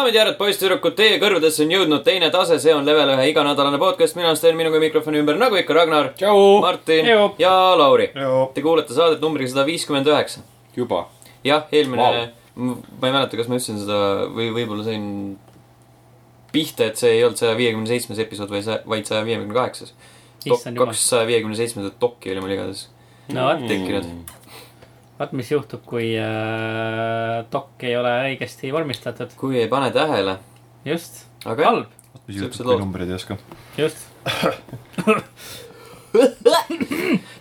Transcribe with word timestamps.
daamid 0.00 0.14
ja 0.16 0.22
härrad, 0.22 0.36
poisssüdrukud, 0.38 0.94
teie 0.96 1.16
kõrvadesse 1.20 1.60
on 1.66 1.72
jõudnud 1.74 2.04
teine 2.06 2.30
tase, 2.32 2.56
see 2.62 2.72
on 2.72 2.86
level 2.88 3.10
ühe 3.12 3.26
iganädalane 3.34 3.76
podcast, 3.80 4.16
mina 4.16 4.30
olen 4.30 4.38
Sten, 4.38 4.56
minuga 4.56 4.80
mikrofoni 4.80 5.20
ümber, 5.20 5.36
nagu 5.36 5.58
ikka, 5.60 5.74
Ragnar, 5.76 6.12
Martin 6.62 7.08
Joo. 7.10 7.26
ja 7.40 7.52
Lauri. 7.76 8.06
joo, 8.16 8.46
Te 8.54 8.64
kuulete 8.64 8.96
saadet 8.96 9.20
numbriga 9.20 9.52
sada 9.52 9.66
viiskümmend 9.68 10.08
üheksa. 10.08 10.40
juba. 10.76 11.02
jah, 11.44 11.66
eelmine 11.72 12.00
wow., 12.00 12.78
ma 13.00 13.10
ei 13.10 13.12
mäleta, 13.12 13.36
kas 13.36 13.50
ma 13.50 13.58
ütlesin 13.58 13.82
seda 13.82 13.98
või 14.32 14.48
võib-olla 14.56 14.86
sain 14.88 15.04
pihta, 16.54 16.88
et 16.88 16.96
see 17.00 17.18
ei 17.18 17.24
olnud 17.26 17.40
saja 17.40 17.52
viiekümne 17.60 17.90
seitsmes 17.90 18.24
episood, 18.24 18.50
vaid, 18.52 18.72
vaid 18.88 19.10
saja 19.10 19.20
viiekümne 19.28 19.54
kaheksas. 19.54 19.92
jumal. 20.46 20.86
kaksasaja 20.86 21.28
viiekümne 21.28 21.60
seitsmendat 21.60 22.00
dokki 22.00 22.32
oli 22.32 22.46
mul 22.46 22.56
igatahes 22.56 22.88
no 23.36 23.52
tekkinud. 23.68 24.08
Vaat 25.20 25.34
mis 25.36 25.50
juhtub, 25.52 25.82
kui 25.84 26.14
äh, 26.16 27.42
dok 27.52 27.82
ei 27.84 27.92
ole 27.98 28.12
õigesti 28.30 28.70
vormistatud. 28.72 29.34
kui 29.36 29.58
ei 29.60 29.68
pane 29.68 29.90
tähele, 29.92 30.38
just, 30.88 31.26
halb, 31.44 31.92
mis 32.24 32.40
juhtub, 32.40 32.70
kui 32.70 32.78
numbreid 32.80 33.12
ei 33.12 33.18
oska? 33.18 33.36
just. 33.76 34.06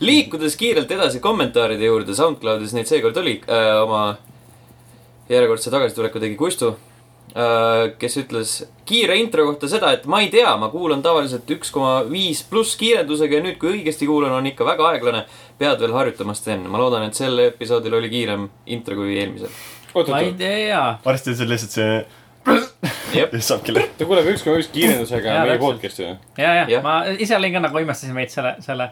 liikudes 0.09 0.59
kiirelt 0.59 0.91
edasi 0.91 1.23
kommentaaride 1.23 1.87
juurde, 1.87 2.13
SoundCloudis 2.15 2.75
neid 2.75 2.87
seekord 2.91 3.17
oli 3.23 3.39
äh,, 3.47 3.79
oma 3.81 4.03
järjekordse 5.31 5.71
tagasituleku 5.73 6.19
tegi 6.21 6.35
Kustu 6.39 6.67
äh,, 7.31 7.95
kes 8.01 8.19
ütles 8.21 8.49
kiire 8.89 9.17
intro 9.21 9.45
kohta 9.47 9.69
seda, 9.71 9.93
et 9.95 10.07
ma 10.09 10.21
ei 10.23 10.31
tea, 10.33 10.49
ma 10.59 10.69
kuulan 10.73 11.03
tavaliselt 11.05 11.49
üks 11.53 11.71
koma 11.73 11.99
viis 12.09 12.41
pluss 12.49 12.77
kiirendusega 12.79 13.39
ja 13.39 13.45
nüüd, 13.45 13.59
kui 13.61 13.77
õigesti 13.77 14.09
kuulan, 14.09 14.33
on 14.37 14.49
ikka 14.49 14.67
väga 14.67 14.89
aeglane. 14.93 15.23
Pead 15.59 15.83
veel 15.83 15.93
harjutama, 15.95 16.35
Sten, 16.37 16.63
ma 16.71 16.79
loodan, 16.81 17.05
et 17.09 17.17
sel 17.17 17.37
episoodil 17.49 17.97
oli 17.99 18.09
kiirem 18.11 18.47
intro 18.71 18.97
kui 18.99 19.17
eelmisel. 19.19 19.51
ma 19.95 20.21
ei 20.23 20.33
tea. 20.37 20.81
varsti 21.05 21.33
on 21.33 21.39
see 21.39 21.49
lihtsalt 21.49 21.75
see, 21.75 21.97
jep, 23.15 23.33
ja 23.37 23.43
saabki 23.49 23.75
läbi. 23.75 23.91
ta 23.97 24.07
kuuleb 24.09 24.29
üks 24.33 24.45
koma 24.45 24.61
üks 24.61 24.71
kiirendusega 24.73 25.39
meie 25.47 25.59
podcast'i 25.61 26.05
või? 26.05 26.15
ja, 26.37 26.53
ja 26.61 26.65
Jah. 26.75 26.85
ma 26.85 26.99
ise 27.17 27.37
olin 27.37 27.57
ka 27.57 27.63
nagu 27.67 27.83
imestasin 27.83 28.15
veits 28.17 28.37
selle, 28.39 28.55
selle 28.65 28.91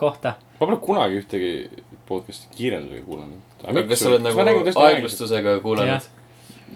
kohta. 0.00 0.36
ma 0.60 0.66
pole 0.66 0.78
kunagi 0.84 1.22
ühtegi 1.22 1.52
podcast'i 2.08 2.52
kiirendusega 2.56 3.04
kuulanud. 3.08 3.42
kas 3.90 4.04
sa 4.04 4.12
oled 4.12 4.26
nagu 4.28 4.46
aeglustusega 4.84 5.58
kuulanud? 5.64 6.12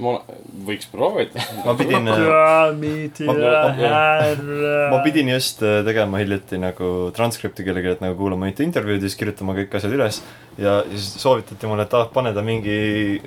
Ma 0.01 0.15
võiks 0.67 0.89
proovida. 0.93 1.43
ma 1.67 1.75
pidin, 1.79 2.09
daamid 2.09 3.21
Ma- 3.27 5.03
pidin 5.05 5.33
just 5.35 5.63
äh, 5.67 5.81
tegema 5.87 6.21
hiljuti 6.23 6.61
nagu 6.63 7.11
transkripti 7.17 7.67
kellelegi, 7.67 7.97
et 7.97 8.05
nagu 8.05 8.17
kuulama 8.19 8.49
mitu 8.49 8.65
intervjuud 8.65 9.03
ja 9.03 9.09
siis 9.11 9.21
kirjutama 9.21 9.57
kõik 9.59 9.77
asjad 9.79 9.95
üles. 9.99 10.23
ja 10.59 10.81
siis 10.91 11.13
soovitati 11.23 11.71
mulle, 11.71 11.87
et 11.89 11.95
ah, 11.99 12.09
pane 12.13 12.33
ta 12.37 12.45
mingi 12.47 13.21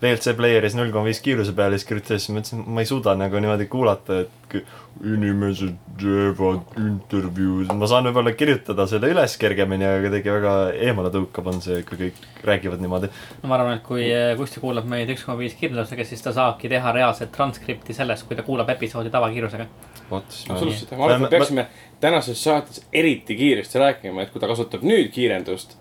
VLC 0.00 0.32
player'is 0.36 0.74
null 0.78 0.92
koma 0.94 1.10
viis 1.10 1.20
kiiruse 1.20 1.52
peale, 1.56 1.76
siis 1.76 1.88
kirjutasin, 1.88 2.20
siis 2.22 2.32
mõtlesin, 2.32 2.60
ma 2.72 2.80
ei 2.80 2.88
suuda 2.88 3.12
nagu 3.20 3.40
niimoodi 3.42 3.66
kuulata, 3.68 4.22
et 4.24 4.56
inimesed 5.04 5.74
teevad 6.00 6.78
intervjuud, 6.80 7.72
ma 7.76 7.88
saan 7.90 8.08
võib-olla 8.08 8.32
kirjutada 8.36 8.86
selle 8.90 9.10
üles 9.12 9.36
kergemini, 9.40 9.86
aga 9.86 10.00
kuidagi 10.06 10.32
väga 10.32 10.54
eemaletõukav 10.88 11.50
on 11.52 11.60
see, 11.64 11.82
kui 11.88 12.00
kõik 12.00 12.22
räägivad 12.48 12.80
niimoodi. 12.82 13.10
ma 13.44 13.58
arvan, 13.58 13.76
et 13.76 13.84
kui 13.86 14.06
äh, 14.08 14.32
Kusti 14.40 14.62
kuulab 14.62 14.88
meid 14.88 15.12
üks 15.12 15.26
koma 15.26 15.36
viis 15.42 15.54
kiirendusega, 15.60 16.08
siis 16.08 16.24
ta 16.24 16.32
saabki 16.36 16.72
teha 16.72 16.96
reaalset 16.96 17.32
transkripti 17.36 17.96
sellest, 17.96 18.26
kui 18.28 18.38
ta 18.38 18.46
kuulab 18.46 18.72
episoodi 18.72 19.12
tavakiirusega. 19.12 19.68
ma 20.10 20.22
absoluutselt, 20.22 20.96
ma 20.96 21.10
arvan, 21.10 21.20
et 21.20 21.26
me 21.28 21.32
peaksime 21.36 21.66
tänases 22.00 22.40
saates 22.48 22.82
eriti 22.92 23.36
kiiresti 23.36 23.84
rääkima, 23.84 24.24
et 24.24 24.32
kui 24.32 24.40
ta 24.40 24.48
kasutab 24.50 24.84
nüüd 24.86 25.12
kiirendust, 25.14 25.76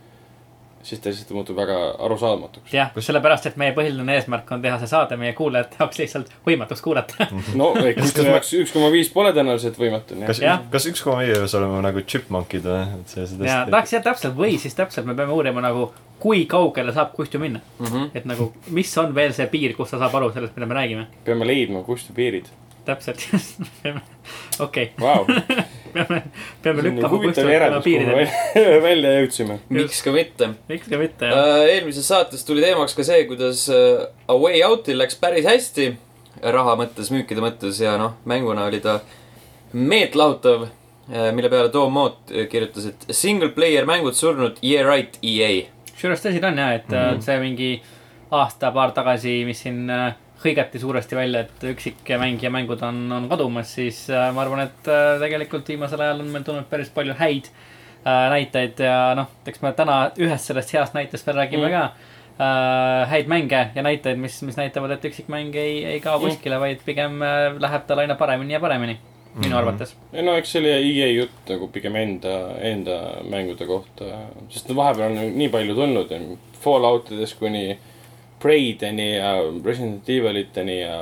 siis 0.84 1.02
ta 1.02 1.10
lihtsalt 1.10 1.32
muutub 1.36 1.58
väga 1.60 1.78
arusaamatuks. 2.06 2.74
jah, 2.74 2.92
sellepärast, 2.96 3.50
et 3.50 3.58
meie 3.60 3.74
põhiline 3.76 4.16
eesmärk 4.16 4.52
on 4.56 4.62
teha 4.64 4.80
see 4.82 4.92
saade 4.92 5.18
meie 5.20 5.34
kuulajate 5.38 5.80
jaoks 5.80 6.00
lihtsalt 6.02 6.32
võimatuks 6.48 6.84
kuulata. 6.86 7.30
no 7.60 7.72
Kustu 8.00 8.26
jaoks 8.28 8.54
üks 8.62 8.76
koma 8.76 8.92
viis 8.94 9.12
pole 9.14 9.34
tõenäoliselt 9.36 9.80
võimatu, 9.80 10.20
kas 10.28 10.44
kas 10.72 10.90
üks 10.92 11.04
koma 11.06 11.24
viies 11.26 11.56
oleme 11.60 11.82
nagu 11.86 12.04
chipmunkid 12.06 12.68
või, 12.68 12.86
et 13.02 13.16
see, 13.16 13.28
see 13.28 13.50
ja 13.50 13.64
tahaks 13.70 13.98
jah 13.98 14.06
täpselt 14.06 14.38
või 14.38 14.58
siis 14.62 14.78
täpselt 14.78 15.10
me 15.10 15.18
peame 15.18 15.36
uurima 15.36 15.64
nagu, 15.64 15.90
kui 16.20 16.46
kaugele 16.50 16.94
saab 16.96 17.14
Kustu 17.16 17.40
minna. 17.40 17.62
Mhm. 17.80 18.10
et 18.14 18.26
nagu, 18.26 18.52
mis 18.76 18.98
on 18.98 19.14
veel 19.16 19.34
see 19.36 19.48
piir, 19.52 19.76
kus 19.78 19.92
ta 19.92 20.00
saab 20.02 20.16
aru 20.20 20.32
sellest, 20.36 20.56
mida 20.56 20.68
me 20.70 20.80
räägime. 20.80 21.08
peame 21.26 21.48
leidma 21.48 21.84
Kustu 21.84 22.14
piirid. 22.14 22.48
Täpselt, 22.90 23.24
okei, 24.66 24.92
Vau, 25.00 25.26
peame, 25.94 26.22
peame 26.64 26.84
nii 26.84 26.90
lükkama 26.90 27.10
Kustu 27.10 27.16
huvitav 27.16 27.44
tema 27.44 27.54
järeldus, 27.56 27.78
kuhu 27.78 27.86
piirideni. 27.86 28.26
me 28.74 28.82
välja 28.84 29.14
jõudsime. 29.20 29.58
miks 29.78 30.02
ka 30.06 30.14
mitte 30.16 30.52
miks 30.72 30.90
ka 30.90 31.00
mitte, 31.02 31.32
jah. 31.32 31.48
Äh, 31.60 31.70
eelmises 31.76 32.10
saates 32.10 32.46
tuli 32.48 32.64
teemaks 32.66 32.98
ka 32.98 33.06
see, 33.08 33.24
kuidas 33.30 33.66
äh, 33.74 34.08
A 34.28 34.38
Way 34.38 34.64
Out'il 34.68 35.00
läks 35.02 35.20
päris 35.22 35.48
hästi 35.50 35.92
raha 36.56 36.76
mõttes, 36.80 37.12
müükide 37.14 37.44
mõttes 37.44 37.80
ja 37.84 37.96
noh, 38.00 38.18
mänguna 38.30 38.68
oli 38.70 38.82
ta 38.84 39.00
meeltlahutav. 39.74 40.70
mille 41.34 41.50
peale 41.50 41.70
Tom 41.74 41.94
Moot 41.94 42.32
äh, 42.32 42.46
kirjutas, 42.50 42.86
et 42.86 43.06
single 43.18 43.50
player 43.50 43.86
mängud 43.90 44.14
surnud, 44.14 44.60
yeah 44.64 44.86
right, 44.86 45.18
EA. 45.26 45.66
kusjuures 45.94 46.22
tõsi 46.22 46.42
ta 46.42 46.52
on 46.52 46.62
jah, 46.62 46.76
et 46.76 46.90
mm. 46.90 46.98
-hmm. 46.98 47.24
see 47.26 47.40
mingi 47.42 47.72
aasta-paar 48.32 48.94
tagasi, 48.94 49.42
mis 49.46 49.62
siin 49.66 49.90
äh, 49.90 50.14
hõigati 50.44 50.80
suuresti 50.80 51.16
välja, 51.18 51.40
et 51.46 51.64
üksikmängija 51.74 52.50
mängud 52.54 52.82
on, 52.88 53.00
on 53.12 53.26
kadumas, 53.30 53.74
siis 53.76 54.06
äh, 54.10 54.30
ma 54.34 54.42
arvan, 54.46 54.62
et 54.70 54.88
äh, 54.88 55.18
tegelikult 55.20 55.68
viimasel 55.68 56.00
ajal 56.06 56.22
on 56.24 56.30
meil 56.32 56.46
tulnud 56.48 56.70
päris 56.72 56.90
palju 56.96 57.14
häid 57.20 57.50
äh, 57.52 58.30
näiteid 58.32 58.80
ja 58.86 59.14
noh, 59.20 59.28
eks 59.48 59.62
me 59.66 59.74
täna 59.76 59.98
ühest 60.18 60.48
sellest 60.48 60.72
heast 60.74 60.96
näitest 60.96 61.28
veel 61.28 61.42
räägime 61.44 61.68
Mm. 61.68 61.74
mm. 61.74 61.76
ka 61.76 62.10
äh,. 62.40 63.10
häid 63.12 63.28
mänge 63.28 63.66
ja 63.76 63.84
näiteid, 63.84 64.18
mis, 64.18 64.42
mis 64.48 64.56
näitavad, 64.58 64.92
et 64.96 65.06
üksikmäng 65.06 65.56
ei, 65.60 65.86
ei 65.86 66.00
kao 66.00 66.20
Mm. 66.20 66.26
kuskile, 66.30 66.60
vaid 66.60 66.80
pigem 66.86 67.22
äh, 67.22 67.60
läheb 67.60 67.84
tal 67.88 68.00
aina 68.00 68.16
paremini 68.16 68.54
ja 68.54 68.60
paremini, 68.64 68.98
minu 69.36 69.50
Mhm. 69.50 69.58
arvates. 69.58 69.96
ja 70.14 70.22
no 70.24 70.38
eks 70.40 70.52
see 70.56 70.62
oli 70.62 70.72
EA 71.02 71.12
jutt 71.18 71.50
nagu 71.52 71.68
pigem 71.68 71.96
enda, 71.96 72.38
enda 72.62 72.96
mängude 73.30 73.66
kohta, 73.68 74.06
sest 74.50 74.72
vahepeal 74.76 75.12
on 75.12 75.38
nii 75.38 75.50
palju 75.50 75.76
tulnud, 75.76 76.16
Falloutidest 76.60 77.38
kuni 77.40 77.78
Preideni 78.40 79.10
ja 79.18 79.34
Resident 79.66 80.10
Eviliteni 80.10 80.82
ja 80.82 81.02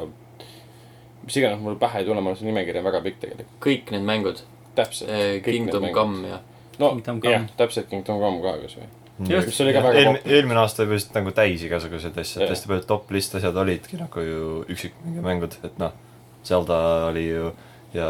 mis 1.27 1.37
iganes 1.37 1.59
mul 1.61 1.75
pähe 1.79 2.01
ei 2.01 2.07
tule, 2.07 2.21
olen 2.21 2.37
see 2.39 2.47
nimekiri 2.47 2.81
on 2.81 2.87
väga 2.87 3.01
pikk 3.05 3.19
tegelikult, 3.23 3.57
kõik 3.63 3.91
need 3.93 4.05
mängud, 4.07 4.43
täpselt. 4.77 5.11
Kingdom 5.45 5.89
Come 5.95 6.31
ja. 6.31 6.39
no 6.79 6.93
jah, 7.25 7.49
täpselt 7.59 7.89
Kingdom 7.91 8.21
Come 8.23 8.41
ka 8.45 8.55
kasvõi. 8.63 8.89
Just. 9.27 9.49
mis 9.49 9.61
oli 9.63 9.73
ka 9.73 9.81
väga 9.81 9.97
eelmine, 9.97 10.19
popp. 10.19 10.33
eelmine 10.35 10.59
aasta 10.61 10.83
oli 10.83 10.91
vist 10.93 11.15
nagu 11.17 11.31
täis 11.33 11.63
igasuguseid 11.65 12.19
asju, 12.21 12.41
et 12.43 12.51
hästi 12.53 12.69
paljud 12.69 12.85
top 12.89 13.13
list 13.15 13.33
asjad 13.39 13.55
olidki 13.57 13.97
nagu 13.97 14.21
ju 14.21 14.49
üksikmängud, 14.75 15.57
et 15.65 15.79
noh, 15.81 15.95
Zelda 16.45 16.77
oli 17.07 17.25
ju 17.31 17.49
ja 17.97 18.09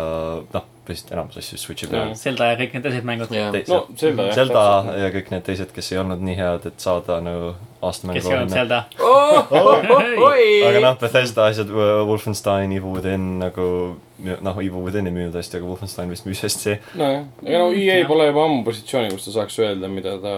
noh, 0.53 0.65
vist 0.87 1.11
enamus 1.11 1.37
asju 1.41 1.59
Switch'i 1.59 1.89
peal. 1.91 2.13
Zelda 2.17 2.51
ja 2.51 2.57
kõik 2.59 2.75
need 2.75 2.85
teised 2.87 3.07
mängud, 3.07 3.33
ja 3.35 3.49
no 3.67 3.79
Zelda 3.99 4.27
jah. 4.29 4.35
Zelda 4.37 4.63
ja 5.01 5.11
kõik 5.15 5.31
need 5.33 5.45
teised, 5.47 5.71
kes 5.75 5.91
ei 5.93 6.01
olnud 6.01 6.23
nii 6.23 6.35
head, 6.39 6.67
et 6.69 6.83
saada 6.83 7.19
nagu 7.23 7.53
aastamängu 7.83 8.21
kes 8.21 8.29
ei 8.29 8.37
olnud 8.37 8.55
Zelda. 8.55 8.81
oh, 9.03 9.51
oh, 9.51 9.71
oh, 9.97 10.25
oi 10.29 10.49
aga 10.69 10.83
noh, 10.83 10.99
Bethesda 11.01 11.47
asjad, 11.51 11.71
Wolfenstein, 11.71 12.75
Evil 12.77 12.95
Within 12.97 13.29
nagu 13.41 13.69
noh, 14.17 14.59
Evil 14.63 14.83
Withini 14.85 15.13
müünud 15.13 15.35
hästi, 15.37 15.59
aga 15.59 15.69
Wolfenstein 15.69 16.11
vist 16.13 16.27
müüs 16.29 16.43
hästi. 16.45 16.77
nojah, 16.97 17.25
ega 17.45 17.63
no 17.63 17.71
EA 17.71 18.03
pole 18.09 18.29
juba 18.29 18.45
ammu 18.47 18.63
positsiooni, 18.67 19.11
kus 19.13 19.27
ta 19.27 19.35
saaks 19.39 19.59
öelda, 19.63 19.91
mida 19.91 20.17
ta, 20.23 20.35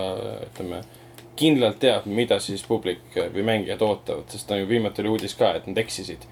ütleme, 0.50 0.82
kindlalt 1.40 1.80
teab, 1.80 2.08
mida 2.10 2.40
siis 2.44 2.66
publik 2.68 3.16
või 3.16 3.46
mängijad 3.48 3.84
ootavad, 3.86 4.28
sest 4.34 4.50
no 4.52 4.60
ju 4.60 4.68
viimati 4.70 5.04
oli 5.04 5.14
uudis 5.16 5.38
ka, 5.40 5.54
et 5.56 5.70
nad 5.70 5.80
eksisid. 5.80 6.28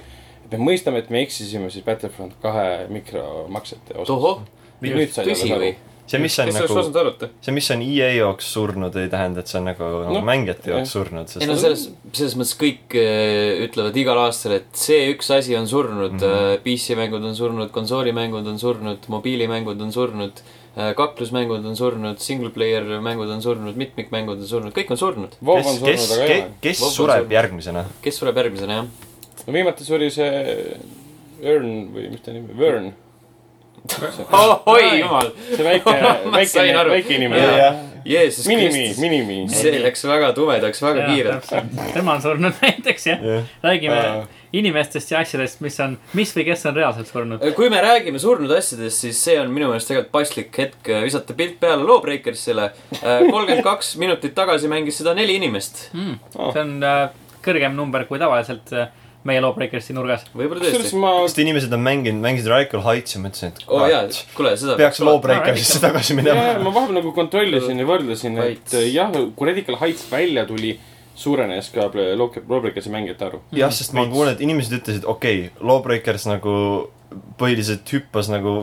Et 0.47 0.55
me 0.55 0.63
mõistame, 0.71 1.03
et 1.03 1.11
me 1.13 1.21
eksisime 1.25 1.71
siis 1.73 1.85
Battlefront 1.85 2.37
kahe 2.43 2.87
mikromaksete 2.93 3.99
osas. 3.99 4.47
nüüd 4.81 5.11
sai 5.11 5.27
tõsi 5.27 5.51
või? 5.51 5.75
see, 6.07 6.19
mis 6.23 6.37
on 6.39 6.47
kes 6.47 6.59
nagu, 6.61 7.29
see, 7.43 7.53
mis 7.55 7.67
on 7.73 7.81
EA 7.83 8.11
jaoks 8.15 8.51
surnud, 8.55 8.95
ei 8.99 9.09
tähenda, 9.11 9.43
et 9.43 9.51
see 9.51 9.59
on 9.59 9.65
nagu, 9.67 9.87
nagu 10.05 10.15
Noh, 10.15 10.27
mängijate 10.27 10.71
jaoks 10.71 10.93
surnud, 10.95 11.33
ei 11.41 11.49
no 11.49 11.57
selles, 11.59 11.87
selles 12.13 12.37
mõttes 12.39 12.53
kõik 12.59 12.95
äh, 12.99 13.65
ütlevad 13.65 13.97
igal 13.99 14.21
aastal, 14.23 14.55
et 14.61 14.69
see 14.77 15.09
üks 15.11 15.31
asi 15.35 15.57
on 15.59 15.67
surnud 15.67 16.15
mm. 16.15 16.23
-hmm. 16.23 16.63
PC-mängud 16.63 17.27
on 17.27 17.35
surnud, 17.35 17.73
konsoolimängud 17.75 18.47
on 18.47 18.61
surnud, 18.61 19.09
mobiilimängud 19.11 19.83
on 19.83 19.91
surnud, 19.91 20.39
kaklusmängud 20.77 21.65
on 21.65 21.75
surnud, 21.75 22.21
single 22.21 22.53
player 22.53 22.85
mängud 23.01 23.29
on 23.33 23.41
surnud, 23.41 23.75
mitmikmängud 23.75 24.37
on 24.37 24.47
surnud, 24.47 24.75
kõik 24.77 24.93
on 24.93 25.01
surnud. 25.01 25.35
Kes 25.41 25.67
on, 25.73 25.79
surnud, 25.81 26.27
kes 26.29 26.47
kes 26.61 26.83
on 26.85 26.93
sureb 26.93 27.23
surnud. 27.25 27.37
järgmisena? 27.39 27.85
kes 28.05 28.21
sureb 28.21 28.37
järgmisena, 28.43 28.81
jah? 28.83 29.06
No 29.47 29.53
viimati 29.55 29.87
suri 29.87 30.11
see 30.11 30.29
Ern 31.41 31.91
või 31.93 32.07
mis 32.11 32.23
ta 32.25 32.33
nimi, 32.33 32.55
Vern. 32.57 32.91
oi 34.73 34.87
jumal, 34.99 35.29
see 35.53 35.63
väike, 35.63 35.93
väike 36.37 36.71
väike 36.91 37.19
inimene. 37.19 37.67
Jeesus 38.07 38.47
Minimi. 38.47 38.87
Minimi. 38.99 39.37
see 39.51 39.79
läks 39.83 40.05
väga 40.07 40.31
tumedaks 40.35 40.81
väga 40.83 41.07
kiirelt. 41.09 41.47
tema 41.93 42.15
on 42.15 42.21
surnud 42.23 42.59
näiteks 42.63 43.07
jah, 43.09 43.23
jah, 43.23 43.49
räägime 43.63 43.97
Aa. 43.99 44.21
inimestest 44.55 45.11
ja 45.11 45.19
asjadest, 45.19 45.59
mis 45.63 45.79
on, 45.83 45.97
mis 46.15 46.31
või 46.35 46.45
kes 46.47 46.63
on 46.69 46.77
reaalselt 46.79 47.11
surnud. 47.11 47.43
kui 47.57 47.69
me 47.71 47.81
räägime 47.83 48.19
surnud 48.23 48.51
asjadest, 48.55 49.03
siis 49.03 49.19
see 49.27 49.35
on 49.41 49.51
minu 49.51 49.71
meelest 49.71 49.91
tegelikult 49.91 50.13
paslik 50.15 50.61
hetk 50.63 50.91
äh, 50.91 51.03
visata 51.07 51.35
pilt 51.37 51.59
peale 51.59 51.83
Lawbreakersile. 51.83 52.69
kolmkümmend 53.01 53.65
kaks 53.67 53.95
minutit 53.99 54.35
tagasi 54.35 54.71
mängis 54.71 55.01
seda 55.03 55.15
neli 55.17 55.35
inimest. 55.41 55.89
Mm. 55.93 56.15
Oh. 56.35 56.53
see 56.55 56.63
on 56.63 56.77
äh, 56.87 57.09
kõrgem 57.43 57.75
number 57.75 58.07
kui 58.07 58.19
tavaliselt 58.23 58.71
äh, 58.75 58.87
meie 59.27 59.41
Lawbreakersi 59.43 59.95
nurgas. 59.95 60.25
võib-olla 60.33 60.63
kusjuures 60.63 60.89
tõesti. 60.89 61.01
ma, 61.01 61.13
sest 61.27 61.41
inimesed 61.43 61.73
on 61.75 61.83
mänginud, 61.85 62.23
mängisid 62.23 62.51
Radical 62.51 62.83
Heights 62.85 63.15
ja 63.15 63.21
mõtlesin, 63.23 63.53
et 63.53 63.63
oo 63.67 63.87
jaa 63.91 64.03
kuule, 64.37 64.53
seda 64.59 64.77
peaks 64.79 65.01
Lawbreakersisse 65.03 65.81
tagasi 65.83 66.17
minema. 66.17 66.57
ma 66.63 66.73
vahepeal 66.73 66.99
nagu 67.01 67.13
kontrollisin 67.15 67.83
ja 67.83 67.87
võrdlesin, 67.89 68.37
et 68.43 68.45
Heights. 68.47 68.77
jah, 68.93 69.17
kui 69.37 69.49
Radical 69.49 69.79
Heights 69.81 70.05
välja 70.11 70.45
tuli, 70.49 70.77
suurenes 71.17 71.71
ka 71.73 71.89
Lawbreakersi 71.91 72.93
mängijate 72.93 73.31
arv. 73.31 73.43
jah, 73.55 73.73
sest 73.73 73.95
ma 73.95 74.05
olen 74.05 74.13
kuulnud, 74.15 74.37
et 74.37 74.45
inimesed 74.45 74.79
ütlesid, 74.79 75.07
okei 75.09 75.47
okay,, 75.47 75.67
Lawbreakers 75.67 76.29
nagu 76.29 76.55
põhiliselt 77.39 77.87
hüppas 77.93 78.31
nagu 78.31 78.59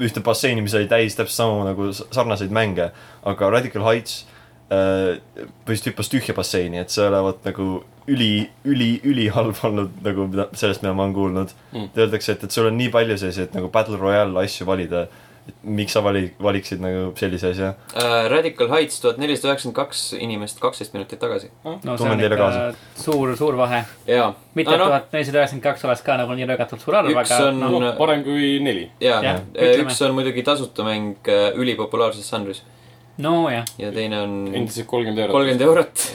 ühte 0.00 0.22
basseini, 0.24 0.62
mis 0.64 0.74
oli 0.76 0.88
täis 0.90 1.16
täpselt 1.16 1.38
samu 1.38 1.62
nagu 1.66 1.88
sarnaseid 1.94 2.52
mänge, 2.54 2.90
aga 3.26 3.50
Radical 3.52 3.86
Heights 3.86 4.24
äh, 4.70 5.44
põhiliselt 5.66 5.92
hüppas 5.92 6.10
tühja 6.12 6.34
basseini, 6.36 6.78
et 6.82 6.90
see 6.94 7.06
olevat 7.08 7.44
nagu 7.48 7.70
üli, 8.10 8.48
üli, 8.66 8.92
ülihalb 9.06 9.58
olnud 9.66 9.98
nagu 10.04 10.26
mida, 10.30 10.48
sellest, 10.58 10.82
mida 10.82 10.94
ma 10.94 11.04
olen 11.08 11.14
kuulnud 11.16 11.56
Mm. 11.72 11.88
Öeldakse, 11.96 12.32
et, 12.32 12.44
et 12.44 12.50
sul 12.50 12.66
on 12.66 12.74
nii 12.78 12.88
palju 12.90 13.14
selliseid 13.20 13.52
nagu 13.54 13.68
Battle 13.70 13.96
Royale 14.00 14.40
asju 14.42 14.64
valida, 14.66 15.04
et 15.48 15.54
miks 15.64 15.94
sa 15.94 16.00
vali-, 16.02 16.32
valiksid 16.42 16.80
nagu 16.82 17.12
sellise 17.18 17.52
asja. 17.52 17.68
uh,. 17.94 18.24
Radical 18.30 18.68
Heights 18.72 18.98
tuhat 19.00 19.18
nelisada 19.22 19.52
üheksakümmend 19.52 19.76
kaks 19.78 20.00
inimest 20.18 20.58
kaksteist 20.62 20.92
minutit 20.94 21.18
tagasi. 21.22 21.48
no 21.64 21.76
see 21.80 21.96
Tunnen 22.02 22.18
on 22.18 22.24
ikka 22.26 22.74
suur, 23.04 23.36
suur 23.38 23.56
vahe. 23.58 23.84
mitte 24.54 24.74
tuhat 24.82 25.12
nelisada 25.14 25.38
üheksakümmend 25.44 25.62
kaks 25.68 25.84
oleks 25.88 26.02
ka 26.06 26.16
nagu 26.20 26.34
nii 26.38 26.46
röögatult 26.50 26.82
suur 26.82 26.98
arv, 27.00 27.10
Üks 27.14 27.30
aga 27.30 27.48
on- 27.52 27.60
noh, 27.62 27.78
noh, 27.86 27.94
parem 27.98 28.24
kui 28.26 28.58
neli. 28.66 28.90
jaa 29.00 29.22
Jah,, 29.22 29.40
üks 29.54 29.78
ütleme. 29.78 30.10
on 30.10 30.14
muidugi 30.18 30.42
tasuta 30.42 30.84
mäng 30.90 31.14
uh, 31.30 31.54
ülipopulaarses 31.54 32.26
žanris 32.30 32.62
nojah. 33.22 33.66
ja 33.78 33.90
teine 33.94 34.22
on 34.24 34.32
endiselt 34.54 34.86
kolmkümmend 34.90 35.22
eurot. 35.24 35.34
kolmkümmend 35.34 35.60
eurot. 35.66 36.06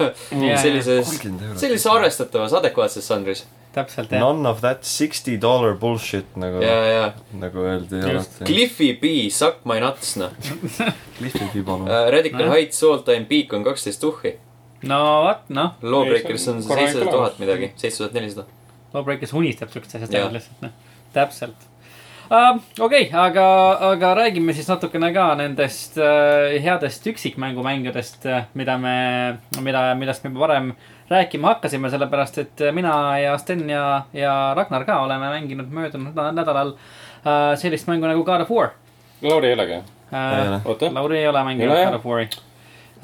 Sellises, 0.62 1.10
30 1.18 1.44
eurot. 1.44 1.60
sellises 1.60 1.86
arvestatavas 1.90 2.56
adekvaatses 2.60 3.08
žanris. 3.08 3.44
täpselt 3.74 4.12
jah. 4.14 4.22
None 4.22 4.48
of 4.48 4.60
that 4.62 4.84
sixty 4.86 5.36
dollar 5.40 5.74
bullshit 5.80 6.36
nagu 6.40 6.62
ja, 6.62 6.76
ja 6.88 7.04
nagu 7.40 7.64
öeldi 7.66 8.00
Just. 8.00 8.40
alati. 8.40 8.48
Cliffy 8.52 8.92
B, 9.00 9.12
suck 9.34 9.64
my 9.68 9.80
nuts, 9.82 10.14
noh. 10.20 10.30
Cliffi 11.18 11.50
Pibalo. 11.52 11.88
Radical 12.14 12.44
Nojah. 12.44 12.54
Heights 12.54 12.82
all 12.86 13.02
time 13.06 13.26
peak 13.30 13.52
on 13.52 13.66
kaksteist 13.66 14.02
tuhhi. 14.04 14.36
no 14.84 15.00
vot, 15.24 15.46
noh, 15.48 15.74
Lawbreakers 15.82 16.48
on 16.52 16.62
seitsesada 16.62 17.10
tuhat 17.10 17.38
midagi, 17.42 17.72
seitse 17.80 18.02
tuhat 18.02 18.16
nelisada. 18.16 18.46
Lawbreakers 18.94 19.32
unistab 19.34 19.72
siuksest 19.72 19.96
asjast 19.98 20.12
Jah. 20.14 20.28
lihtsalt, 20.34 20.60
noh, 20.66 20.74
täpselt 21.14 21.70
uh,. 22.30 22.60
okei 22.80 23.08
okay,, 23.08 23.20
aga, 23.20 23.46
aga 23.90 24.14
räägime 24.14 24.52
siis 24.56 24.68
natukene 24.68 25.12
ka 25.14 25.26
nendest 25.40 25.98
uh, 25.98 26.54
headest 26.64 27.06
üksikmängumängudest, 27.06 28.28
mida 28.54 28.78
me, 28.78 28.96
mida, 29.60 29.86
millest 29.98 30.24
me 30.24 30.34
varem 30.38 30.72
rääkima 31.10 31.54
hakkasime, 31.54 31.90
sellepärast 31.92 32.38
et 32.40 32.64
mina 32.72 32.94
ja 33.20 33.36
Sten 33.38 33.68
ja, 33.70 34.04
ja 34.12 34.54
Ragnar 34.56 34.86
ka 34.88 35.02
oleme 35.04 35.28
mänginud 35.36 35.68
möödunud 35.68 36.14
nädal- 36.14 36.32
nädalal 36.40 36.72
uh, 36.76 37.52
sellist 37.60 37.90
mängu 37.90 38.08
nagu 38.08 38.24
God 38.24 38.46
of 38.46 38.50
War 38.50 38.72
Lauri 39.22 39.46
ei 39.46 39.54
olegi? 39.54 39.82
Uh,. 40.12 40.92
Lauri 40.92 41.18
ei 41.18 41.28
ole 41.28 41.44
mänginud. 41.44 41.84
God 41.84 41.94
of 41.94 42.04
War'i. 42.04 42.28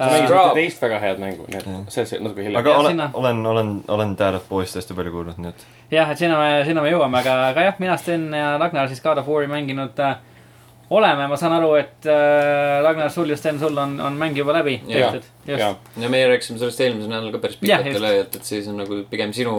Mängisid 0.01 0.57
teist 0.57 0.81
väga 0.81 0.99
head 1.03 1.21
mängu, 1.21 1.45
nii 1.51 1.61
et 1.61 1.93
see, 1.93 2.07
see 2.09 2.19
natuke 2.23 2.45
hiljem. 2.45 2.59
aga 2.61 2.73
Jah, 2.73 2.81
olen 2.81 3.05
olen, 3.13 3.45
olen, 3.53 3.71
olen 3.87 4.17
Dad 4.19 4.39
of 4.39 4.49
Boy'st 4.49 4.79
hästi 4.79 4.97
palju 4.97 5.13
kuulnud, 5.13 5.39
nii 5.41 5.53
et 5.53 5.65
jah, 5.97 6.11
et 6.11 6.19
sinna 6.19 6.39
me, 6.39 6.65
sinna 6.67 6.83
me 6.83 6.91
jõuame, 6.91 7.21
aga, 7.21 7.37
aga 7.51 7.69
jah, 7.69 7.79
mina, 7.83 7.97
Sten 8.01 8.29
ja 8.35 8.57
Ragnar 8.61 8.91
siis 8.91 9.03
God 9.03 9.21
of 9.21 9.29
War'i 9.31 9.49
mänginud 9.51 9.99
äh, 10.01 10.17
oleme, 10.91 11.27
ma 11.31 11.37
saan 11.39 11.55
aru, 11.55 11.71
et 11.79 12.07
äh, 12.09 12.81
Ragnar, 12.83 13.11
sul 13.13 13.31
ja 13.31 13.37
Sten, 13.39 13.59
sul 13.59 13.77
on, 13.77 13.95
on 14.03 14.17
mäng 14.19 14.35
juba 14.37 14.53
läbi 14.57 14.81
tehtud. 14.87 15.23
ja 15.47 16.09
meie 16.09 16.27
rääkisime 16.27 16.59
sellest 16.59 16.81
eelmisel 16.83 17.11
nädalal 17.11 17.31
ka 17.35 17.39
päris 17.45 17.59
pikalt 17.61 17.87
ja 17.87 18.01
laialt, 18.01 18.35
et 18.35 18.47
siis 18.47 18.67
on 18.67 18.81
nagu 18.81 19.01
pigem 19.09 19.31
sinu, 19.35 19.53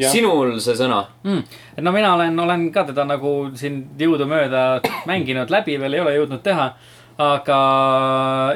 sinul 0.00 0.56
see 0.64 0.76
sõna. 0.78 1.02
mm.. 1.24 1.44
et 1.76 1.84
no 1.84 1.92
mina 1.92 2.14
olen, 2.16 2.40
olen 2.46 2.66
ka 2.72 2.86
teda 2.88 3.04
nagu 3.08 3.34
siin 3.58 3.82
jõudumööda 4.00 4.80
mänginud 5.10 5.52
läbi, 5.52 5.76
veel 5.80 5.98
ei 5.98 6.04
ole 6.06 6.16
jõudnud 6.16 6.44
teha. 6.44 6.72
Aga 7.18 7.58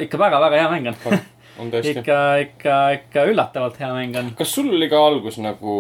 ikka 0.05 0.21
väga-väga 0.21 0.63
hea 0.63 0.71
mäng 0.73 0.93
on. 0.93 1.19
on 1.59 1.73
tõesti. 1.73 1.99
ikka, 1.99 2.21
ikka, 2.45 2.79
ikka 3.01 3.27
üllatavalt 3.33 3.81
hea 3.81 3.93
mäng 3.95 4.17
on. 4.21 4.33
kas 4.39 4.55
sul 4.55 4.71
oli 4.73 4.89
ka 4.93 5.01
algus 5.07 5.41
nagu 5.43 5.77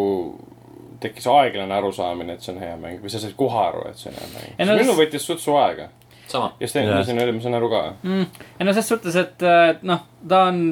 tekkis 1.00 1.26
aeglane 1.28 1.74
arusaamine, 1.76 2.36
et 2.36 2.44
see 2.44 2.54
on 2.54 2.62
hea 2.62 2.76
mäng 2.80 3.02
või 3.02 3.12
sa 3.12 3.20
said 3.20 3.36
kohe 3.36 3.62
aru, 3.68 3.86
et 3.90 4.00
see 4.00 4.10
on 4.12 4.18
hea 4.20 4.32
mäng? 4.32 4.52
Ei, 4.56 4.68
no 4.68 4.76
minul 4.78 4.98
võttis 4.98 5.26
suht 5.28 5.42
su 5.42 5.56
aega 5.60 5.90
sama. 6.26 6.52
ja 6.60 6.68
Sten, 6.68 6.88
ma 6.90 7.04
sain 7.04 7.20
ma 7.34 7.42
saan 7.42 7.58
aru 7.58 7.70
ka. 7.70 7.82
mm.. 8.02 8.26
ei 8.58 8.68
no 8.68 8.74
ses 8.76 8.88
suhtes, 8.88 9.16
et 9.20 9.44
äh, 9.46 9.76
noh, 9.86 10.06
ta 10.28 10.46
on 10.50 10.62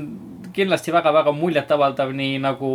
kindlasti 0.54 0.92
väga-väga 0.94 1.32
muljetavaldav, 1.36 2.12
nii 2.16 2.38
nagu 2.42 2.70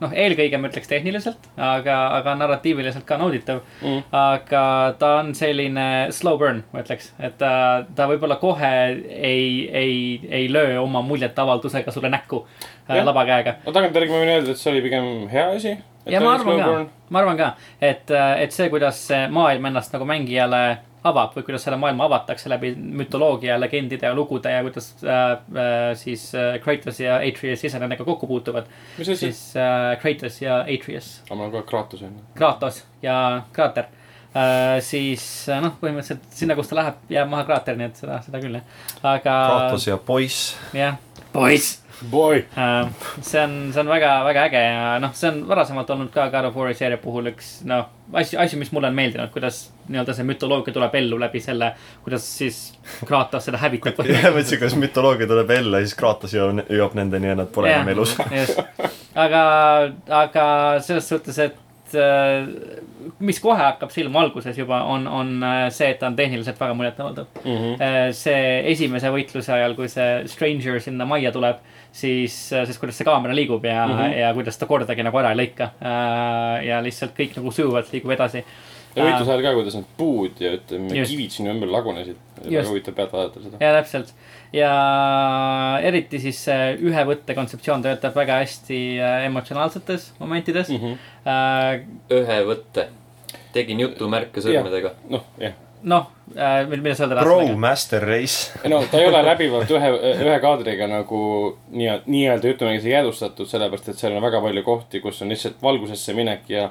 noh, 0.00 0.12
eelkõige 0.12 0.58
ma 0.60 0.70
ütleks 0.70 0.88
tehniliselt, 0.90 1.48
aga, 1.56 1.98
aga 2.18 2.34
narratiiviliselt 2.42 3.04
ka 3.08 3.18
nauditav 3.20 3.60
Mm. 3.82 4.02
aga 4.12 4.62
ta 4.98 5.08
on 5.20 5.34
selline 5.34 6.08
slow 6.14 6.38
burn, 6.40 6.62
ma 6.72 6.82
ütleks, 6.82 7.12
et 7.20 7.36
ta, 7.38 7.84
ta 7.94 8.06
võib-olla 8.10 8.38
kohe 8.40 8.70
ei, 9.08 9.68
ei, 9.72 9.94
ei 10.30 10.48
löö 10.52 10.80
oma 10.82 11.02
muljetavaldusega 11.02 11.92
sulle 11.94 12.10
näkku 12.10 12.42
äh, 12.88 12.96
Jah. 12.96 13.04
labakäega. 13.06 13.54
no 13.66 13.72
tagantjärgi 13.72 14.10
ma 14.12 14.22
võin 14.22 14.34
öelda, 14.36 14.50
et 14.54 14.60
see 14.60 14.72
oli 14.72 14.82
pigem 14.84 15.28
hea 15.32 15.46
asi. 15.56 15.76
ja 16.08 16.20
ma 16.24 16.34
arvan 16.38 16.60
ka, 16.62 16.74
ma 17.10 17.22
arvan 17.22 17.36
ka, 17.40 17.52
et, 17.80 18.10
et 18.42 18.52
see, 18.56 18.68
kuidas 18.72 19.00
see 19.10 19.26
maailm 19.28 19.70
ennast 19.70 19.92
nagu 19.94 20.08
mängijale 20.08 20.62
avab 21.06 21.34
või 21.36 21.44
kuidas 21.46 21.64
selle 21.66 21.78
maailma 21.80 22.06
avatakse 22.08 22.50
läbi 22.50 22.72
mütoloogia, 22.76 23.58
legendide 23.60 24.08
ja 24.08 24.14
lugude 24.16 24.50
ja 24.52 24.62
kuidas 24.66 24.90
äh, 25.04 25.30
äh, 25.54 25.92
siis 25.98 26.28
äh, 26.34 26.56
Kratos 26.62 27.00
ja 27.00 27.20
Atreus 27.22 27.64
ise 27.64 27.78
nendega 27.78 28.04
kokku 28.04 28.26
puutuvad. 28.26 28.66
siis 29.02 29.56
äh, 29.56 29.94
Kratos 30.02 30.42
ja 30.42 30.60
Atreus, 30.66 31.22
aga 31.28 31.38
mul 31.38 31.48
on 31.48 31.60
aeg 31.60 31.70
Kratos 31.70 32.02
on 32.02 32.18
ju. 32.18 32.26
Kratos 32.38 32.82
ja 33.02 33.18
kraater 33.52 33.90
äh,. 34.34 34.78
siis 34.84 35.24
äh, 35.48 35.62
noh, 35.62 35.76
põhimõtteliselt 35.80 36.30
sinna, 36.34 36.58
kus 36.58 36.70
ta 36.70 36.80
läheb, 36.80 37.02
jääb 37.12 37.30
maha 37.30 37.46
kraater, 37.48 37.78
nii 37.78 37.90
et 37.90 38.00
seda, 38.02 38.22
seda 38.26 38.42
küll 38.42 38.58
jah. 38.60 38.78
aga 39.02 39.36
Kratos 39.52 39.90
ja 39.90 40.00
poiss. 40.10 40.56
jah, 40.76 40.98
poiss 41.32 41.87
Boy. 42.10 42.44
Äh, 42.56 42.88
see 43.20 43.40
on, 43.42 43.72
see 43.72 43.80
on 43.80 43.90
väga, 43.90 44.12
väga 44.24 44.44
äge 44.48 44.62
ja 44.62 44.96
noh, 45.02 45.14
see 45.18 45.30
on 45.32 45.42
varasemalt 45.48 45.90
olnud 45.90 46.10
ka 46.14 46.28
God 46.32 46.50
of 46.50 46.58
War'i 46.58 46.76
seeria 46.78 47.00
puhul 47.02 47.32
üks 47.32 47.58
noh, 47.68 47.88
asju, 48.12 48.38
asju, 48.40 48.58
mis 48.60 48.70
mulle 48.72 48.90
on 48.90 48.96
meeldinud, 48.96 49.30
kuidas 49.34 49.64
nii-öelda 49.88 50.14
see 50.16 50.26
mütoloogia 50.28 50.74
tuleb 50.74 50.94
ellu 51.00 51.18
läbi 51.20 51.40
selle, 51.42 51.72
kuidas 52.04 52.26
siis 52.38 52.60
Kratos 53.08 53.48
seda 53.48 53.60
hävitab. 53.62 54.02
jah, 54.12 54.28
mõtlesin, 54.30 54.60
kas 54.62 54.76
mütoloogia 54.78 55.28
tuleb 55.30 55.54
ellu 55.58 55.78
ja 55.78 55.86
siis 55.86 55.96
Kratos 55.98 56.34
jõuab, 56.36 56.66
jõuab 56.72 56.98
nendeni 56.98 57.32
ja 57.32 57.38
nad 57.38 57.50
pole 57.54 57.72
enam 57.72 57.94
elus. 57.94 58.14
aga, 59.24 59.42
aga 60.22 60.44
selles 60.84 61.08
suhtes, 61.10 61.40
et 61.48 61.98
äh, 61.98 62.46
mis 63.24 63.40
kohe 63.42 63.58
hakkab 63.58 63.92
silma 63.94 64.22
alguses 64.24 64.58
juba, 64.58 64.82
on, 64.90 65.06
on 65.06 65.34
äh, 65.42 65.64
see, 65.74 65.90
et 65.92 66.00
ta 66.00 66.10
on 66.10 66.16
tehniliselt 66.18 66.60
väga 66.60 66.76
muljetavaldav. 66.78 67.28
Mhm. 67.44 67.74
Äh, 67.82 67.98
see 68.16 68.44
esimese 68.72 69.12
võitluse 69.14 69.54
ajal, 69.56 69.76
kui 69.78 69.90
see 69.92 70.22
Stranger 70.30 70.80
sinna 70.84 71.08
majja 71.08 71.32
tuleb, 71.34 71.64
siis, 71.92 72.38
siis 72.48 72.78
kuidas 72.78 72.98
see 72.98 73.06
kaamera 73.08 73.34
liigub 73.34 73.64
ja 73.64 73.86
mm. 73.86 73.92
-hmm. 73.98 74.16
ja 74.18 74.32
kuidas 74.34 74.58
ta 74.58 74.66
kordagi 74.66 75.02
nagu 75.02 75.18
ära 75.18 75.34
ei 75.34 75.40
lõika. 75.42 75.70
ja 76.64 76.82
lihtsalt 76.82 77.16
kõik 77.18 77.36
nagu 77.36 77.52
sujuvalt 77.52 77.92
liigub 77.92 78.10
edasi. 78.10 78.44
ja 78.96 79.04
võitluse 79.04 79.30
ajal 79.30 79.42
ka, 79.42 79.54
kuidas 79.54 79.74
need 79.74 79.92
puud 79.96 80.40
ja 80.40 80.52
ütleme, 80.58 81.04
kivid 81.06 81.30
sinu 81.30 81.50
ümber 81.50 81.70
lagunesid. 81.70 82.16
väga 82.44 82.68
huvitav 82.68 82.94
pealt 82.94 83.12
vaadata 83.12 83.42
seda. 83.42 83.56
ja 83.60 83.72
täpselt 83.80 84.14
ja 84.52 84.70
eriti 85.84 86.20
siis 86.22 86.38
see 86.48 86.68
ühe 86.88 87.04
võtte 87.08 87.34
kontseptsioon 87.36 87.84
töötab 87.84 88.16
väga 88.16 88.40
hästi 88.42 88.78
äh, 89.00 89.24
emotsionaalsetes 89.28 90.12
momentides 90.20 90.70
Mhm. 90.72 90.94
äh,. 91.26 91.82
ühe 92.10 92.38
võtte. 92.48 92.88
tegin 93.52 93.80
jutumärke 93.80 94.40
sõrmedega. 94.40 94.94
noh, 95.10 95.24
jah. 95.40 95.52
noh, 95.82 96.10
mida 96.34 96.94
sa 96.94 97.06
öelda 97.06 97.22
Pro 97.22 97.38
tahtsid? 97.38 97.56
Master 97.62 98.04
Race. 98.06 98.68
no 98.68 98.82
ta 98.90 99.00
ei 99.00 99.08
ole 99.08 99.22
läbivalt 99.26 99.70
ühe, 99.70 99.90
ühe 100.26 100.36
kaadriga 100.42 100.88
nagu 100.90 101.22
nii, 101.70 101.90
nii-öelda 102.06 102.52
jutumärgis 102.52 102.86
jäädvustatud, 102.90 103.48
sellepärast 103.50 103.92
et 103.92 104.02
seal 104.02 104.16
on 104.16 104.24
väga 104.24 104.42
palju 104.44 104.64
kohti, 104.66 105.02
kus 105.04 105.22
on 105.24 105.32
lihtsalt 105.32 105.62
valgusesse 105.62 106.14
minek 106.16 106.48
ja 106.52 106.68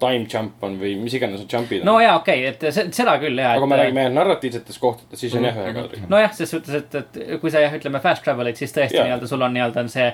time 0.00 0.26
jump 0.32 0.64
on 0.64 0.76
või 0.80 0.94
mis 1.00 1.14
iganes 1.16 1.42
need 1.42 1.54
jump'id 1.54 1.84
on 1.84 1.90
no 1.92 1.96
jaa, 2.00 2.16
okei 2.20 2.44
okay,, 2.48 2.54
et 2.54 2.74
se- 2.74 2.86
seda 2.96 3.16
küll 3.22 3.40
ja. 3.40 3.54
aga 3.54 3.64
kui 3.64 3.72
me 3.72 3.80
räägime 3.82 4.06
narratiivsetest 4.14 4.80
kohtadest, 4.80 5.20
siis 5.20 5.34
on 5.36 5.48
jah 5.48 5.58
ühe 5.60 5.74
kaadriga. 5.76 6.10
nojah, 6.12 6.36
ses 6.36 6.54
suhtes, 6.54 6.76
et, 6.80 7.00
et 7.02 7.40
kui 7.42 7.52
sa 7.52 7.64
jah, 7.64 7.74
ütleme 7.76 8.00
fast 8.04 8.24
travel'id, 8.26 8.58
siis 8.60 8.72
tõesti 8.76 9.00
Jaa. 9.00 9.08
nii-öelda 9.08 9.28
sul 9.30 9.44
on 9.44 9.56
nii-öelda 9.56 9.84
on 9.84 9.92
see 9.92 10.08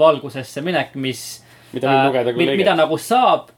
valgusesse 0.00 0.64
minek, 0.64 0.94
mis. 1.00 1.24
Mida 1.72 1.88
võib 1.88 2.10
lugeda 2.10 2.34
kui 2.34 2.44
mida 2.44 2.54
lõiget. 2.72 2.78
nagu 2.82 2.98
saab 3.00 3.50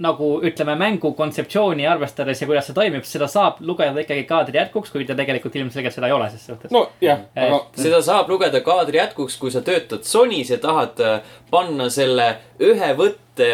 nagu 0.00 0.30
ütleme, 0.46 0.74
mängu 0.80 1.12
kontseptsiooni 1.16 1.84
arvestades 1.88 2.40
ja 2.40 2.48
kuidas 2.48 2.70
see 2.70 2.76
toimib, 2.76 3.04
seda 3.08 3.28
saab 3.28 3.58
lugeda 3.66 4.00
ikkagi 4.00 4.24
kaadri 4.28 4.56
jätkuks, 4.56 4.92
kuid 4.94 5.08
ta 5.10 5.16
tegelikult 5.18 5.58
ilmselgelt 5.60 5.96
seda 5.96 6.08
ei 6.08 6.14
ole 6.16 6.30
ses 6.32 6.46
suhtes. 6.48 6.72
nojah, 6.72 7.26
aga 7.36 7.58
Et- 7.58 7.82
seda 7.84 8.00
saab 8.04 8.30
lugeda 8.32 8.62
kaadri 8.64 9.00
jätkuks, 9.00 9.36
kui 9.40 9.52
sa 9.52 9.60
töötad 9.64 10.06
Sonys 10.08 10.50
ja 10.50 10.56
tahad 10.62 11.00
äh, 11.04 11.34
panna 11.50 11.90
selle 11.92 12.30
ühe 12.60 12.88
võtte 12.96 13.48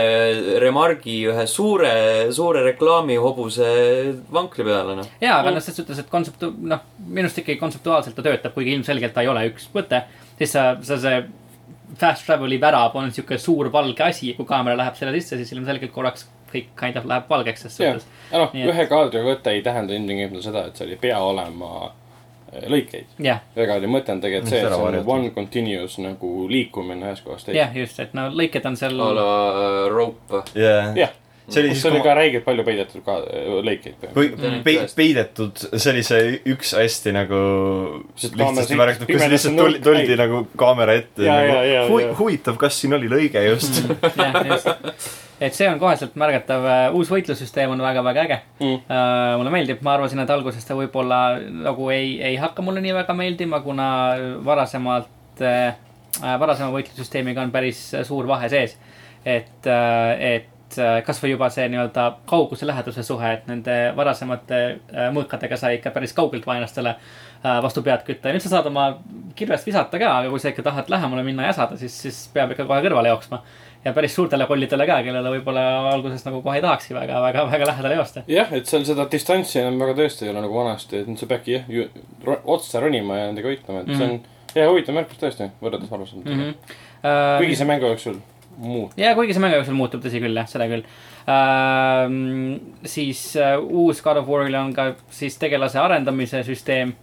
remargi 0.62 1.16
ühe 1.30 1.46
suure, 1.50 1.90
suure 2.34 2.62
reklaamihobuse 2.66 3.72
vankri 4.32 4.66
peale, 4.66 4.94
noh. 5.00 5.08
jaa, 5.22 5.40
aga 5.40 5.50
noh, 5.56 5.64
ses 5.64 5.78
suhtes, 5.78 5.98
et 5.98 6.10
kontsept, 6.10 6.46
noh, 6.62 6.86
minu 7.06 7.26
arust 7.26 7.42
ikkagi 7.42 7.58
kontseptuaalselt 7.58 8.14
ta 8.14 8.22
töötab, 8.26 8.54
kuigi 8.54 8.74
ilmselgelt 8.78 9.14
ta 9.14 9.26
ei 9.26 9.32
ole 9.34 9.48
üks 9.50 9.66
võte. 9.74 10.04
siis 10.38 10.54
sa, 10.54 10.76
sa 10.82 10.98
see 11.02 11.26
fast 11.98 12.26
travel'i 12.26 12.58
värav 12.60 12.94
on 12.98 13.12
sihuke 13.14 13.38
suur 13.38 13.70
valge 13.72 14.02
asi, 14.06 14.32
kui 14.38 14.46
kaamera 14.46 14.78
läheb 14.78 14.96
selle 14.98 15.14
sisse, 15.18 15.38
siis 15.40 15.52
ilmselgelt 15.54 15.94
korraks 15.94 16.26
kõik 16.52 16.68
kind 16.80 16.96
of 16.96 17.04
läheb 17.10 17.28
valgeks, 17.30 17.62
ses 17.66 17.76
suhtes., 17.76 18.06
noh, 18.32 18.50
Nii 18.54 18.62
et- 18.64 18.72
ühe 18.74 18.86
kaadriga 18.90 19.24
võtta 19.28 19.52
ei 19.54 19.62
tähenda 19.62 19.94
ilmtingimata 19.94 20.42
seda, 20.42 20.66
et 20.70 20.76
seal 20.76 20.90
ei 20.94 20.96
pea 21.02 21.18
olema 21.22 21.70
äh, 22.52 22.64
lõikeid. 22.72 23.06
jah, 23.18 23.40
väga 23.56 23.74
oli 23.80 23.86
mõte 23.90 24.12
on 24.14 24.20
tegelikult 24.24 24.50
see, 24.54 24.62
et 24.62 24.72
see 24.72 24.88
on 24.88 25.02
one 25.18 25.30
continuous 25.34 25.98
nagu 25.98 26.32
liikumine 26.50 27.06
ühest 27.10 27.24
kohast 27.26 27.46
teise. 27.50 27.58
jah, 27.58 27.74
just, 27.76 28.00
et 28.00 28.14
no 28.14 28.28
lõiked 28.30 28.66
on 28.66 28.76
seal 28.76 28.98
a 29.00 29.12
la 29.20 29.28
äh, 29.50 29.78
rope. 29.92 30.42
jah, 30.54 31.12
see 31.48 31.62
oli 31.62 31.74
siis, 31.76 31.84
oli 31.86 32.00
ka 32.02 32.14
räigelt 32.18 32.42
palju 32.44 32.64
peidetud 32.66 33.04
ka 33.06 33.18
äh, 33.22 33.50
lõikeid. 33.66 34.00
kui 34.14 34.30
Mm. 34.36 34.62
pe- 34.66 34.86
peidetud, 34.96 35.60
see 35.78 35.92
oli 35.92 36.02
see 36.02 36.40
üks 36.54 36.72
hästi 36.74 37.12
nagu 37.14 37.42
kus 38.16 38.32
lihtsalt 38.32 39.54
tuli, 39.56 39.78
nurka. 39.78 39.84
tuldi 39.86 40.16
nagu 40.18 40.40
kaamera 40.58 40.96
ette 40.98 41.22
Ja, 41.22 41.36
ja, 41.44 41.62
ja, 41.62 41.80
nagu, 41.84 41.92
hu 41.92 41.98
ja. 42.02 42.14
huvitav, 42.18 42.56
kas 42.58 42.80
siin 42.80 42.94
oli 42.98 43.06
lõige 43.12 43.42
just 43.50 43.82
jah, 44.16 44.42
just. 44.50 44.66
et 45.40 45.54
see 45.54 45.68
on 45.68 45.78
koheselt 45.80 46.16
märgatav, 46.16 46.64
uus 46.96 47.10
võitlussüsteem 47.12 47.72
on 47.74 47.82
väga-väga 47.84 48.22
äge 48.26 48.38
Mm. 48.60 48.78
uh,. 48.88 49.36
mulle 49.36 49.52
meeldib, 49.52 49.82
ma 49.84 49.94
arvasin, 49.94 50.20
et 50.22 50.30
alguses 50.30 50.64
ta 50.64 50.74
võib-olla 50.78 51.20
nagu 51.66 51.90
ei, 51.92 52.16
ei 52.24 52.36
hakka 52.40 52.62
mulle 52.64 52.80
nii 52.80 52.94
väga 52.96 53.14
meeldima, 53.14 53.60
kuna 53.60 53.88
varasemalt 54.44 55.42
uh,, 55.44 55.72
varasema 56.40 56.72
võitlussüsteemiga 56.72 57.44
on 57.44 57.52
päris 57.52 57.90
suur 58.08 58.28
vahe 58.28 58.48
sees. 58.48 58.78
et 59.24 59.68
uh,, 59.68 60.12
et 60.16 60.52
kasvõi 61.06 61.30
juba 61.30 61.46
see 61.52 61.68
nii-öelda 61.70 62.04
kauguse 62.26 62.66
läheduse 62.66 63.04
suhe, 63.06 63.28
et 63.36 63.44
nende 63.46 63.74
varasemate 63.96 64.58
mõõkadega 65.14 65.56
sai 65.56 65.76
ikka 65.78 65.92
päris 65.94 66.12
kaugelt 66.12 66.46
vaenlastele 66.46 66.96
vastu 67.62 67.84
pead 67.86 68.02
kütta 68.02 68.28
ja 68.28 68.34
nüüd 68.34 68.42
sa 68.42 68.50
saad 68.56 68.66
oma 68.66 68.88
kirvest 69.38 69.68
visata 69.68 70.00
ka, 70.00 70.10
aga 70.18 70.32
kui 70.32 70.42
sa 70.42 70.50
ikka 70.50 70.64
tahad 70.66 70.90
lähemale 70.90 71.22
minna 71.22 71.46
ja 71.46 71.54
äsada, 71.54 71.78
siis, 71.78 71.94
siis 72.02 72.18
peab 72.34 72.50
ikka 72.50 72.66
kohe 72.66 72.82
kõrvale 72.82 73.12
jooksma 73.14 73.42
ja 73.86 73.92
päris 73.94 74.14
suurtele 74.18 74.46
kollidele 74.50 74.86
ka, 74.88 74.98
kellele 75.06 75.32
võib-olla 75.36 75.64
alguses 75.92 76.24
nagu 76.26 76.40
kohe 76.44 76.58
ei 76.58 76.64
tahakski 76.64 76.96
väga, 76.96 77.20
väga, 77.22 77.44
väga 77.52 77.68
lähedale 77.70 77.98
joosta. 78.00 78.24
jah, 78.30 78.52
et 78.56 78.70
seal 78.70 78.86
seda 78.88 79.06
distantsi 79.12 79.60
enam 79.62 79.78
väga 79.82 79.96
tõesti 80.00 80.26
ei 80.26 80.32
ole 80.32 80.42
nagu 80.44 80.58
vanasti, 80.58 81.02
et 81.02 81.10
nüüd 81.10 81.20
sa 81.22 81.28
peadki 81.30 81.60
jah, 81.60 82.40
otsa 82.44 82.82
ronima 82.82 83.20
ja 83.20 83.28
nendega 83.30 83.52
võitlema, 83.52 83.84
et 83.84 83.92
see 83.92 84.08
on 84.08 84.16
hea 84.56 84.70
huvitav 84.70 84.96
märkus 84.96 85.20
tõesti, 85.22 85.50
võrreldes 85.62 85.92
varasematega 85.92 86.36
mm. 86.36 86.42
mm. 86.42 86.50
-hmm. 86.50 86.82
Uh, 87.06 87.36
kuigi 87.38 87.58
see 87.58 87.68
mängu 87.68 87.86
jooksul 87.86 88.16
muutub. 88.58 88.98
ja 88.98 89.14
kuigi 89.14 89.36
see 89.36 89.44
mängu 89.44 89.60
jooksul 89.60 89.78
muutub, 89.78 90.02
tõsi 90.02 90.22
küll, 90.22 90.34
jah, 90.40 90.48
seda 90.50 90.66
küll 90.70 90.82
uh,. 90.82 92.06
siis 92.88 93.20
uh, 93.38 93.60
uus 93.62 94.02
God 94.02 94.22
of 94.22 94.30
War'il 94.32 94.58
on 94.58 94.72
ka 94.74 94.94
siis 95.10 95.38
tegelase 95.38 95.78
arendamise 95.78 96.42
süsteem 96.48 96.96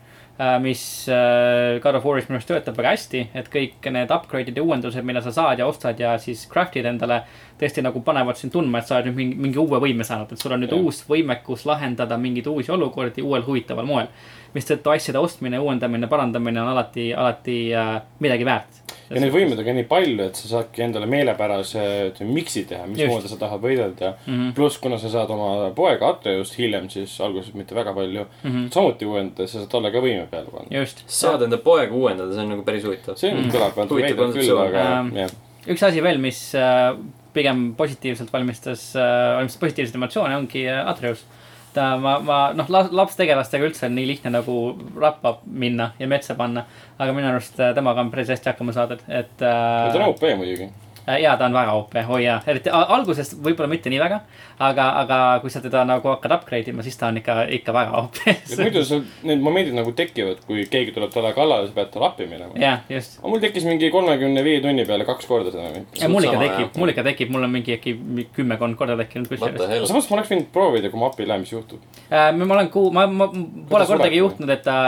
mis 0.62 1.08
uh, 1.08 1.80
God 1.84 1.96
of 1.96 2.06
War'is 2.08 2.26
minu 2.26 2.40
arust 2.40 2.50
töötab 2.50 2.78
väga 2.80 2.96
hästi, 2.96 3.20
et 3.38 3.50
kõik 3.54 3.86
need 3.94 4.12
upgrade'id 4.12 4.58
ja 4.58 4.64
uuendused, 4.66 5.06
mida 5.06 5.22
sa 5.22 5.34
saad 5.36 5.62
ja 5.62 5.68
ostad 5.70 6.00
ja 6.02 6.16
siis 6.18 6.48
craft'id 6.50 6.90
endale. 6.90 7.22
tõesti 7.60 7.84
nagu 7.86 8.02
panevad 8.02 8.36
sind 8.36 8.52
tundma, 8.52 8.82
et 8.82 8.90
sa 8.90 8.98
oled 8.98 9.12
nüüd 9.12 9.20
mingi, 9.20 9.36
mingi 9.46 9.60
uue 9.62 9.80
võime 9.80 10.04
saanud, 10.04 10.34
et 10.34 10.42
sul 10.42 10.52
on 10.52 10.64
nüüd 10.66 10.74
Jah. 10.74 10.82
uus 10.82 11.04
võimekus 11.08 11.68
lahendada 11.70 12.18
mingeid 12.18 12.50
uusi 12.50 12.74
olukordi 12.74 13.22
uuel 13.22 13.46
huvitaval 13.46 13.86
moel. 13.86 14.08
mistõttu 14.56 14.90
asjade 14.90 15.22
ostmine, 15.22 15.60
uuendamine, 15.60 16.08
parandamine 16.08 16.62
on 16.62 16.74
alati, 16.74 17.12
alati 17.14 17.60
uh, 17.74 18.00
midagi 18.20 18.46
väärt. 18.46 18.83
Ja 19.14 19.24
neid 19.24 19.34
võimeid 19.34 19.60
on 19.62 19.68
ka 19.68 19.76
nii 19.78 19.88
palju, 19.90 20.28
et 20.28 20.40
sa 20.40 20.50
saadki 20.52 20.86
endale 20.86 21.08
meelepärase, 21.12 21.84
ütleme, 22.12 22.36
mix'i 22.38 22.66
teha, 22.70 22.88
mismoodi 22.90 23.32
sa 23.32 23.40
tahad 23.42 23.62
võidelda 23.64 24.14
mm. 24.16 24.34
-hmm.. 24.34 24.54
pluss, 24.58 24.80
kuna 24.84 25.00
sa 25.02 25.12
saad 25.14 25.34
oma 25.36 25.72
poega 25.78 26.10
Atreust 26.14 26.58
hiljem, 26.60 26.90
siis 26.94 27.16
alguses 27.24 27.54
mitte 27.58 27.76
väga 27.76 27.94
palju 27.98 28.26
mm. 28.26 28.52
-hmm. 28.52 28.70
samuti 28.74 29.10
uuendada, 29.10 29.48
sa 29.48 29.62
saad 29.62 29.72
talle 29.74 29.92
ka 29.94 30.04
võime 30.04 30.28
peale 30.32 30.52
panna. 30.52 30.80
just. 30.80 31.04
saad 31.08 31.46
enda 31.48 31.58
poega 31.58 31.96
uuendada, 31.96 32.34
see 32.34 32.46
on 32.46 32.54
nagu 32.56 32.66
päris 32.68 32.88
huvitav. 32.88 33.20
see 33.20 33.32
on, 33.34 33.50
kõlab 33.54 33.78
natuke 33.78 33.94
Huvitav 33.94 34.18
veidralt 34.18 34.40
küll, 34.40 34.58
aga 34.68 34.84
Ähm, 34.94 35.14
jah. 35.18 35.32
üks 35.68 35.84
asi 35.86 36.04
veel, 36.04 36.20
mis 36.22 36.40
äh, 36.58 36.92
pigem 37.34 37.72
positiivselt 37.78 38.34
valmistas 38.34 38.92
äh,, 38.96 39.38
valmistas 39.38 39.62
positiivseid 39.62 39.98
emotsioone, 40.00 40.38
ongi 40.44 40.68
äh, 40.68 40.84
Atreus. 40.90 41.26
ta, 41.74 41.94
ma, 41.98 42.18
ma 42.24 42.40
noh, 42.58 42.70
lapstegelastega 42.70 43.68
üldse 43.68 43.88
on 43.90 43.98
nii 43.98 44.08
lihtne 44.14 44.34
nagu 44.34 44.58
rappa 45.00 45.38
minna 45.46 45.92
ja 46.00 46.08
metsa 46.08 46.36
panna. 46.40 46.66
aga 47.00 47.14
minu 47.14 47.28
arust 47.32 47.60
äh, 47.60 47.74
temaga 47.76 48.02
on 48.06 48.12
päris 48.14 48.30
hästi 48.34 48.52
hakkama 48.52 48.76
saadud, 48.76 49.02
et 49.08 49.36
ta 49.40 49.54
on 49.94 50.02
äh,. 50.02 50.08
OP 50.08 50.26
muidugi. 50.38 50.70
Ja 51.08 51.38
ta 51.38 51.46
on 51.46 51.54
väga 51.54 51.74
OP, 51.78 51.96
oi 52.10 52.24
jaa, 52.24 52.38
eriti 52.48 52.72
alguses 52.72 53.34
võib-olla 53.36 53.70
mitte 53.72 53.92
nii 53.92 54.00
väga. 54.00 54.20
aga, 54.64 54.86
aga 55.02 55.18
kui 55.42 55.52
sa 55.52 55.60
teda 55.64 55.82
nagu 55.88 56.08
hakkad 56.08 56.32
upgrade 56.38 56.72
ima, 56.72 56.84
siis 56.86 56.98
ta 56.98 57.10
on 57.10 57.18
ikka, 57.20 57.36
ikka 57.58 57.74
väga 57.76 58.04
OP. 58.04 58.20
muidu 58.60 58.84
sul 58.86 59.04
need 59.28 59.42
momendid 59.44 59.76
nagu 59.76 59.92
tekivad, 59.98 60.44
kui 60.48 60.66
keegi 60.72 60.94
tuleb 60.96 61.12
talle 61.14 61.34
kallale, 61.36 61.68
sa 61.68 61.76
pead 61.76 61.92
talle 61.94 62.08
appi 62.08 62.28
minema. 62.30 62.54
jah, 62.60 62.86
just. 62.90 63.18
aga 63.20 63.34
mul 63.34 63.44
tekkis 63.44 63.68
mingi 63.68 63.90
kolmekümne 63.94 64.44
viie 64.46 64.62
tunni 64.64 64.86
peale 64.88 65.08
kaks 65.10 65.28
korda 65.28 65.52
seda. 65.52 65.84
ja 66.00 66.10
mul 66.12 66.30
ikka 66.30 66.40
tekib 66.46 66.80
mul 66.80 66.94
ikka 66.94 67.06
tekib, 67.10 67.34
mul 67.36 67.48
on 67.50 67.54
mingi 67.58 67.76
äkki 67.78 67.96
kümmekond 68.38 68.80
korda 68.80 68.98
tekkinud 69.04 69.32
kusjuures. 69.32 69.88
samas 69.92 70.10
ma 70.10 70.20
oleks 70.20 70.32
võinud 70.34 70.50
proovida, 70.56 70.94
kui 70.94 71.04
ma 71.04 71.12
appi 71.12 71.26
ei 71.26 71.32
lähe, 71.34 71.44
mis 71.44 71.54
juhtub. 71.54 71.84
Äh, 72.08 72.32
ma 72.38 72.50
olen 72.58 72.72
kuu-, 72.74 72.92
ma, 72.96 73.06
ma 73.08 73.30
pole 73.70 73.88
kordagi 73.90 74.22
juhtunud, 74.22 74.56
et 74.56 74.64
ta, 74.66 74.80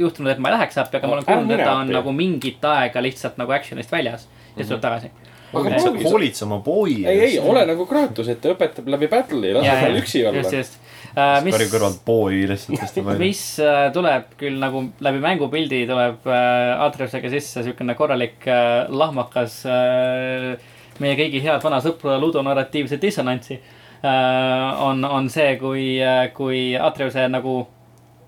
juhtunud, 0.00 0.32
et 0.34 0.42
ma 0.42 0.50
ei 0.50 0.58
läheks 0.58 0.82
appi, 0.82 0.98
aga 0.98 1.10
ma 1.10 1.18
olen 1.18 1.28
kuulnud, 1.28 1.56
et 1.56 1.66
ta 1.66 1.78
on 1.84 1.94
nagu 1.94 2.14
mingit 2.16 2.64
aega 2.72 3.02
lihtsalt 3.04 3.38
nagu 3.40 3.54
action'ist 3.54 3.92
väljas 3.92 4.26
ja 4.26 4.62
siis 4.62 4.70
tuleb 4.72 4.82
tagasi. 4.84 5.10
Hoolitse 5.52 6.44
oma 6.46 6.60
boi 6.64 7.00
ei, 7.04 7.18
ei, 7.26 7.38
ole 7.42 7.64
nagu 7.68 7.86
Kratos, 7.90 8.28
et 8.30 8.40
ta 8.42 8.52
õpetab 8.54 8.88
läbi 8.90 9.08
battle'i, 9.10 9.52
lase 9.56 9.76
tal 9.82 9.98
üksi 10.00 10.22
just, 10.22 10.30
olla. 10.30 10.54
just. 10.58 10.78
Äh, 11.10 11.40
Kari 11.42 11.64
mis, 11.66 11.72
kõrvalt 11.72 12.02
boi 12.06 12.44
lihtsalt 12.46 12.84
hästi 12.84 13.04
palju. 13.06 13.22
mis 13.22 13.42
äh, 13.64 13.80
tuleb 13.94 14.36
küll 14.40 14.60
nagu 14.62 14.84
läbi 15.02 15.22
mängupildi 15.24 15.82
tuleb 15.90 16.28
äh, 16.30 16.84
Atreusega 16.86 17.32
sisse 17.32 17.64
siukene 17.66 17.96
korralik 17.98 18.46
äh, 18.46 18.86
lahmakas 18.94 19.60
äh, 19.66 20.54
meie 21.00 21.18
kõigi 21.18 21.42
head 21.42 21.64
vana 21.64 21.80
sõpra 21.82 22.18
ludonarratiivse 22.20 23.00
dissonantsi 23.02 23.56
äh,. 23.56 24.82
on, 24.84 25.04
on 25.04 25.28
see, 25.32 25.56
kui 25.60 25.84
äh,, 25.98 26.28
kui 26.36 26.70
Atreuse 26.78 27.26
nagu 27.32 27.64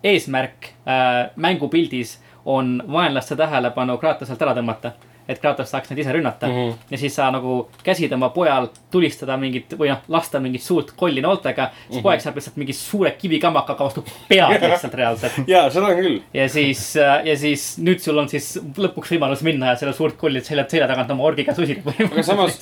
eesmärk 0.02 0.72
äh, 0.88 1.30
mängupildis 1.36 2.18
on 2.44 2.82
vaenlaste 2.92 3.36
tähelepanu 3.36 3.98
Kratoselt 3.98 4.42
ära 4.42 4.54
tõmmata. 4.58 4.96
Et 5.28 5.38
Kratos 5.40 5.70
saaks 5.70 5.90
neid 5.90 6.00
ise 6.02 6.12
rünnata 6.12 6.48
mm. 6.48 6.52
-hmm. 6.52 6.90
ja 6.90 6.98
siis 6.98 7.14
sa 7.14 7.30
nagu 7.30 7.68
käsid 7.84 8.12
oma 8.12 8.28
pojal 8.34 8.68
tulistada 8.90 9.36
mingit 9.36 9.74
või 9.78 9.90
noh, 9.92 10.02
lasta 10.08 10.40
mingit 10.40 10.62
suurt 10.62 10.92
kolli 10.96 11.22
nooltega. 11.22 11.70
siis 11.70 11.88
mm 11.88 11.96
-hmm. 11.96 12.02
poeg 12.02 12.20
saab 12.20 12.36
lihtsalt 12.36 12.56
mingi 12.56 12.72
suure 12.72 13.10
kivikamakaga 13.18 13.84
vastu 13.84 14.04
pead 14.28 14.62
lihtsalt 14.62 14.94
reaalselt. 14.94 15.32
jaa, 15.54 15.70
seda 15.70 15.86
on 15.86 15.96
küll. 15.96 16.20
ja 16.34 16.48
siis, 16.48 16.94
ja 17.24 17.36
siis 17.36 17.78
nüüd 17.78 17.98
sul 17.98 18.18
on 18.18 18.28
siis 18.28 18.58
lõpuks 18.78 19.14
võimalus 19.14 19.42
minna 19.42 19.72
ja 19.72 19.76
selle 19.76 19.92
suurt 19.92 20.16
kolli 20.16 20.40
selja, 20.40 20.64
selja 20.68 20.88
tagant 20.88 21.10
oma 21.10 21.24
orgiga 21.24 21.54
susida. 21.54 21.94
aga 22.12 22.22
samas, 22.22 22.58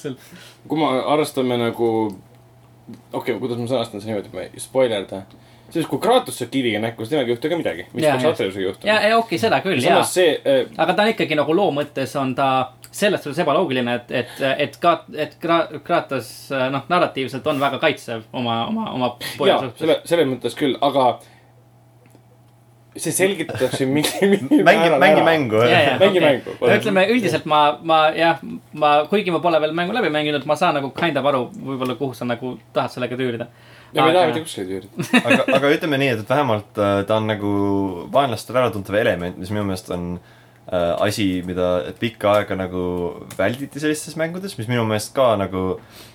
kui 0.68 0.78
me 0.78 0.90
arvestame 1.06 1.56
nagu, 1.56 1.90
okei 3.12 3.34
okay,, 3.34 3.38
kuidas 3.38 3.58
ma 3.58 3.66
sõnastan 3.70 4.00
seda 4.00 4.12
niimoodi, 4.12 4.28
et 4.28 4.34
ma 4.34 4.46
ei 4.46 4.60
spoilerda. 4.60 5.22
Siis 5.70 5.86
kui 5.90 6.02
Kratos 6.02 6.38
saab 6.40 6.50
kiviga 6.52 6.80
näkku, 6.82 7.04
siis 7.04 7.14
temaga 7.14 7.30
ei 7.30 7.34
juhtu 7.34 7.52
ka 7.52 7.58
midagi, 7.60 7.86
mis 7.92 8.04
peaks. 8.04 8.28
Atreusega 8.30 8.62
ja, 8.62 8.68
juhtuma. 8.68 8.92
ja 8.92 9.00
okei 9.00 9.16
okay,, 9.18 9.40
seda 9.42 9.62
küll, 9.64 9.82
jaa 9.84 10.02
äh,, 10.02 10.60
aga 10.76 10.94
ta 10.94 11.06
on 11.06 11.14
ikkagi 11.14 11.38
nagu 11.38 11.56
loo 11.56 11.70
mõttes 11.74 12.14
on 12.20 12.34
ta 12.38 12.50
selles 12.90 13.22
suhtes 13.22 13.38
ebaloogiline, 13.44 13.94
et, 14.00 14.14
et, 14.22 14.38
et 14.66 14.78
ka, 14.82 14.96
et 15.14 15.36
Kra- 15.42 15.80
Kratos 15.86 16.30
noh, 16.72 16.86
narratiivselt 16.90 17.46
on 17.46 17.60
väga 17.62 17.78
kaitsev 17.82 18.24
oma, 18.32 18.64
oma, 18.66 18.88
oma 18.96 19.12
poja 19.38 19.60
suhtes. 19.62 19.78
selle, 19.84 20.00
selles 20.10 20.26
mõttes 20.30 20.58
küll, 20.58 20.74
aga 20.82 21.12
see 22.96 23.12
selgitatakse 23.14 23.86
mingi, 23.94 24.26
mingi 24.26 24.62
mängi, 24.66 24.90
mängi. 24.98 25.22
mängu. 25.22 25.62
Ja, 25.62 25.80
ja. 25.80 25.98
mängi 25.98 26.18
okei. 26.18 26.28
mängu. 26.28 26.70
ütleme 26.76 27.06
üldiselt 27.14 27.46
ma, 27.46 27.78
ma 27.82 28.00
jah, 28.16 28.40
ma, 28.72 28.94
kuigi 29.10 29.30
ma 29.30 29.38
pole 29.44 29.60
veel 29.62 29.74
mängu 29.76 29.94
läbi 29.94 30.10
mänginud, 30.10 30.46
ma 30.46 30.56
saan 30.58 30.74
nagu 30.80 30.90
kind 30.96 31.16
of 31.16 31.30
aru 31.30 31.44
võib-olla, 31.54 31.94
kuhu 31.98 32.16
sa 32.18 32.26
nagu 32.26 32.56
tahad 32.74 32.96
sellega 32.96 33.18
tüürida. 33.20 33.46
Ja 33.94 34.04
me 34.04 34.10
ei 34.10 34.16
taha 34.16 34.26
mitte 34.30 34.42
kuskile 34.44 34.66
tüürida. 34.68 35.06
aga, 35.20 35.46
aga 35.58 35.72
ütleme 35.76 36.00
nii, 36.00 36.12
et, 36.14 36.22
et 36.24 36.30
vähemalt 36.30 36.80
äh, 36.80 37.00
ta 37.08 37.18
on 37.20 37.30
nagu 37.30 37.54
vaenlastele 38.14 38.62
äratuntav 38.62 38.98
element, 39.00 39.38
mis 39.40 39.52
minu 39.52 39.64
meelest 39.68 39.90
on 39.94 40.06
äh, 40.16 40.92
asi, 41.06 41.28
mida 41.46 41.70
pikka 42.00 42.36
aega 42.38 42.58
nagu 42.58 42.82
välditi 43.38 43.82
sellistes 43.82 44.18
mängudes, 44.20 44.56
mis 44.60 44.70
minu 44.70 44.84
meelest 44.88 45.14
ka 45.16 45.32
nagu 45.40 45.64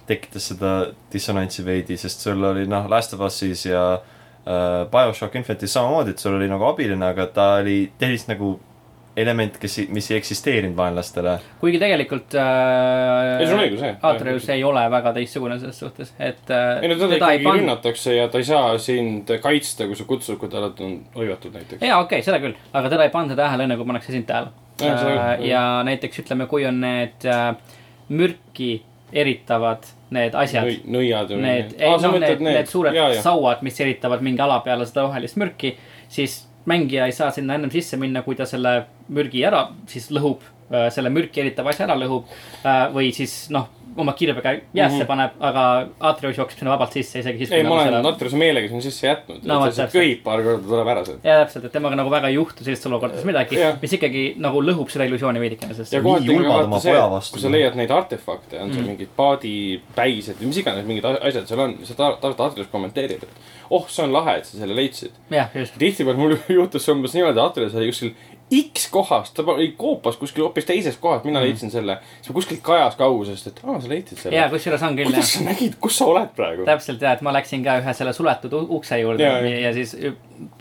tekitas 0.10 0.52
seda 0.54 0.76
dissonantsi 1.14 1.66
veidi, 1.68 1.98
sest 2.00 2.24
sul 2.26 2.44
oli 2.52 2.68
noh, 2.70 2.88
Last 2.92 3.18
of 3.18 3.26
Us'is 3.26 3.66
ja 3.68 3.86
äh, 3.98 4.86
BioShock 4.92 5.36
Infinitis 5.36 5.76
samamoodi, 5.76 6.16
et 6.16 6.24
sul 6.24 6.38
oli 6.40 6.50
nagu 6.52 6.68
abiline, 6.70 7.12
aga 7.12 7.28
ta 7.34 7.50
oli 7.64 7.80
teist 8.00 8.32
nagu 8.32 8.56
element, 9.18 9.58
kes, 9.60 9.78
mis 9.96 10.10
ei 10.12 10.18
eksisteerinud 10.18 10.76
vaenlastele. 10.78 11.38
kuigi 11.60 11.80
tegelikult 11.80 12.36
äh, 12.40 13.40
ei, 13.40 13.48
sul 13.48 13.58
on 13.58 13.64
õigus, 13.64 13.84
jah. 13.86 13.98
Atreus 14.10 14.50
ei 14.52 14.64
ole 14.68 14.84
väga 14.92 15.14
teistsugune 15.16 15.60
selles 15.60 15.80
suhtes, 15.80 16.12
et 16.20 16.52
äh, 16.52 16.82
ei 16.82 16.92
no 16.92 16.98
teda 17.00 17.14
teda 17.14 17.30
ikkagi 17.32 17.48
pan- 17.48 17.62
rünnatakse 17.62 18.16
ja 18.18 18.28
ta 18.32 18.42
ei 18.42 18.48
saa 18.48 18.78
sind 18.82 19.32
kaitsta, 19.44 19.88
kui 19.88 20.00
sa 20.00 20.08
kutsud, 20.10 20.40
kui 20.42 20.52
ta 20.52 20.64
on 20.68 20.98
hõivatud 21.16 21.56
näiteks. 21.56 21.82
jaa, 21.82 22.02
okei 22.04 22.20
okay,, 22.20 22.28
seda 22.28 22.42
küll, 22.44 22.58
aga 22.74 22.92
teda 22.92 23.08
ei 23.08 23.14
panda 23.14 23.38
tähele, 23.40 23.68
enne 23.68 23.80
kui 23.80 23.88
pannakse 23.88 24.16
sind 24.16 24.28
tähele 24.28 24.52
äh, 24.84 25.48
ja 25.48 25.64
näiteks 25.88 26.26
ütleme, 26.26 26.50
kui 26.52 26.68
on 26.68 26.82
need 26.84 27.28
äh, 27.30 27.54
mürki 28.10 28.74
eritavad 29.16 29.88
need 30.16 30.36
asjad 30.38 30.68
Nõi-, 30.68 30.82
nõiad 30.98 31.32
või 31.32 31.44
need, 31.46 31.78
ei 31.80 31.94
noh, 32.02 32.18
need, 32.20 32.44
need 32.44 32.70
suured 32.70 32.96
jaa, 32.96 33.14
jaa. 33.16 33.24
sauad, 33.26 33.64
mis 33.66 33.80
eritavad 33.80 34.24
mingi 34.26 34.44
ala 34.44 34.60
peale 34.66 34.88
seda 34.90 35.06
rohelist 35.08 35.40
mürki, 35.40 35.76
siis 36.12 36.45
mängija 36.66 37.06
ei 37.06 37.16
saa 37.16 37.32
sinna 37.32 37.58
ennem 37.58 37.72
sisse 37.74 37.98
minna, 38.02 38.24
kui 38.26 38.36
ta 38.36 38.48
selle 38.50 38.76
mürgi 39.14 39.44
ära 39.46 39.68
siis 39.92 40.10
lõhub 40.14 40.44
äh, 40.72 40.90
selle 40.94 41.12
mürki 41.14 41.44
eritava 41.44 41.74
asja 41.74 41.88
ära 41.88 41.98
lõhub 42.00 42.30
äh, 42.64 42.86
või 42.96 43.12
siis 43.16 43.46
noh, 43.54 43.70
oma 43.98 44.14
kirvega 44.14 44.54
jäässe 44.74 44.96
mm 44.96 45.02
-hmm. 45.02 45.08
paneb, 45.08 45.32
aga 45.40 45.88
Atreus 46.00 46.38
jookseb 46.38 46.60
sinna 46.60 46.72
vabalt 46.72 46.94
sisse 46.94 47.20
isegi 47.20 47.38
siis. 47.38 47.52
ei, 47.52 47.64
ma 47.64 47.82
olen 47.82 48.04
Natriuse 48.04 48.38
meelega 48.38 48.68
sinna 48.68 48.82
sisse 48.82 49.08
jätnud 49.08 49.44
No 49.44 49.60
ta 49.60 49.66
lihtsalt 49.66 49.92
köhib 49.92 50.24
paar 50.24 50.44
korda, 50.44 50.68
tuleb 50.68 50.88
ära 50.88 51.06
sealt. 51.06 51.24
ja 51.24 51.40
täpselt, 51.44 51.66
et 51.66 51.72
temaga 51.72 51.96
nagu 51.96 52.12
väga 52.12 52.28
ei 52.28 52.36
juhtu 52.36 52.64
sellistes 52.64 52.92
olukordades 52.92 53.26
midagi 53.26 53.60
mis 53.82 53.94
ikkagi 53.94 54.26
nagu 54.38 54.62
lõhub 54.62 54.90
seda 54.94 55.06
illusiooni 55.10 55.40
veidikene, 55.40 55.74
sest 55.74 55.94
ja 55.94 56.02
kohati 56.02 56.40
vaata 56.48 56.80
see 56.80 57.32
kui 57.32 57.42
sa 57.42 57.52
leiad 57.52 57.76
neid 57.76 57.92
artefakte, 57.92 58.60
on 58.62 58.76
Mm. 58.76 58.92
mingid 58.92 59.12
paadipäised 59.18 60.40
või 60.42 60.52
mis 60.52 60.60
iganes 60.62 60.88
mingid 60.88 61.06
asjad 61.06 61.48
seal 61.50 61.62
on, 61.66 61.76
sa 61.88 61.96
tahad, 61.98 62.40
Atrius 62.46 62.70
kommenteerib, 62.72 63.24
et 63.24 63.30
oh, 63.70 63.88
see 63.90 64.04
on 64.06 64.14
lahe, 64.14 64.38
et 64.40 64.46
sa 64.46 64.58
selle 64.60 64.76
leidsid. 64.78 65.16
tihtipeale 65.80 66.20
mul 66.20 66.36
juhtus 66.60 66.86
see 66.86 66.96
umbes 66.96 67.16
niimoodi, 67.18 67.42
Atrius 67.42 67.76
oli 67.76 67.92
kuskil 67.92 68.14
X 68.54 68.90
kohas, 68.94 69.32
ta 69.34 69.42
oli 69.50 69.72
koopas 69.78 70.18
kuskil 70.22 70.44
hoopis 70.46 70.66
teises 70.66 70.98
kohas, 71.02 71.24
mina 71.24 71.40
Mm. 71.40 71.46
leidsin 71.46 71.72
selle. 71.72 71.98
siis 72.22 72.30
ma 72.30 72.34
kuskilt 72.34 72.60
kajas 72.62 72.96
kaugusest, 72.96 73.48
et 73.48 73.62
aa, 73.64 73.80
sa 73.82 73.90
leidsid 73.90 74.18
selle 74.22 74.36
ja. 74.38 74.50
kusjuures 74.50 74.84
on 74.86 74.96
küll 74.96 75.10
kuidas 75.10 75.32
sa 75.34 75.40
nägid, 75.48 75.74
kus 75.82 75.98
sa 75.98 76.06
oled 76.06 76.30
praegu? 76.38 76.66
täpselt 76.68 77.02
ja, 77.02 77.14
et 77.18 77.22
ma 77.26 77.34
läksin 77.34 77.64
ka 77.66 77.80
ühe 77.82 77.94
selle 77.98 78.14
suletud 78.14 78.54
ukse 78.70 79.00
juurde 79.02 79.24
Ja, 79.24 79.40
ja, 79.42 79.60
ja. 79.60 79.74
siis 79.74 79.96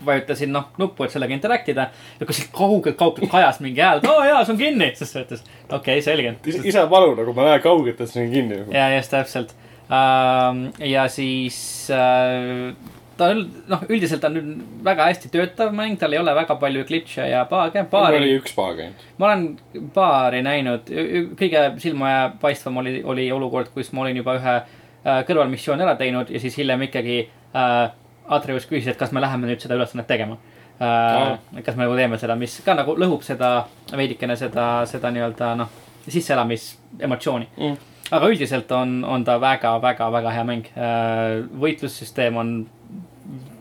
vajutasin 0.05 0.51
noh 0.51 0.71
nuppu, 0.81 1.03
et 1.05 1.11
sellega 1.13 1.33
interact 1.37 1.69
ida. 1.69 1.89
ja 2.19 2.25
kuskilt 2.25 2.49
kaugelt, 2.57 2.97
kaugelt 2.97 3.29
kajas 3.31 3.59
mingi 3.61 3.81
hääl, 3.81 4.01
et 4.01 4.09
oo 4.09 4.23
jaa, 4.23 4.41
see 4.45 4.53
on 4.53 4.57
kinni, 4.63 4.89
siis 4.95 5.13
ta 5.13 5.21
ütles, 5.21 5.45
okei 5.69 5.77
okay,, 5.77 6.01
selge. 6.01 6.35
isa 6.63 6.87
palu 6.87 7.13
nagu 7.15 7.33
ma 7.37 7.45
näen 7.51 7.61
kaugelt, 7.61 8.01
et 8.01 8.09
see 8.09 8.25
on 8.25 8.31
kinni. 8.33 8.63
ja 8.73 8.89
just 8.95 9.11
täpselt. 9.13 9.53
ja 10.79 11.07
siis 11.07 11.87
äh, 11.93 12.73
ta 13.17 13.29
noh, 13.33 13.83
üldiselt 13.89 14.23
on 14.27 14.33
nüüd 14.37 14.63
väga 14.85 15.09
hästi 15.09 15.29
töötav 15.33 15.73
mäng, 15.75 15.97
tal 15.99 16.13
ei 16.13 16.19
ole 16.19 16.33
väga 16.35 16.57
palju 16.61 16.85
glitch'e 16.89 17.27
ja 17.31 17.43
bug'e, 17.49 17.85
mul 17.91 18.17
oli 18.19 18.33
üks 18.39 18.55
paag 18.57 18.81
ainult. 18.85 19.05
ma 19.17 19.29
olen 19.29 19.45
paari 19.95 20.41
näinud, 20.45 20.91
kõige 21.39 21.67
silmapaistvam 21.83 22.81
oli, 22.83 22.97
oli 23.03 23.29
olukord, 23.31 23.71
kus 23.75 23.93
ma 23.93 24.03
olin 24.05 24.19
juba 24.21 24.35
ühe 24.39 24.55
äh, 24.57 25.21
kõrvalmissiooni 25.27 25.85
ära 25.87 25.95
teinud 25.99 26.33
ja 26.33 26.41
siis 26.43 26.57
hiljem 26.59 26.87
ikkagi 26.89 27.21
äh, 27.55 27.79
Atreus 28.25 28.65
küsis, 28.65 28.89
et 28.89 28.99
kas 28.99 29.11
me 29.13 29.21
läheme 29.21 29.47
nüüd 29.47 29.61
seda 29.61 29.77
ülesannet 29.77 30.07
tegema 30.09 30.37
äh,. 30.81 31.39
kas 31.63 31.75
me 31.75 31.85
nagu 31.85 31.95
teeme 31.97 32.19
seda, 32.21 32.35
mis 32.35 32.59
ka 32.65 32.75
nagu 32.77 32.97
lõhub 32.99 33.23
seda 33.23 33.57
veidikene 33.95 34.35
seda, 34.39 34.69
seda 34.89 35.11
nii-öelda 35.13 35.55
noh, 35.61 35.75
sisseelamisemotsiooni 36.09 37.47
Mm. 37.57 37.77
aga 38.11 38.27
üldiselt 38.29 38.71
on, 38.71 39.03
on 39.03 39.23
ta 39.25 39.39
väga, 39.41 39.77
väga, 39.81 40.11
väga 40.11 40.33
hea 40.35 40.43
mäng 40.47 40.71
äh,. 40.75 41.45
võitlussüsteem 41.61 42.37
on 42.37 42.57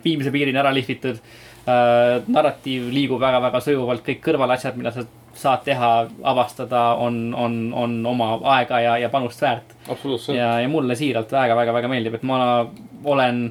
viimse 0.04 0.32
piirini 0.34 0.60
ära 0.60 0.72
lihvitud 0.74 1.18
äh,. 1.18 2.22
narratiiv 2.26 2.88
liigub 2.92 3.20
väga-väga 3.22 3.60
sujuvalt, 3.64 4.04
kõik 4.06 4.22
kõrvalasjad, 4.24 4.78
mida 4.80 4.92
sa 4.94 5.06
saad 5.34 5.64
teha, 5.66 5.90
avastada, 6.22 6.82
on, 7.02 7.34
on, 7.34 7.58
on 7.74 7.98
oma 8.06 8.34
aega 8.56 8.80
ja, 8.80 8.96
ja 9.02 9.10
panust 9.10 9.42
väärt. 9.42 9.74
ja, 10.36 10.60
ja 10.62 10.70
mulle 10.70 10.96
siiralt 10.98 11.32
väga-väga-väga 11.32 11.90
meeldib, 11.90 12.18
et 12.18 12.26
ma 12.28 12.38
olen, 13.04 13.46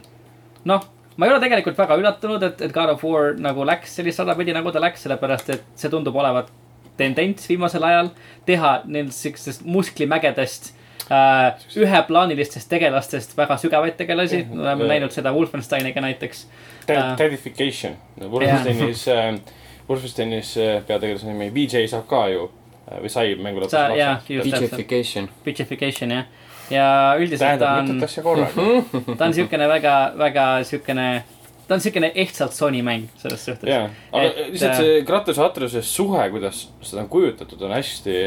noh, 0.70 0.86
ma 1.18 1.28
ei 1.28 1.34
ole 1.34 1.42
tegelikult 1.44 1.78
väga 1.78 1.98
üllatunud, 2.00 2.46
et, 2.48 2.62
et 2.64 2.76
God 2.76 2.96
of 2.96 3.04
War 3.06 3.34
nagu 3.40 3.66
läks 3.68 3.98
sellist 4.00 4.24
rada 4.24 4.38
pidi, 4.40 4.56
nagu 4.56 4.72
ta 4.72 4.82
läks, 4.84 5.06
sellepärast 5.06 5.52
et 5.56 5.66
see 5.80 5.92
tundub 5.92 6.16
olevat 6.16 6.52
tendents 6.98 7.50
viimasel 7.50 7.84
ajal 7.88 8.14
teha 8.48 8.74
nendest 8.86 9.26
siukestest 9.26 9.66
musklimägedest 9.66 10.74
üheplaanilistest 11.10 12.70
tegelastest 12.70 13.38
väga 13.38 13.58
sügavaid 13.60 13.98
tegelasi, 14.00 14.46
me 14.52 14.62
oleme 14.62 14.88
näinud 14.88 15.12
seda 15.12 15.34
Wolfensteiniga 15.36 16.02
näiteks. 16.02 16.48
Äh. 16.90 17.18
Dedication. 17.18 17.98
Wolfensteinis, 18.32 19.06
Wolfensteinis 19.90 20.58
äh, 20.58 20.84
peategelase 20.88 21.28
nimi 21.28 21.50
VJ 21.54 21.88
saab 21.92 22.08
ka 22.08 22.24
ju 22.32 22.48
äh, 22.48 23.02
või 23.04 23.12
sai 23.12 23.36
mängu 23.36 23.64
lõpus 23.64 23.76
Bitchification. 24.30 25.30
bitchification 25.46 26.16
jah. 26.16 26.30
ja 26.72 26.88
üldiselt 27.20 27.60
ta 27.60 27.68
tähendab 27.68 27.80
on 27.82 27.90
mitut, 27.92 28.08
asja 28.08 28.24
korraga. 28.24 28.68
ta 29.20 29.28
on 29.28 29.36
siukene 29.36 29.68
väga, 29.68 29.96
väga 30.18 30.46
siukene, 30.68 31.08
ta 31.68 31.76
on 31.76 31.84
siukene 31.84 32.14
ehtsalt 32.16 32.56
Sony 32.56 32.84
mäng 32.86 33.10
selles 33.20 33.44
suhtes. 33.46 33.68
jaa, 33.70 33.90
aga 34.12 34.30
Et, 34.30 34.54
lihtsalt 34.56 34.72
äh, 34.72 34.80
see 34.80 35.04
Kratos 35.10 35.42
ja 35.42 35.50
Atruse 35.50 35.84
suhe, 35.84 36.30
kuidas 36.32 36.64
seda 36.82 37.04
on 37.04 37.12
kujutatud, 37.12 37.68
on 37.68 37.76
hästi 37.76 38.18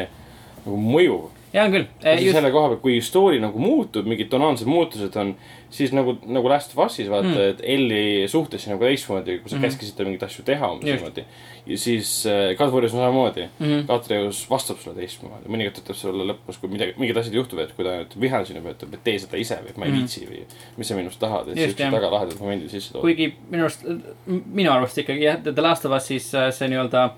nagu 0.67 0.83
mõjuv. 0.93 1.31
Ja 1.57 1.65
on 1.65 1.73
küll, 1.73 1.87
just... 2.05 2.23
just, 2.23 2.37
selle 2.37 2.51
koha 2.55 2.69
pealt, 2.75 2.83
kui 2.85 2.99
story 3.05 3.41
nagu 3.43 3.61
muutub, 3.63 4.07
mingid 4.09 4.29
tonaalsed 4.33 4.69
muutused 4.69 5.17
on, 5.21 5.35
siis 5.73 5.93
nagu, 5.97 6.15
nagu 6.29 6.49
Last 6.53 6.77
of 6.77 6.85
Us'is 6.87 7.09
vaata 7.11 7.27
Mm. 7.27 7.35
mm., 7.35 7.51
et 7.51 7.61
Elli 7.75 8.29
suhtlesin 8.31 8.75
nagu 8.75 8.85
teistmoodi, 8.85 9.39
kui 9.41 9.51
sa 9.51 9.57
mm 9.57 9.63
-hmm. 9.63 9.67
käskisid 9.67 9.97
tal 9.97 10.07
mingeid 10.07 10.23
asju 10.29 10.45
teha 10.45 10.71
umbes 10.73 10.87
niimoodi. 10.87 11.25
ja 11.67 11.79
siis 11.79 12.27
äh, 12.27 12.57
Kadriorus 12.57 12.95
on 12.95 13.01
samamoodi 13.01 13.49
mm. 13.59 13.67
-hmm. 13.67 13.87
Kadriorus 13.87 14.45
vastab 14.51 14.79
sulle 14.79 14.97
teistmoodi, 14.97 15.49
mõnikord 15.49 15.81
ütleb 15.83 15.97
sulle 15.97 16.29
lõpus, 16.33 16.61
kui 16.61 16.69
midagi, 16.71 16.95
mingid 16.99 17.17
asjad 17.17 17.35
juhtuvad, 17.35 17.65
et 17.65 17.73
kui 17.77 17.85
ta 17.85 17.97
nüüd 17.97 18.21
vihane 18.21 18.47
sinu 18.47 18.61
peale, 18.63 18.77
ütleb, 18.77 18.95
et 18.95 19.05
tee 19.05 19.19
seda 19.19 19.37
ise 19.37 19.59
või 19.65 19.77
ma 19.77 19.85
ei 19.87 19.91
Mhm. 19.91 19.99
viitsi 19.99 20.27
või 20.31 20.45
mis 20.77 20.89
sa 20.89 20.95
minust 20.95 21.21
tahad, 21.21 21.49
et 21.49 21.59
siuksed 21.59 21.93
väga 21.93 22.11
lahedad 22.11 22.39
momendid 22.41 22.71
sisse 22.71 22.93
tood. 22.93 23.03
kuigi 23.03 23.35
minu 23.51 23.63
arust, 23.65 23.85
minu 24.27 24.71
arust 24.71 24.99
ikkagi 24.99 25.23
jah, 25.25 25.43
The 25.43 25.63
Last 25.63 25.85
of 25.85 25.93
Us 25.93 26.07
siis 26.07 26.35
äh, 26.35 26.51
see 26.53 26.69
nii-öelda 26.69 27.11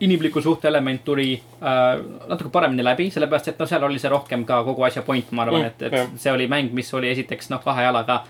inimliku 0.00 0.40
suhte 0.40 0.68
element 0.68 1.04
tuli 1.04 1.42
äh, 1.62 2.00
natuke 2.28 2.50
paremini 2.54 2.84
läbi, 2.84 3.10
sellepärast 3.10 3.48
et 3.48 3.58
noh, 3.58 3.68
seal 3.68 3.82
oli 3.82 3.98
see 3.98 4.10
rohkem 4.12 4.44
ka 4.46 4.62
kogu 4.66 4.84
asja 4.86 5.02
point, 5.02 5.32
ma 5.32 5.42
arvan 5.42 5.58
Mm, 5.58 5.66
et, 5.66 5.82
et 5.82 6.20
see 6.22 6.32
oli 6.32 6.46
mäng, 6.48 6.70
mis 6.72 6.92
oli 6.94 7.10
esiteks 7.10 7.50
noh, 7.50 7.62
kahe 7.64 7.82
jalaga 7.82 8.22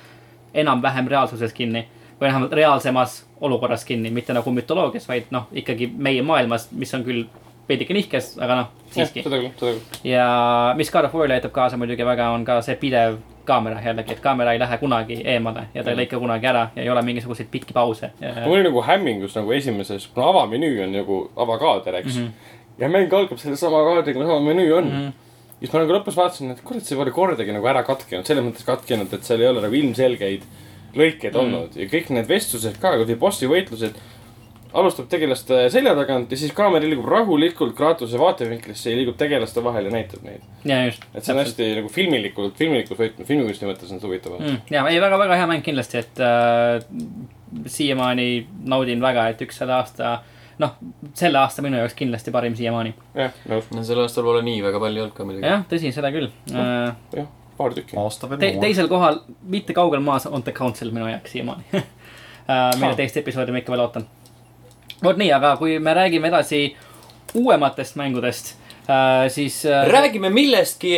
enam-vähem 0.55 1.09
reaalsuses 1.09 1.53
kinni 1.53 1.85
või 2.21 2.29
vähemalt 2.31 2.53
reaalsemas 2.53 3.19
olukorras 3.41 3.85
kinni, 3.85 4.11
mitte 4.11 4.33
nagu 4.35 4.51
mütoloogias, 4.51 5.09
vaid 5.09 5.29
noh, 5.31 5.47
ikkagi 5.53 5.91
meie 5.97 6.23
maailmas, 6.23 6.71
mis 6.73 6.95
on 6.95 7.05
küll 7.05 7.27
veidike 7.69 7.95
nihkes, 7.95 8.33
aga 8.41 8.63
noh, 8.63 8.71
siiski. 8.95 9.23
ja 10.09 10.29
mis 10.77 10.91
God 10.91 11.05
of 11.05 11.15
War'ile 11.15 11.37
aitab 11.37 11.53
kaasa 11.53 11.77
muidugi 11.77 12.07
väga, 12.07 12.31
on 12.33 12.45
ka 12.49 12.63
see 12.65 12.79
pidev 12.81 13.21
kaamera 13.49 13.81
jällegi, 13.85 14.13
et 14.17 14.21
kaamera 14.25 14.53
ei 14.55 14.61
lähe 14.61 14.79
kunagi 14.79 15.21
eemale 15.25 15.65
ja 15.75 15.83
ta 15.83 15.91
ei 15.91 15.97
Mhm. 15.97 16.03
lõika 16.03 16.21
kunagi 16.21 16.47
ära 16.51 16.65
ja 16.77 16.83
ei 16.83 16.91
ole 16.91 17.03
mingisuguseid 17.03 17.49
pikki 17.51 17.75
pause. 17.75 18.11
mul 18.45 18.59
oli 18.59 18.69
nagu 18.69 18.83
hämmingus 18.83 19.37
nagu 19.37 19.53
esimeses, 19.53 20.07
kuna 20.15 20.29
avamenüü 20.33 20.85
on 20.85 20.93
nagu 20.93 21.31
avakaader, 21.37 21.95
eks 22.03 22.17
mm. 22.17 22.27
-hmm. 22.27 22.79
ja 22.79 22.89
mäng 22.89 23.13
algab 23.13 23.39
selle 23.39 23.57
sama 23.57 23.83
kaadriga, 23.85 24.21
nagu 24.21 24.33
avamenüü 24.37 24.73
on 24.73 24.85
mm. 24.85 25.09
-hmm. 25.09 25.13
siis 25.61 25.73
ma 25.73 25.81
nagu 25.81 25.93
lõpus 25.93 26.17
vaatasin, 26.17 26.51
et 26.51 26.61
kurat, 26.65 26.85
see 26.85 26.99
pole 26.99 27.11
kordagi 27.11 27.53
nagu 27.53 27.67
ära 27.67 27.83
katkenud, 27.83 28.27
selles 28.27 28.45
mõttes 28.45 28.67
katkenud, 28.67 29.13
et 29.13 29.25
seal 29.25 29.41
ei 29.41 29.49
ole 29.49 29.61
nagu 29.65 29.75
ilmselgeid 29.75 30.43
lõikeid 30.97 31.35
mm 31.35 31.41
olnud 31.41 31.77
ja 31.77 31.89
kõik 31.89 32.11
need 32.15 32.29
vestlused 32.29 32.79
ka, 32.81 32.97
kui 32.97 33.15
bossi 33.15 33.47
võitlused. 33.47 33.99
Alustab 34.77 35.09
tegelaste 35.09 35.61
selja 35.73 35.95
tagant 35.97 36.33
ja 36.33 36.39
siis 36.41 36.53
kaamera 36.57 36.85
liigub 36.85 37.09
rahulikult 37.09 37.75
Kratose 37.77 38.19
vaatevinklisse 38.21 38.93
ja 38.93 38.99
liigub 38.99 39.17
tegelaste 39.21 39.63
vahel 39.65 39.89
ja 39.89 39.95
näitab 39.95 40.25
neid. 40.27 40.45
ja 40.69 40.83
just. 40.85 41.05
et 41.15 41.25
see 41.25 41.35
on 41.35 41.41
hästi 41.41 41.69
nagu 41.81 41.93
filmilikult, 41.93 42.57
filmilikus 42.59 42.99
võtmes, 42.99 43.29
filmikunsti 43.29 43.69
mõttes 43.69 43.93
on 43.93 44.03
see 44.03 44.09
huvitav 44.11 44.37
mm,. 44.39 44.61
ja 44.75 44.85
ei, 44.91 45.01
väga-väga 45.01 45.39
hea 45.41 45.49
mäng 45.51 45.65
kindlasti, 45.65 46.03
et 46.05 46.21
äh, 46.21 46.83
siiamaani 47.67 48.29
naudin 48.69 49.01
väga, 49.03 49.29
et 49.33 49.43
üks 49.47 49.61
selle 49.63 49.77
aasta, 49.79 50.19
noh, 50.61 50.77
selle 51.17 51.41
aasta 51.41 51.65
minu 51.65 51.81
jaoks 51.81 51.97
kindlasti 51.99 52.35
parim 52.35 52.57
siiamaani. 52.59 52.95
jah, 53.17 53.43
nõus, 53.49 53.71
no 53.75 53.85
sel 53.87 54.03
aastal 54.05 54.27
pole 54.29 54.45
nii 54.47 54.61
väga 54.65 54.83
palju 54.85 55.07
olnud 55.07 55.17
ka 55.17 55.29
muidugi. 55.29 55.49
jah, 55.49 55.65
tõsi, 55.71 55.95
seda 55.97 56.13
küll 56.15 56.29
äh,. 56.53 56.93
jah, 57.17 57.31
paar 57.57 57.77
tükki. 57.77 57.97
aasta 58.01 58.29
veel 58.31 58.45
Te, 58.45 58.53
teisel 58.67 58.91
kohal, 58.93 59.23
mitte 59.49 59.77
kaugel 59.77 60.05
maas, 60.05 60.29
on 60.29 60.45
The 60.45 60.53
Council 60.57 60.93
minu 60.93 61.09
jaoks 61.09 61.33
siiamaani 61.37 61.73
uh,. 61.73 61.85
mille 62.81 62.95
teist 63.01 63.17
episoodi 63.21 63.55
ma 63.55 63.63
ikka 63.63 63.75
veel 63.75 63.87
ootan. 63.87 64.09
Vot 65.05 65.19
nii, 65.21 65.33
aga 65.33 65.57
kui 65.61 65.79
me 65.83 65.95
räägime 65.95 66.31
edasi 66.31 66.63
uuematest 67.39 67.99
mängudest 68.01 68.55
uh,, 68.89 69.27
siis 69.33 69.61
uh,. 69.69 69.85
räägime 69.91 70.31
millestki, 70.35 70.97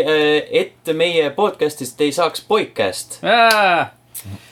et 0.62 0.94
meie 0.96 1.30
podcast'ist 1.36 2.00
ei 2.00 2.12
saaks 2.12 2.44
podcast. 2.48 3.20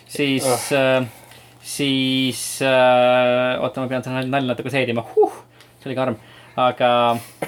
siis 0.08 0.48
uh,, 0.72 1.06
siis 1.62 2.42
uh,, 2.62 3.62
oota, 3.62 3.84
ma 3.84 3.88
pean 3.88 4.04
seda 4.04 4.24
nalja 4.24 4.54
natuke 4.54 4.72
seedima 4.72 5.06
huh,, 5.14 5.44
see 5.78 5.92
oli 5.92 5.98
karm 5.98 6.18
aga 6.58 6.90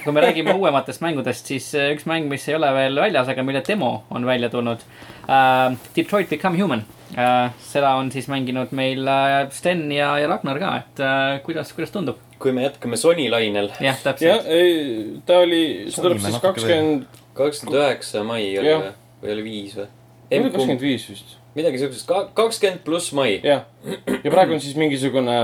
kui 0.05 0.15
me 0.15 0.23
räägime 0.23 0.55
uuematest 0.55 1.03
mängudest, 1.03 1.51
siis 1.51 1.67
äh, 1.75 1.91
üks 1.95 2.07
mäng, 2.07 2.29
mis 2.31 2.47
ei 2.49 2.55
ole 2.55 2.71
veel 2.75 3.01
väljas, 3.03 3.31
aga 3.33 3.43
mille 3.47 3.63
demo 3.67 4.05
on 4.11 4.27
välja 4.27 4.51
tulnud 4.53 4.85
uh,. 5.27 5.77
Detroit 5.97 6.31
Become 6.31 6.61
Human. 6.61 6.85
Seda 7.15 7.95
on 7.99 8.11
siis 8.15 8.29
mänginud 8.31 8.75
meil 8.77 9.07
uh, 9.07 9.45
Sten 9.55 9.89
ja, 9.95 10.13
ja 10.21 10.29
Ragnar 10.31 10.61
ka, 10.63 10.75
et 10.83 11.03
uh, 11.03 11.39
kuidas, 11.47 11.73
kuidas 11.77 11.95
tundub? 11.95 12.21
kui 12.41 12.55
me 12.57 12.65
jätkame 12.65 12.97
Sony 12.97 13.27
lainel, 13.33 13.69
jah, 13.75 13.91
jah 13.91 13.99
täpselt., 14.05 14.47
ei, 14.49 15.19
ta 15.29 15.43
oli, 15.45 15.65
see 15.91 16.05
tuleb 16.05 16.23
siis 16.23 16.39
kakskümmend, 16.41 17.19
kakskümmend 17.37 17.81
üheksa 17.83 18.23
mai 18.27 18.47
oli 18.61 18.73
või, 18.73 18.95
või 19.25 19.35
oli 19.35 19.45
viis 19.49 19.77
või? 19.77 19.91
kakskümmend 20.31 20.87
viis 20.87 21.05
vist, 21.11 21.37
midagi 21.59 21.83
siuksest, 21.83 22.15
kakskümmend 22.39 22.87
pluss 22.87 23.13
mai. 23.17 23.41
jah. 23.45 23.67
ja 23.85 24.33
praegu 24.33 24.57
on 24.57 24.63
siis 24.63 24.79
mingisugune 24.81 25.37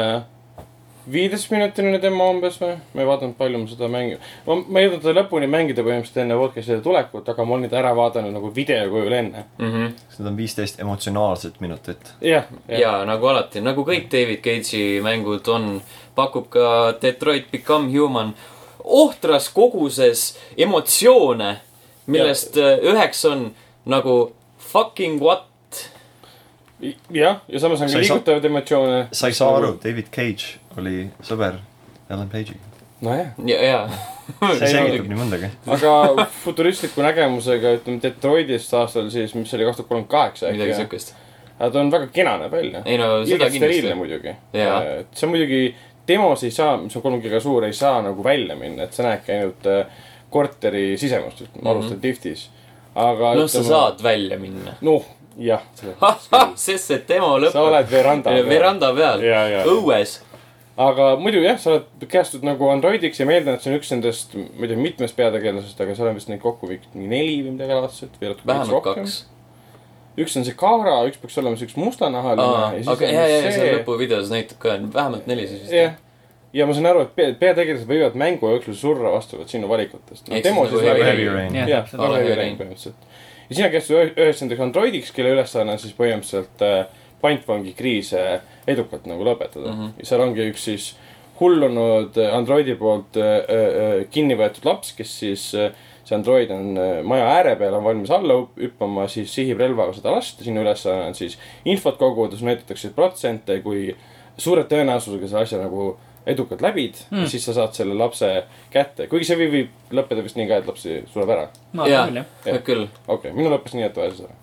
viieteistminutiline 1.12 2.00
demo 2.02 2.30
umbes 2.32 2.58
või? 2.60 2.74
ma 2.94 3.02
ei 3.02 3.08
vaadanud, 3.08 3.36
palju 3.38 3.60
ma 3.62 3.70
seda 3.70 3.90
mängi-, 3.92 4.18
ma, 4.46 4.56
ma 4.62 4.80
ei 4.80 4.88
jõudnud 4.88 5.04
seda 5.04 5.14
lõpuni 5.20 5.50
mängida 5.50 5.84
põhimõtteliselt 5.86 6.22
enne 6.24 6.38
podcast'i 6.40 6.80
tulekut, 6.84 7.28
aga 7.32 7.46
ma 7.46 7.56
olin 7.58 7.72
ta 7.72 7.80
ära 7.82 7.92
vaadanud 7.96 8.34
nagu 8.36 8.50
video 8.54 8.88
kujul 8.92 9.14
enne. 9.20 9.46
Need 9.60 10.32
on 10.32 10.36
viisteist 10.38 10.80
emotsionaalset 10.82 11.60
minutit. 11.60 12.12
jah, 12.20 12.50
ja 12.68 12.98
nagu 13.08 13.30
alati, 13.32 13.62
nagu 13.64 13.86
kõik 13.86 14.10
David 14.12 14.42
Cage'i 14.44 15.00
mängud 15.04 15.48
on, 15.52 15.80
pakub 16.16 16.48
ka 16.50 16.68
Detroit 17.02 17.50
Become 17.52 17.92
Human 17.92 18.34
ohtras 18.86 19.48
koguses 19.48 20.38
emotsioone, 20.56 21.56
millest 22.06 22.56
äh, 22.56 22.78
üheks 22.86 23.24
on 23.28 23.50
nagu 23.84 24.32
fucking 24.58 25.20
what. 25.22 25.46
jah, 27.10 27.40
ja 27.48 27.60
samas 27.60 27.80
on 27.82 27.88
Sa 27.88 27.98
ka 27.98 28.02
liigutavaid 28.04 28.44
emotsioone. 28.44 29.06
sa 29.12 29.26
ei 29.30 29.32
saa 29.36 29.56
aru, 29.56 29.74
David 29.84 30.08
Cage 30.12 30.58
oli 30.78 31.08
sõber 31.24 31.58
Ellen 32.10 32.28
Page'iga. 32.28 32.60
nojah, 33.00 33.30
ja, 33.46 33.60
ja. 33.62 33.78
see 34.40 34.66
ei 34.66 34.72
selgitab 34.72 35.08
nii 35.10 35.18
mõndagi. 35.20 35.50
aga 35.66 36.26
futuristliku 36.44 37.02
nägemusega, 37.04 37.74
ütleme 37.78 38.00
Detroitist 38.02 38.74
aastal 38.74 39.10
siis, 39.12 39.34
mis 39.34 39.54
oli 39.54 39.64
kaks 39.68 39.76
tuhat 39.80 39.88
kolmkümmend 39.88 40.10
kaheksa 40.12 40.52
midagi 40.52 40.74
siukest. 40.80 41.14
aga 41.58 41.70
ta 41.72 41.80
on 41.80 41.90
väga 41.92 42.06
kena 42.12 42.36
näeb 42.42 42.52
välja. 42.52 42.82
ei 42.84 42.98
no 43.00 43.10
seda 43.28 43.50
kindlasti. 43.50 43.94
muidugi. 43.94 44.36
See 44.52 45.26
on 45.26 45.32
muidugi, 45.32 45.62
demos 46.08 46.44
ei 46.44 46.50
saa, 46.54 46.76
mis 46.80 46.96
on 46.96 47.02
kolmgiga 47.02 47.40
suur, 47.40 47.64
ei 47.64 47.72
saa 47.76 48.02
nagu 48.04 48.24
välja 48.24 48.56
minna, 48.56 48.84
et 48.88 48.92
sa 48.96 49.02
näedki 49.08 49.32
ainult 49.32 49.66
äh, 49.66 49.86
korteri 50.30 50.96
sisemust, 51.00 51.40
ütleme 51.40 51.62
Mhm. 51.62 51.68
alustad 51.72 52.04
liftis. 52.04 52.48
aga 52.96 53.34
noh, 53.36 53.48
sa 53.48 53.62
saad 53.64 54.02
välja 54.02 54.38
minna. 54.40 54.72
noh, 54.80 55.04
jah. 55.38 55.62
sest 56.56 56.90
see 56.90 57.02
demo 57.08 57.36
lõpeb. 57.40 57.52
sa 57.54 57.64
oled 57.66 57.90
veranda 57.90 58.32
peal. 58.32 58.48
veranda 58.48 58.92
peal, 58.96 59.22
õues. 59.68 60.16
aga 60.86 61.12
muidu 61.20 61.42
jah, 61.44 61.58
sa 61.60 61.74
oled 61.74 62.08
käestud 62.10 62.44
nagu 62.46 62.70
androidiks 62.72 63.20
ja 63.20 63.28
ma 63.28 63.36
eeldan, 63.36 63.58
et 63.58 63.64
see 63.64 63.72
on 63.72 63.78
üks 63.80 63.92
nendest, 63.94 64.36
ma 64.36 64.66
ei 64.66 64.72
tea, 64.72 64.80
mitmest 64.80 65.16
peategelasest, 65.18 65.80
aga 65.84 65.96
seal 65.98 66.10
on 66.10 66.18
vist 66.18 66.32
neid 66.32 66.42
kokku 66.44 66.70
mingi 66.70 67.08
neli 67.08 67.40
või 67.44 67.56
midagi 67.56 67.80
laadset. 67.80 68.20
vähemalt 68.22 68.84
kaks. 68.86 69.18
üks 70.16 70.38
on 70.40 70.48
see 70.48 70.56
Kara, 70.56 70.98
üks 71.10 71.20
peaks 71.20 71.38
olema 71.42 71.60
siukse 71.60 71.80
mustanahaline. 71.80 72.88
aga 72.88 73.12
ja, 73.12 73.28
ja, 73.28 73.44
ja 73.46 73.54
seal 73.54 73.78
lõpuvideos 73.80 74.32
näitab 74.32 74.60
ka, 74.62 74.80
vähemalt 74.94 75.28
neli 75.28 75.48
siis 75.48 75.66
vist. 75.66 75.76
jah, 75.76 75.96
ja 76.56 76.66
ma 76.68 76.76
saan 76.76 76.88
aru, 76.92 77.04
et 77.04 77.12
pea- 77.16 77.34
peategelased 77.40 77.88
võivad 77.88 78.16
mängu 78.16 78.48
jooksul 78.54 78.76
surra 78.78 79.12
vastavalt 79.12 79.52
sinu 79.52 79.68
valikutest. 79.68 80.30
Ehk 80.30 80.44
demo 80.44 80.64
siis 80.64 80.78
siis 80.80 80.88
nagu 80.88 81.04
välja. 81.04 81.32
Rain. 81.36 81.60
jah, 81.60 81.68
jah, 81.68 81.92
ja 83.48 83.56
sina 83.56 83.72
käistud 83.72 84.12
ühest 84.18 84.44
nendest 84.44 84.62
androidiks, 84.62 85.12
kelle 85.14 85.34
ülesanne 85.36 85.76
on 85.76 85.82
siis 85.82 85.94
põhimõtteliselt 85.98 86.64
äh, 86.66 87.02
pantvangi 87.22 87.74
kriise 87.78 88.22
edukalt 88.68 89.06
nagu 89.10 89.26
lõpetada 89.26 89.72
mm. 89.72 89.80
-hmm. 89.80 89.98
ja 90.00 90.08
seal 90.10 90.24
ongi 90.24 90.48
üks 90.50 90.68
siis 90.70 90.88
hullunud 91.40 92.16
äh, 92.20 92.34
androidi 92.36 92.76
poolt 92.80 93.18
äh, 93.20 94.06
kinni 94.10 94.38
võetud 94.38 94.66
laps, 94.68 94.94
kes 94.96 95.18
siis 95.22 95.50
see 96.06 96.14
android 96.14 96.50
on 96.54 96.76
maja 97.02 97.24
ääre 97.34 97.56
peal, 97.58 97.74
on 97.74 97.84
valmis 97.84 98.10
alla 98.14 98.34
hüp- 98.38 98.60
hüppama, 98.62 99.08
siis 99.10 99.32
sihib 99.34 99.58
relvaga 99.58 99.96
seda 99.96 100.12
last 100.14 100.42
sinu 100.42 100.62
ülesanne 100.62 101.08
on 101.08 101.16
siis 101.18 101.34
infot 101.64 101.98
koguda, 101.98 102.36
sulle 102.36 102.52
näidatakse 102.52 102.92
protsente, 102.94 103.58
kui 103.64 103.88
suure 104.38 104.62
tõenäosusega 104.70 105.26
selle 105.26 105.42
asja 105.42 105.58
nagu 105.58 105.96
edukalt 106.26 106.62
läbid 106.64 106.98
mm. 107.10 107.22
ja 107.22 107.30
siis 107.30 107.46
sa 107.46 107.54
saad 107.56 107.76
selle 107.76 107.94
lapse 107.98 108.28
kätte, 108.72 109.06
kuigi 109.10 109.28
see 109.28 109.38
võib, 109.38 109.54
võib 109.54 109.96
lõppeda 110.00 110.24
vist 110.26 110.38
nii 110.38 110.48
ka, 110.50 110.60
et 110.60 110.68
laps 110.68 110.86
sureb 111.12 111.32
ära. 111.36 111.48
ma 111.78 111.88
jaa 111.90 112.04
arvan 112.06 112.26
küll, 112.42 112.52
jah. 112.52 112.62
küll. 112.66 112.84
okei 113.06 113.16
okay,, 113.16 113.34
minul 113.36 113.54
lõppes 113.54 113.76
nii, 113.76 113.86
et 113.86 113.98
vajas 114.00 114.22
ära. 114.26 114.38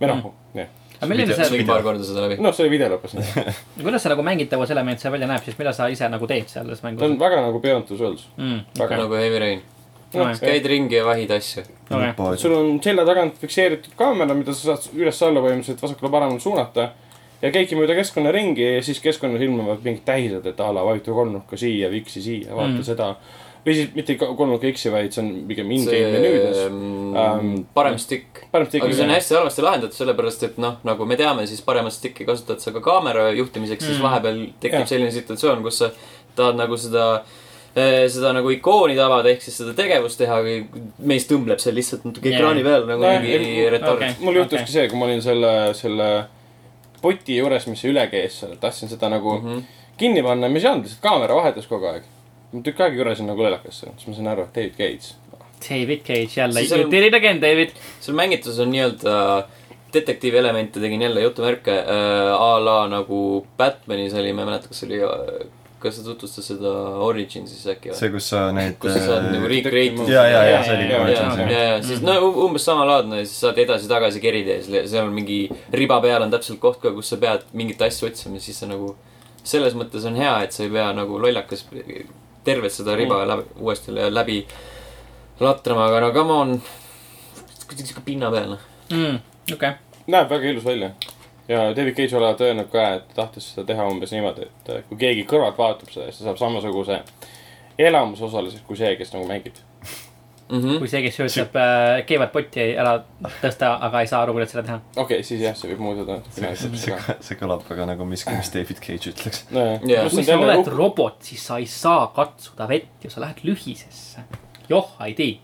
või 0.00 0.10
noh, 0.12 0.28
jah. 0.56 0.70
aga 0.98 1.10
milline 1.12 1.38
see, 1.38 1.48
tegin 1.52 1.68
paar 1.68 1.84
korda 1.86 2.06
seda 2.08 2.26
läbi. 2.26 2.38
noh, 2.44 2.54
see 2.56 2.70
video 2.72 2.90
lõppes 2.94 3.16
nii. 3.18 3.56
kuidas 3.86 4.04
see 4.04 4.14
nagu 4.14 4.28
mängitavuselement 4.30 5.02
seal 5.04 5.16
välja 5.16 5.30
näeb, 5.30 5.44
siis 5.44 5.58
mida 5.60 5.74
sa 5.76 5.90
ise 5.92 6.08
nagu 6.12 6.30
teed 6.30 6.48
selles 6.52 6.80
ta 6.80 6.88
on 6.88 6.96
mängus 6.96 7.20
väga 7.24 7.42
nagu 7.44 7.60
Beyond 7.64 7.90
Two 7.90 8.00
Souls. 8.00 8.28
mm,? 8.36 8.62
väga 8.80 9.02
nagu 9.04 9.20
Heavy 9.20 9.42
Rain. 9.44 9.66
Noh, 10.08 10.30
käid 10.40 10.64
ringi 10.64 10.96
ja 10.96 11.04
vahid 11.04 11.32
asju. 11.36 11.66
okei, 11.92 12.38
sul 12.40 12.54
on 12.56 12.78
selja 12.80 13.04
tagant 13.04 13.36
fikseeritud 13.42 13.92
kaamera, 13.98 14.32
mida 14.36 14.54
sa 14.56 14.70
saad 14.70 14.96
üles-alla 14.96 15.42
põhimõtteliselt 15.44 15.84
vasakule-paremale 15.84 16.40
suunata. 16.40 16.88
Ja 17.42 17.50
käidki 17.54 17.76
mööda 17.78 17.94
keskkonna 17.98 18.32
ringi 18.34 18.64
ja 18.64 18.82
siis 18.82 19.00
keskkonnas 19.04 19.42
ilmuvad 19.46 19.84
mingid 19.84 20.04
tähised, 20.08 20.46
et 20.46 20.60
a 20.60 20.72
la 20.74 20.82
vajuta 20.86 21.14
kolmnurka 21.14 21.56
siia, 21.60 21.90
X-i 22.02 22.22
siia, 22.22 22.54
vaata 22.54 22.78
Mm. 22.80 22.84
seda. 22.86 23.14
või 23.66 23.74
siis 23.74 23.88
mitte 23.94 24.14
ka- 24.16 24.34
kolmnurka 24.34 24.70
X-i, 24.72 24.88
vaid 24.90 25.12
see 25.12 25.20
on 25.22 25.32
pigem 25.48 25.70
in-game 25.70 26.12
menüüdes. 26.14 26.60
Ähm, 26.66 27.64
parem 27.74 27.98
stick 27.98 28.44
aga 28.54 28.92
see 28.94 29.04
on 29.04 29.10
hästi 29.10 29.34
halvasti 29.34 29.62
lahendatud, 29.62 29.96
sellepärast 29.98 30.42
et 30.46 30.58
noh, 30.58 30.78
nagu 30.84 31.04
me 31.04 31.16
teame, 31.16 31.46
siis 31.46 31.60
paremat 31.66 31.92
stick'i 31.92 32.24
kasutad 32.24 32.62
sa 32.62 32.72
ka 32.72 32.80
kaamera 32.80 33.30
juhtimiseks 33.36 33.82
mm., 33.84 33.88
siis 33.90 34.00
vahepeal 34.02 34.38
tekib 34.60 34.78
Jah. 34.80 34.88
selline 34.88 35.10
situatsioon, 35.10 35.62
kus 35.62 35.78
sa 35.82 35.90
tahad 36.36 36.56
nagu 36.56 36.76
seda 36.76 37.22
seda 38.08 38.32
nagu 38.32 38.50
ikooni 38.50 38.96
tabada, 38.96 39.28
ehk 39.28 39.42
siis 39.44 39.58
seda 39.60 39.74
tegevust 39.76 40.18
teha, 40.18 40.38
aga 40.40 40.80
mees 40.98 41.26
tõmbleb 41.28 41.60
seal 41.62 41.76
lihtsalt 41.78 42.06
natuke 42.08 42.30
Jaa. 42.32 42.38
ekraani 42.40 42.64
peal 42.66 42.86
nagu 42.88 43.04
Nojah, 43.04 43.20
mingi 43.22 43.36
ei, 43.36 43.68
retard 43.70 44.00
okay.. 44.00 44.16
mul 44.24 44.40
juhtuski 44.40 44.64
okay. 44.64 44.72
see, 44.72 44.88
kui 44.88 44.98
ma 44.98 45.06
olin 45.10 45.22
selle, 45.22 45.52
selle 45.78 46.08
poti 47.02 47.36
juures, 47.38 47.66
mis 47.70 47.84
üle 47.88 48.06
käis 48.12 48.40
seal, 48.40 48.56
tahtsin 48.60 48.88
seda 48.88 49.10
nagu 49.12 49.38
mm. 49.38 49.48
-hmm. 49.48 49.62
kinni 49.96 50.22
panna, 50.22 50.48
mis 50.48 50.64
ei 50.64 50.70
olnud, 50.70 50.88
lihtsalt 50.88 51.02
kaamera 51.02 51.34
vahetas 51.34 51.66
kogu 51.66 51.86
aeg. 51.92 52.02
ma 52.52 52.62
tükk 52.64 52.80
aega 52.80 52.96
jurasin 52.96 53.26
nagu 53.26 53.42
lelakasse, 53.42 53.90
siis 53.96 54.08
ma 54.08 54.14
sain 54.14 54.28
aru, 54.28 54.42
et 54.48 54.54
David 54.54 54.76
Gates. 54.78 55.16
David 55.68 56.00
Cage 56.06 56.40
jälle, 56.40 56.60
you 56.60 56.90
did 56.90 57.04
it 57.04 57.14
again, 57.14 57.40
David. 57.42 57.70
seal 58.00 58.16
mängitus 58.16 58.58
on 58.58 58.70
nii-öelda 58.70 59.48
detektiivelemente, 59.92 60.80
tegin 60.80 61.02
jälle 61.02 61.20
jutumärke 61.20 61.78
äh, 61.78 62.42
a 62.42 62.64
la 62.64 62.88
nagu 62.88 63.46
Batmanis 63.56 64.14
oli, 64.14 64.32
ma 64.32 64.42
ei 64.42 64.46
mäleta, 64.46 64.68
kas 64.68 64.82
oli, 64.84 65.00
kas 65.82 65.96
sa 65.98 66.02
tutvustasid 66.06 66.56
seda 66.58 66.70
Origin 67.06 67.46
siis 67.48 67.64
äkki 67.70 67.90
või? 67.92 67.96
see, 68.00 68.10
kus 68.14 68.28
sa 68.32 68.44
neid. 68.52 68.76
kus 68.82 68.92
sa 68.96 69.02
saad 69.06 69.28
nagu 69.32 69.48
recreate 69.50 70.06
ja, 70.12 70.24
ja, 70.26 70.40
ja 70.50 70.62
see 70.66 70.76
oli 70.76 70.86
ka 70.88 70.94
jaa, 70.94 71.02
Origins 71.04 71.52
ja, 71.52 71.60
ja 71.68 71.82
siis 71.86 72.00
no 72.06 72.14
u- 72.28 72.44
umbes 72.46 72.64
samalaadne, 72.68 73.20
siis 73.26 73.40
saad 73.46 73.58
edasi-tagasi 73.64 74.20
kerida 74.24 74.56
ja 74.58 74.86
seal 74.88 75.06
on 75.06 75.14
mingi 75.16 75.40
riba 75.72 76.00
peal 76.04 76.22
on 76.26 76.32
täpselt 76.34 76.58
koht 76.62 76.80
ka, 76.82 76.90
kus 76.96 77.12
sa 77.14 77.16
pead 77.22 77.44
mingit 77.52 77.82
asja 77.86 78.08
otsima, 78.10 78.40
siis 78.42 78.58
sa 78.64 78.66
nagu. 78.70 78.96
selles 79.48 79.72
mõttes 79.78 80.04
on 80.04 80.16
hea, 80.18 80.32
et 80.44 80.52
sa 80.52 80.62
ei 80.66 80.70
pea 80.74 80.90
nagu 80.92 81.18
lollakas 81.22 81.62
tervet 82.44 82.72
seda 82.74 82.96
riba 82.98 83.22
läbi, 83.26 83.44
uuesti 83.60 83.94
lä- 83.94 84.10
läbi 84.12 84.42
latrama, 85.40 85.86
aga 85.88 86.00
no 86.00 86.10
come 86.12 86.32
on. 86.32 86.52
kuidagi 87.68 87.86
sihuke 87.86 88.02
pinnapealne. 88.04 88.56
Mm, 88.90 89.18
okei, 89.54 89.72
näeb 90.08 90.30
väga 90.30 90.50
ilus 90.50 90.64
välja. 90.64 90.90
Ja 91.48 91.76
David 91.76 91.96
Cage 91.96 92.16
olevat 92.16 92.40
öelnud 92.40 92.68
ka, 92.72 92.84
et 92.98 93.14
tahtis 93.16 93.52
seda 93.52 93.66
teha 93.72 93.86
umbes 93.88 94.12
niimoodi, 94.12 94.48
et 94.48 94.74
äh, 94.74 94.84
kui 94.88 95.00
keegi 95.00 95.24
kõrvalt 95.28 95.58
vaatab 95.58 95.90
seda, 95.92 96.10
siis 96.10 96.20
ta 96.20 96.28
saab 96.28 96.42
samasuguse 96.42 97.00
elamuse 97.78 98.26
osaliseks 98.26 98.66
kui 98.66 98.78
see, 98.78 98.92
kes 98.98 99.14
nagu 99.14 99.26
mängib. 99.28 99.56
Mm 100.48 100.62
-hmm. 100.62 100.78
kui 100.80 100.88
see, 100.88 101.02
kes 101.04 101.18
üritab 101.20 101.56
äh, 101.60 102.06
keevat 102.08 102.32
potti 102.32 102.62
ära 102.82 102.94
tõsta, 103.42 103.74
aga 103.84 104.00
ei 104.00 104.06
saa 104.08 104.22
aru, 104.22 104.32
kuidas 104.32 104.50
seda 104.50 104.62
teha. 104.62 104.76
okei 104.96 105.02
okay,, 105.02 105.22
siis 105.22 105.42
jah, 105.44 105.56
see 105.56 105.72
võib 105.72 105.82
muutuda 105.84 106.20
see 106.30 106.44
natukene. 106.44 107.16
see 107.26 107.40
kõlab 107.40 107.66
väga 107.68 107.86
nagu 107.90 108.04
miski, 108.04 108.36
mis 108.36 108.52
David 108.54 108.80
Cage 108.84 109.12
ütleks. 109.12 109.44
Jaa. 109.52 110.08
kui 110.08 110.24
sa 110.24 110.38
oled 110.38 110.72
robot, 110.72 111.18
siis 111.20 111.46
sa 111.46 111.58
ei 111.58 111.66
saa 111.66 112.06
katsuda 112.16 112.68
vett 112.68 113.04
ju, 113.04 113.10
sa 113.10 113.20
lähed 113.20 113.44
lühisesse. 113.44 114.24
joh, 114.68 114.88
ei 115.06 115.14
tea. 115.14 115.36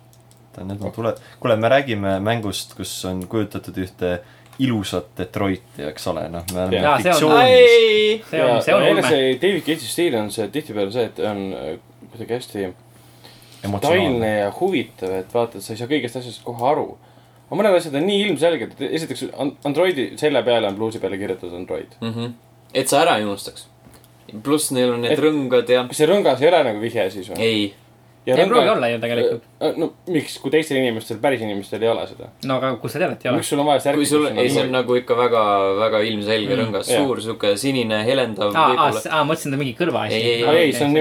tähendab, 0.56 0.80
no 0.80 0.90
tule, 0.90 1.14
kuule, 1.40 1.56
me 1.56 1.68
räägime 1.68 2.20
mängust, 2.20 2.74
kus 2.74 3.04
on 3.04 3.26
kujutatud 3.28 3.76
ühte 3.84 4.18
ilusat 4.58 5.06
Detroiti, 5.18 5.82
eks 5.88 6.06
ole, 6.06 6.28
noh, 6.28 6.44
me 6.54 6.60
oleme 6.62 6.88
on- 6.88 7.02
fiktsioonis. 7.02 8.30
see 8.30 8.42
on, 8.44 8.62
see 8.62 8.74
on 8.74 8.82
ulme. 8.88 9.02
see 9.08 9.34
David 9.42 9.62
Cage'i 9.66 9.88
stiil 9.90 10.14
on 10.20 10.30
see 10.30 10.48
tihtipeale 10.48 10.92
see, 10.92 11.04
et 11.04 11.18
on 11.18 11.40
äh, 11.52 11.78
kuidagi 12.12 12.34
hästi 12.34 12.64
emotsionaalne. 13.64 14.04
detailne 14.04 14.30
ja 14.38 14.52
huvitav, 14.60 15.10
et 15.18 15.34
vaata, 15.34 15.58
et 15.58 15.64
sa 15.66 15.72
ei 15.74 15.80
saa 15.80 15.88
kõigest 15.90 16.18
asjast 16.20 16.42
kohe 16.46 16.66
aru. 16.70 16.96
aga 17.50 17.58
mõned 17.60 17.76
asjad 17.78 17.94
on 17.98 18.06
nii 18.06 18.22
ilmselged, 18.28 18.72
et 18.80 18.94
esiteks 19.00 19.26
an- 19.38 19.56
Androidi 19.64 20.12
selja 20.20 20.42
peale 20.42 20.66
on 20.68 20.74
pluusi 20.78 20.98
peale 21.02 21.18
kirjutatud 21.18 21.54
Android. 21.54 21.90
Mm 22.00 22.12
-hmm. 22.14 22.32
et 22.74 22.88
sa 22.88 23.00
ära 23.02 23.16
ei 23.18 23.24
unustaks. 23.24 23.66
pluss 24.42 24.70
neil 24.72 24.92
on 24.92 25.00
need 25.02 25.12
Et- 25.12 25.18
rõngad 25.20 25.68
ja. 25.68 25.84
kas 25.88 25.96
see 25.96 26.06
rõngas 26.06 26.40
ei 26.42 26.48
ole 26.48 26.64
nagu 26.64 26.80
vihje 26.80 27.10
siis 27.10 27.28
või? 27.30 27.38
ei, 27.40 27.74
ei 28.26 28.46
pruugi 28.48 28.68
olla 28.72 28.88
ju 28.88 28.98
tegelikult. 29.02 29.42
no 29.76 29.88
miks, 30.08 30.38
kui 30.40 30.50
teistel 30.54 30.78
inimestel, 30.80 31.18
päris 31.20 31.42
inimestel 31.44 31.82
ei 31.84 31.88
ole 31.92 32.06
seda? 32.08 32.30
no 32.48 32.56
aga 32.56 32.70
kust 32.80 32.96
sa 32.96 33.02
tead, 33.02 33.12
et 33.18 33.24
ei 33.26 33.30
ole 33.30 33.38
miks? 33.42 33.50
sul 33.52 33.60
on 33.60 33.66
vaja 33.68 33.82
särki? 33.84 34.00
kui 34.00 34.08
sul, 34.08 34.26
ei, 34.32 34.50
see 34.50 34.62
on 34.64 34.72
nagu 34.72 34.96
ikka 35.00 35.16
väga, 35.18 35.44
väga 35.84 36.00
ilmselge 36.08 36.54
Mm. 36.54 36.60
rõngas, 36.62 36.88
suur 36.88 37.20
sihuke 37.20 37.54
sinine 37.60 38.00
helendav 38.06 38.54
aa, 38.56 38.90
aa, 39.10 39.22
mõtlesin, 39.26 39.52
et 39.54 39.60
mingi 39.60 39.74
kõrvaasi. 39.78 40.14
Ei, 40.14 40.42
ei, 40.44 40.56
ei, 40.64 40.72
see 40.72 40.86
on 40.86 40.92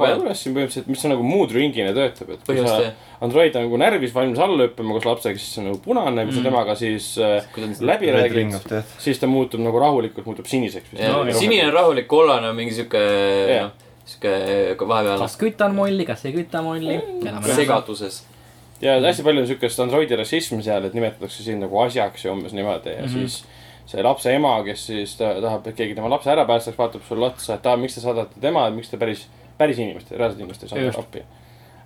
peal. 0.00 0.18
juures 0.20 0.42
siin 0.44 0.54
põhimõtteliselt, 0.56 0.88
mis 0.92 1.04
on 1.04 1.14
nagu 1.14 1.26
muud 1.26 1.52
ringina 1.56 1.92
töötab, 1.96 2.30
et 2.36 2.46
kui 2.46 2.60
sa 2.64 2.80
Android 3.24 3.54
on 3.56 3.62
nagu 3.68 3.78
närvis 3.80 4.12
valmis 4.14 4.38
alla 4.42 4.66
hüppama 4.66 4.96
koos 4.96 5.06
lapsega, 5.08 5.38
siis 5.40 5.54
see 5.54 5.62
on 5.62 5.70
nagu 5.70 5.80
punane, 5.84 6.24
kui 6.26 6.34
sa 6.34 6.40
Mm. 6.40 6.48
temaga 6.50 6.74
siis 6.76 7.06
äh, 7.18 7.44
läbi 7.80 8.10
räägid 8.12 8.82
siis 8.98 9.18
ta 9.20 9.26
muutub 9.30 9.60
nagu 9.64 9.78
rahulikult, 9.80 10.26
muutub 10.26 10.46
siniseks 10.50 10.90
sinine 11.38 11.70
rahulik, 11.72 12.06
kollane 12.10 12.48
on 12.50 12.56
mingi 12.56 12.74
sihuke, 12.74 13.00
noh, 13.62 13.70
sihuke 14.14 14.88
vahepeal 14.88 15.24
kas 15.24 15.36
kütan 15.40 15.76
molli, 15.76 16.06
kas 16.08 16.24
ei 16.24 16.32
küta 16.36 16.62
molli. 16.64 16.96
segaduses. 17.54 18.22
ja 18.82 18.96
hästi 19.02 19.26
palju 19.26 19.44
on 19.44 19.50
siukest 19.50 19.84
Androidi 19.84 20.16
rassismi 20.18 20.62
seal, 20.62 20.88
et 20.88 20.96
nimetatakse 20.96 21.44
sind 21.46 21.64
nagu 21.64 21.78
asjaks 21.84 22.24
ja 22.24 22.32
umbes 22.32 22.56
niimoodi 22.56 22.96
ja 22.96 23.04
mm. 23.04 23.06
-hmm. 23.06 23.28
siis 23.28 23.44
see 23.86 24.02
lapse 24.02 24.32
ema, 24.32 24.56
kes 24.64 24.86
siis 24.86 25.16
ta, 25.20 25.34
tahab, 25.40 25.66
et 25.68 25.76
keegi 25.76 25.94
tema 25.94 26.10
lapse 26.10 26.30
ära 26.32 26.46
päästaks, 26.48 26.78
vaatab 26.78 27.02
sulle 27.08 27.26
otsa, 27.26 27.58
et 27.58 27.66
aa, 27.66 27.76
miks 27.76 27.94
te 27.94 28.00
saadate 28.00 28.40
tema, 28.40 28.64
miks 28.72 28.88
te 28.90 28.96
päris, 29.00 29.26
päris 29.58 29.78
inimest, 29.78 30.10
reaalset 30.10 30.40
inimest 30.40 30.62
ei 30.62 30.68
saada 30.68 30.84
Just. 30.86 30.98
appi. 30.98 31.24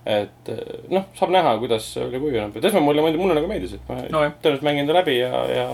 et 0.06 0.50
noh, 0.88 1.04
saab 1.18 1.30
näha, 1.34 1.56
kuidas 1.58 1.92
see 1.94 2.04
välja 2.04 2.20
kujuneb 2.20 2.54
ja 2.54 2.62
tõesti 2.64 2.80
mulle, 2.80 3.02
mulle 3.16 3.34
nagu 3.34 3.50
meeldis, 3.50 3.74
et 3.74 3.90
ma 3.90 3.98
Nojah. 4.06 4.36
tõenäoliselt 4.38 4.68
mängin 4.70 4.86
ta 4.86 4.94
läbi 4.94 5.18
ja, 5.18 5.42
ja 5.50 5.66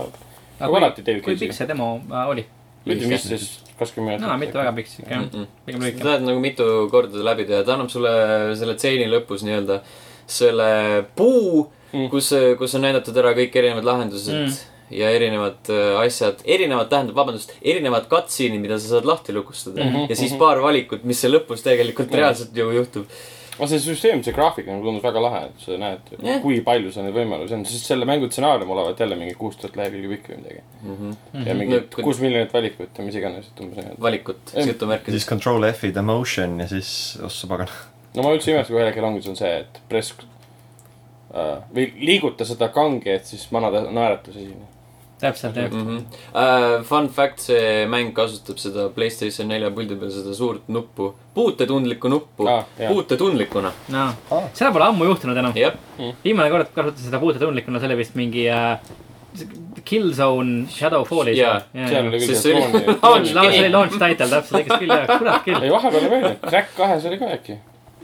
Nagu 0.59 0.75
alati 0.79 1.01
kui, 1.01 1.07
David 1.07 1.23
kui 1.23 1.33
Cage'iga. 1.33 1.51
pikk 1.51 1.57
see 1.57 1.67
demo 1.67 1.87
äh, 2.11 2.29
oli? 2.31 2.45
Ütleme 2.85 3.09
viisteist, 3.15 3.61
kakskümmend 3.79 4.19
minutit. 4.19 4.27
no 4.27 4.37
mitte 4.37 4.57
väga 4.57 4.71
pikk 4.77 4.87
siuke 4.91 5.09
jah, 5.11 5.23
pigem 5.65 5.81
sa 5.81 5.87
lühike. 5.87 6.03
tahad 6.03 6.21
nagu 6.27 6.39
mitu 6.39 6.65
korda 6.91 7.23
läbi 7.25 7.45
teha, 7.49 7.63
ta 7.63 7.73
annab 7.75 7.89
sulle 7.89 8.11
selle 8.59 8.75
tseeni 8.75 9.07
lõpus 9.11 9.43
nii-öelda 9.47 9.81
selle 10.27 10.69
puu 11.15 11.71
Mm. 11.93 12.01
mm., 12.01 12.09
kus, 12.09 12.31
kus 12.59 12.73
on 12.75 12.81
näidatud 12.83 13.15
ära 13.21 13.31
kõik 13.37 13.53
erinevad 13.55 13.85
lahendused 13.87 14.33
Mm. 14.33 14.47
mm. 14.49 14.97
ja 14.99 15.09
erinevad 15.15 15.69
äh, 15.69 15.99
asjad, 16.01 16.41
erinevad, 16.45 16.89
tähendab, 16.91 17.15
vabandust, 17.15 17.53
erinevad 17.61 18.09
cutscene'id, 18.11 18.59
mida 18.59 18.79
sa 18.79 18.95
saad 18.97 19.05
lahti 19.05 19.33
lukustada 19.33 19.83
mm. 19.83 19.93
-hmm, 19.93 20.09
ja 20.09 20.15
siis 20.15 20.31
mhm. 20.31 20.39
paar 20.39 20.59
valikut, 20.61 21.03
mis 21.03 21.21
seal 21.21 21.33
lõpus 21.37 21.63
tegelikult 21.63 22.09
Mhm. 22.09 22.17
reaalselt 22.19 22.57
ju 22.57 22.71
juhtub. 22.71 23.05
Aga 23.57 23.67
see 23.71 23.79
süsteem, 23.79 24.21
see 24.23 24.33
graafik 24.35 24.67
nagu 24.67 24.83
tundus 24.83 25.03
väga 25.03 25.21
lahe, 25.23 25.41
et 25.47 25.61
sa 25.63 25.77
näed 25.79 26.09
yeah., 26.23 26.41
kui 26.43 26.57
palju 26.65 26.91
seal 26.91 27.05
neid 27.07 27.15
võimalusi 27.15 27.53
on, 27.55 27.65
sest 27.65 27.85
selle 27.91 28.05
mängu 28.09 28.27
stsenaarium 28.31 28.69
olevat 28.75 28.99
jälle 28.99 29.15
mingi 29.19 29.33
kuus 29.39 29.55
tuhat 29.61 29.75
lehekülge 29.79 30.09
pikk 30.15 30.29
või 30.33 30.37
midagi. 30.41 30.61
Mm 30.83 30.95
-hmm. 30.99 31.47
ja 31.47 31.55
mingi 31.55 31.75
No, 31.79 31.81
kui- 31.95 32.03
kuus 32.03 32.19
miljonit 32.19 32.53
valikut 32.53 32.97
ja 32.97 33.03
mis 33.07 33.15
iganes, 33.15 33.47
et 33.47 33.59
umbes 33.63 33.77
nii. 33.85 33.95
valikut, 34.01 34.53
jutumärkides 34.67 35.13
siis. 35.21 35.29
control 35.29 35.63
F-id 35.71 35.97
emotion 35.97 36.59
ja 36.59 36.67
siis, 36.67 37.19
ossa 37.23 37.47
pagan. 37.47 37.67
no 38.15 38.23
ma 38.23 38.29
üldse 38.35 38.51
ei 38.51 38.55
imesta, 38.57 38.73
kui 38.73 38.79
ühel 38.81 38.87
hetkel 38.91 39.03
ongi, 39.03 39.21
see 39.21 39.29
on 39.31 39.35
see, 39.39 39.57
et 39.59 39.81
press 39.89 40.13
uh, 41.33 41.59
või 41.75 41.91
liiguta 41.99 42.45
seda 42.45 42.69
kange, 42.69 43.15
et 43.15 43.25
siis 43.25 43.47
manada 43.51 43.81
naeratus 43.91 44.35
esine. 44.35 44.67
Täpselt 45.25 45.59
jah. 45.59 45.71
Mm 45.71 45.85
-hmm. 45.87 46.01
uh, 46.31 46.85
fun 46.87 47.09
fact, 47.09 47.45
see 47.49 47.85
mäng 47.91 48.13
kasutab 48.17 48.61
seda 48.61 48.89
Playstation 48.95 49.49
nelja 49.51 49.71
puldi 49.75 49.97
peal 50.01 50.11
seda 50.13 50.33
suurt 50.33 50.67
nuppu, 50.67 51.13
puutetundlikku 51.35 52.11
nuppu 52.11 52.49
ah,, 52.49 52.65
puutetundlikuna. 52.87 53.71
no 53.95 54.05
seda 54.53 54.71
pole 54.71 54.91
ammu 54.91 55.09
juhtunud 55.11 55.37
enam. 55.43 55.55
jah, 55.55 55.73
viimane 56.23 56.49
kord 56.53 56.71
kasutasin 56.75 57.09
seda 57.09 57.19
puutetundlikuna, 57.23 57.79
see 57.79 57.91
oli 57.91 57.97
vist 58.03 58.15
mingi 58.15 58.47
äh, 58.49 58.79
Killzone 59.85 60.65
Shadowfallis. 60.71 61.37
Jaa, 61.37 61.61
seal 61.73 62.07
oli 62.07 62.19
küll 62.23 62.35
see 62.39 62.55
launch, 62.55 63.31
see 63.33 63.59
oli 63.59 63.71
launch 63.71 63.97
title 63.99 64.27
täpselt, 64.31 64.59
õigesti 64.61 64.81
küll 64.81 64.93
jah, 64.95 65.07
kurat 65.11 65.45
küll. 65.45 65.61
ei, 65.61 65.71
vahepeal 65.73 66.01
oli 66.01 66.11
veel, 66.13 66.37
Crack 66.45 66.75
kahes 66.77 67.07
oli 67.09 67.19
ka 67.21 67.31
äkki. 67.35 67.57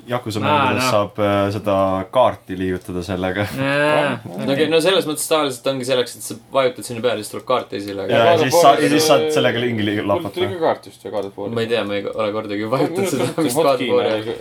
Yakuza 0.10 0.42
mängudes 0.42 0.82
no. 0.82 0.90
saab 0.90 1.20
äh, 1.22 1.52
seda 1.54 1.76
kaarti 2.14 2.56
liigutada 2.58 3.04
sellega. 3.06 3.46
no 3.54 4.48
okei, 4.54 4.68
no 4.72 4.80
selles 4.82 5.06
mõttes 5.10 5.28
tavaliselt 5.30 5.68
ongi 5.72 5.86
selleks, 5.88 6.16
et 6.18 6.26
sa 6.26 6.38
vajutad 6.54 6.88
sinna 6.88 7.04
peale, 7.06 7.22
siis 7.22 7.34
tuleb 7.36 7.46
kaart 7.52 7.76
esile, 7.78 8.08
ja 8.10 8.24
of 8.34 8.42
siis 8.42 8.58
sa- 8.58 8.76
ja 8.82 8.92
siis 8.96 9.08
saad 9.08 9.28
sellega 9.36 9.62
li- 9.62 9.72
mul 9.78 9.86
tuli 9.86 10.08
lapata. 10.10 10.48
ka 10.54 10.62
kaart 10.66 10.88
just 10.90 11.06
ja 11.06 11.14
of 11.22 11.38
War. 11.38 11.50
ma 11.54 11.66
ei 11.66 11.70
tea, 11.72 11.84
ma 11.88 11.98
ei 12.00 12.06
ole 12.10 12.30
kordagi 12.34 12.70
vajutanud 12.76 13.12
seda, 13.14 13.30
mis 13.46 13.58
kaart 13.62 13.86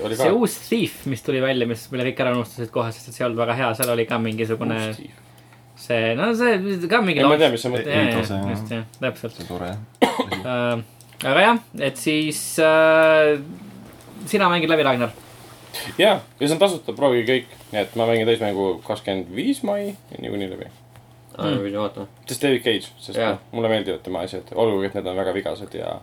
oli, 0.08 0.20
see 0.22 0.30
uus 0.36 0.58
Thief, 0.70 1.00
mis 1.12 1.22
tuli 1.26 1.42
välja, 1.44 1.68
mis, 1.68 1.86
mille 1.92 2.08
kõik 2.10 2.24
ära 2.24 2.36
unustasid 2.38 2.72
kohe, 2.74 2.92
sest 2.96 3.10
et 3.12 3.18
see 3.18 3.24
ei 3.24 3.28
olnud 3.28 3.42
väga 3.44 3.58
hea, 3.60 3.72
seal 3.80 3.92
oli 3.96 4.06
ka 4.08 4.20
mingisugune 4.22 4.80
see, 5.80 6.14
no 6.16 6.30
see 6.36 6.56
ka 6.88 7.00
mingi 7.04 7.20
ei, 7.20 7.28
ma 7.28 7.40
tean, 7.40 7.52
mis 7.56 7.64
sa 7.64 7.72
mõtled. 7.72 8.14
Just 8.20 8.72
jah, 8.72 8.86
täpselt 9.00 9.36
see 9.36 9.44
on 9.44 9.50
tore 9.52 9.72
jah. 9.72 9.80
äh,. 10.40 10.84
aga 11.32 11.44
jah, 11.46 11.58
et 11.90 12.00
siis 12.00 12.40
äh, 12.64 13.36
sina 14.30 14.48
mängid 14.52 14.70
läbi, 14.72 14.84
Ragnar. 14.86 15.12
jaa, 15.98 16.20
ja 16.40 16.46
see 16.46 16.54
on 16.54 16.60
tasuta, 16.60 16.92
proovige 16.96 17.26
kõik. 17.32 17.56
et 17.72 17.96
ma 17.96 18.06
mängin 18.10 18.28
täismängu 18.28 18.82
kakskümmend 18.86 19.34
viis 19.34 19.62
mai 19.66 19.94
niikuinii 20.18 20.50
läbi. 20.50 20.70
aa, 21.38 21.50
ma 21.50 21.56
pidin 21.56 21.80
vaatama. 21.80 22.06
sest 22.26 22.42
David 22.42 22.64
Cage, 22.66 22.92
sest 22.98 23.18
yeah. 23.18 23.38
mulle 23.52 23.68
meeldivad 23.72 24.02
tema 24.06 24.24
asjad, 24.26 24.54
olgugi 24.54 24.90
et 24.90 24.96
need 24.98 25.10
on 25.10 25.16
väga 25.16 25.34
vigased 25.34 25.74
ja 25.78 25.98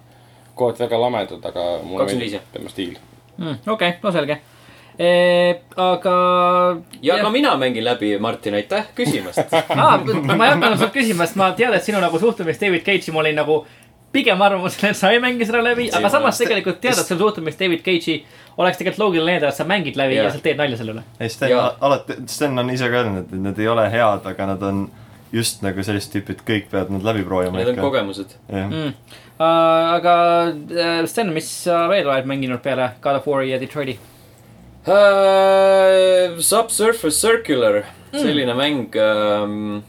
kohati 0.55 0.83
väga 0.83 1.01
lamedad, 1.01 1.49
aga 1.51 1.65
mulle 1.83 2.05
25, 2.05 2.19
meeldib 2.19 2.53
tema 2.53 2.69
stiil. 2.69 2.97
okei, 3.67 3.97
no 4.03 4.11
selge. 4.11 4.39
aga. 5.87 6.13
ja 7.01 7.17
ka 7.21 7.29
mina 7.29 7.57
mängin 7.57 7.85
läbi, 7.85 8.17
Martin, 8.19 8.53
aitäh 8.53 8.87
küsimast. 8.95 9.53
ah,. 9.69 9.99
ma 10.35 10.45
ei 10.45 10.55
hakanud 10.55 10.79
sult 10.79 10.95
küsima, 10.95 11.25
sest 11.25 11.39
ma 11.39 11.51
tean, 11.57 11.73
et 11.73 11.83
sinu 11.83 12.01
nagu 12.01 12.19
suhtumist 12.19 12.61
David 12.61 12.85
Cage'i 12.87 13.13
ma 13.13 13.25
olin 13.25 13.37
nagu 13.43 13.65
pigem 14.15 14.41
arvamusel, 14.41 14.89
et 14.91 14.97
sa 14.97 15.11
ei 15.13 15.19
mängi 15.23 15.47
seda 15.47 15.61
läbi, 15.63 15.89
aga 15.93 16.09
samas 16.11 16.39
tegelikult 16.39 16.79
teades 16.83 17.07
sul 17.09 17.19
suhtumist 17.19 17.59
David 17.59 17.83
Cage'i 17.85 18.21
oleks 18.57 18.79
tegelikult 18.79 19.03
loogiline 19.03 19.35
eeldada, 19.35 19.51
et 19.51 19.59
sa 19.59 19.67
mängid 19.67 19.99
läbi 19.99 20.17
ja, 20.17 20.27
ja 20.27 20.33
sa 20.33 20.41
teed 20.43 20.59
nalja 20.59 20.79
selle 20.79 20.95
üle. 20.95 21.03
ei, 21.19 21.31
Sten 21.33 21.53
alati, 21.57 22.17
Sten 22.31 22.63
on 22.63 22.71
ise 22.73 22.89
ka 22.91 23.01
öelnud, 23.03 23.27
et 23.27 23.43
need 23.43 23.61
ei 23.61 23.69
ole 23.71 23.85
head, 23.93 24.25
aga 24.31 24.49
nad 24.53 24.65
on 24.65 24.87
just 25.35 25.63
nagu 25.65 25.83
sellist 25.83 26.13
tüüpi, 26.15 26.37
et 26.37 26.43
kõik 26.47 26.69
peavad 26.71 26.93
nad 26.95 27.05
läbi 27.05 27.25
proovima 27.27 27.59
Need 27.59 27.73
on. 27.75 27.81
kogemused. 27.83 28.37
jah, 28.47 28.69
mm.. 28.71 29.15
Uh, 29.37 29.43
aga 29.99 30.13
uh, 30.49 31.03
Sten, 31.09 31.29
mis 31.35 31.49
sa 31.67 31.83
veel 31.91 32.07
oled 32.09 32.29
mänginud 32.29 32.63
peale 32.63 32.93
God 33.03 33.19
of 33.19 33.27
War'i 33.29 33.51
ja 33.51 33.61
Detroiti? 33.61 33.99
Uh, 34.87 36.39
Subsurface 36.41 37.19
Circular, 37.19 37.83
selline 38.15 38.55
mäng 38.57 38.95
um,. 38.95 39.81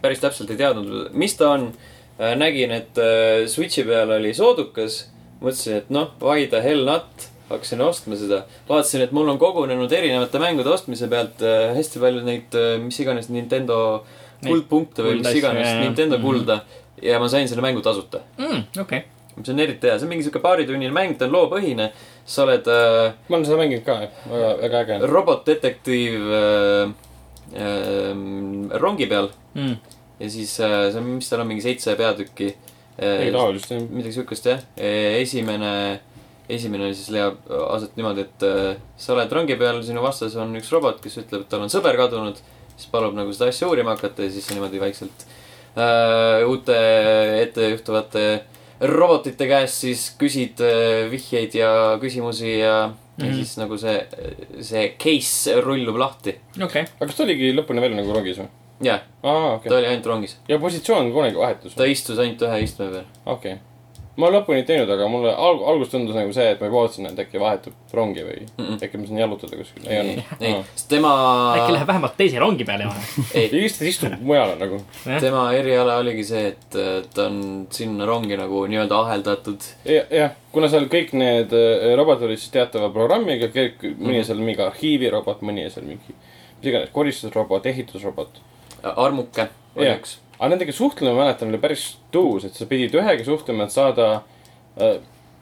päris 0.00 0.22
täpselt 0.22 0.54
ei 0.54 0.60
teadnud, 0.62 1.10
mis 1.12 1.34
ta 1.36 1.56
on 1.58 1.72
uh,. 1.74 1.88
nägin, 2.36 2.72
et 2.76 2.98
uh, 3.00 3.46
Switch'i 3.48 3.84
peal 3.88 4.10
oli 4.18 4.34
soodukas. 4.36 5.06
mõtlesin, 5.40 5.78
et 5.80 5.90
noh, 5.90 6.10
why 6.20 6.46
the 6.46 6.60
hell 6.62 6.84
not. 6.84 7.28
hakkasin 7.50 7.80
ostma 7.82 8.14
seda. 8.16 8.44
vaatasin, 8.68 9.02
et 9.08 9.12
mul 9.12 9.28
on 9.28 9.38
kogunenud 9.38 9.92
erinevate 9.92 10.38
mängude 10.38 10.70
ostmise 10.70 11.08
pealt 11.10 11.40
uh, 11.42 11.72
hästi 11.74 11.98
palju 12.02 12.22
neid 12.26 12.58
mis 12.84 13.00
iganes 13.02 13.28
Nintendo 13.32 14.04
kuldpunkte 14.44 15.02
või 15.04 15.18
mis 15.20 15.40
iganes. 15.40 15.72
Nintendo 15.80 16.18
Mhm. 16.18 16.24
kulda. 16.24 16.60
ja 17.02 17.18
ma 17.18 17.28
sain 17.28 17.48
selle 17.48 17.62
mängu 17.62 17.80
tasuta. 17.80 18.20
mm,. 18.38 18.64
okei 18.80 18.98
okay., 18.98 19.02
mis 19.36 19.48
on 19.48 19.60
eriti 19.60 19.88
hea, 19.88 19.98
see 19.98 20.04
on 20.04 20.10
mingi 20.10 20.24
sihuke 20.26 20.42
paaritunnine 20.44 20.92
mäng, 20.92 21.16
ta 21.18 21.24
on 21.24 21.32
loopõhine. 21.32 21.90
sa 22.24 22.42
oled 22.44 22.66
uh, 22.68 23.12
ma 23.28 23.36
olen 23.36 23.46
seda 23.46 23.56
mänginud 23.58 23.84
ka, 23.86 23.96
väga, 24.30 24.50
väga 24.60 24.80
äge. 24.84 24.98
robotdetektiiv 25.06 26.26
äh, 26.40 26.92
äh, 27.56 28.12
rongi 28.82 29.06
peal 29.10 29.30
mm.. 29.54 29.76
Ja 30.20 30.30
siis 30.30 30.52
äh, 30.60 30.90
see 30.92 31.00
on, 31.00 31.08
mis 31.16 31.30
tal 31.30 31.42
on, 31.44 31.50
mingi 31.50 31.64
seitse 31.64 31.96
peatükki 31.98 32.52
midagi 33.00 33.28
äh,. 33.30 33.32
taolist 33.32 33.72
jah. 33.72 33.82
midagi 33.88 34.14
siukest 34.18 34.48
jah, 34.50 34.62
esimene, 34.76 35.72
esimene 36.50 36.92
siis 36.94 37.10
leiab 37.14 37.40
aset 37.70 37.96
niimoodi, 37.98 38.26
et 38.28 38.46
äh, 38.46 38.78
sa 39.00 39.14
oled 39.16 39.32
rongi 39.32 39.56
peal, 39.60 39.82
sinu 39.86 40.04
vastas 40.04 40.36
on 40.40 40.52
üks 40.60 40.70
robot, 40.74 41.00
kes 41.02 41.20
ütleb, 41.24 41.46
et 41.46 41.52
tal 41.52 41.64
on 41.64 41.72
sõber 41.72 41.98
kadunud. 42.00 42.40
siis 42.76 42.88
palub 42.92 43.16
nagu 43.16 43.32
seda 43.36 43.50
asja 43.52 43.68
uurima 43.68 43.96
hakata 43.96 44.24
ja 44.24 44.32
siis 44.32 44.48
niimoodi 44.52 44.80
vaikselt 44.80 45.26
äh, 45.76 46.46
uute 46.48 46.78
ettejuhtuvate 47.42 48.24
robotite 48.80 49.48
käest 49.48 49.84
siis 49.84 50.06
küsid 50.20 50.60
äh, 50.64 51.10
vihjeid 51.12 51.56
ja 51.56 51.98
küsimusi 52.00 52.58
ja 52.60 52.88
mm, 52.88 52.94
-hmm. 53.24 53.26
ja 53.26 53.34
siis 53.34 53.56
nagu 53.60 53.76
see, 53.78 54.06
see 54.60 54.94
case 54.98 55.60
rullub 55.60 55.96
lahti. 55.96 56.36
okei 56.56 56.64
okay.. 56.64 56.82
aga 56.96 57.06
kas 57.06 57.16
ta 57.16 57.28
oligi 57.28 57.52
lõpuni 57.56 57.80
veel 57.80 57.96
nagu 57.96 58.16
rongis 58.16 58.40
või? 58.40 58.48
jah, 58.80 59.00
aa, 59.22 59.32
ta 59.32 59.54
okei. 59.60 59.72
oli 59.78 59.86
ainult 59.94 60.06
rongis. 60.06 60.36
ja 60.48 60.58
positsioon 60.58 61.12
kunagi 61.12 61.36
vahetus 61.36 61.74
ta 61.74 61.84
istus 61.84 62.18
ainult 62.18 62.42
ühe 62.48 62.62
istme 62.64 62.86
peal. 62.92 63.04
okei. 63.26 63.58
ma 64.20 64.28
lõpuni 64.28 64.58
ei 64.60 64.64
teinud, 64.68 64.90
aga 64.92 65.06
mulle 65.08 65.30
alg-, 65.32 65.62
alguses 65.70 65.92
tundus 65.94 66.16
nagu 66.18 66.32
see, 66.36 66.44
et 66.52 66.60
ma 66.60 66.66
juba 66.68 66.80
ootasin, 66.82 67.06
et 67.08 67.20
äkki 67.22 67.40
vahetub 67.40 67.72
rongi 67.96 68.20
või 68.26 68.40
Mm 68.58 68.64
-mm. 68.66 68.82
äkki 68.84 68.98
ma 69.00 69.06
saan 69.06 69.18
jalutada 69.22 69.56
kuskil. 69.56 69.86
ei 69.86 69.94
ei 69.96 70.00
olnud, 70.00 70.24
ei, 70.40 70.54
sest 70.74 70.88
tema, 70.88 71.12
äkki 71.56 71.72
läheb 71.72 71.86
vähemalt 71.88 72.16
teise 72.18 72.38
rongi 72.42 72.64
peale 72.64 72.82
joone. 72.84 73.00
ei, 73.34 73.48
lihtsalt 73.54 73.88
istub 73.88 74.12
mujal 74.20 74.52
nagu. 74.60 74.80
tema 75.20 75.46
eriala 75.52 75.96
oligi 76.02 76.24
see, 76.24 76.46
et 76.48 76.76
ta 77.14 77.26
on 77.26 77.66
sinna 77.70 78.06
rongi 78.06 78.36
nagu 78.36 78.66
nii-öelda 78.66 79.00
aheldatud. 79.00 79.60
jah, 80.10 80.30
kuna 80.52 80.68
seal 80.68 80.84
kõik 80.84 81.12
need 81.16 81.52
äh, 81.56 81.96
robotid 81.96 82.26
olid 82.28 82.38
siis 82.38 82.50
teatava 82.50 82.90
programmiga, 82.92 83.46
mõni 83.46 83.94
Mhm. 83.96 84.18
on 84.18 84.24
seal 84.24 84.38
mingi 84.38 84.62
arhiivirobot, 84.62 85.40
mõni 85.40 85.70
seal 85.70 85.86
mingi, 85.86 86.12
mis 86.60 86.68
iganes, 86.74 86.90
koristusrobot, 86.92 87.66
ehitusrobot. 87.66 88.40
Armuke 88.82 89.48
oli 89.76 89.86
Jah. 89.86 90.00
üks. 90.00 90.18
aga 90.38 90.50
nendega 90.54 90.72
suhtlemine, 90.72 91.14
ma 91.16 91.24
mäletan, 91.24 91.48
oli 91.52 91.58
päris 91.62 91.86
tuus, 92.12 92.44
et 92.44 92.54
sa 92.54 92.66
pidid 92.66 92.94
ühega 92.96 93.24
suhtlema, 93.24 93.64
et 93.64 93.74
saada 93.74 94.10
äh, 94.80 95.00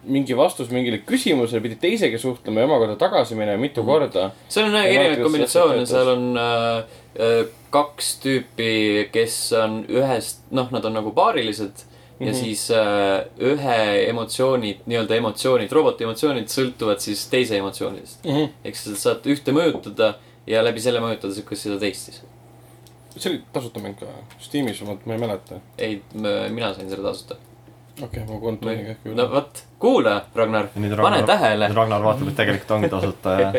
mingi 0.09 0.37
vastus 0.37 0.71
mingile 0.71 1.01
küsimusele, 1.07 1.61
pidid 1.65 1.81
teisega 1.83 2.19
suhtlema 2.21 2.63
ja 2.63 2.69
omakorda 2.69 2.97
tagasi 3.01 3.35
minema 3.39 3.61
mitu 3.61 3.83
Mhm. 3.83 3.91
korda. 3.91 4.31
seal 4.49 4.67
on 4.67 4.75
Ja 4.75 4.85
erinevaid 4.85 5.23
kombinatsioone, 5.23 5.87
seal 5.87 6.09
on 6.09 6.37
äh, 6.37 6.79
äh, 7.19 7.47
kaks 7.71 8.19
tüüpi, 8.23 9.09
kes 9.13 9.53
on 9.53 9.85
ühest, 9.89 10.47
noh, 10.51 10.71
nad 10.73 10.85
on 10.85 10.95
nagu 10.95 11.13
paarilised 11.13 11.85
mm. 11.85 12.21
-hmm. 12.21 12.27
ja 12.27 12.35
siis 12.35 12.71
äh, 12.71 13.27
ühe 13.39 14.09
emotsioonid, 14.09 14.87
nii-öelda 14.87 15.17
emotsioonid, 15.17 15.73
roboti 15.73 16.05
emotsioonid 16.05 16.49
sõltuvad 16.49 16.99
siis 16.99 17.27
teise 17.27 17.57
emotsioonidest. 17.57 18.27
ehk 18.65 18.77
siis 18.77 18.95
sa 18.95 19.11
saad 19.11 19.27
ühte 19.27 19.53
mõjutada 19.53 20.15
ja 20.47 20.65
läbi 20.65 20.81
selle 20.81 21.01
mõjutada 21.01 21.57
seda 21.57 21.79
teist 21.79 22.11
siis. 22.11 22.23
See 23.17 23.31
oli 23.33 23.43
tasuta 23.53 23.83
mäng 23.83 23.99
ka, 23.99 24.07
Steamis, 24.43 24.81
ma 24.83 24.97
ei 25.13 25.19
mäleta. 25.19 25.61
ei, 25.79 26.03
mina 26.15 26.73
sain 26.75 26.91
selle 26.91 27.09
tasuta. 27.09 27.37
okei 28.03 28.23
okay,, 28.23 28.35
ma 28.35 28.41
kontrollin 28.41 28.85
ka 28.85 28.97
äkki 28.97 29.13
no 29.13 29.17
üle. 29.17 29.29
vot, 29.33 29.63
kuula, 29.83 30.15
Ragnar, 30.35 30.71
pane 30.75 30.95
Ragnar, 30.97 31.27
tähele. 31.27 31.71
Ragnar 31.75 32.05
vaatab, 32.05 32.33
et 32.33 32.41
tegelikult 32.43 32.77
ongi 32.79 32.93
tasuta 32.93 33.37
ja. 33.41 33.53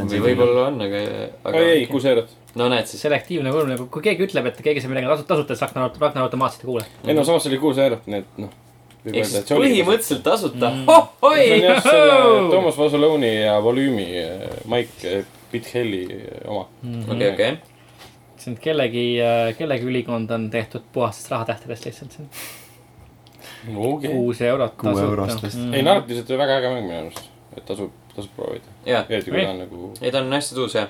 või 0.00 0.22
võib-olla 0.30 0.68
on, 0.70 0.82
aga, 0.86 1.06
aga 1.44 1.62
ei, 1.62 1.72
ei, 1.80 1.86
kuus 1.90 2.08
eurot. 2.08 2.32
no 2.58 2.68
näed 2.72 2.90
siis. 2.90 3.02
selektiivne 3.06 3.54
kurb, 3.54 3.70
nagu 3.72 3.88
kui 3.92 4.04
keegi 4.04 4.28
ütleb, 4.28 4.50
et 4.50 4.62
keegi 4.64 4.84
saab 4.84 4.94
midagi 4.96 5.12
tasuta, 5.12 5.32
tasuta, 5.34 5.54
siis 5.56 5.66
Ragnar, 5.68 5.92
Ragnar 6.00 6.28
automaatselt 6.28 6.64
ei 6.64 6.72
kuule. 6.72 6.86
ei 7.06 7.18
no 7.18 7.26
samas 7.28 7.48
oli 7.50 7.60
kuus 7.62 7.82
eurot, 7.84 8.08
nii 8.10 8.24
et 8.24 8.42
noh. 8.44 8.58
ehk 9.12 9.30
siis 9.30 9.52
põhimõtteliselt 9.52 10.26
tasuta 10.26 10.72
Mm. 10.72 10.90
see 11.36 11.54
on 11.54 11.64
jah, 11.68 11.80
selle 11.84 12.18
oi. 12.24 12.50
Toomas 12.50 12.78
Vasuloni 12.78 13.32
ja 13.44 13.56
Volüümi 13.62 14.06
äh, 14.24 14.60
Mike 14.66 15.24
Bithelli 15.52 16.04
äh, 16.10 16.50
oma. 16.50 16.66
okei, 17.12 17.30
okei. 17.30 17.75
See 18.46 18.54
on 18.54 18.60
kellegi, 18.62 19.04
kellegi 19.58 19.88
ülikond 19.90 20.30
on 20.30 20.48
tehtud 20.50 20.86
puhastest 20.92 21.30
rahatähtedest 21.30 21.88
lihtsalt. 21.88 22.18
okei. 23.76 24.10
kuus 24.10 24.40
eurot 24.40 24.76
Kuue 24.80 25.02
eurost 25.02 25.42
vist. 25.42 25.58
Mm. 25.58 25.74
ei, 25.74 25.82
narratiivselt 25.82 26.30
oli 26.30 26.38
väga 26.38 26.60
äge 26.60 26.72
mäng 26.74 26.86
minu 26.86 27.00
arust, 27.00 27.30
et 27.56 27.64
tasub, 27.66 27.92
tasub 28.14 28.32
proovida. 28.38 28.74
eriti 28.86 29.30
kui 29.30 29.42
ta 29.42 29.50
on 29.50 29.62
nagu, 29.64 29.92
ei 30.00 30.14
ta 30.14 30.22
on 30.22 30.32
hästi 30.38 30.58
tuus 30.58 30.78
jah. 30.78 30.88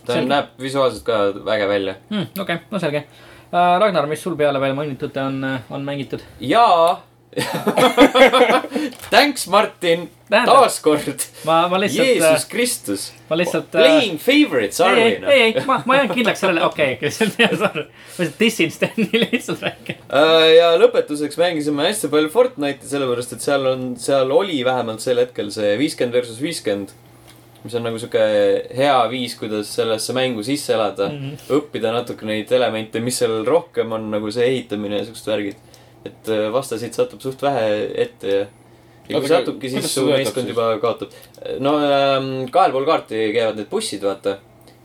ta 0.00 0.12
Selge. 0.12 0.22
on, 0.22 0.28
näeb 0.32 0.52
visuaalselt 0.60 1.06
ka 1.06 1.22
väge 1.44 1.68
välja. 1.68 1.96
mm,. 2.10 2.28
okei 2.38 2.42
okay,, 2.42 2.70
no 2.70 2.82
selge 2.82 3.06
uh,. 3.06 3.74
Ragnar, 3.80 4.06
mis 4.10 4.22
sul 4.22 4.36
peale 4.36 4.60
veel 4.60 4.74
mainitud 4.74 5.16
on, 5.22 5.42
on 5.70 5.84
mängitud? 5.84 6.24
jaa 6.40 7.02
Thanks, 9.10 9.46
Martin, 9.46 10.10
taaskord. 10.30 11.24
ma, 11.44 11.68
ma 11.68 11.78
lihtsalt 11.82 12.06
Jeesus, 12.06 12.44
Kristus. 12.50 13.12
ma 13.28 13.38
lihtsalt. 13.38 13.70
Playing 13.72 14.18
favorites, 14.22 14.80
ei, 14.80 15.00
ei, 15.02 15.16
ei, 15.26 15.42
ei, 15.42 15.64
ma, 15.66 15.80
ma 15.86 15.98
jään 15.98 16.12
kindlaks 16.14 16.44
sellele, 16.44 16.62
okei 16.66 16.94
okay,, 16.94 17.10
see 17.10 17.26
on, 17.26 17.56
sorry. 17.58 17.86
ma 17.88 18.22
lihtsalt 18.22 18.40
dissin 18.40 18.74
Steni 18.74 19.08
lihtsalt 19.26 19.64
väike. 19.64 19.98
Äh, 20.14 20.48
ja 20.54 20.68
lõpetuseks 20.78 21.38
mängisime 21.40 21.88
hästi 21.88 22.10
palju 22.12 22.30
Fortnite'i, 22.30 22.86
sellepärast 22.86 23.34
et 23.34 23.42
seal 23.42 23.66
on, 23.66 23.86
seal 23.98 24.30
oli 24.34 24.60
vähemalt 24.66 25.02
sel 25.02 25.18
hetkel 25.18 25.50
see 25.54 25.74
viiskümmend 25.80 26.14
versus 26.14 26.38
viiskümmend. 26.42 26.94
mis 27.64 27.74
on 27.74 27.86
nagu 27.86 27.96
sihuke 27.98 28.22
hea 28.76 28.96
viis, 29.08 29.34
kuidas 29.40 29.70
sellesse 29.72 30.12
mängu 30.12 30.42
sisse 30.44 30.74
elada 30.76 31.08
mm. 31.08 31.20
-hmm. 31.20 31.54
õppida 31.58 31.94
natuke 31.94 32.26
neid 32.28 32.52
elemente, 32.52 33.00
mis 33.00 33.18
seal 33.18 33.40
rohkem 33.44 33.92
on 33.92 34.10
nagu 34.12 34.30
see 34.30 34.46
ehitamine 34.52 35.00
ja 35.00 35.06
siuksed 35.08 35.32
värgid. 35.32 35.73
Et 36.04 36.28
äh, 36.28 36.46
vastasid 36.52 36.96
satub 36.96 37.22
suht 37.24 37.42
vähe 37.42 37.68
ette 38.04 38.32
ja. 38.34 38.46
ja 39.08 39.20
kui 39.20 39.30
satubki, 39.30 39.70
siis 39.72 39.88
su 39.94 40.06
meeskond 40.08 40.48
juba 40.48 40.72
kaotab. 40.82 41.14
no 41.64 41.76
ähm, 41.80 42.32
kahel 42.52 42.74
pool 42.74 42.88
kaarti 42.88 43.30
käivad 43.36 43.60
need 43.60 43.70
bussid, 43.72 44.04
vaata. 44.04 44.38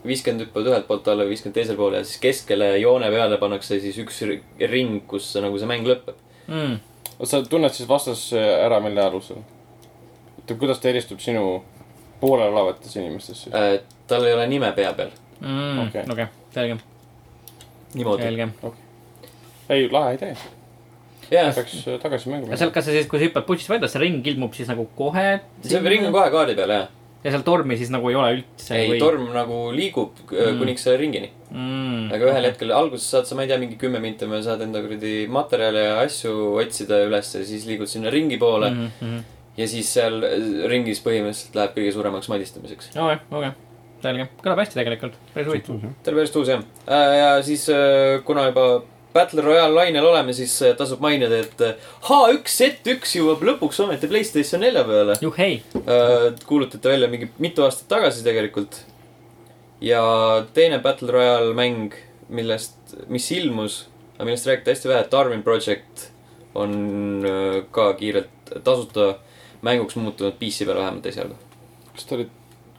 viiskümmend 0.06 0.46
hüppavad 0.46 0.70
ühelt 0.70 0.86
poolt 0.88 1.08
alla, 1.12 1.26
viiskümmend 1.28 1.58
teisel 1.58 1.76
pool 1.76 1.98
ja 1.98 2.04
siis 2.04 2.20
keskele 2.22 2.72
joone 2.80 3.10
peale 3.12 3.36
pannakse 3.40 3.80
siis 3.80 3.98
üks 4.00 4.22
ri- 4.24 4.42
ring, 4.70 5.02
kus 5.08 5.34
nagu 5.44 5.58
see 5.60 5.68
mäng 5.68 5.84
lõpeb. 5.88 6.16
Mm. 6.48 6.78
sa 7.24 7.42
tunned 7.44 7.76
siis 7.76 7.88
vastas 7.88 8.30
ära, 8.32 8.80
mille 8.80 9.02
alusel? 9.04 9.42
et 10.40 10.56
kuidas 10.58 10.80
ta 10.80 10.88
eristub 10.88 11.20
sinu 11.20 11.60
poolel 12.20 12.52
olevatest 12.52 12.96
inimestest 12.96 13.42
siis? 13.44 13.54
Äh, 13.54 13.80
tal 14.08 14.24
ei 14.24 14.34
ole 14.34 14.46
nime 14.50 14.72
pea 14.72 14.92
peal. 14.96 15.12
Mm, 15.40 15.84
Okei. 16.12 16.26
selge, 16.54 16.76
niimoodi. 17.94 18.22
selge. 18.22 18.48
ei, 19.68 19.88
lahe 19.92 20.14
idee. 20.14 20.34
jah, 21.30 21.50
peaks 21.54 21.82
äh, 21.86 21.98
tagasi 22.02 22.30
mängu 22.30 22.50
ja 22.50 22.58
seal, 22.60 22.72
kas 22.74 22.88
sa 22.88 22.94
siis, 22.94 23.08
kui 23.10 23.20
sa 23.20 23.28
hüppad 23.28 23.46
bussist 23.48 23.70
välja, 23.70 23.90
see 23.90 24.02
ring 24.02 24.26
ilmub 24.32 24.56
siis 24.56 24.70
nagu 24.70 24.86
kohe? 24.98 25.26
see 25.66 25.82
ring 25.86 26.06
on 26.08 26.14
kohe 26.14 26.30
kaardi 26.32 26.56
peal 26.58 26.74
jah. 26.74 26.88
ja 27.24 27.34
seal 27.34 27.44
tormi 27.46 27.78
siis 27.80 27.92
nagu 27.94 28.10
ei 28.10 28.18
ole 28.18 28.32
üldse 28.38 28.78
ei, 28.78 28.98
torm 29.02 29.28
nagu 29.34 29.60
liigub 29.76 30.22
mm. 30.26 30.60
kuniks 30.60 30.86
selle 30.86 31.00
ringini. 31.02 31.30
mm,. 31.50 32.10
aga 32.16 32.30
ühel 32.32 32.50
hetkel, 32.50 32.74
alguses 32.76 33.08
saad 33.14 33.30
sa, 33.30 33.38
ma 33.38 33.46
ei 33.46 33.52
tea, 33.52 33.60
mingi 33.62 33.78
kümme 33.80 34.02
minti 34.02 34.28
või 34.30 34.42
saad 34.46 34.64
enda 34.66 34.82
kuradi 34.84 35.14
materjale 35.30 35.86
ja 35.86 35.96
asju 36.04 36.54
otsida 36.60 37.02
üles 37.06 37.34
ja 37.36 37.46
siis 37.46 37.66
liigud 37.70 37.90
sinna 37.90 38.12
ringi 38.14 38.40
poole 38.40 38.72
mm.. 38.74 38.92
mm. 39.00 39.08
-hmm. 39.08 39.26
ja 39.62 39.70
siis 39.70 39.94
seal 39.98 40.22
äh, 40.26 40.38
ringis 40.72 41.02
põhimõtteliselt 41.06 41.58
läheb 41.58 41.76
kõige 41.78 41.98
suuremaks 41.98 42.32
madistamiseks. 42.32 42.94
okei, 42.96 43.20
okei, 43.30 43.52
selge, 44.02 44.30
kõlab 44.42 44.64
hästi 44.64 44.82
tegelikult, 44.82 45.20
päris 45.34 45.52
huvitav. 45.52 45.84
ta 46.02 46.10
oli 46.10 46.24
päris 46.24 46.34
tuus 46.34 46.56
jah. 46.56 46.64
ja 46.90 47.36
siis, 47.46 47.68
kuna 48.26 48.50
juba 48.50 48.70
Battle 49.12 49.42
Royale 49.42 49.74
lainel 49.74 50.06
oleme, 50.06 50.32
siis 50.36 50.52
äh, 50.62 50.76
tasub 50.78 51.00
mainida, 51.02 51.40
et 51.42 51.62
äh, 51.66 51.74
H1Z1 52.06 53.16
jõuab 53.18 53.42
lõpuks 53.48 53.80
ometi 53.82 54.06
Playstation 54.10 54.62
nelja 54.62 54.84
peale. 54.86 55.16
juhhei, 55.22 55.62
Äh, 55.80 56.28
kuulutati 56.46 56.88
välja 56.88 57.08
mingi 57.10 57.30
mitu 57.38 57.64
aastat 57.66 57.88
tagasi 57.88 58.22
tegelikult. 58.24 58.84
ja 59.80 60.02
teine 60.54 60.78
Battle 60.78 61.10
Royale 61.10 61.54
mäng, 61.54 61.94
millest, 62.28 62.76
mis 63.08 63.30
ilmus, 63.32 63.86
aga 64.14 64.24
millest 64.28 64.46
räägiti 64.46 64.70
hästi 64.70 64.88
vähe, 64.88 65.06
Darwin 65.10 65.42
Project 65.42 66.10
on 66.54 67.24
äh, 67.26 67.62
ka 67.70 67.92
kiirelt 67.94 68.54
tasuta 68.64 69.14
mänguks 69.62 69.96
muutunud 69.96 70.36
PC 70.38 70.66
peal 70.66 70.78
vähemalt 70.78 71.06
esialgu. 71.06 71.34
kas 71.94 72.04
ta 72.06 72.14
oli 72.14 72.28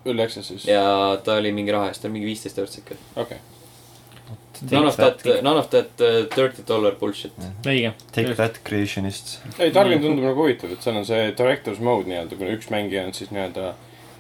Early 0.06 0.24
Access'is? 0.24 0.68
ja 0.68 1.18
ta 1.24 1.36
oli 1.36 1.52
mingi 1.52 1.72
raha 1.72 1.88
eest, 1.92 2.02
ta 2.02 2.08
oli 2.08 2.14
mingi 2.20 2.32
viisteist 2.32 2.58
eurot 2.58 2.72
sihuke. 2.74 2.96
okei. 3.16 3.38
None 4.70 4.88
of 4.88 4.96
that, 4.98 5.24
none 5.42 5.58
of 5.58 5.70
that 5.74 6.02
uh, 6.02 6.26
thirty 6.36 6.62
dollar 6.68 6.94
bullshit. 7.00 7.34
õige. 7.66 7.94
Take 8.14 8.36
that 8.38 8.60
creationist. 8.68 9.40
ei, 9.60 9.72
Darwin 9.74 10.02
tundub 10.04 10.24
nagu 10.28 10.44
huvitav, 10.44 10.72
et 10.76 10.84
seal 10.86 11.00
on 11.00 11.06
see 11.08 11.32
director's 11.38 11.80
mode 11.82 12.06
nii-öelda, 12.12 12.38
kui 12.38 12.52
üks 12.58 12.70
mängija 12.70 13.06
on 13.08 13.14
siis 13.18 13.32
nii-öelda 13.34 13.72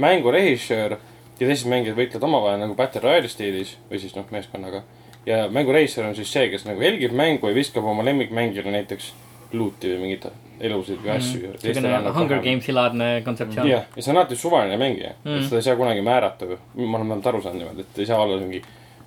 mängurežissöör 0.01 0.97
ja 1.41 1.47
teised 1.47 1.69
mängijad 1.69 1.97
võitlevad 1.97 2.25
omavahel 2.27 2.59
nagu 2.63 2.75
Battle 2.77 3.01
Royale'i 3.05 3.29
stiilis 3.31 3.75
või 3.91 3.99
siis 4.01 4.15
noh, 4.17 4.25
meeskonnaga. 4.33 4.83
ja 5.25 5.43
mängurežissöör 5.53 6.07
on 6.09 6.15
siis 6.17 6.31
see, 6.33 6.47
kes 6.49 6.65
nagu 6.65 6.81
jälgib 6.81 7.13
mängu 7.17 7.49
ja 7.49 7.55
viskab 7.55 7.85
oma 7.85 8.03
lemmikmängijale 8.05 8.71
näiteks 8.73 9.11
luuti 9.53 9.91
või 9.93 9.99
mingeid 10.07 10.27
elusid 10.61 11.01
või 11.03 11.15
asju. 11.17 11.53
niisugune 11.63 12.11
Hunger. 12.15 12.41
Games'i 12.45 12.73
laadne 12.73 13.07
kontseptsioon. 13.25 13.67
jah, 13.69 13.85
ja 13.95 14.01
see 14.03 14.11
on 14.13 14.17
alati 14.21 14.35
suvaline 14.37 14.77
mängija 14.77 15.13
mm, 15.23 15.31
Mm. 15.31 15.43
seda 15.47 15.55
ei 15.61 15.65
saa 15.69 15.75
kunagi 15.75 16.01
määrata, 16.05 16.45
ma 16.45 16.55
olen 16.97 17.07
vähemalt 17.09 17.27
aru 17.27 17.41
saanud 17.41 17.59
niimoodi, 17.61 17.81
et 17.81 17.99
ei 17.99 18.05
saa 18.05 18.21
olla 18.21 18.37
mingi 18.41 18.61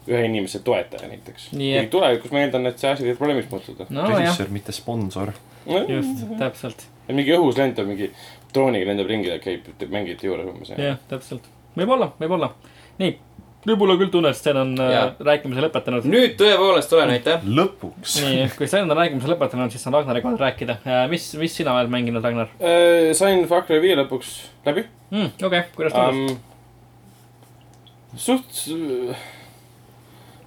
ühe 0.09 0.23
inimese 0.29 0.61
toetaja 0.65 1.09
näiteks. 1.09 1.51
Et- 1.55 1.91
tulevikus 1.91 2.33
ma 2.35 2.45
eeldan, 2.45 2.67
et 2.71 2.79
see 2.79 2.91
asi 2.91 3.07
võib 3.09 3.21
probleemiks 3.21 3.51
muutuda. 3.51 3.87
nojah, 3.91 4.19
režissöör, 4.19 4.51
mitte 4.55 4.73
sponsor. 4.73 5.33
just, 5.89 6.25
täpselt, 6.39 6.87
et 7.09 7.15
mingi 7.17 7.33
õhus 7.37 7.57
lendab 7.57 7.89
mingi 7.89 8.11
drooniga 8.55 8.91
lendab 8.91 9.11
ringi 9.11 9.31
ja 9.33 9.39
käib 9.43 9.69
teeb 9.79 9.93
mängijate 9.95 10.29
juures 10.29 10.49
umbes. 10.51 10.75
jah, 10.77 10.99
täpselt. 11.11 11.47
võib-olla, 11.79 12.11
võib-olla. 12.21 12.51
nii, 13.01 13.17
nüüd 13.65 13.81
mulle 13.81 13.97
küll 14.01 14.13
tunne, 14.13 14.31
et 14.35 14.39
Sten 14.39 14.59
on 14.61 14.73
äh, 14.81 14.93
Jaa. 14.93 15.11
rääkimise 15.31 15.65
lõpetanud. 15.65 16.09
nüüd 16.11 16.37
tõepoolest 16.41 16.95
olen, 16.97 17.15
aitäh. 17.17 17.45
lõpuks. 17.61 18.19
nii, 18.25 18.49
kui 18.59 18.69
Sten 18.71 18.91
on 18.91 18.99
rääkimise 18.99 19.31
lõpetanud, 19.33 19.73
siis 19.75 19.87
on 19.89 19.97
Ragnari 19.99 20.25
kord 20.25 20.43
rääkida. 20.43 20.79
mis, 21.13 21.31
mis 21.41 21.57
sina 21.61 21.77
oled 21.79 21.93
mänginud, 21.93 22.25
Ragnar 22.25 22.53
Äh, 22.61 23.13
sain 23.17 23.47
Far 23.51 23.65
Cry 23.69 23.81
viie 23.85 23.97
lõpuks 24.03 24.35
läbi 24.67 24.87
mm,? 25.11 25.31
okei 25.41 25.47
okay,, 25.49 25.71
kuidas 25.77 25.97
tundus 25.97 26.37
um,. 26.37 26.43
suht, 28.29 28.67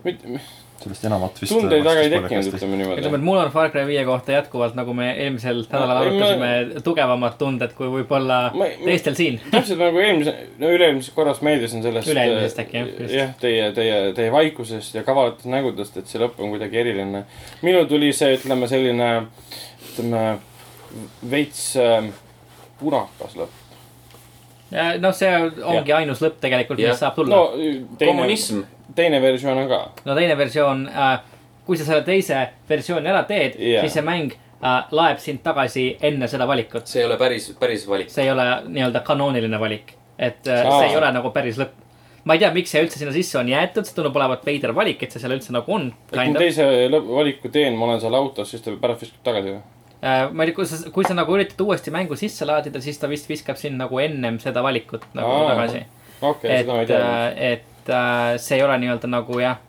mitte, 0.08 0.40
sellest 0.82 1.06
enamat 1.10 1.40
vist. 1.42 1.54
tundeid 1.54 1.84
väga 1.86 2.04
ei 2.06 2.12
tekkinud, 2.12 2.50
ütleme 2.52 2.78
ütleme, 2.78 2.98
et 2.98 3.02
niimoodi. 3.02 3.24
mul 3.26 3.40
on 3.42 3.52
Far 3.54 3.72
Cry 3.74 3.86
viie 3.90 4.04
kohta 4.06 4.36
jätkuvalt, 4.36 4.76
nagu 4.78 4.94
me 4.98 5.10
eelmisel 5.14 5.64
nädalal 5.66 5.90
ei, 5.90 6.12
ma- 6.12 6.28
arutasime, 6.28 6.82
tugevamad 6.86 7.38
tunded 7.40 7.74
kui 7.78 7.90
võib-olla 7.92 8.40
Ma- 8.54 8.68
ma- 8.68 8.86
teistel 8.86 9.18
siin. 9.18 9.40
täpselt 9.52 9.82
nagu 9.82 10.02
eelmise, 10.04 10.36
no 10.62 10.72
üle-eelmises 10.76 11.16
korras 11.16 11.42
meeldisin 11.46 11.84
sellest. 11.86 12.12
Üle-eelmisest 12.14 12.62
äkki, 12.66 12.78
jah, 12.78 12.92
just. 12.94 13.16
jah, 13.18 13.34
teie, 13.42 13.72
teie, 13.78 13.98
teie 14.18 14.32
vaikusest 14.36 15.00
ja 15.00 15.04
kavalatest 15.08 15.50
nägudest, 15.52 15.98
et 15.98 16.12
see 16.12 16.22
lõpp 16.22 16.40
on 16.40 16.54
kuidagi 16.54 16.84
eriline. 16.84 17.26
minul 17.66 17.90
tuli 17.90 18.14
see, 18.14 18.38
ütleme 18.38 18.70
selline, 18.70 19.12
ütleme 19.92 20.26
veits 21.32 21.72
äh, 21.82 22.12
punakas 22.80 23.38
lõpp. 23.38 23.66
noh, 25.02 25.14
see 25.16 25.36
ongi 25.64 25.94
ainus 25.96 26.22
lõpp 26.22 26.42
tegelikult, 26.44 26.82
mis 26.84 27.00
saab 27.00 27.16
tulla 27.18 27.36
no 27.36 27.44
no,. 27.56 27.94
teine, 27.98 28.12
kommunism. 28.12 28.66
Teine 28.98 29.22
versioon 29.24 29.64
on 29.64 29.70
ka. 29.72 29.80
no 30.06 30.18
teine 30.18 30.38
versioon 30.40 30.86
äh,, 30.90 31.16
kui 31.68 31.78
sa 31.80 31.88
selle 31.88 32.04
teise 32.08 32.44
versiooni 32.70 33.10
ära 33.14 33.24
teed 33.30 33.58
yeah., 33.60 33.84
siis 33.86 33.98
see 34.00 34.06
mäng 34.06 34.34
äh, 34.34 34.78
laeb 34.92 35.20
sind 35.24 35.44
tagasi 35.46 35.90
enne 36.02 36.30
seda 36.32 36.48
valikut. 36.50 36.88
see 36.90 37.04
ei 37.04 37.10
ole 37.10 37.18
päris, 37.22 37.52
päris 37.60 37.88
valik. 37.90 38.12
see 38.14 38.28
ei 38.28 38.32
ole 38.34 38.48
nii-öelda 38.68 39.04
kanooniline 39.08 39.60
valik, 39.62 39.94
et 40.18 40.48
äh, 40.48 40.64
Aa. 40.66 40.80
see 40.82 40.94
ei 40.94 40.98
ole 41.00 41.12
nagu 41.16 41.32
päris 41.36 41.60
lõpp. 41.62 41.78
ma 42.28 42.36
ei 42.36 42.44
tea, 42.44 42.52
miks 42.56 42.74
see 42.74 42.84
üldse 42.84 43.00
sinna 43.00 43.16
sisse 43.16 43.40
on 43.40 43.50
jäetud, 43.52 43.88
see 43.88 43.96
tundub 43.96 44.16
olevat 44.20 44.46
veider 44.48 44.74
valik, 44.76 45.04
et 45.04 45.16
see 45.16 45.24
seal 45.24 45.36
üldse 45.38 45.56
nagu 45.56 45.74
on. 45.74 45.90
et 46.12 46.18
kui 46.20 46.34
ma 46.34 46.46
teise 46.46 46.68
valiku 47.08 47.54
teen, 47.54 47.78
ma 47.80 47.92
olen 47.92 48.04
seal 48.04 48.18
autos, 48.18 48.52
siis 48.52 48.66
ta 48.66 48.76
pärast 48.82 49.06
viskab 49.08 49.26
tagasi 49.32 49.56
või? 49.56 49.64
Äh, 49.98 50.28
ma 50.30 50.46
ei 50.46 50.52
tea, 50.52 50.56
kui 50.60 50.68
sa, 50.70 50.78
kui 50.94 51.08
sa 51.08 51.16
nagu 51.18 51.34
üritad 51.34 51.62
uuesti 51.66 51.94
mängu 51.94 52.16
sisse 52.20 52.46
laadida, 52.46 52.82
siis 52.84 53.00
ta 53.02 53.10
vist 53.10 53.30
viskab 53.30 53.58
sind 53.58 53.80
nagu 53.82 53.98
ennem 54.00 54.38
seda 54.44 54.62
valikut 54.66 55.08
nagu 55.18 55.32
Aa, 55.40 55.48
tagasi. 55.56 55.82
okei, 56.22 56.52
et 56.52 56.68
seda 56.68 56.76
ma 56.76 56.84
ei, 56.84 56.90
tea. 56.92 57.16
et 57.54 57.77
äh, 57.90 58.36
see 58.42 58.58
ei 58.58 58.64
ole 58.66 58.78
nii-öelda 58.82 59.10
nagu 59.12 59.40
jah, 59.40 59.60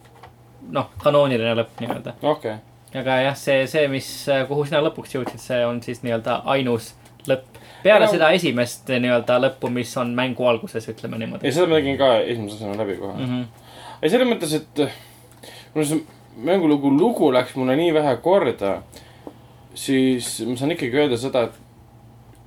noh, 0.74 0.90
kanooniline 1.02 1.54
lõpp 1.58 1.82
nii-öelda. 1.82 2.16
okei, 2.22 2.56
aga 3.00 3.20
jah, 3.28 3.38
see, 3.38 3.66
see, 3.70 3.86
mis, 3.92 4.08
kuhu 4.48 4.66
sina 4.68 4.82
lõpuks 4.84 5.14
jõudsid, 5.16 5.42
see 5.42 5.60
on 5.66 5.82
siis 5.84 6.02
nii-öelda 6.06 6.42
ainus 6.54 6.92
lõpp. 7.28 7.60
peale 7.82 8.06
No- 8.06 8.12
seda 8.12 8.30
esimest 8.36 8.90
nii-öelda 8.90 9.40
lõppu, 9.46 9.70
mis 9.72 9.96
on 10.00 10.14
mängu 10.16 10.46
alguses, 10.48 10.88
ütleme 10.90 11.18
ja 11.18 11.24
niimoodi 11.24 11.52
seda 11.52 11.70
ma 11.70 11.80
tegin 11.80 11.98
ka 12.00 12.14
esimese 12.20 12.58
asjana 12.60 12.78
läbi 12.82 12.98
kohe 13.00 13.14
mm. 13.14 13.24
mm.. 13.24 13.42
-hmm. 13.42 13.98
ei, 14.02 14.10
selles 14.10 14.32
mõttes, 14.32 14.54
et 14.60 14.84
äh, 14.86 14.98
kuna 15.72 15.84
see 15.84 16.02
mängulugu 16.44 16.90
lugu 16.94 17.32
läks 17.34 17.56
mulle 17.58 17.76
nii 17.76 17.94
vähe 17.94 18.16
korda, 18.22 18.82
siis 19.74 20.38
ma 20.46 20.56
saan 20.56 20.74
ikkagi 20.74 21.00
öelda 21.02 21.18
seda, 21.18 21.48
et 21.48 21.67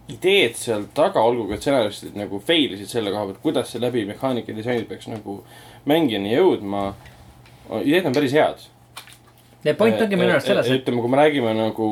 ideed 0.09 0.55
seal 0.57 0.87
taga, 0.95 1.21
olgugi 1.21 1.55
et 1.55 1.63
stsenaristid 1.63 2.17
nagu 2.19 2.39
fail 2.43 2.75
isid 2.75 2.89
selle 2.89 3.13
koha 3.13 3.27
pealt, 3.29 3.41
kuidas 3.43 3.71
see 3.71 3.81
läbi 3.81 4.03
mehaanika 4.09 4.55
disainid 4.55 4.87
peaks 4.89 5.07
nagu 5.11 5.41
mängijani 5.89 6.33
jõudma. 6.33 6.93
ideed 7.83 8.05
on 8.05 8.13
päris 8.13 8.33
head. 8.33 8.65
ja 9.63 9.73
point 9.75 10.01
ongi 10.01 10.15
minu 10.15 10.33
arust 10.33 10.47
selles, 10.47 10.67
et 10.67 10.81
ütleme, 10.81 11.01
kui 11.01 11.11
me 11.11 11.21
räägime 11.21 11.53
nagu, 11.55 11.87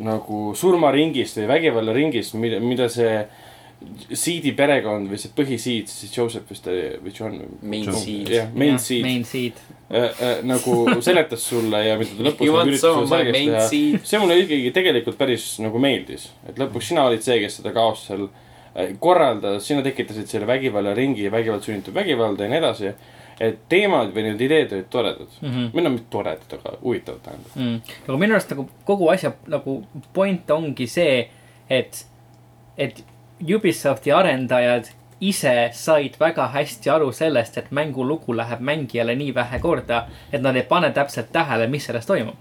nagu 0.00 0.40
surmaringist 0.56 1.38
või 1.38 1.48
vägivallaringist, 1.54 2.34
mida, 2.34 2.60
mida 2.60 2.88
see 2.88 3.26
Seedi 4.12 4.50
perekond 4.52 5.08
või 5.08 5.16
see 5.20 5.30
põhisiid, 5.32 5.88
siis 5.88 6.12
Joseph 6.12 6.50
vist 6.52 6.66
oli, 6.68 6.82
või 7.00 7.12
John. 7.16 7.38
Main 7.64 7.86
seed. 7.96 8.28
jah, 8.28 8.50
main 8.52 8.76
seed 8.82 9.06
Main 9.06 9.24
seed. 9.24 9.60
äh, 9.88 10.04
äh, 10.04 10.42
nagu 10.44 10.74
seletas 11.06 11.46
sulle 11.48 11.80
ja 11.86 11.94
mida 12.00 12.12
ta 12.18 12.26
lõpuks 12.26 12.44
You 12.44 12.58
nagu 12.58 12.68
üritas 12.68 12.84
sulle 12.84 13.08
selgeks 13.08 13.38
main 13.38 13.54
teha. 13.54 13.64
seed? 13.70 14.04
see 14.10 14.20
mulle 14.20 14.36
ikkagi 14.42 14.72
tegelikult 14.76 15.16
päris 15.20 15.46
nagu 15.64 15.80
meeldis, 15.80 16.28
et 16.48 16.60
lõpuks 16.60 16.92
sina 16.92 17.06
olid 17.08 17.24
see, 17.24 17.38
kes 17.40 17.56
seda 17.60 17.72
kaost 17.76 18.10
seal 18.10 18.26
äh, 18.28 18.92
korraldas, 19.00 19.64
sina 19.64 19.84
tekitasid 19.86 20.28
selle 20.28 20.50
vägivallaringi, 20.50 21.30
vägivald 21.32 21.64
sunnitud 21.64 21.96
vägivalda 21.96 22.44
ja 22.44 22.52
nii 22.52 22.60
edasi. 22.60 22.92
et 23.40 23.62
teemad 23.72 24.10
või 24.12 24.26
need 24.26 24.42
ideed 24.44 24.74
olid 24.76 24.90
toredad 24.92 25.38
mm. 25.40 25.48
-hmm. 25.48 25.70
või 25.72 25.86
no 25.86 25.94
mitte 25.94 26.10
toredad, 26.12 26.58
aga 26.58 26.74
huvitavad 26.82 27.22
tähendab. 27.24 27.54
mm.. 27.56 27.94
aga 28.08 28.18
minu 28.20 28.36
arust 28.36 28.52
nagu 28.52 28.68
kogu 28.84 29.08
asja 29.08 29.32
nagu 29.48 29.78
point 30.12 30.50
ongi 30.50 30.86
see, 30.86 31.22
et, 31.70 32.04
et 32.76 33.00
Ubisofti 33.40 34.12
arendajad 34.12 34.90
ise 35.20 35.70
said 35.72 36.16
väga 36.20 36.46
hästi 36.48 36.90
aru 36.90 37.12
sellest, 37.12 37.58
et 37.58 37.70
mängulugu 37.70 38.36
läheb 38.36 38.60
mängijale 38.60 39.14
nii 39.16 39.34
vähe 39.34 39.58
korda, 39.60 40.06
et 40.32 40.42
nad 40.42 40.56
ei 40.56 40.62
pane 40.62 40.90
täpselt 40.92 41.32
tähele, 41.32 41.66
mis 41.66 41.86
selles 41.86 42.06
toimub. 42.06 42.36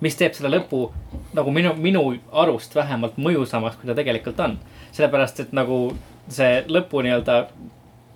mis 0.00 0.16
teeb 0.16 0.34
selle 0.36 0.50
lõpu 0.52 0.90
nagu 1.34 1.50
minu, 1.50 1.70
minu 1.80 2.02
arust 2.32 2.74
vähemalt 2.76 3.16
mõjusamaks, 3.16 3.78
kui 3.80 3.88
ta 3.88 3.94
tegelikult 3.94 4.40
on. 4.40 4.58
sellepärast, 4.92 5.40
et 5.40 5.52
nagu 5.52 5.96
see 6.28 6.64
lõpu 6.68 7.02
nii-öelda 7.02 7.46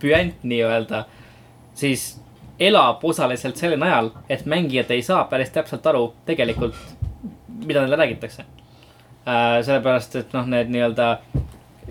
püent 0.00 0.42
nii-öelda, 0.42 1.04
siis 1.74 2.20
elab 2.60 3.04
osaliselt 3.04 3.56
sellel 3.56 3.78
najal, 3.78 4.10
et 4.28 4.46
mängijad 4.46 4.90
ei 4.90 5.02
saa 5.02 5.24
päris 5.24 5.50
täpselt 5.50 5.86
aru 5.86 6.14
tegelikult, 6.26 6.74
mida 7.64 7.80
neile 7.80 7.96
räägitakse. 7.96 8.44
sellepärast, 9.62 10.16
et 10.16 10.32
noh, 10.32 10.46
need 10.46 10.68
nii-öelda 10.68 11.18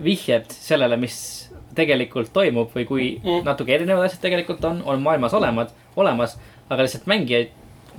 vihjed 0.04 0.52
sellele, 0.52 0.98
mis 0.98 1.50
tegelikult 1.76 2.32
toimub 2.34 2.72
või 2.76 2.86
kui 2.88 3.08
Mm. 3.24 3.44
natuke 3.46 3.74
erinevad 3.76 4.06
asjad 4.06 4.22
tegelikult 4.22 4.64
on, 4.66 4.82
on 4.86 5.02
maailmas 5.02 5.34
olemad, 5.34 5.70
olemas, 5.96 6.38
aga 6.70 6.84
lihtsalt 6.84 7.06
mängijaid 7.08 7.50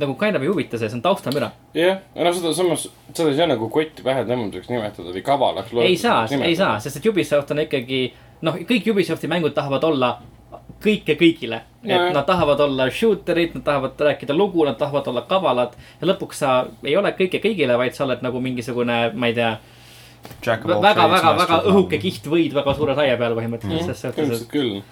nagu 0.00 0.14
kind 0.16 0.36
of 0.36 0.42
ei 0.42 0.48
huvita 0.48 0.78
see, 0.78 0.88
see 0.88 0.96
on 0.96 1.02
taustamüra. 1.02 1.50
jah, 1.74 1.98
no 2.16 2.32
seda 2.32 2.54
samas, 2.54 2.88
seda 3.12 3.30
ei 3.30 3.36
saa 3.36 3.46
nagu 3.50 3.68
kotti 3.68 4.02
pähe 4.02 4.24
tõmbamiseks 4.24 4.70
nimetada 4.72 5.12
või 5.12 5.22
kavalaks. 5.22 5.72
ei 5.84 5.96
saa, 5.96 6.26
ei 6.42 6.56
saa, 6.56 6.78
sest 6.80 6.96
et 6.96 7.06
Ubisoft 7.06 7.50
on 7.50 7.58
ikkagi, 7.66 8.12
noh, 8.42 8.56
kõik 8.68 8.88
Ubisofti 8.92 9.28
mängud 9.28 9.54
tahavad 9.54 9.84
olla 9.84 10.14
kõike 10.80 11.16
kõigile. 11.20 11.60
et 11.82 11.88
Nojah. 11.88 12.12
nad 12.12 12.26
tahavad 12.26 12.60
olla 12.60 12.90
shooter'id, 12.90 13.54
nad 13.54 13.64
tahavad 13.64 14.00
rääkida 14.00 14.34
lugu, 14.36 14.64
nad 14.64 14.76
tahavad 14.78 15.06
olla 15.08 15.22
kavalad 15.28 15.72
ja 16.00 16.06
lõpuks 16.08 16.32
sa 16.44 16.66
ei 16.84 16.96
ole 16.96 17.12
kõike 17.12 17.40
kõigile, 17.40 17.76
vaid 17.78 17.94
sa 17.94 18.04
oled 18.04 18.22
nagu 18.22 18.40
mingisugune, 18.40 19.12
ma 19.14 19.26
ei 19.26 19.34
tea, 19.34 19.58
väga, 20.46 21.08
väga, 21.14 21.34
väga 21.38 21.60
õhuke. 21.70 22.00
kihtvõid 22.02 22.56
väga 22.56 22.74
suure 22.78 22.96
raie 22.98 23.16
peal 23.20 23.36
põhimõtteliselt 23.38 23.82
mm., 23.82 23.92
ses 23.92 24.02
suhtes, 24.06 24.24
ilmselt 24.24 24.50
küll. 24.52 24.82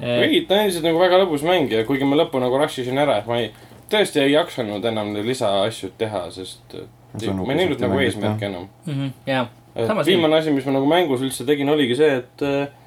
et 0.00 0.24
ei, 0.26 0.40
ta 0.48 0.56
on 0.56 0.64
endiselt 0.66 0.86
nagu 0.88 1.02
väga 1.02 1.20
lõbus 1.24 1.44
mäng 1.46 1.72
ja 1.72 1.84
kuigi 1.88 2.08
ma 2.08 2.18
lõppu 2.20 2.42
nagu 2.42 2.60
rush 2.60 2.82
isin 2.82 3.00
ära, 3.00 3.20
et 3.20 3.30
ma 3.30 3.40
ei, 3.42 3.52
tõesti 3.92 4.24
ei 4.24 4.34
jaksanud 4.34 4.84
enam 4.92 5.14
lisaasju 5.26 5.92
teha, 6.00 6.26
sest 6.34 6.76
äh, 6.78 6.88
ma 7.34 7.52
ei 7.52 7.62
näinud 7.62 7.82
nagu 7.82 8.02
eesmärki 8.02 8.48
enam. 8.50 8.68
mm, 8.86 9.14
jah, 9.28 9.50
et 9.74 9.86
Samas 9.86 10.06
nii. 10.06 10.16
viimane 10.16 10.40
asi, 10.40 10.54
mis 10.54 10.66
ma 10.68 10.78
nagu 10.78 10.90
mängus 10.90 11.24
üldse 11.26 11.46
tegin, 11.48 11.70
oligi 11.72 11.98
see, 11.98 12.20
et 12.22 12.46
äh, 12.46 12.79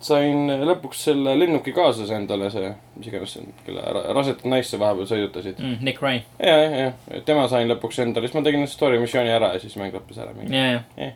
sain 0.00 0.50
lõpuks 0.68 1.00
selle 1.08 1.32
lennuki 1.38 1.72
kaasas 1.72 2.10
endale, 2.12 2.50
see, 2.52 2.68
mis 2.96 3.06
iganes 3.08 3.32
see 3.32 3.40
on, 3.42 3.52
kelle 3.66 3.80
ra- 3.96 4.02
rasedat 4.14 4.44
naist 4.44 4.70
sa 4.70 4.78
vahepeal 4.78 5.06
sõidutasid. 5.08 5.56
mm, 5.58 5.78
Nick 5.86 6.02
Ryan, 6.02 6.22
ja, 6.38 6.56
ja, 6.62 6.90
ja, 7.14 7.20
tema 7.24 7.46
sain 7.48 7.68
lõpuks 7.70 7.98
endale, 8.04 8.28
siis 8.28 8.34
ma 8.36 8.42
tegin 8.44 8.66
story 8.68 8.98
missiooni 9.00 9.30
ära 9.32 9.54
ja 9.54 9.58
siis 9.62 9.76
mäng 9.80 9.94
lõppes 9.96 10.18
ära. 10.20 10.34
ja, 10.52 10.82
ja, 11.00 11.10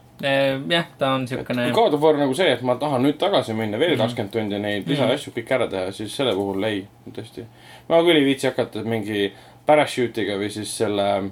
jah, 0.71 0.87
ta 0.99 1.13
on 1.15 1.29
siukene, 1.29 1.71
God 1.77 1.95
of 1.95 2.01
War 2.03 2.17
nagu 2.17 2.35
see, 2.35 2.49
et 2.53 2.63
ma 2.63 2.75
tahan 2.81 3.03
nüüd 3.05 3.19
tagasi 3.21 3.53
minna, 3.55 3.79
veel 3.79 3.93
Mhm. 3.97 4.01
kakskümmend 4.01 4.33
tundi 4.33 4.59
neid 4.59 4.89
lisaasju 4.89 5.33
kõik 5.37 5.53
ära 5.59 5.69
teha, 5.71 5.93
siis 5.93 6.17
selle 6.17 6.33
puhul 6.35 6.65
ei, 6.65 6.87
tõesti. 7.13 7.45
ma 7.89 8.01
küll 8.03 8.17
ei 8.17 8.25
viitsi 8.25 8.47
hakata 8.49 8.83
mingi 8.83 9.33
parachute'iga 9.67 10.39
või 10.41 10.51
siis 10.51 10.73
selle, 10.79 11.31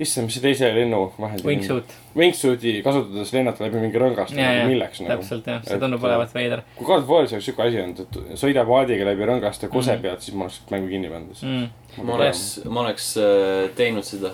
issand, 0.00 0.26
mis 0.28 0.34
see 0.36 0.42
teise 0.44 0.68
lennu 0.74 1.12
vahendi. 1.18 1.42
wingsuit, 1.46 1.94
Wingsuit'i 2.16 2.82
kasutades 2.84 3.32
lennata 3.32 3.64
läbi 3.64 3.80
mingi 3.80 3.98
rõngast, 4.00 4.34
ja, 4.36 4.50
ja 4.60 4.66
milleks, 4.68 5.00
nagu. 5.00 5.14
täpselt 5.22 5.46
jah, 5.46 5.62
see 5.64 5.78
tundub 5.80 6.04
olevat 6.04 6.34
veider 6.34 6.62
kui 6.76 6.86
God 6.86 7.02
of 7.04 7.08
War'is 7.08 7.32
oleks 7.36 7.44
siuke 7.50 7.62
asi 7.64 7.80
olnud, 7.80 8.00
et 8.04 8.40
sõida 8.40 8.64
paadiga 8.68 9.04
läbi 9.08 9.24
rõngast 9.28 9.62
ja 9.62 9.68
kose 9.72 9.92
Mhm. 9.94 10.02
pealt, 10.02 10.20
siis 10.22 10.34
ma 10.36 10.44
oleks 10.44 10.60
mängu 10.70 10.88
kinni 10.88 11.08
pannud. 11.12 11.36
mm.. 11.42 11.68
ma 12.04 12.14
oleks, 12.18 12.42
ma 12.68 12.80
oleks 12.86 13.16
äh, 13.16 13.70
teinud 13.76 14.04
seda 14.04 14.30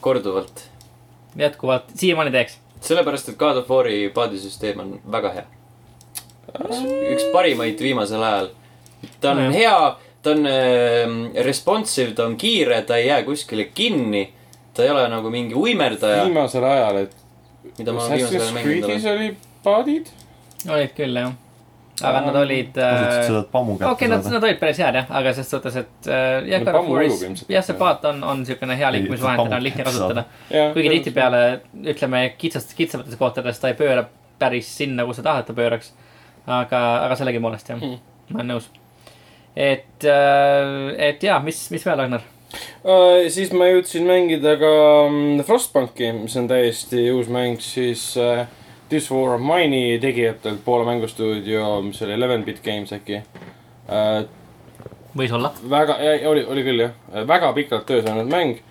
korduvalt. 0.00 0.64
jätkuvalt, 1.36 1.84
siiamaani 1.94 2.30
teeks. 2.30 2.58
sellepärast, 2.80 3.28
et 3.28 3.36
God 3.38 3.56
of 3.62 3.70
War'i 3.70 4.08
paadisüsteem 4.14 4.80
on 4.80 5.00
väga 5.12 5.30
hea. 5.32 5.44
üks 7.12 7.26
parimaid 7.32 7.80
viimasel 7.82 8.22
ajal. 8.22 8.48
ta 9.20 9.30
on 9.30 9.36
Nojah. 9.36 9.54
hea, 9.54 9.96
ta 10.22 10.30
on 10.30 10.46
äh, 10.46 11.44
responsive, 11.44 12.12
ta 12.14 12.26
on 12.26 12.36
kiire, 12.36 12.82
ta 12.82 12.96
ei 12.96 13.06
jää 13.08 13.22
kuskile 13.22 13.64
kinni. 13.74 14.32
Ta 14.76 14.84
ei 14.84 14.90
ole 14.92 15.06
nagu 15.12 15.30
mingi 15.32 15.56
uimerdaja, 15.56 16.24
viimasel 16.28 16.64
ajal, 16.68 17.00
et 17.06 17.16
mida 17.78 17.92
ma 17.96 18.06
viimasel 18.12 18.40
ajal 18.42 18.54
mänginud 18.58 18.88
olen. 18.90 19.10
oli 19.16 19.28
paadid. 19.64 20.12
olid 20.68 20.94
küll 20.96 21.20
jah, 21.20 21.32
aga 22.04 22.20
nad 22.26 22.36
olid 22.42 22.76
äh, 22.76 23.30
okei, 23.90 24.08
nad, 24.12 24.26
nad 24.36 24.44
olid 24.44 24.58
päris 24.60 24.80
head 24.84 24.98
jah, 25.00 25.06
aga 25.20 25.32
selles 25.36 25.50
suhtes, 25.54 25.78
et 25.80 26.10
äh, 26.12 26.44
jah, 26.50 26.64
God 26.66 26.80
of 26.82 26.90
War'is 26.92 27.44
jah, 27.48 27.64
see 27.64 27.78
paat 27.80 28.04
on, 28.10 28.20
on 28.24 28.44
siukene 28.48 28.76
hea 28.78 28.90
liikumisvahend, 28.98 29.46
teda 29.48 29.56
on 29.60 29.64
lihtne 29.64 29.86
kasutada. 29.88 30.26
kuigi 30.74 30.92
tihtipeale 30.98 31.42
ütleme 31.94 32.26
kitsast, 32.38 32.74
kitsamates 32.76 33.16
kohtades 33.20 33.62
ta 33.62 33.72
ei 33.72 33.78
pööra 33.78 34.04
päris 34.38 34.68
sinna, 34.76 35.06
kus 35.08 35.16
sa 35.22 35.24
tahad, 35.30 35.46
ta 35.48 35.56
pööraks. 35.56 35.92
aga, 36.46 36.82
aga 37.06 37.16
sellegipoolest 37.16 37.72
jah 37.72 37.80
Mm. 37.80 38.34
ma 38.34 38.40
olen 38.42 38.48
nõus. 38.56 38.64
et, 39.56 40.04
et 40.98 41.22
ja, 41.22 41.38
mis, 41.40 41.60
mis 41.70 41.84
veel, 41.86 41.96
Ragnar? 41.98 42.24
Uh, 42.86 43.24
siis 43.34 43.50
ma 43.50 43.66
jõudsin 43.66 44.04
mängida 44.06 44.52
ka 44.60 44.68
mm, 45.08 45.40
Frostbanki, 45.48 46.12
mis 46.20 46.36
on 46.38 46.44
täiesti 46.46 47.08
uus 47.10 47.26
mäng 47.34 47.58
siis 47.58 48.12
uh, 48.20 48.44
This 48.86 49.08
War 49.10 49.32
of 49.34 49.42
Mine'i 49.42 49.96
tegijatelt, 49.98 50.60
Poola 50.62 50.86
mängustuudio, 50.86 51.80
mis 51.82 51.98
oli 52.06 52.14
Eleven 52.14 52.44
Bit 52.46 52.60
Games 52.62 52.92
äkki 52.94 53.18
uh,. 53.90 54.20
võis 55.18 55.34
olla. 55.34 55.50
väga, 55.66 55.96
oli, 56.30 56.44
oli 56.46 56.62
küll 56.68 56.84
jah, 56.84 56.94
väga 57.26 57.50
pikalt 57.56 57.88
töös 57.88 58.06
olnud 58.06 58.30
mäng. 58.30 58.62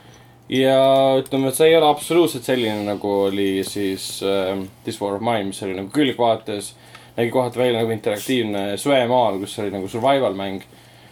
ja 0.47 0.79
ütleme, 1.19 1.51
et 1.51 1.59
see 1.59 1.73
ei 1.73 1.75
ole 1.75 1.91
absoluutselt 1.91 2.47
selline, 2.47 2.85
nagu 2.87 3.11
oli 3.25 3.65
siis 3.67 4.07
uh, 4.23 4.55
This 4.87 5.01
War 5.03 5.19
of 5.19 5.27
Mine, 5.27 5.49
mis 5.49 5.59
oli 5.67 5.75
nagu 5.75 5.91
külgvaates. 5.91 6.71
nägi 7.17 7.35
kohati 7.35 7.59
välja 7.59 7.81
nagu 7.81 7.91
interaktiivne 7.91 8.77
söemaal, 8.79 9.43
kus 9.43 9.59
oli 9.59 9.75
nagu 9.75 9.91
survival 9.91 10.39
mäng. 10.39 10.63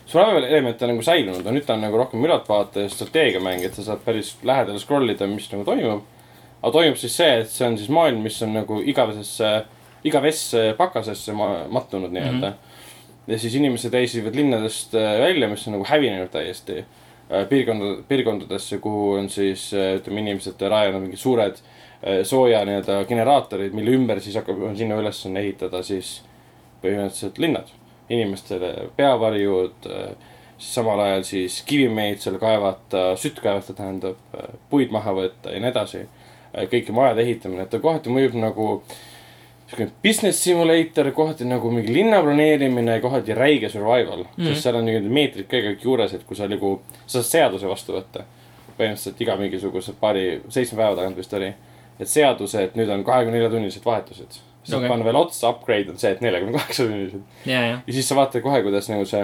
Survival 0.05 0.43
element 0.43 0.81
on 0.81 0.91
nagu 0.91 1.03
säilunud, 1.05 1.39
aga 1.41 1.51
nüüd 1.55 1.65
ta 1.67 1.77
on 1.77 1.85
nagu 1.85 1.97
rohkem 1.97 2.23
ülaltvaate 2.25 2.85
ja 2.85 2.91
strateegiamäng, 2.91 3.63
et 3.63 3.77
sa 3.77 3.85
saad 3.85 4.01
päris 4.03 4.33
lähedal 4.43 4.79
scroll 4.81 5.13
ida, 5.13 5.27
mis 5.31 5.47
nagu 5.53 5.63
toimub. 5.67 6.03
aga 6.61 6.71
toimub 6.71 6.99
siis 6.99 7.15
see, 7.15 7.37
et 7.43 7.51
see 7.51 7.67
on 7.67 7.77
siis 7.79 7.91
maailm, 7.91 8.19
mis 8.23 8.41
on 8.43 8.53
nagu 8.55 8.81
igavesesse, 8.83 9.51
igavesse 10.03 10.73
pakasesse 10.77 11.35
ma- 11.35 11.65
mattunud 11.71 12.11
nii-öelda 12.11 12.49
mm. 12.49 12.55
-hmm. 12.55 13.31
ja 13.31 13.39
siis 13.39 13.55
inimesed 13.55 13.93
reisivad 13.93 14.35
linnadest 14.35 14.95
äh, 14.95 15.19
välja, 15.19 15.47
mis 15.47 15.67
on 15.67 15.73
nagu 15.77 15.85
hävinenud 15.87 16.31
täiesti 16.31 16.77
äh, 16.79 17.47
piirkond, 17.49 18.03
piirkondadesse, 18.07 18.77
kuhu 18.77 19.11
on 19.11 19.29
siis 19.29 19.73
äh, 19.73 19.95
ütleme, 19.99 20.19
inimesed 20.19 20.67
rajanud 20.69 21.01
mingid 21.01 21.19
suured 21.19 21.63
sooja 22.23 22.65
nii-öelda 22.65 23.05
generaatorid, 23.07 23.71
mille 23.71 23.91
ümber 23.95 24.19
siis 24.19 24.35
hakkab, 24.35 24.59
on 24.61 24.75
sinna 24.77 24.95
ülesanne 24.99 25.39
ehitada 25.39 25.79
siis 25.83 26.17
põhimõtteliselt 26.81 27.39
linnad. 27.39 27.71
Inimestele 28.09 28.89
peavarjud, 28.97 29.87
siis 30.57 30.75
samal 30.75 30.99
ajal 30.99 31.23
siis 31.27 31.61
kivimeid 31.67 32.21
seal 32.23 32.37
kaevata, 32.41 33.13
sütt 33.19 33.39
kaevata 33.43 33.75
tähendab, 33.77 34.19
puid 34.69 34.91
maha 34.95 35.15
võtta 35.17 35.53
ja 35.53 35.63
nii 35.63 35.71
edasi. 35.71 36.05
kõiki 36.53 36.93
majade 36.93 37.21
ehitamine, 37.21 37.63
et 37.63 37.69
ta 37.73 37.79
kohati 37.81 38.11
mõjub 38.13 38.35
nagu 38.37 38.67
siukene 39.73 39.91
business 40.03 40.43
simulator, 40.43 41.11
kohati 41.11 41.45
nagu 41.45 41.71
mingi 41.71 41.93
linna 41.93 42.21
planeerimine, 42.21 42.99
kohati 43.01 43.33
räige 43.33 43.69
survival 43.69 44.23
mm. 44.23 44.29
-hmm. 44.37 44.47
sest 44.47 44.63
seal 44.63 44.75
on 44.75 44.85
mingid 44.85 45.09
meetrid 45.09 45.47
ka 45.47 45.57
kõik 45.57 45.83
juures, 45.83 46.13
et 46.13 46.23
kui 46.23 46.37
sa 46.37 46.47
nagu, 46.47 46.81
sa 47.05 47.21
saad 47.21 47.31
seaduse 47.31 47.67
vastu 47.67 47.93
võtta. 47.93 48.23
põhimõtteliselt 48.77 49.21
iga 49.21 49.35
mingisuguse 49.37 49.93
paari, 49.99 50.41
seitsme 50.49 50.77
päeva 50.77 50.95
tagant 50.95 51.17
vist 51.17 51.33
oli. 51.33 51.53
et 51.99 52.07
seaduse, 52.07 52.63
et 52.63 52.75
nüüd 52.75 52.89
on 52.89 53.03
kahekümne 53.03 53.37
nelja 53.37 53.49
tunnised 53.49 53.85
vahetused. 53.85 54.39
Okei. 54.64 54.78
okay. 54.78 54.89
panna 54.89 55.05
veel 55.05 55.20
otsa, 55.20 55.49
upgrade 55.49 55.91
on 55.91 55.97
see, 55.99 56.11
et 56.16 56.22
neljakümne 56.24 56.57
kaheksa 56.57 56.86
tunnised. 56.88 57.24
ja, 57.45 57.80
siis 57.91 58.07
sa 58.07 58.16
vaatad 58.16 58.41
kohe, 58.45 58.61
kuidas 58.64 58.89
nagu 58.89 59.05
see 59.05 59.24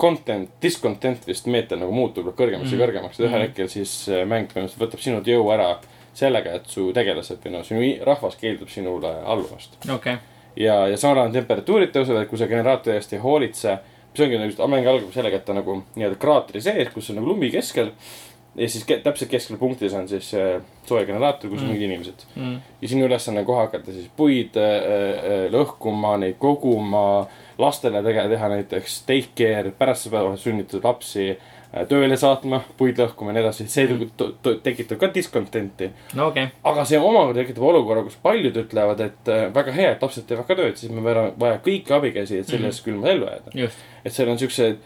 content, 0.00 0.50
discontent 0.62 1.26
vist 1.26 1.46
meeter 1.46 1.78
nagu 1.80 1.92
muutub 1.94 2.28
kõrgemaks 2.36 2.68
mm. 2.68 2.72
Mhm. 2.72 2.80
ja 2.80 2.86
kõrgemaks 2.86 3.20
ja 3.20 3.24
ühel 3.26 3.38
Mhm. 3.38 3.46
hetkel 3.48 3.68
siis 3.72 4.08
äh, 4.08 4.24
mäng 4.28 4.48
põhimõtteliselt 4.52 4.82
võtab 4.82 5.00
sinult 5.04 5.26
jõu 5.30 5.50
ära 5.54 5.76
sellega, 6.16 6.54
et 6.56 6.66
su 6.72 6.92
tegelased 6.96 7.42
või 7.44 7.52
noh, 7.52 7.64
sinu 7.64 8.04
rahvas 8.04 8.36
keeldub 8.40 8.68
sinule 8.72 9.12
allumast. 9.24 9.76
okei, 9.92 10.16
ja, 10.56 10.86
ja 10.88 10.96
samal 10.96 11.18
ajal 11.22 11.32
temperatuurid 11.40 11.92
tõusevad, 11.92 12.22
et 12.22 12.28
kui 12.28 12.38
sa 12.40 12.48
generaatori 12.48 12.96
eest 12.96 13.12
ei 13.12 13.18
hoolitse, 13.20 13.78
mis 14.12 14.22
ongi 14.24 14.38
nagu, 14.40 14.68
mäng 14.72 14.88
algab 14.88 15.12
sellega, 15.12 15.36
et 15.36 15.44
ta 15.44 15.52
nagu 15.56 15.82
nii-öelda 15.94 16.16
kraatri 16.20 16.60
sees, 16.64 16.88
kus 16.94 17.10
on 17.12 17.20
nagu 17.20 17.28
lumi 17.28 17.50
keskel. 17.52 17.90
Ja 18.56 18.68
siis 18.68 18.84
ke- 18.88 19.00
täpselt 19.04 19.30
keskel 19.30 19.56
punktis 19.60 19.92
on 19.94 20.08
siis 20.08 20.30
äh, 20.34 20.60
soojageneraator, 20.88 21.50
kus 21.50 21.60
on 21.60 21.66
Mm. 21.66 21.72
mingid 21.72 21.90
inimesed. 21.90 22.22
mm.. 22.36 22.54
ja 22.82 22.88
sinu 22.88 23.04
ülesanne 23.06 23.40
on 23.40 23.46
kohe 23.46 23.60
hakata 23.66 23.92
siis 23.92 24.06
puid 24.16 24.56
äh, 24.56 24.70
äh, 24.76 25.50
lõhkuma, 25.52 26.16
neid 26.22 26.38
koguma, 26.38 27.26
lastele 27.58 28.02
tege-, 28.02 28.28
teha 28.32 28.48
näiteks 28.48 29.02
take 29.06 29.28
care, 29.36 29.70
pärast 29.78 30.08
oled 30.12 30.38
sunnitud 30.40 30.84
lapsi 30.84 31.28
äh, 31.36 31.84
tööle 31.90 32.16
saatma, 32.16 32.62
puid 32.78 32.96
lõhkuma 32.96 33.34
ja 33.34 33.36
nii 33.36 33.44
edasi, 33.44 33.68
see 33.68 33.86
Mm. 33.92 34.08
tekitab 34.62 34.98
ka 34.98 35.10
discontent'i. 35.14 35.90
no 36.14 36.28
okei 36.30 36.44
okay., 36.48 36.56
aga 36.64 36.84
see 36.88 36.98
omakorda 36.98 37.42
tekitab 37.42 37.62
olukorra, 37.68 38.02
kus 38.08 38.16
paljud 38.22 38.56
ütlevad, 38.56 39.00
et 39.10 39.28
äh, 39.28 39.46
väga 39.54 39.72
hea, 39.76 39.90
et 39.92 40.02
lapsed 40.02 40.24
teevad 40.26 40.46
ka 40.48 40.54
tööd, 40.56 40.76
siis 40.80 40.92
meil 40.92 41.16
on 41.26 41.32
vaja 41.38 41.58
kõiki 41.64 41.92
abikäsi, 41.92 42.38
et 42.40 42.46
selles 42.48 42.80
Mhm. 42.80 42.84
külmas 42.88 43.10
ellu 43.10 43.26
jääda. 43.26 43.70
et 44.04 44.12
seal 44.12 44.28
on 44.32 44.38
siuksed 44.38 44.78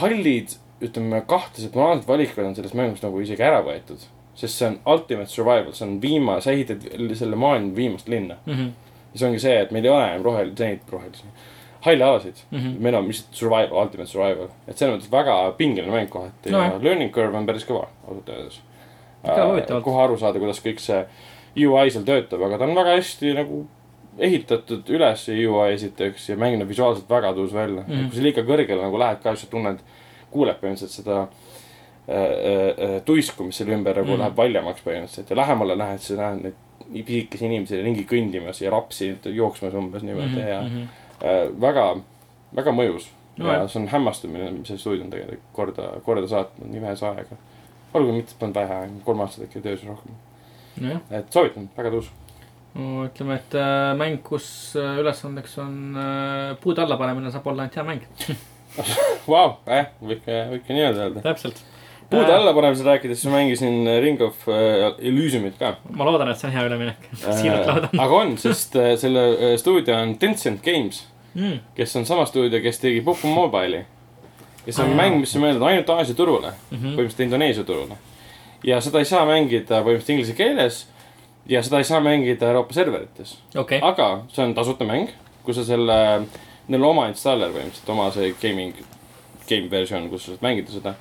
hallid, 0.00 0.48
ütleme 0.82 1.22
kahtlased 1.28 1.76
moraalsed 1.76 2.08
valikud 2.08 2.44
on 2.44 2.56
selles 2.58 2.74
mängus 2.78 3.02
nagu 3.04 3.20
isegi 3.22 3.44
ära 3.46 3.62
võetud. 3.66 4.04
sest 4.34 4.58
see 4.58 4.68
on 4.70 4.78
ultimate 4.88 5.28
survival, 5.28 5.72
see 5.76 5.86
on 5.86 5.98
viimane, 6.00 6.40
sa 6.40 6.52
ehitad 6.54 6.86
selle 7.18 7.36
maailma 7.36 7.76
viimast 7.76 8.08
linna. 8.08 8.36
mm. 8.46 8.52
-hmm. 8.52 8.70
ja 9.12 9.18
see 9.18 9.28
ongi 9.28 9.40
see, 9.40 9.58
et 9.60 9.70
meil 9.70 9.84
ei 9.84 9.90
ole 9.90 10.06
enam 10.08 10.24
rohel-, 10.24 10.54
neid 10.58 10.80
rohelisi, 10.90 11.24
halle 11.80 12.04
alasid 12.04 12.40
mm. 12.50 12.58
-hmm. 12.58 12.80
meil 12.80 12.94
on 12.94 13.08
lihtsalt 13.08 13.34
survival, 13.34 13.82
ultimate 13.82 14.10
survival. 14.10 14.48
et 14.68 14.78
selles 14.78 14.96
mõttes 14.96 15.12
väga 15.12 15.54
pingeline 15.56 15.92
mäng 15.92 16.08
kohati 16.08 16.50
No 16.50 16.62
ja 16.64 16.78
learning 16.82 17.12
curve 17.12 17.38
on 17.38 17.46
päris 17.46 17.68
kõva, 17.68 17.86
ausalt 18.08 18.28
öeldes. 18.28 18.60
Huvitavalt. 19.22 19.84
kohe 19.84 20.02
aru 20.02 20.18
saada, 20.18 20.38
kuidas 20.38 20.64
kõik 20.64 20.80
see 20.82 21.04
UI 21.56 21.90
seal 21.90 22.04
töötab, 22.04 22.42
aga 22.42 22.58
ta 22.58 22.64
on 22.64 22.74
väga 22.74 22.96
hästi 22.96 23.34
nagu 23.36 23.66
ehitatud 24.18 24.88
üles 24.92 25.24
see 25.26 25.46
UI 25.46 25.72
esiteks 25.76 26.28
ja 26.30 26.36
mäng 26.40 26.58
näeb 26.60 26.68
visuaalselt 26.68 27.08
väga 27.10 27.32
tuus 27.36 27.54
välja 27.54 27.82
mm. 27.82 27.92
-hmm. 27.92 28.08
kui 28.08 28.16
sa 28.16 28.22
liiga 28.22 28.44
kõrgele 28.48 28.82
nagu 28.82 28.98
lähed 28.98 29.22
ka, 29.22 29.34
siis 29.34 29.46
sa 29.46 29.50
tunned, 29.50 29.78
kuuled 30.32 30.58
põhimõtteliselt 30.60 30.98
seda 31.02 31.20
äh, 31.22 32.16
äh, 32.16 32.26
äh, 32.88 32.98
tuisku, 33.06 33.46
mis 33.48 33.62
selle 33.62 33.76
ümber 33.76 33.96
nagu 33.96 34.08
mm 34.08 34.12
Mhm. 34.12 34.20
läheb 34.24 34.36
valjemaks 34.36 34.84
põhimõtteliselt 34.86 35.30
ja 35.30 35.36
lähemale 35.36 35.78
lähed, 35.78 36.00
siis 36.00 36.18
näed 36.18 36.42
neid 36.42 37.06
pisikesi 37.06 37.46
inimesi 37.46 37.82
ringi 37.82 38.04
kõndimas 38.04 38.60
ja 38.60 38.70
lapsi 38.70 39.14
jooksmas 39.24 39.74
umbes 39.74 40.02
niimoodi 40.02 40.28
mm 40.28 40.38
-hmm. 40.38 40.48
ja. 40.48 40.62
-hmm. 40.62 40.86
äh, 41.24 41.60
väga, 41.60 41.96
väga 42.56 42.70
mõjus 42.70 43.10
No 43.36 43.46
no,. 43.46 43.52
ja 43.52 43.68
see 43.68 43.82
on 43.82 43.88
hämmastav, 43.88 44.30
mis 44.30 44.68
see 44.68 44.78
stuudio 44.78 45.04
on 45.04 45.10
tegelikult 45.10 45.52
korda, 45.56 45.86
korda 46.04 46.28
saatnud 46.28 46.68
nii 46.68 46.82
vähese 46.82 47.06
ajaga. 47.08 47.36
olgugi 47.94 48.16
mitte 48.16 48.34
pannud 48.40 48.54
vähe, 48.56 48.80
kolm 49.04 49.20
aastat 49.24 49.46
äkki 49.46 49.62
töös 49.64 49.84
rohkem. 49.88 50.12
nojah, 50.80 51.00
et 51.10 51.32
soovitan, 51.32 51.70
väga 51.76 51.94
tõus. 51.94 52.10
no 52.74 53.06
ütleme, 53.06 53.38
et 53.40 53.56
äh, 53.56 53.96
mäng, 53.96 54.20
kus 54.22 54.76
äh, 54.76 55.00
ülesandeks 55.00 55.58
on 55.64 55.96
puud 56.60 56.78
alla 56.78 56.96
panemine, 57.00 57.32
saab 57.32 57.46
olla 57.46 57.64
ainult 57.64 57.76
hea 57.80 57.84
mäng. 57.84 58.04
Vau, 59.32 59.56
eh, 59.66 59.86
võike, 60.02 60.38
võike 60.54 60.72
nii 60.74 60.82
öelda. 60.88 61.20
täpselt. 61.22 61.60
puude 62.12 62.32
allapanemisest 62.34 62.86
rääkides, 62.86 63.22
ma 63.28 63.38
mängisin 63.38 63.86
äh, 63.88 64.00
Ring 64.04 64.20
of 64.20 64.48
äh, 64.48 64.92
Illusiumit 65.00 65.54
ka. 65.58 65.76
ma 65.90 66.04
loodan, 66.04 66.28
et 66.32 66.36
see 66.40 66.48
on 66.50 66.54
hea 66.56 66.64
üleminek. 66.68 67.06
siiralt 67.40 67.66
loodan. 67.70 68.00
aga 68.04 68.18
on, 68.24 68.34
sest 68.38 68.76
äh, 68.76 68.94
selle 69.00 69.22
äh, 69.32 69.56
stuudio 69.60 69.96
on 70.00 70.16
Tencent 70.18 70.62
Games, 70.64 71.06
Mm. 71.34 71.60
kes 71.74 71.94
on 71.96 72.04
sama 72.04 72.26
stuudio, 72.28 72.58
kes 72.60 72.76
tegi 72.82 73.00
Pupu 73.00 73.24
Mobile'i. 73.32 73.78
ja 74.66 74.72
see 74.72 74.84
on 74.84 74.90
Aa, 74.92 74.96
mäng, 74.98 75.14
mis 75.22 75.30
on 75.36 75.40
mõeldud 75.46 75.62
ainult 75.64 75.88
Aasia 75.94 76.14
turule, 76.14 76.50
Mhm. 76.70 76.90
põhimõtteliselt 76.92 77.22
Indoneesia 77.24 77.64
turule. 77.64 77.96
ja 78.64 78.80
seda 78.84 78.98
ei 79.00 79.04
saa 79.08 79.22
mängida 79.24 79.78
põhimõtteliselt 79.80 80.10
inglise 80.12 80.34
keeles 80.36 80.82
ja 81.48 81.62
seda 81.64 81.78
ei 81.80 81.84
saa 81.88 82.00
mängida 82.04 82.50
Euroopa 82.52 82.74
serverites. 82.76 83.38
okei, 83.56 83.80
aga 83.80 84.10
see 84.28 84.44
on 84.44 84.52
tasuta 84.54 84.84
mäng, 84.84 85.08
kui 85.42 85.54
sa 85.56 85.64
selle, 85.64 85.96
neil 86.70 86.84
oma 86.86 87.08
installer 87.10 87.50
põhimõtteliselt, 87.54 87.88
oma 87.94 88.10
see 88.14 88.34
gaming, 88.42 88.76
game 89.48 89.70
versioon, 89.70 90.10
kus 90.12 90.26
sa 90.26 90.34
saad 90.34 90.44
mängida 90.44 90.74
seda. 90.74 90.94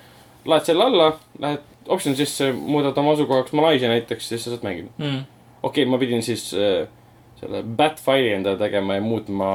laed 0.45 0.65
selle 0.65 0.87
alla, 0.87 1.11
lähed 1.39 1.67
optsiooni 1.87 2.17
sisse, 2.17 2.51
muudad 2.53 2.97
oma 2.97 3.13
asukohaks 3.15 3.53
Malaisia 3.57 3.89
näiteks, 3.91 4.29
siis 4.29 4.43
sa 4.43 4.55
saad 4.55 4.65
mängida. 4.65 4.89
Mm. 4.97 5.21
okei 5.61 5.83
okay,, 5.83 5.91
ma 5.91 5.99
pidin 6.01 6.23
siis 6.25 6.49
äh, 6.57 6.87
selle 7.39 7.63
bat 7.63 8.01
file'i 8.01 8.35
endale 8.37 8.57
tegema 8.57 8.97
ja 8.97 9.01
muutma 9.05 9.51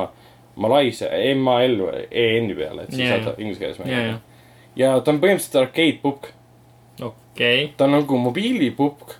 Malaisia 0.56 1.08
MAL 1.36 1.80
EN-i 2.10 2.54
peale, 2.54 2.86
et 2.86 2.94
siis 2.94 3.08
Jaa, 3.08 3.22
saad 3.24 3.40
inglise 3.42 3.60
keeles 3.60 3.78
ja, 3.78 3.84
mängida 3.84 4.06
ja, 4.08 4.18
ja 4.76 5.00
ta 5.00 5.12
on 5.12 5.20
põhimõtteliselt 5.22 5.60
arcade 5.60 5.98
pukk, 6.02 6.30
okei, 7.02 7.72
ta 7.76 7.88
on 7.88 7.98
nagu 7.98 8.20
mobiilipukk, 8.28 9.18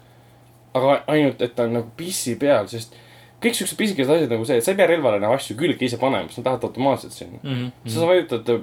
aga 0.77 1.01
ainult, 1.13 1.43
et 1.43 1.55
ta 1.57 1.67
on 1.69 1.77
nagu 1.81 1.93
PC 1.99 2.39
peal, 2.41 2.71
sest 2.73 2.97
kõik 3.43 3.55
siuksed 3.59 3.77
pisikesed 3.79 4.13
asjad 4.15 4.31
nagu 4.33 4.45
see, 4.49 4.57
et 4.57 4.65
sa 4.65 4.73
ei 4.73 4.79
pea 4.79 4.87
relvale 4.89 5.19
enam 5.21 5.35
asju 5.37 5.57
külge 5.61 5.85
ise 5.85 5.99
panema, 6.01 6.29
sest 6.29 6.39
nad 6.41 6.47
lähevad 6.51 6.65
automaatselt 6.71 7.13
sinna. 7.13 7.39
Mhm. 7.43 7.67
sa 7.93 8.07
vajutad 8.09 8.49
äh, 8.49 8.63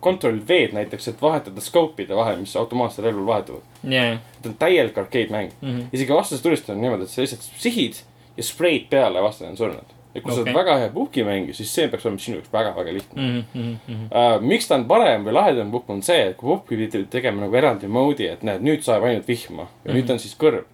control 0.00 0.38
V-d 0.48 0.72
näiteks, 0.78 1.08
et 1.08 1.22
vahetada 1.22 1.60
scope'ide 1.60 2.14
vahel, 2.16 2.38
mis 2.44 2.54
automaatselt 2.56 3.06
relval 3.06 3.26
vahetuvad. 3.26 3.62
ja, 3.84 4.18
ta 4.42 4.48
on 4.48 4.54
täielik 4.58 4.98
arcade 4.98 5.30
mäng. 5.30 5.50
Mhm. 5.60 5.80
isegi 5.92 6.12
vastase 6.14 6.42
tulistajal 6.42 6.76
on 6.76 6.82
niimoodi, 6.82 7.02
et 7.02 7.10
sa 7.10 7.20
lihtsalt 7.22 7.50
sihid 7.58 7.94
ja 8.36 8.42
spreid 8.42 8.86
peale 8.90 9.18
ja 9.18 9.22
vastane 9.22 9.50
on 9.50 9.56
surnud. 9.56 9.90
ja 10.14 10.20
kui 10.20 10.28
okay. 10.32 10.34
sa 10.36 10.42
oled 10.42 10.54
väga 10.54 10.76
hea 10.78 10.88
puhki 10.92 11.24
mängija, 11.24 11.54
siis 11.56 11.74
see 11.74 11.88
peaks 11.88 12.04
olema 12.06 12.18
sinu 12.20 12.36
jaoks 12.36 12.52
väga-väga 12.52 12.92
lihtne 12.92 13.22
Mhm. 13.54 13.76
uh,. 14.12 14.40
miks 14.40 14.68
ta 14.68 14.74
on 14.74 14.84
parem 14.84 15.24
või 15.24 15.32
lahedam 15.32 15.70
puhk 15.72 15.90
on 15.90 16.02
see, 16.02 16.28
et 16.30 16.36
kui 16.36 16.48
puhki 16.52 16.76
pidi 16.76 17.04
tegema 17.10 17.40
nagu 17.40 17.56
eraldi 17.56 17.88
mode'i, 17.88 18.28
et 18.28 18.42
näed, 18.42 18.60
nüüd 18.62 18.82
saeb 18.84 19.02
ainult 19.02 19.26
vihma 19.28 19.62
ja 19.62 19.66
mm 19.66 19.90
-hmm. 19.90 19.94
nüüd 19.96 20.10
on 20.12 20.18
siis 20.18 20.36
kõrv. 20.38 20.64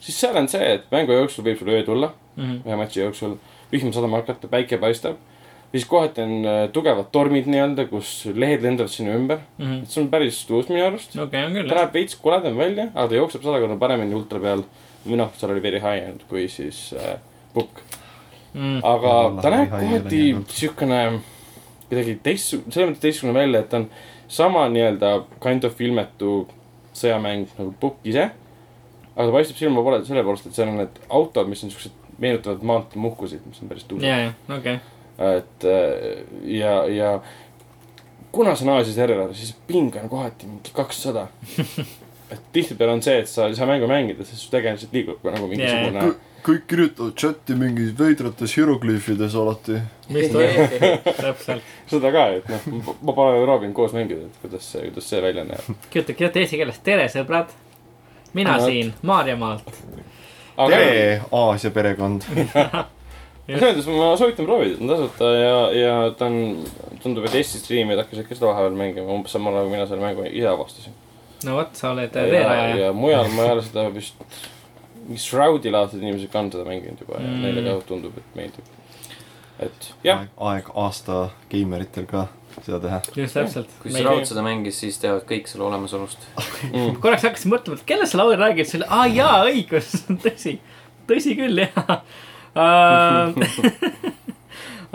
Siis 0.00 0.20
seal 0.20 0.36
on 0.36 0.48
see, 0.48 0.72
et 0.74 0.90
mängu 0.90 1.12
jooksul 1.12 1.44
võib 1.44 1.58
sul 1.58 1.68
öö 1.74 1.82
tulla, 1.86 2.12
Mhm. 2.38 2.60
ühe 2.66 2.76
matši 2.76 3.00
jooksul 3.00 3.36
vihma 3.72 3.92
sadama 3.92 4.16
hakata, 4.22 4.48
päike 4.48 4.78
paistab. 4.78 5.16
siis 5.72 5.84
kohati 5.84 6.22
on 6.22 6.30
uh, 6.46 6.68
tugevad 6.72 7.10
tormid 7.12 7.46
nii-öelda, 7.46 7.84
kus 7.90 8.26
lehed 8.34 8.62
lendavad 8.62 8.88
sinu 8.90 9.10
ümber. 9.18 9.38
et 9.82 9.90
see 9.90 10.00
on 10.02 10.08
päris 10.08 10.44
tuus 10.46 10.68
minu 10.68 10.84
arust. 10.86 11.14
küll 11.54 11.68
ta 11.68 11.74
näeb 11.74 11.92
veits 11.94 12.14
koledam 12.16 12.56
välja, 12.56 12.88
aga 12.94 13.08
ta 13.08 13.14
jookseb 13.14 13.42
sada 13.42 13.60
korda 13.60 13.76
paremini 13.76 14.14
ultra 14.14 14.40
peal. 14.40 14.62
või 15.06 15.16
noh, 15.16 15.30
seal 15.36 15.50
oli 15.52 15.60
very 15.62 15.78
high 15.80 16.08
end 16.08 16.22
kui 16.28 16.48
siis 16.48 16.92
äh, 16.94 17.18
pukk. 17.54 17.82
Mm. 18.54 18.80
aga 18.82 19.10
Allah, 19.10 19.42
ta 19.42 19.50
näeb 19.50 19.70
kohati 19.70 20.22
siukene 20.48 21.20
kuidagi 21.88 22.14
teistsugune, 22.22 22.72
selles 22.72 22.88
mõttes 22.90 23.00
teistsugune 23.04 23.34
välja, 23.38 23.60
et 23.60 23.68
ta 23.68 23.76
on 23.76 23.86
sama 24.28 24.66
nii-öelda 24.72 25.10
kind 25.40 25.64
of 25.64 25.80
ilmetu 25.80 26.48
sõjamäng 26.96 27.46
nagu 27.58 27.74
pukk 27.80 28.04
ise. 28.08 28.30
Aga 29.18 29.26
ta 29.26 29.34
paistab 29.34 29.58
silma 29.58 29.82
pole 29.82 29.98
selle 30.06 30.22
poolest, 30.26 30.46
et 30.46 30.54
seal 30.54 30.70
on 30.70 30.78
need 30.78 31.02
autod, 31.10 31.50
mis 31.50 31.64
on 31.66 31.74
siuksed, 31.74 31.98
meenutavad 32.22 32.62
maanteemuhkusid, 32.70 33.42
mis 33.50 33.60
on 33.62 33.70
päris 33.70 33.86
tuusad. 33.90 34.06
ja, 34.06 34.28
ja, 34.28 34.56
okei, 34.56 34.78
et 35.18 35.66
äh, 35.66 36.22
ja, 36.54 36.74
ja 36.86 37.12
kuna 38.32 38.54
see 38.56 38.68
on 38.68 38.76
Aasia 38.76 38.94
server, 38.94 39.34
siis 39.34 39.54
ping 39.66 39.94
on 39.98 40.08
kohati 40.08 40.46
mingi 40.46 40.74
kakssada. 40.74 41.26
et 42.32 42.40
tihtipeale 42.52 42.92
on 42.92 43.02
see, 43.02 43.18
et 43.22 43.30
sa 43.30 43.48
ei 43.48 43.56
saa 43.56 43.66
mängu 43.68 43.88
mängida, 43.88 44.24
sest 44.28 44.44
su 44.44 44.50
tegelased 44.52 44.92
liigub 44.92 45.22
nagu 45.24 45.46
mingisugune 45.48 46.02
yeah.. 46.02 46.16
kõik 46.44 46.66
kirjutavad 46.68 47.14
chati 47.18 47.56
mingi 47.58 47.86
veidrates 47.98 48.52
hieroglüüfides 48.58 49.36
alati. 49.40 49.78
täpselt. 50.08 51.70
seda 51.90 52.12
ka, 52.12 52.26
et 52.36 52.50
noh, 52.52 52.92
ma 53.00 53.14
pole 53.16 53.40
proovinud 53.46 53.76
koos 53.76 53.96
mängida, 53.96 54.28
et 54.28 54.42
kuidas 54.44 54.68
see, 54.74 54.84
kuidas 54.90 55.08
see 55.08 55.22
välja 55.24 55.46
näeb. 55.48 55.72
kirjuta, 55.88 56.18
kirjuta 56.20 56.44
eesti 56.44 56.60
keeles, 56.60 56.82
tere 56.84 57.08
sõbrad. 57.12 57.56
Mina 58.34 58.56
vot. 58.58 58.64
siin 58.66 58.94
Maarjamaalt. 59.02 59.72
tere, 60.68 61.20
Aasia 61.32 61.70
perekond. 61.70 62.22
selles 63.48 63.62
mõttes 63.62 63.86
ma 63.88 64.08
soovitan 64.20 64.44
proovida, 64.46 64.76
ta 64.76 64.82
on 64.84 64.90
tasuta 64.92 65.28
ja, 65.32 65.52
ja 65.72 65.92
ta 66.18 66.26
on, 66.28 66.64
tundub, 67.02 67.24
et 67.24 67.34
Eesti 67.40 67.58
striimijad 67.62 68.02
hakkasid 68.04 68.26
ka 68.28 68.36
seda 68.36 68.50
vahepeal 68.50 68.76
mängima, 68.76 69.08
umbes 69.14 69.32
samal 69.32 69.54
ajal, 69.56 69.68
kui 69.70 69.76
mina 69.78 69.86
selle 69.88 70.02
mängu 70.04 70.26
ise 70.28 70.48
avastasin. 70.50 70.92
no 71.46 71.54
vot, 71.56 71.70
sa 71.78 71.92
oled 71.94 72.12
ja, 72.14 72.26
veerajaja. 72.34 72.76
ja 72.86 72.92
mujal 72.92 73.30
ma 73.32 73.46
ei 73.46 73.54
ole 73.56 73.62
seda 73.64 73.86
vist, 73.94 74.20
mingi 75.06 75.22
Shroudi 75.22 75.70
laadsed 75.72 76.02
inimesed 76.02 76.28
ka 76.32 76.42
on 76.42 76.50
seda 76.52 76.66
mänginud 76.68 77.00
juba 77.00 77.22
ja 77.22 77.28
Mm. 77.30 77.40
neile 77.46 77.62
ka 77.70 77.78
tundub, 77.88 78.18
et 78.20 78.36
meeldib. 78.36 78.68
Et 79.64 79.92
jah, 80.04 80.26
aeg 80.50 80.68
aasta 80.74 81.28
geimeritel 81.50 82.06
ka 82.10 82.26
seda 82.64 82.78
teha. 82.82 83.00
just 83.16 83.36
täpselt. 83.36 83.74
kui 83.82 83.92
Shroud 83.94 84.26
seda 84.28 84.44
mängis, 84.46 84.78
siis 84.82 84.98
teavad 85.02 85.24
kõik 85.28 85.50
selle 85.50 85.66
olemasolust. 85.68 86.24
mm. 86.72 86.98
korraks 87.02 87.26
hakkasin 87.28 87.52
mõtlema, 87.52 87.78
et 87.78 87.86
kellest 87.88 88.14
sa 88.14 88.22
Lauri 88.22 88.38
räägid, 88.40 88.68
siis 88.68 88.80
oli, 88.80 88.88
aa 88.96 89.04
jaa, 89.12 89.36
õigus, 89.50 89.92
tõsi, 90.24 90.52
tõsi 91.10 91.36
küll, 91.38 91.56
jah. 91.64 91.92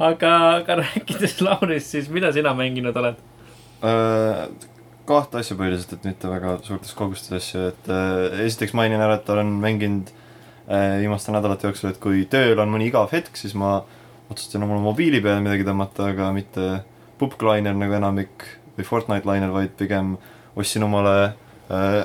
aga, 0.09 0.33
aga 0.57 0.79
rääkides 0.81 1.37
Laurist, 1.45 1.93
siis 1.93 2.09
mida 2.13 2.33
sina 2.35 2.55
mänginud 2.57 2.97
oled? 2.99 3.21
Äh, 3.83 4.45
kahte 5.09 5.41
asja 5.41 5.57
põhiliselt, 5.59 5.97
et 5.97 6.07
mitte 6.07 6.31
väga 6.31 6.57
suurtes 6.65 6.93
kogustes 6.97 7.33
asju, 7.39 7.69
et 7.73 7.91
äh, 7.91 8.43
esiteks 8.47 8.75
mainin 8.77 9.03
ära, 9.03 9.19
et 9.19 9.33
olen 9.33 9.51
mänginud 9.63 10.13
äh, 10.67 10.99
viimaste 11.03 11.35
nädalate 11.35 11.69
jooksul, 11.69 11.91
et 11.91 12.01
kui 12.03 12.23
tööl 12.31 12.59
on 12.63 12.71
mõni 12.73 12.89
igav 12.91 13.11
hetk, 13.13 13.37
siis 13.39 13.55
ma 13.59 13.81
otsustasin 14.31 14.63
omale 14.63 14.81
mobiili 14.81 15.21
peale 15.21 15.41
midagi 15.43 15.63
tõmmata, 15.67 16.09
aga 16.13 16.31
mitte 16.33 16.67
pubg-liner 17.19 17.75
nagu 17.77 17.93
enamik 17.93 18.45
või 18.77 18.85
Fortnite 18.87 19.27
liner, 19.29 19.51
vaid 19.53 19.75
pigem 19.77 20.15
ostsin 20.57 20.83
omale 20.83 21.33
äh, 21.69 22.03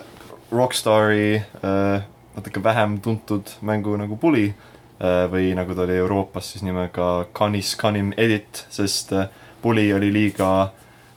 Rockstari 0.53 1.37
äh, 1.37 2.03
natuke 2.37 2.63
vähem 2.65 2.99
tuntud 3.05 3.51
mängu 3.63 3.97
nagu 4.01 4.17
Bully 4.17 4.49
äh, 4.49 5.25
või 5.33 5.53
nagu 5.57 5.75
ta 5.77 5.85
oli 5.87 5.97
Euroopas 6.01 6.53
siis 6.55 6.63
nimega 6.67 7.27
Canis 7.37 7.75
Canim 7.81 8.13
Edit, 8.17 8.67
sest 8.73 9.13
äh, 9.13 9.29
Bully 9.63 9.89
oli 9.93 10.11
liiga 10.15 10.51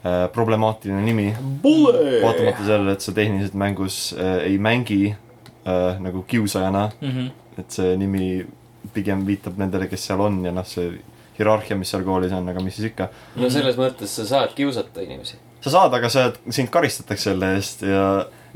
äh, 0.04 0.28
problemaatiline 0.34 1.02
nimi. 1.06 1.28
vaatamata 2.24 2.66
sellele, 2.66 2.92
et 2.98 3.02
sa 3.06 3.12
tehniliselt 3.16 3.54
mängus 3.60 4.14
äh, 4.18 4.48
ei 4.48 4.58
mängi 4.58 5.12
äh, 5.12 6.00
nagu 6.00 6.24
kiusajana, 6.28 6.90
Mhm. 7.02 7.30
et 7.60 7.72
see 7.72 7.98
nimi 7.98 8.46
pigem 8.94 9.26
viitab 9.28 9.58
nendele, 9.62 9.88
kes 9.92 10.10
seal 10.10 10.22
on 10.24 10.42
ja 10.46 10.54
noh, 10.56 10.68
see 10.68 10.92
hierarhia, 11.38 11.78
mis 11.80 11.92
seal 11.94 12.04
koolis 12.08 12.34
on, 12.36 12.50
aga 12.52 12.64
mis 12.64 12.78
siis 12.78 12.92
ikka. 12.92 13.10
no 13.40 13.50
selles 13.54 13.80
mõttes 13.80 14.14
sa 14.20 14.28
saad 14.28 14.54
kiusata 14.58 15.04
inimesi. 15.06 15.40
sa 15.62 15.74
saad, 15.78 15.96
aga 15.98 16.10
sa, 16.12 16.28
sind 16.50 16.72
karistatakse 16.74 17.32
selle 17.32 17.56
eest 17.58 17.86
ja 17.88 18.06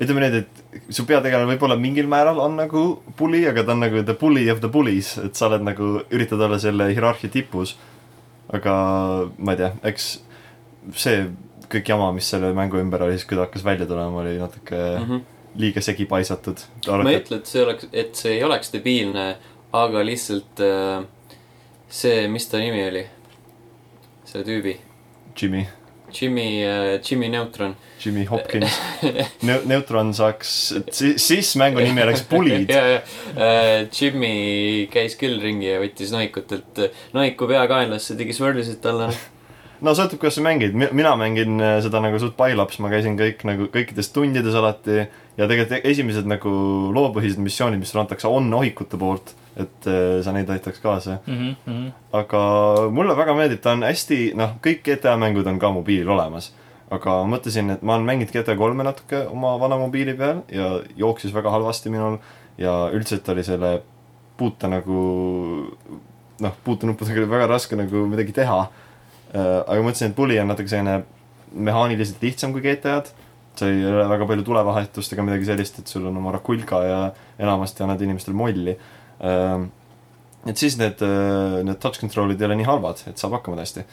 ütleme 0.01 0.25
nii, 0.25 0.43
et 0.43 0.91
su 0.93 1.05
peategelane 1.07 1.47
võib-olla 1.53 1.77
mingil 1.79 2.09
määral 2.11 2.39
on 2.43 2.57
nagu 2.59 2.85
bully, 3.17 3.45
aga 3.49 3.63
ta 3.63 3.75
on 3.75 3.83
nagu 3.85 4.03
the 4.03 4.17
bully 4.19 4.49
of 4.51 4.61
the 4.63 4.71
bullies, 4.71 5.15
et 5.21 5.37
sa 5.39 5.47
oled 5.49 5.63
nagu, 5.65 5.99
üritad 6.13 6.41
olla 6.41 6.59
selle 6.61 6.91
hierarhia 6.91 7.31
tipus. 7.31 7.77
aga 8.53 8.73
ma 9.41 9.55
ei 9.55 9.57
tea, 9.63 9.71
eks 9.89 10.09
see 10.93 11.23
kõik 11.71 11.89
jama, 11.89 12.11
mis 12.13 12.27
selle 12.29 12.51
mängu 12.55 12.77
ümber 12.77 13.07
oli, 13.07 13.15
siis 13.17 13.25
kui 13.29 13.37
ta 13.37 13.47
hakkas 13.47 13.63
välja 13.65 13.87
tulema, 13.89 14.21
oli 14.21 14.35
natuke 14.37 14.75
mm. 14.75 15.07
-hmm. 15.09 15.21
liiga 15.61 15.81
segi 15.81 16.05
paisatud. 16.05 16.61
ma 16.87 17.09
ei 17.09 17.21
ütle, 17.23 17.41
et 17.41 17.49
see 17.49 17.63
oleks, 17.63 17.87
et 17.93 18.15
see 18.15 18.35
ei 18.37 18.43
oleks 18.43 18.73
debiilne, 18.73 19.37
aga 19.75 20.03
lihtsalt 20.05 20.61
äh, 20.63 21.03
see, 21.89 22.27
mis 22.31 22.47
ta 22.51 22.61
nimi 22.61 22.83
oli? 22.87 23.05
selle 24.25 24.45
tüübi. 24.47 24.77
Jimmy, 25.37 25.65
Jimmy 26.11 26.47
äh,, 26.65 26.99
Jimmy 27.03 27.29
Neutron. 27.29 27.75
Jimmy 28.05 28.25
Hopkins 28.25 28.79
ne. 29.47 29.59
Neutron 29.65 30.13
saaks, 30.13 30.73
siis 30.91 31.53
mängu 31.59 31.83
nimi 31.83 32.03
oleks 32.03 32.25
Bullied. 32.29 32.69
ja, 32.75 32.81
ja 32.95 32.99
äh, 33.35 33.85
Jimmy 33.91 34.87
käis 34.93 35.17
küll 35.19 35.39
ringi 35.43 35.69
ja 35.69 35.79
võttis 35.83 36.11
nohikutelt 36.15 36.83
nohiku 37.15 37.49
peakaenlasse, 37.51 38.17
tegi 38.19 38.35
swirlisid 38.37 38.81
talle. 38.83 39.11
no 39.85 39.93
sõltub, 39.97 40.19
kuidas 40.21 40.37
sa 40.39 40.43
mängid, 40.45 40.75
mina 40.75 41.13
mängin 41.19 41.61
äh, 41.61 41.77
seda 41.85 42.01
nagu 42.03 42.19
suht 42.21 42.35
pailaps, 42.39 42.79
ma 42.83 42.91
käisin 42.91 43.17
kõik 43.19 43.45
nagu 43.47 43.69
kõikides 43.73 44.11
tundides 44.15 44.57
alati 44.57 45.03
ja 45.03 45.47
tegelikult 45.47 45.87
esimesed 45.91 46.29
nagu 46.29 46.51
loopõhised 46.95 47.41
missioonid, 47.43 47.81
mis 47.81 47.93
sulle 47.93 48.05
antakse, 48.05 48.29
on 48.31 48.49
nohikute 48.51 48.99
poolt, 49.01 49.33
et 49.55 49.89
äh, 49.89 50.19
sa 50.25 50.33
neid 50.35 50.49
aitaks 50.51 50.81
kaasa. 50.83 51.19
Mhm, 51.29 51.89
aga 52.17 52.43
mulle 52.93 53.17
väga 53.17 53.35
meeldib, 53.37 53.61
ta 53.63 53.75
on 53.77 53.85
hästi, 53.87 54.21
noh, 54.39 54.57
kõik 54.63 54.83
GTA 54.87 55.17
mängud 55.21 55.47
on 55.51 55.61
ka 55.61 55.73
mobiilil 55.75 56.13
olemas. 56.17 56.53
aga 56.95 57.15
ma 57.25 57.37
mõtlesin, 57.37 57.71
et 57.73 57.81
ma 57.81 57.95
olen 57.95 58.05
mänginud 58.05 58.29
GTA 58.31 58.53
kolme 58.55 58.83
natuke 58.85 59.23
oma 59.33 59.55
vana 59.57 59.75
mobiili 59.81 60.13
peal 60.13 60.43
ja 60.53 60.83
jooksis 60.95 61.33
väga 61.33 61.49
halvasti 61.49 61.89
minul 61.89 62.19
ja 62.61 62.91
üldiselt 62.93 63.25
oli 63.33 63.43
selle 63.43 63.71
puuta 64.37 64.69
nagu 64.69 64.99
noh, 66.39 66.57
puutenuppudega 66.63 67.23
oli 67.23 67.31
väga 67.31 67.47
raske 67.49 67.77
nagu 67.79 68.05
midagi 68.11 68.35
teha. 68.35 68.59
Aga 69.35 69.83
mõtlesin, 69.83 70.11
et 70.11 70.17
Bully 70.17 70.39
on 70.39 70.51
natuke 70.51 70.71
selline 70.71 71.03
mehaaniliselt 71.55 72.23
lihtsam 72.23 72.53
kui 72.55 72.63
GTA-d. 72.63 73.11
sa 73.55 73.69
ei 73.71 73.85
ole 73.87 74.03
väga 74.11 74.25
palju 74.27 74.43
tulevahetust 74.43 75.13
ega 75.15 75.23
midagi 75.23 75.47
sellist, 75.47 75.79
et 75.79 75.87
sul 75.87 76.07
on 76.09 76.17
oma 76.19 76.33
Rakulka 76.35 76.81
ja 76.83 76.99
enamasti 77.39 77.83
annad 77.83 78.01
inimestele 78.03 78.35
molli. 78.35 78.75
et 80.45 80.57
siis 80.57 80.77
need, 80.77 80.99
need 81.63 81.79
touch 81.79 82.01
control'id 82.01 82.41
ei 82.41 82.49
ole 82.49 82.59
nii 82.59 82.67
halvad, 82.67 83.05
et 83.07 83.17
saab 83.17 83.37
hakkama 83.39 83.63
hästi. 83.63 83.85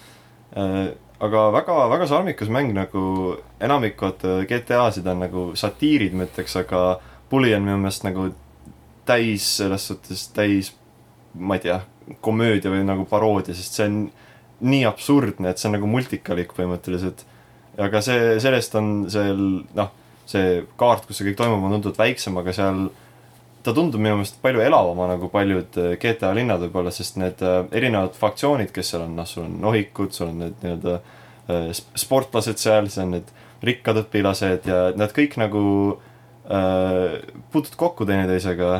aga 1.22 1.44
väga, 1.54 1.78
väga 1.94 2.06
sarmikas 2.10 2.50
mäng 2.50 2.74
nagu 2.74 3.36
enamikud 3.62 4.24
äh, 4.26 4.42
GTA-sid 4.50 5.06
on 5.06 5.22
nagu 5.22 5.44
satiirid, 5.54 6.16
ma 6.18 6.26
ütleks, 6.26 6.56
aga 6.58 6.98
Bully 7.30 7.54
on 7.54 7.62
minu 7.62 7.78
meelest 7.78 8.02
nagu 8.02 8.32
täis, 9.06 9.46
selles 9.60 9.86
suhtes 9.86 10.26
täis, 10.34 10.72
ma 11.34 11.56
ei 11.56 11.62
tea, 11.68 11.78
komöödia 12.20 12.72
või 12.74 12.82
nagu 12.84 13.06
paroodia, 13.08 13.54
sest 13.54 13.78
see 13.78 13.86
on 13.86 14.00
nii 14.62 14.84
absurdne, 14.88 15.50
et 15.50 15.60
see 15.60 15.68
on 15.70 15.76
nagu 15.78 15.90
multikalik 15.90 16.54
põhimõtteliselt. 16.56 17.24
aga 17.80 18.02
see, 18.04 18.36
sellest 18.42 18.74
on 18.78 18.90
seal 19.10 19.38
noh, 19.74 19.92
see 20.28 20.62
kaart, 20.80 21.06
kus 21.08 21.18
see 21.18 21.30
kõik 21.30 21.38
toimub, 21.40 21.64
on 21.64 21.76
tunduvalt 21.76 22.02
väiksem, 22.02 22.36
aga 22.38 22.54
seal 22.56 22.84
ta 23.62 23.74
tundub 23.74 24.02
minu 24.02 24.18
meelest 24.18 24.40
palju 24.42 24.62
elavama 24.64 25.06
nagu 25.12 25.28
paljud 25.32 25.78
äh, 25.80 25.94
GTA 26.02 26.32
linnad 26.36 26.62
võib-olla, 26.64 26.92
sest 26.94 27.18
need 27.20 27.42
äh, 27.46 27.62
erinevad 27.78 28.16
faktsioonid, 28.18 28.72
kes 28.74 28.92
seal 28.92 29.06
on, 29.06 29.14
noh, 29.18 29.28
sul 29.28 29.46
on 29.46 29.58
nohikud, 29.62 30.12
sul 30.14 30.32
on 30.32 30.40
need 30.44 30.64
nii-öelda 30.64 30.96
äh, 30.98 31.68
sp- 31.74 32.02
sportlased 32.04 32.62
seal, 32.62 32.90
siis 32.90 33.02
on 33.04 33.14
need 33.16 33.30
rikkad 33.62 34.02
õpilased 34.02 34.66
ja 34.66 34.80
nad 34.98 35.14
kõik 35.14 35.38
nagu 35.40 35.62
äh, 36.50 37.20
puutud 37.54 37.78
kokku 37.78 38.06
teineteisega, 38.08 38.72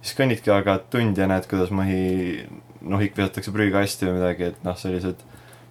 siis 0.00 0.16
kõnnidki 0.16 0.52
aeg-ajalt 0.54 0.88
tund 0.92 1.20
ja 1.20 1.28
näed, 1.28 1.48
kuidas 1.50 1.72
mõhi 1.74 2.46
nohik 2.80 3.16
visatakse 3.18 3.52
prügikasti 3.52 4.08
või 4.08 4.16
midagi, 4.18 4.50
et 4.54 4.64
noh, 4.64 4.78
sellised 4.80 5.20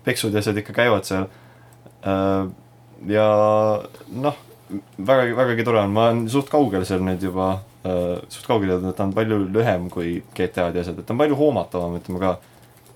peksud 0.05 0.33
ja 0.33 0.43
asjad 0.43 0.59
ikka 0.61 0.75
käivad 0.75 1.07
seal 1.07 1.27
äh,. 2.03 2.49
ja 3.09 3.25
noh, 4.09 4.37
väga, 4.97 5.25
vägagi 5.37 5.65
tore 5.67 5.83
on, 5.83 5.95
ma 5.95 6.09
olen 6.09 6.25
suht 6.31 6.51
kaugel 6.51 6.85
seal 6.87 7.03
nüüd 7.05 7.23
juba 7.23 7.51
äh,, 7.87 8.19
suht 8.31 8.47
kaugel 8.47 8.75
jõudnud, 8.75 8.95
ta 8.97 9.07
on 9.07 9.15
palju 9.15 9.41
lühem 9.49 9.89
kui 9.93 10.19
GTA-d 10.37 10.79
ja 10.79 10.85
asjad, 10.85 10.99
et 11.01 11.07
ta 11.07 11.15
on 11.15 11.21
palju 11.21 11.39
hoomatavam, 11.39 11.97
ütleme 11.99 12.23
ka. 12.23 12.37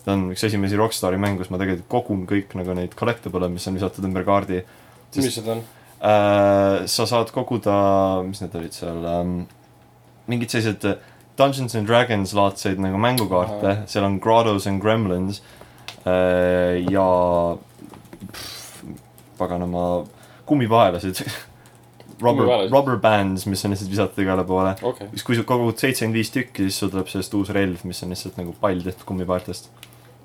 ta 0.04 0.18
on 0.18 0.30
üks 0.34 0.44
esimesi 0.48 0.80
Rockstari 0.80 1.20
mänge, 1.22 1.42
kus 1.42 1.52
ma 1.54 1.60
tegelikult 1.62 1.90
kogun 1.92 2.28
kõik 2.30 2.58
nagu 2.60 2.76
neid 2.78 2.96
collectible'e, 3.00 3.52
mis 3.52 3.68
on 3.70 3.80
visatud 3.80 4.10
ümber 4.10 4.28
kaardi 4.28 4.64
mis 5.16 5.40
need 5.40 5.50
on? 5.56 5.66
äh,. 6.04 6.86
sa 6.88 7.08
saad 7.10 7.34
koguda, 7.36 8.22
mis 8.28 8.44
need 8.44 8.56
olid 8.60 8.76
seal 8.76 9.04
ähm,, 9.08 9.42
mingid 10.28 10.54
sellised 10.54 10.96
Dungeons 11.34 11.74
and 11.74 11.90
Dragons 11.90 12.36
laadseid 12.38 12.78
nagu 12.78 13.00
mängukaarte, 13.02 13.88
seal 13.90 14.06
on 14.06 14.20
Grottos 14.22 14.68
and 14.70 14.84
Gremlins 14.84 15.40
äh, 15.42 15.63
ja 16.06 17.08
pff, 18.32 18.84
paganama 19.38 20.04
kummipaelasid. 20.46 21.24
Rubber, 22.24 22.70
rubber 22.72 22.98
bands, 23.02 23.44
mis 23.50 23.66
on 23.66 23.74
lihtsalt 23.74 23.90
visatud 23.92 24.22
igale 24.24 24.46
poole. 24.48 24.76
okei, 24.86 25.10
siis 25.12 25.26
kui 25.28 25.36
sa 25.36 25.44
kogud 25.48 25.76
seitsekümmend 25.82 26.16
viis 26.16 26.30
tükki, 26.32 26.68
siis 26.70 26.78
sul 26.80 26.92
tuleb 26.94 27.10
sellest 27.12 27.34
uus 27.36 27.50
relv, 27.52 27.82
mis 27.90 28.00
on 28.06 28.14
lihtsalt 28.14 28.38
nagu 28.40 28.54
pall 28.62 28.80
tehtud 28.86 29.04
kummipaeltest. 29.10 29.68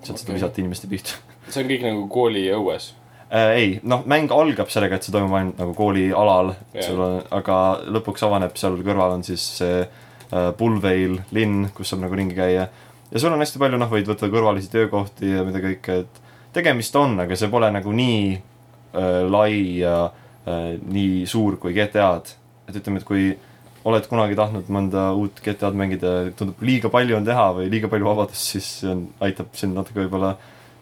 sealt 0.04 0.20
seda 0.20 0.28
Okei. 0.28 0.36
visata 0.36 0.60
inimeste 0.62 0.86
pihta 0.86 1.16
see 1.50 1.64
on 1.64 1.70
kõik 1.72 1.86
nagu 1.88 2.04
kooli 2.12 2.44
õues. 2.54 2.92
äh,. 3.32 3.54
ei, 3.56 3.72
noh, 3.82 4.04
mäng 4.06 4.30
algab 4.30 4.70
sellega, 4.70 5.00
et 5.00 5.08
see 5.08 5.14
toimub 5.16 5.34
ainult 5.40 5.58
nagu 5.58 5.74
kooli 5.74 6.10
alal 6.14 6.52
Jah. 6.76 6.86
sul 6.86 7.02
on, 7.02 7.18
aga 7.34 7.56
lõpuks 7.96 8.26
avaneb 8.28 8.54
seal 8.60 8.78
kõrval 8.84 9.16
on 9.18 9.26
siis 9.26 9.48
see 9.58 9.80
äh, 9.82 10.52
Bullvale 10.58 11.24
linn, 11.34 11.70
kus 11.74 11.90
saab 11.90 12.04
nagu 12.04 12.20
ringi 12.20 12.36
käia. 12.36 12.68
Ja 13.10 13.20
sul 13.20 13.32
on 13.32 13.42
hästi 13.42 13.60
palju, 13.60 13.80
noh, 13.80 13.90
võid 13.92 14.08
võtta 14.08 14.28
kõrvalisi 14.32 14.70
töökohti 14.72 15.32
ja 15.32 15.44
mida 15.46 15.62
kõike, 15.64 16.02
et 16.04 16.22
tegemist 16.56 16.96
on, 16.98 17.18
aga 17.24 17.36
see 17.38 17.50
pole 17.52 17.70
nagu 17.72 17.92
nii 17.94 18.22
äh, 18.34 19.20
lai 19.28 19.52
ja 19.82 19.94
äh, 20.08 20.74
nii 20.80 21.24
suur 21.28 21.58
kui 21.60 21.76
GTA-d. 21.76 22.34
et 22.68 22.80
ütleme, 22.80 23.00
et 23.00 23.08
kui 23.08 23.30
oled 23.88 24.06
kunagi 24.10 24.36
tahtnud 24.36 24.68
mõnda 24.72 25.08
uut 25.16 25.40
GTA-d 25.44 25.78
mängida, 25.78 26.14
tundub 26.36 26.60
liiga 26.64 26.90
palju 26.92 27.16
on 27.16 27.26
teha 27.28 27.48
või 27.56 27.70
liiga 27.72 27.88
palju 27.88 28.08
vabadust, 28.08 28.52
siis 28.54 28.68
see 28.82 28.92
on, 28.92 29.06
aitab 29.24 29.54
sind 29.56 29.76
natuke 29.78 30.02
võib-olla 30.02 30.34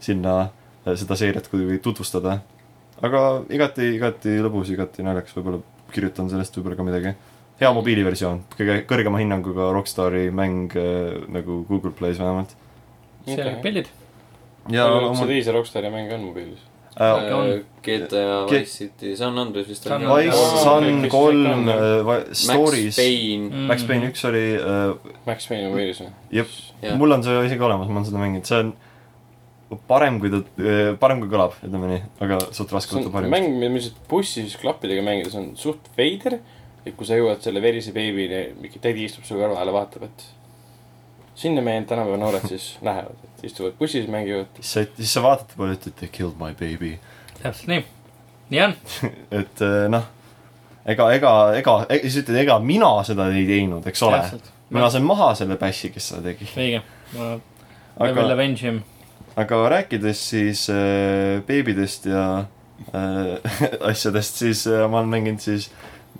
sinna 0.02 0.36
äh, 0.46 0.94
seda 0.98 1.18
seeriat 1.18 1.48
kuidagi 1.52 1.78
tutvustada. 1.84 2.40
aga 3.04 3.22
igati, 3.52 3.92
igati 3.98 4.38
lõbus, 4.42 4.72
igati 4.72 5.04
naljakas, 5.06 5.36
võib-olla 5.36 5.62
kirjutan 5.92 6.30
sellest 6.32 6.56
võib-olla 6.56 6.78
ka 6.78 6.86
midagi. 6.86 7.14
Hea 7.60 7.72
mobiiliversioon, 7.72 8.42
kõige 8.58 8.78
kõrgema 8.90 9.20
hinnanguga 9.22 9.70
Rockstari 9.74 10.28
mäng 10.34 10.74
äh, 10.76 11.18
nagu 11.32 11.62
Google 11.68 11.94
Play's 11.96 12.20
vähemalt. 12.20 12.52
seal 13.26 13.46
olid 13.48 13.60
pildid. 13.64 13.92
ja 14.70 14.86
palju 14.90 15.06
oma 15.10 15.20
see 15.22 15.30
teise 15.34 15.54
Rockstari 15.56 15.90
mänge 15.94 16.14
on 16.18 16.26
mobiilis? 16.28 16.64
äh, 16.96 17.28
on. 17.36 17.50
GTA 17.86 18.46
Wise 18.50 18.72
City, 18.72 19.14
San 19.16 19.38
Andreas 19.38 19.68
vist 19.68 19.84
San 19.88 20.04
on. 20.04 20.16
Wise, 20.16 20.96
mis 21.02 21.12
kolm 21.12 21.68
Stories, 22.32 22.96
Payne, 22.96 23.50
Mm. 23.50 23.66
Max 23.70 23.84
Payne 23.88 24.10
üks 24.10 24.24
oli 24.28 24.44
äh,, 24.56 25.14
Max 25.26 25.46
Payne 25.48 25.68
mobiilis 25.70 26.00
või? 26.02 26.10
jep, 26.40 26.52
mul 26.98 27.12
on 27.16 27.22
see 27.24 27.44
isegi 27.46 27.62
olemas, 27.68 27.88
ma 27.88 28.00
olen 28.00 28.08
seda 28.08 28.20
mänginud, 28.20 28.48
see 28.48 28.58
on 28.64 28.74
parem, 29.90 30.20
kui 30.22 30.30
ta, 30.30 30.40
parem 31.00 31.20
kui 31.22 31.30
kõlab, 31.30 31.56
ütleme 31.66 31.88
nii, 31.90 32.02
aga 32.22 32.38
suht 32.54 32.70
raske 32.74 32.94
võtta 32.96 33.10
parim. 33.14 33.32
mäng, 33.32 33.56
mis 33.74 33.88
bussis 34.10 34.54
klappidega 34.60 35.02
mängida, 35.06 35.32
see 35.32 35.40
on 35.42 35.48
suht 35.58 35.88
veider. 35.98 36.38
Et 36.86 36.94
kui 36.96 37.08
sa 37.08 37.18
jõuad 37.18 37.42
selle 37.42 37.62
verise 37.62 37.92
beebini, 37.94 38.42
mingi 38.60 38.80
tädi 38.82 39.06
istub 39.08 39.26
su 39.26 39.38
kõrval 39.38 39.66
ja 39.66 39.74
vaatab, 39.74 40.06
et 40.06 40.26
sinna 41.36 41.62
meie 41.62 41.82
tänapäeva 41.84 42.16
noored 42.20 42.48
siis 42.48 42.76
lähevad, 42.86 43.16
et 43.24 43.44
istuvad 43.50 43.76
bussis, 43.78 44.08
mängivad. 44.08 44.48
siis 44.60 44.72
sa, 44.72 44.84
siis 44.96 45.14
sa 45.18 45.22
vaatad 45.24 45.50
ta 45.50 45.60
poole, 45.60 45.76
ütled 45.76 45.98
they 46.00 46.08
killed 46.12 46.38
my 46.40 46.54
baby. 46.54 46.96
täpselt 47.42 47.72
nii. 47.72 47.84
nii 48.54 48.62
on. 48.68 48.76
et 49.40 49.64
eh, 49.66 49.78
noh, 49.92 50.08
ega, 50.86 51.10
ega, 51.18 51.32
ega, 51.60 51.78
siis 52.02 52.20
ütled, 52.22 52.40
ega 52.44 52.58
mina 52.62 52.90
seda 53.06 53.28
ei 53.34 53.46
teinud, 53.48 53.86
eks 53.90 54.04
ole. 54.06 54.22
mina 54.70 54.90
sain 54.90 55.06
maha 55.06 55.32
selle 55.38 55.58
bassi, 55.60 55.92
kes 55.94 56.12
seda 56.12 56.24
tegi. 56.30 56.48
õige. 56.54 56.82
ma, 57.16 57.36
I 57.96 58.12
will 58.12 58.26
aga, 58.26 58.34
avenge 58.34 58.64
him. 58.64 58.82
aga 59.36 59.62
rääkides 59.72 60.20
siis 60.30 60.66
äh, 60.72 61.42
beebidest 61.46 62.08
ja 62.08 62.24
äh, 62.92 63.60
asjadest, 63.90 64.40
siis 64.42 64.66
äh, 64.70 64.86
ma 64.88 65.02
olen 65.02 65.12
mänginud 65.12 65.44
siis 65.44 65.70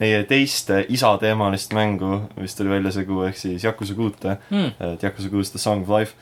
meie 0.01 0.25
teist 0.29 0.71
isateemalist 0.89 1.73
mängu, 1.77 2.23
mis 2.37 2.57
tuli 2.59 2.73
välja 2.75 2.93
see 2.93 3.07
kuu, 3.09 3.23
ehk 3.29 3.39
siis 3.41 3.65
Yakuza 3.65 3.95
kuute 3.95 4.39
et 4.53 5.03
Yakuza 5.03 5.31
kuus 5.33 5.51
The 5.55 5.63
Song 5.63 5.87
of 5.87 5.95
Life 5.95 6.15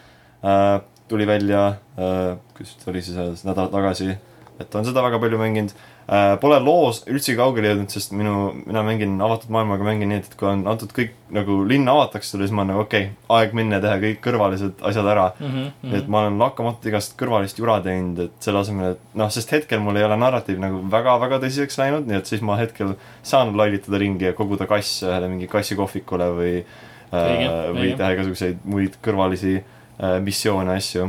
äh, 0.45 0.81
tuli 1.09 1.27
välja 1.27 1.67
äh,, 1.99 2.37
kus 2.57 2.77
ta 2.81 2.91
oli 2.91 3.03
siis 3.03 3.45
nädal 3.45 3.73
tagasi 3.73 4.15
et 4.61 4.75
on 4.75 4.87
seda 4.87 5.03
väga 5.05 5.19
palju 5.23 5.41
mänginud. 5.41 5.75
Pole 6.05 6.59
loos 6.61 6.99
üldse 7.09 7.33
kaugele 7.33 7.71
jõudnud, 7.71 7.89
sest 7.89 8.11
minu, 8.13 8.51
mina 8.67 8.83
mängin 8.85 9.15
avatud 9.25 9.49
maailmaga 9.55 9.87
mängin 9.87 10.11
nii, 10.13 10.19
et 10.21 10.35
kui 10.37 10.51
on 10.51 10.67
antud 10.69 10.91
kõik 10.93 11.15
nagu 11.33 11.63
linn 11.65 11.89
avatakse 11.89 12.35
sulle, 12.35 12.45
siis 12.45 12.53
ma 12.53 12.61
olen 12.61 12.75
nagu 12.75 12.83
okei 12.83 13.07
okay,, 13.07 13.39
aeg 13.39 13.55
minna 13.57 13.79
ja 13.79 13.85
teha 13.87 13.95
kõik 14.03 14.21
kõrvalised 14.27 14.85
asjad 14.85 15.09
ära 15.15 15.31
mm. 15.39 15.55
-hmm, 15.55 15.95
et 15.97 16.11
ma 16.13 16.21
olen 16.21 16.37
lakkamatult 16.43 16.91
igast 16.91 17.17
kõrvalist 17.21 17.61
jura 17.61 17.79
teinud, 17.87 18.21
et 18.27 18.45
selle 18.45 18.61
asemel, 18.61 18.99
et 18.99 19.17
noh, 19.17 19.31
sest 19.33 19.55
hetkel 19.57 19.81
mul 19.81 19.97
ei 19.97 20.05
ole 20.05 20.19
narratiiv 20.21 20.61
nagu 20.61 20.83
väga-väga 20.93 21.41
tõsiseks 21.47 21.81
läinud, 21.81 22.05
nii 22.11 22.21
et 22.21 22.29
siis 22.29 22.45
ma 22.45 22.59
hetkel 22.61 22.93
saan 23.23 23.57
lollitada 23.57 24.03
ringi 24.05 24.29
ja 24.29 24.35
koguda 24.37 24.69
kasse 24.69 25.09
ühele 25.09 25.33
mingi 25.33 25.49
kassikohvikule 25.49 26.29
või 26.37 26.53
äh, 26.61 27.17
Õige, 27.17 27.57
või 27.81 27.97
teha 27.97 28.13
igasuguseid 28.19 28.69
muid 28.69 29.01
kõrvalisi 29.05 29.57
äh, 29.57 30.21
missioone, 30.21 30.77
asju. 30.77 31.09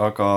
aga 0.00 0.30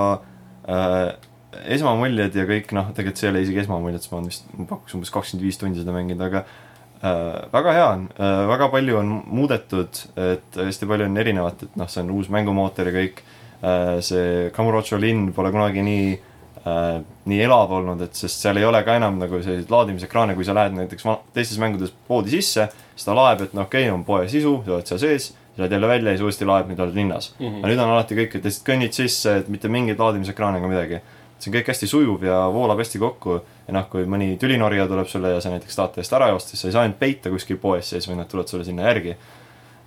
äh, 0.68 1.29
esmamuljed 1.76 2.36
ja 2.38 2.46
kõik 2.50 2.74
noh, 2.78 2.92
tegelikult 2.94 3.22
see 3.22 3.30
ei 3.30 3.34
ole 3.34 3.44
isegi 3.46 3.64
esmamuljed, 3.64 4.02
sest 4.04 4.14
ma 4.14 4.20
olen 4.20 4.32
vist, 4.32 4.50
ma 4.56 4.68
pakuks 4.70 4.98
umbes 4.98 5.14
kakskümmend 5.14 5.48
viis 5.48 5.58
tundi 5.62 5.82
seda 5.82 5.96
mänginud, 5.96 6.22
aga 6.28 6.44
äh, 6.46 7.50
väga 7.54 7.76
hea 7.78 7.90
on 7.96 8.08
äh,, 8.14 8.46
väga 8.52 8.70
palju 8.76 9.02
on 9.02 9.14
muudetud, 9.26 10.02
et 10.30 10.60
hästi 10.62 10.90
palju 10.90 11.10
on 11.10 11.22
erinevat, 11.22 11.66
et 11.66 11.78
noh, 11.80 11.90
see 11.90 12.04
on 12.04 12.14
uus 12.18 12.32
mängumootor 12.34 12.92
ja 12.92 12.96
kõik 12.96 13.24
äh,. 13.26 13.96
see 14.06 14.50
Kamurocho 14.56 15.02
linn 15.02 15.32
pole 15.36 15.54
kunagi 15.56 15.86
nii 15.86 16.06
äh, 16.14 17.00
nii 17.30 17.42
elav 17.46 17.74
olnud, 17.80 18.06
et 18.06 18.22
sest 18.22 18.46
seal 18.46 18.62
ei 18.62 18.68
ole 18.68 18.84
ka 18.86 19.00
enam 19.00 19.18
nagu 19.22 19.42
selliseid 19.42 19.74
laadimisekraane, 19.74 20.38
kui 20.38 20.48
sa 20.48 20.56
lähed 20.58 20.78
näiteks 20.78 21.08
teistes 21.34 21.60
mängudes 21.62 21.94
poodi 22.08 22.34
sisse, 22.38 22.70
siis 22.94 23.10
ta 23.10 23.18
laeb, 23.18 23.46
et 23.48 23.58
noh, 23.58 23.66
okei 23.66 23.88
okay,, 23.88 23.96
on 23.96 24.06
poe 24.08 24.28
sisu, 24.30 24.60
sa 24.66 24.78
oled 24.78 24.90
seal 24.90 25.02
sees, 25.02 25.32
lähed 25.60 25.72
jälle 25.72 25.88
välja 25.88 26.12
ja 26.12 26.18
siis 26.18 26.26
uuesti 26.28 26.48
laeb, 26.48 26.70
nüüd 26.70 26.80
oled 26.80 26.96
linnas 26.96 27.34
mm. 27.38 27.46
-hmm. 27.46 27.58
aga 27.60 27.72
nüüd 27.72 27.84
on 27.84 27.94
alati 27.96 28.16
kõik, 28.16 28.36
et 28.36 28.46
lihtsalt 28.46 28.68
kõnnid 28.70 28.96
sisse, 28.96 29.38
et 29.42 29.50
mitte 29.50 29.72
mingeid 29.72 30.00
laadimisekraane 30.00 30.62
ega 30.62 30.68
midagi. 30.72 31.02
See 31.40 31.52
on 31.52 31.58
kõik 31.58 31.70
hästi 31.72 31.90
sujuv 31.90 32.24
ja 32.28 32.40
voolab 32.54 32.82
hästi 32.82 33.02
kokku 33.02 33.38
ja 33.40 33.76
noh, 33.76 33.86
kui 33.92 34.08
mõni 34.10 34.34
tülinorija 34.42 34.88
tuleb 34.90 35.08
sulle 35.12 35.36
ja 35.36 35.44
sa 35.44 35.54
näiteks 35.54 35.78
tahad 35.78 35.96
ta 35.96 36.04
eest 36.04 36.16
ära 36.18 36.32
joosta, 36.34 36.54
siis 36.54 36.66
sa 36.66 36.72
ei 36.72 36.76
saa 36.76 36.88
end 36.90 36.98
peita 37.00 37.32
kuskil 37.34 37.60
poes 37.62 37.92
sees, 37.92 38.08
vaid 38.10 38.20
nad 38.20 38.30
tulevad 38.32 38.52
sulle 38.52 38.68
sinna 38.68 38.88
järgi 38.90 39.16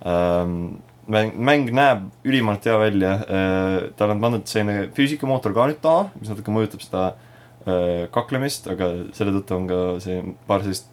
ähm,. 0.07 0.79
mäng, 1.07 1.35
mäng 1.35 1.69
näeb 1.75 2.07
ülimalt 2.23 2.65
hea 2.65 2.79
välja 2.79 3.13
äh,, 3.27 3.77
tal 3.99 4.15
on 4.15 4.23
pandud 4.23 4.47
selline 4.47 4.89
füüsikamootor 4.95 5.53
ka 5.53 5.67
nüüd 5.69 5.81
taha, 5.83 6.07
mis 6.19 6.31
natuke 6.31 6.55
mõjutab 6.55 6.85
seda 6.85 7.03
äh, 7.11 8.07
kaklemist, 8.15 8.67
aga 8.71 8.89
selle 9.13 9.35
tõttu 9.37 9.59
on 9.59 9.69
ka 9.69 9.83
see 10.03 10.23
paar 10.47 10.65
sellist 10.65 10.89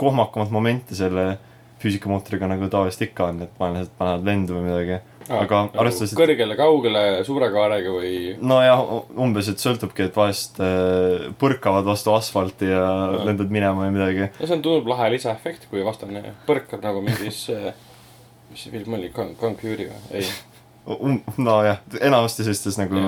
kohmakamat 0.00 0.52
momenti 0.52 0.96
selle 0.96 1.34
füüsikamootoriga 1.82 2.48
nagu 2.48 2.68
tavaliselt 2.72 3.10
ikka 3.10 3.28
on, 3.32 3.42
et 3.44 3.58
vaenlased 3.60 3.92
panevad 3.98 4.24
lendu 4.28 4.56
või 4.56 4.68
midagi. 4.68 5.00
Aga 5.32 5.60
arvestades, 5.72 6.12
et 6.12 6.18
kõrgele, 6.18 6.56
kaugele, 6.58 7.02
suure 7.24 7.48
kaarega 7.54 7.92
või 7.94 8.14
nojah, 8.44 8.82
umbes, 9.24 9.48
et 9.52 9.62
sõltubki, 9.62 10.08
et 10.08 10.16
vahest 10.16 10.58
äh, 10.60 11.28
põrkavad 11.40 11.86
vastu 11.88 12.12
asfalti 12.12 12.68
ja 12.68 12.82
Aa. 12.84 13.24
lendad 13.28 13.52
minema 13.54 13.86
ja 13.88 13.94
midagi. 13.94 14.30
no 14.38 14.46
see 14.46 14.56
on 14.58 14.64
tundub 14.66 14.90
lahe 14.92 15.10
lisaefekt, 15.16 15.68
kui 15.70 15.84
vastane 15.86 16.34
põrkab 16.48 16.82
nagu 16.84 17.00
mingis, 17.04 17.46
mis 18.50 18.66
see 18.66 18.74
film 18.74 18.98
oli, 18.98 19.08
Kung 19.14 19.56
Fury 19.60 19.88
või? 19.92 20.02
ei, 20.20 20.26
Um, 20.84 21.22
nojah, 21.40 21.78
enamasti 22.04 22.44
sellistes 22.44 22.76
nagu 22.76 23.00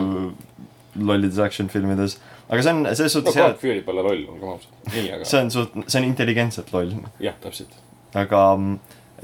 lollides 0.97 1.37
action 1.45 1.69
filmides. 1.69 2.15
aga 2.49 2.63
see 2.65 2.73
on 2.73 2.87
selles 2.87 3.13
no 3.13 3.21
suhtes 3.21 3.35
hea 3.37 3.49
Kung, 3.51 3.59
Fury 3.61 3.83
pole 3.85 4.01
loll, 4.07 4.23
olgem 4.33 4.49
ausad. 4.55 4.71
nii, 4.95 5.11
aga 5.13 5.27
see 5.29 5.41
on 5.45 5.51
suht-, 5.53 5.75
see 5.85 6.01
on 6.01 6.07
intelligentselt 6.09 6.73
loll. 6.73 6.95
jah, 7.21 7.37
täpselt. 7.43 7.75
aga 8.17 8.41
mm, 8.57 8.79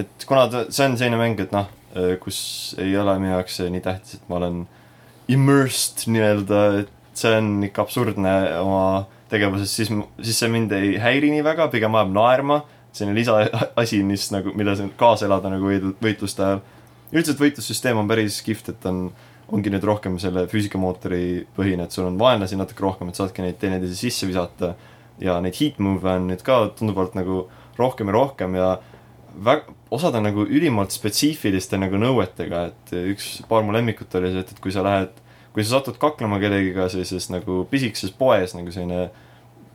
et 0.05 0.27
kuna 0.29 0.43
ta, 0.53 0.67
see 0.69 0.85
on 0.85 0.99
selline 1.01 1.17
mäng, 1.21 1.41
et 1.41 1.55
noh, 1.57 1.71
kus 2.23 2.39
ei 2.81 2.95
ole 2.97 3.19
minu 3.21 3.35
jaoks 3.35 3.59
nii 3.73 3.83
tähtis, 3.85 4.17
et 4.19 4.29
ma 4.31 4.39
olen 4.41 4.63
immersed 5.33 6.07
nii-öelda, 6.11 6.61
et 6.83 7.19
see 7.19 7.35
on 7.37 7.51
ikka 7.67 7.85
absurdne 7.85 8.37
oma 8.61 8.85
tegevuses, 9.33 9.73
siis, 9.73 9.91
siis 10.23 10.39
see 10.43 10.51
mind 10.53 10.73
ei 10.77 10.95
häiri 11.01 11.33
nii 11.33 11.45
väga, 11.47 11.69
pigem 11.73 11.97
ajab 11.99 12.15
naerma. 12.17 12.63
selline 12.93 13.17
lisaasi, 13.17 14.03
mis 14.05 14.27
nagu, 14.35 14.53
milles 14.53 14.83
kaasa 15.01 15.25
elada 15.25 15.49
nagu 15.49 15.71
võitluste 16.05 16.45
ajal. 16.45 16.59
üldiselt 17.13 17.41
võitlussüsteem 17.41 18.01
on 18.01 18.09
päris 18.09 18.41
kihvt, 18.45 18.69
et 18.75 18.89
on, 18.89 19.07
ongi 19.53 19.73
nüüd 19.73 19.85
rohkem 19.85 20.19
selle 20.21 20.45
füüsikamootori 20.49 21.47
põhine, 21.57 21.87
et 21.87 21.97
sul 21.97 22.09
on 22.09 22.19
vaenlasi 22.21 22.57
natuke 22.61 22.85
rohkem, 22.85 23.09
et 23.09 23.21
saadki 23.21 23.45
neid 23.45 23.59
teineteise 23.61 23.97
sisse 23.97 24.29
visata. 24.29 24.75
ja 25.21 25.37
neid 25.41 25.55
heat 25.61 25.79
move'e 25.79 26.17
on 26.19 26.29
nüüd 26.29 26.41
ka 26.43 26.73
tunduvalt 26.77 27.15
nagu 27.15 27.47
rohkem 27.79 28.09
ja 28.09 28.13
rohkem 28.13 28.55
ja 28.57 28.69
väga, 29.45 29.75
osad 29.93 30.17
on 30.17 30.27
nagu 30.27 30.47
ülimalt 30.49 30.95
spetsiifiliste 30.95 31.79
nagu 31.81 31.99
nõuetega, 32.01 32.63
et 32.71 32.95
üks, 33.13 33.43
paar 33.49 33.65
mu 33.67 33.75
lemmikut 33.75 34.15
oli 34.21 34.33
see, 34.33 34.45
et, 34.45 34.55
et 34.55 34.63
kui 34.65 34.73
sa 34.75 34.85
lähed, 34.87 35.19
kui 35.53 35.65
sa 35.65 35.77
satud 35.77 35.99
kaklema 36.01 36.41
kellegiga 36.43 36.89
sellises 36.93 37.29
nagu 37.33 37.63
pisikeses 37.71 38.15
poes 38.17 38.57
nagu 38.57 38.73
selline 38.73 39.11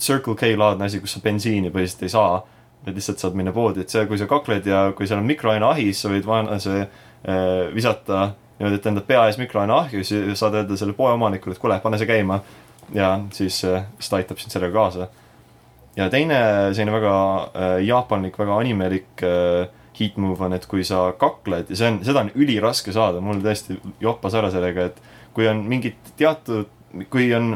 Circle 0.01 0.37
K 0.37 0.53
laadne 0.57 0.85
asi, 0.85 1.01
kus 1.01 1.15
sa 1.17 1.21
bensiini 1.23 1.71
põhiliselt 1.73 2.05
ei 2.05 2.13
saa, 2.13 2.41
et 2.85 2.93
lihtsalt 2.93 3.21
saad 3.21 3.37
minna 3.37 3.53
poodi, 3.53 3.83
et 3.83 3.93
see, 3.93 4.05
kui 4.09 4.19
sa 4.19 4.29
kakled 4.29 4.67
ja 4.69 4.87
kui 4.97 5.09
seal 5.09 5.21
on 5.21 5.29
mikroaineahi, 5.29 5.87
siis 5.89 6.03
sa 6.05 6.11
võid 6.13 6.27
vaenlase 6.27 6.75
äh, 6.81 6.89
visata 7.73 8.31
niimoodi, 8.57 8.79
et 8.79 8.89
enda 8.89 9.05
pea 9.05 9.27
ees 9.29 9.37
mikroaineahju, 9.41 10.03
siis 10.05 10.39
saad 10.39 10.57
öelda 10.57 10.77
selle 10.79 10.97
poe 10.97 11.13
omanikule, 11.13 11.53
et 11.53 11.61
kuule, 11.61 11.77
pane 11.83 12.01
see 12.01 12.09
käima. 12.09 12.41
ja 12.95 13.17
siis, 13.35 13.59
siis 13.59 14.09
ta 14.09 14.15
aitab 14.15 14.39
sind 14.39 14.53
sellega 14.53 14.73
kaasa 14.73 15.09
ja 15.97 16.07
teine 16.13 16.37
selline 16.77 16.93
väga 16.93 17.15
äh, 17.41 17.73
jaapanlik, 17.85 18.37
väga 18.39 18.59
animelik 18.61 19.23
äh, 19.25 19.67
heat 19.99 20.17
move 20.21 20.43
on, 20.43 20.53
et 20.53 20.65
kui 20.69 20.85
sa 20.87 21.11
kakled 21.19 21.71
ja 21.71 21.79
see 21.79 21.91
on, 21.91 22.01
seda 22.05 22.25
on 22.25 22.33
üliraske 22.35 22.93
saada, 22.95 23.21
mul 23.23 23.41
tõesti 23.43 23.79
joppas 24.03 24.37
ära 24.37 24.51
sellega, 24.53 24.89
et 24.91 24.99
kui 25.35 25.47
on 25.49 25.63
mingid 25.69 26.13
teatud, 26.19 26.69
kui 27.13 27.29
on 27.35 27.55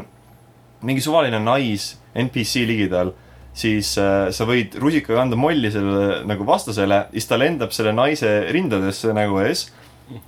mingi 0.86 1.02
suvaline 1.04 1.38
nais 1.42 1.92
NPC 2.18 2.66
ligidal, 2.68 3.12
siis 3.56 3.94
äh, 4.00 4.30
sa 4.34 4.46
võid 4.48 4.76
rusikaga 4.80 5.22
anda 5.24 5.38
molli 5.38 5.70
sellele 5.72 6.22
nagu 6.28 6.46
vastasele, 6.48 7.06
siis 7.12 7.28
ta 7.28 7.38
lendab 7.40 7.74
selle 7.76 7.92
naise 7.96 8.30
rindadesse 8.54 9.12
nägu 9.16 9.40
ees 9.44 9.68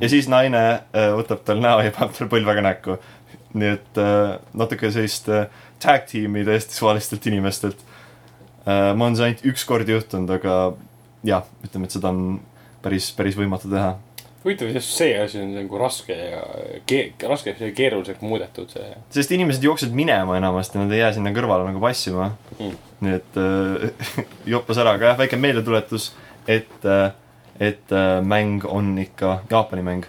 ja 0.00 0.10
siis 0.10 0.28
naine 0.30 0.62
äh, 0.94 1.10
võtab 1.16 1.44
tal 1.46 1.60
näo 1.62 1.82
ja 1.84 1.92
paneb 1.94 2.16
talle 2.16 2.30
põlvega 2.32 2.64
näkku. 2.64 2.98
nii 3.54 3.70
et 3.76 4.00
äh, 4.02 4.36
natuke 4.58 4.90
sellist 4.90 5.28
äh, 5.30 5.46
tag 5.82 6.08
tiimi 6.10 6.44
täiesti 6.46 6.74
suvalistelt 6.74 7.26
inimestelt 7.30 7.78
äh,. 8.66 8.94
mul 8.96 9.12
on 9.12 9.16
see 9.16 9.28
ainult 9.28 9.44
üks 9.52 9.64
kord 9.68 9.88
juhtunud, 9.88 10.30
aga 10.38 10.74
jah, 11.24 11.46
ütleme, 11.64 11.88
et 11.88 11.94
seda 11.96 12.10
on 12.12 12.40
päris, 12.84 13.12
päris 13.16 13.36
võimatu 13.38 13.70
teha. 13.72 13.94
huvitav, 14.44 14.68
just 14.76 14.92
see 14.98 15.14
asi 15.16 15.40
on 15.40 15.54
nagu 15.56 15.78
raske 15.80 16.12
ja 16.16 16.42
ke-, 16.86 17.14
raske 17.28 17.54
ja 17.58 17.70
keeruliseks 17.76 18.20
muudetud 18.20 18.68
see. 18.74 18.90
sest 19.14 19.32
inimesed 19.32 19.64
jooksevad 19.64 19.94
minema 19.96 20.36
enamasti, 20.36 20.78
nad 20.78 20.92
ei 20.92 21.00
jää 21.00 21.12
sinna 21.16 21.32
kõrvale 21.36 21.68
nagu 21.70 21.80
passima 21.80 22.32
Mm. 22.58 22.74
nii 23.02 23.14
et 23.16 23.36
äh, 23.40 24.24
joppas 24.54 24.78
ära, 24.78 24.92
aga 24.94 25.08
jah, 25.12 25.16
väike 25.18 25.36
meeldetuletus, 25.40 26.12
et 26.46 26.84
äh,, 26.86 27.08
et 27.60 27.92
äh, 27.92 28.20
mäng 28.22 28.64
on 28.66 28.92
ikka 28.98 29.40
Jaapani 29.50 29.82
mäng. 29.82 30.04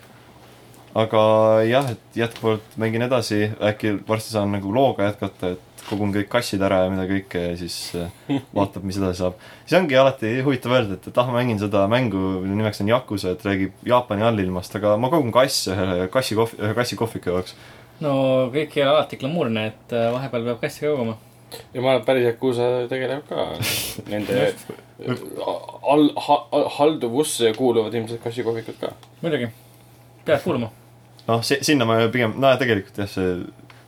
aga 0.95 1.21
jah, 1.67 1.89
et 1.91 2.15
jätkuvalt 2.15 2.77
mängin 2.79 3.01
edasi, 3.07 3.49
äkki 3.61 3.97
varsti 4.07 4.31
saan 4.35 4.53
nagu 4.55 4.71
looga 4.73 5.09
jätkata, 5.09 5.55
et 5.55 5.64
kogun 5.89 6.13
kõik 6.15 6.29
kassid 6.31 6.63
ära 6.65 6.83
ja 6.85 6.91
mida 6.91 7.05
kõike 7.09 7.41
ja 7.41 7.53
siis 7.59 7.77
äh, 7.99 8.11
vaatab, 8.57 8.85
mis 8.87 8.97
edasi 8.99 9.21
saab. 9.21 9.37
siis 9.65 9.77
ongi 9.79 9.97
alati 9.99 10.31
huvitav 10.45 10.75
öelda, 10.77 10.97
et, 10.97 11.09
et 11.11 11.19
ah, 11.21 11.29
ma 11.29 11.39
mängin 11.39 11.61
seda 11.61 11.85
mängu, 11.91 12.21
mille 12.43 12.57
nimeks 12.59 12.81
on 12.83 12.91
Yakuza, 12.91 13.35
et 13.35 13.45
räägib 13.45 13.85
Jaapani 13.87 14.25
allilmast, 14.27 14.75
aga 14.79 14.95
ma 15.01 15.11
kogun 15.13 15.33
kasse 15.35 15.75
ühe 15.75 16.07
kassi 16.13 16.37
kohvi, 16.37 16.61
ühe 16.63 16.77
kassi 16.77 16.99
kohviku 16.99 17.33
jaoks. 17.33 17.57
no 18.03 18.15
kõik 18.53 18.77
ei 18.77 18.85
ole 18.85 18.95
alati 18.95 19.19
glamuurne, 19.21 19.67
et 19.73 19.95
äh, 19.95 20.09
vahepeal 20.15 20.49
peab 20.49 20.63
kassi 20.63 20.87
koguma. 20.87 21.17
ja 21.73 21.81
ma 21.81 21.93
arvan, 21.93 22.01
et 22.01 22.07
päris 22.09 22.29
Yakuza 22.29 22.71
tegeleb 22.91 23.27
ka 23.29 23.49
nende 24.13 24.49
all, 25.83 26.09
halduvusse 26.79 27.53
kuuluvad 27.57 27.93
ilmselt 27.93 28.23
kassikohvikud 28.23 28.81
ka. 28.81 28.95
muidugi, 29.21 29.51
pead 30.25 30.41
kuulama. 30.47 30.71
noh, 31.27 31.45
see, 31.45 31.61
sinna 31.65 31.85
ma 31.89 32.01
pigem, 32.09 32.35
no 32.41 32.55
tegelikult 32.61 33.03
jah, 33.03 33.11
see 33.11 33.37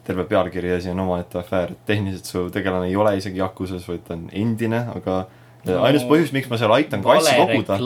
terve 0.08 0.24
pealkiri 0.30 0.72
asi 0.78 0.92
on 0.94 1.04
omaette 1.04 1.42
afäär, 1.42 1.74
et 1.76 1.84
tehniliselt 1.90 2.30
su 2.30 2.46
tegelane 2.54 2.88
ei 2.88 2.96
ole 2.96 3.18
isegi 3.20 3.42
Yakusas, 3.44 3.88
vaid 3.90 4.06
ta 4.08 4.16
on 4.16 4.30
endine, 4.32 4.86
aga 4.96 5.26
no, 5.26 5.38
No, 5.68 5.82
ainus 5.88 6.06
põhjus, 6.08 6.32
miks 6.36 6.48
ma 6.52 6.60
seal 6.60 6.72
aitan 6.76 7.04
kassi 7.04 7.34
koguda, 7.36 7.78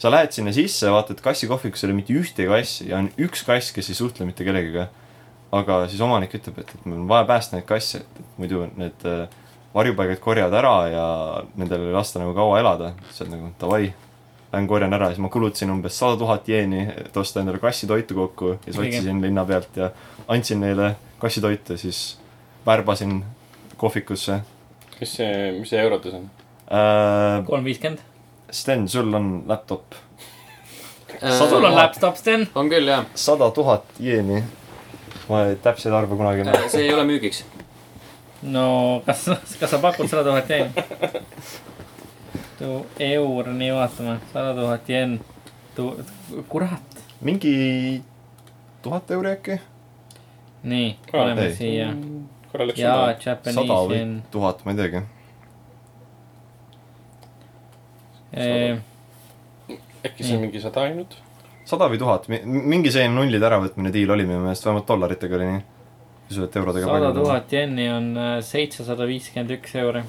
sa 0.00 0.12
lähed 0.12 0.32
sinna 0.32 0.54
sisse, 0.56 0.88
vaatad 0.92 1.20
kassikohvikus 1.24 1.84
ei 1.84 1.90
ole 1.90 1.98
mitte 1.98 2.16
ühtegi 2.16 2.48
kassi 2.48 2.88
ja 2.88 3.00
on 3.02 3.10
üks 3.20 3.44
kass, 3.46 3.74
kes 3.76 3.90
ei 3.92 3.98
suhtle 3.98 4.28
mitte 4.28 4.46
kellegiga. 4.46 4.88
aga 5.50 5.80
siis 5.90 5.98
omanik 6.06 6.34
ütleb, 6.38 6.60
et, 6.62 6.68
et 6.76 6.84
meil 6.86 7.00
on 7.02 7.08
vaja 7.10 7.24
päästa 7.26 7.56
neid 7.56 7.64
kasse, 7.66 8.04
et, 8.04 8.18
muidu 8.38 8.68
need 8.78 9.06
äh, 9.10 9.24
varjupaigad 9.74 10.20
korjavad 10.22 10.54
ära 10.54 10.74
ja 10.92 11.06
nendel 11.58 11.88
ei 11.88 11.96
lasta 11.96 12.22
nagu 12.22 12.36
kaua 12.36 12.60
elada, 12.60 12.92
siis 13.08 13.24
on 13.24 13.32
nagu 13.34 13.50
davai, 13.58 13.88
lähen 14.52 14.68
korjan 14.70 14.94
ära, 14.94 15.08
siis 15.10 15.18
ma 15.22 15.30
kulutasin 15.30 15.72
umbes 15.74 15.98
sada 15.98 16.14
tuhat 16.20 16.46
jeeni, 16.48 16.84
et 17.02 17.16
osta 17.18 17.42
endale 17.42 17.58
kassitoitu 17.62 18.14
kokku 18.14 18.52
ja 18.52 18.60
siis 18.68 18.78
otsisin 18.78 19.18
linna 19.22 19.44
pealt 19.46 19.76
ja 19.82 19.90
andsin 20.30 20.62
neile 20.62 20.94
kassitoitu 21.20 21.76
ja 21.76 21.78
siis 21.78 22.18
värbasin 22.66 23.20
kohvikusse 23.76 24.40
mis 25.00 25.16
see, 25.16 25.52
mis 25.58 25.70
see 25.72 25.80
eurodes 25.80 26.14
on? 26.14 26.30
äh,. 26.70 27.44
kolm 27.46 27.64
viiskümmend. 27.64 28.02
Sten, 28.50 28.88
sul 28.88 29.14
on 29.14 29.44
laptop, 29.48 29.94
sul 31.38 31.64
on 31.64 31.74
laptop, 31.74 32.16
Sten. 32.18 32.42
Äh, 32.42 32.58
on 32.58 32.68
küll, 32.70 32.88
jah. 32.90 33.06
sada 33.14 33.50
tuhat 33.54 33.84
jeeni. 33.98 34.42
ma 35.30 35.44
ei- 35.46 35.56
täpseid 35.62 35.94
arve 35.94 36.16
kunagi 36.18 36.42
ei 36.42 36.44
mäleta. 36.44 36.68
see 36.68 36.84
ei 36.84 36.94
ole 36.94 37.04
müügiks. 37.06 37.44
no 38.42 39.02
kas, 39.06 39.28
kas 39.60 39.70
sa 39.70 39.78
pakud 39.78 40.10
sada 40.10 40.24
tuhat 40.26 40.50
jenne? 40.50 41.22
tu 42.58 42.86
eur, 42.98 43.52
nii 43.54 43.72
vaatame, 43.72 44.18
sada 44.32 44.54
tuhat 44.58 44.88
jen. 44.88 45.20
tu, 45.76 45.92
kurat, 46.48 47.02
mingi 47.20 48.02
tuhat 48.82 49.10
euri 49.16 49.36
äkki? 49.38 49.60
nii, 50.62 50.92
paneme 51.12 51.46
ei. 51.46 51.54
siia. 51.54 51.88
jaa, 52.76 53.14
Japanese 53.24 53.96
yen. 53.96 54.22
tuhat, 54.30 54.64
ma 54.64 54.74
ei 54.74 54.76
teagi. 54.76 55.02
äkki 60.06 60.24
see 60.24 60.36
on 60.36 60.46
mingi 60.46 60.62
sada 60.62 60.86
ainult? 60.86 61.16
sada 61.70 61.88
või 61.90 62.00
tuhat, 62.00 62.26
mingi 62.44 62.92
selline 62.92 63.14
nullide 63.14 63.46
äravõtmine 63.46 63.92
diil 63.94 64.10
oli 64.10 64.26
minu 64.26 64.42
meelest, 64.44 64.66
vähemalt 64.66 64.88
dollaritega 64.88 65.38
oli 65.38 65.48
nii. 65.52 65.62
usu, 66.30 66.44
et 66.46 66.58
eurodega 66.60 66.90
sada. 66.90 67.12
tuhat 67.16 67.54
jenni 67.54 67.88
on 67.92 68.10
äh, 68.18 68.36
seitsesada 68.44 69.06
viiskümmend 69.10 69.54
üks 69.58 69.74
euri. 69.80 70.04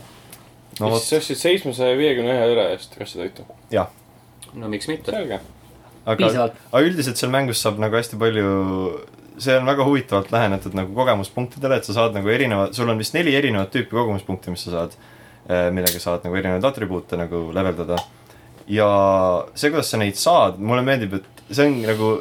no 0.80 0.91
vot, 0.93 1.04
sa 1.06 1.20
ostsid 1.22 1.39
seitsmesaja 1.41 1.97
viiekümne 1.99 2.36
ühe 2.38 2.52
üle 2.56 2.68
eest 2.76 2.95
kassitoitu. 2.97 3.45
no 4.54 4.72
miks 4.72 4.89
mitte. 4.91 5.14
selge. 5.14 5.41
aga, 6.06 6.32
aga 6.72 6.86
üldiselt 6.88 7.22
seal 7.22 7.34
mängus 7.34 7.62
saab 7.64 7.82
nagu 7.84 7.99
hästi 7.99 8.20
palju, 8.22 8.54
see 9.42 9.58
on 9.58 9.66
väga 9.66 9.86
huvitavalt 9.88 10.32
lähenetud 10.32 10.76
nagu 10.78 10.94
kogemuspunktidele, 10.96 11.80
et 11.80 11.88
sa 11.88 11.96
saad 11.98 12.18
nagu 12.18 12.30
erinevad, 12.30 12.76
sul 12.78 12.89
on 12.89 13.00
vist 13.02 13.16
neli 13.18 13.34
erinevat 13.36 13.72
tüüpi 13.74 13.96
kogemuspunkte, 13.98 14.54
mis 14.54 14.66
sa 14.68 14.76
saad, 14.76 14.98
millega 15.74 16.02
saad 16.02 16.28
nagu 16.28 16.38
erinevaid 16.38 16.68
atribuute 16.70 17.18
nagu 17.18 17.48
leveldada. 17.56 17.98
ja 18.70 18.89
see, 19.56 19.72
kuidas 19.72 19.89
sa 19.92 19.98
neid 19.98 20.20
saad, 20.20 20.62
mulle 20.62 20.84
meeldib, 20.86 21.18
et 21.18 21.42
see 21.50 21.66
on 21.68 21.80
nagu 21.84 22.12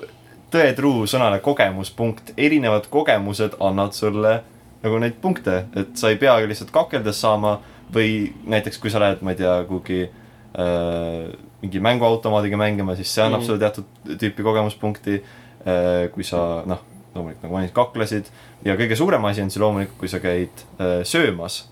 tõetruu 0.50 1.04
sõnale 1.10 1.38
kogemuspunkt, 1.44 2.32
erinevad 2.40 2.88
kogemused 2.90 3.58
annavad 3.60 3.94
sulle 3.94 4.40
nagu 4.80 4.98
neid 5.02 5.18
punkte, 5.20 5.64
et 5.76 5.92
sa 6.00 6.10
ei 6.10 6.18
pea 6.20 6.38
lihtsalt 6.48 6.72
kakeldes 6.74 7.20
saama 7.20 7.58
või 7.92 8.30
näiteks 8.48 8.80
kui 8.80 8.92
sa 8.92 9.02
lähed, 9.02 9.22
ma 9.26 9.34
ei 9.34 9.40
tea, 9.40 9.54
kuhugi 9.68 10.00
äh, 10.06 11.30
mingi 11.60 11.82
mänguautomaadiga 11.84 12.58
mängima, 12.60 12.96
siis 12.98 13.12
see 13.12 13.24
annab 13.24 13.42
mm. 13.42 13.48
sulle 13.48 13.60
teatud 13.60 14.16
tüüpi 14.22 14.46
kogemuspunkti 14.46 15.18
äh,. 15.20 16.08
kui 16.14 16.24
sa 16.24 16.62
noh, 16.68 16.80
loomulikult 17.14 17.44
nagu 17.44 17.56
mainisid, 17.56 17.74
kaklesid 17.74 18.30
ja 18.64 18.76
kõige 18.78 18.96
suurem 18.98 19.24
asi 19.28 19.42
on 19.42 19.50
see 19.50 19.62
loomulikult, 19.62 19.98
kui 19.98 20.10
sa 20.12 20.20
käid 20.22 20.64
äh, 20.78 21.00
söömas. 21.08 21.66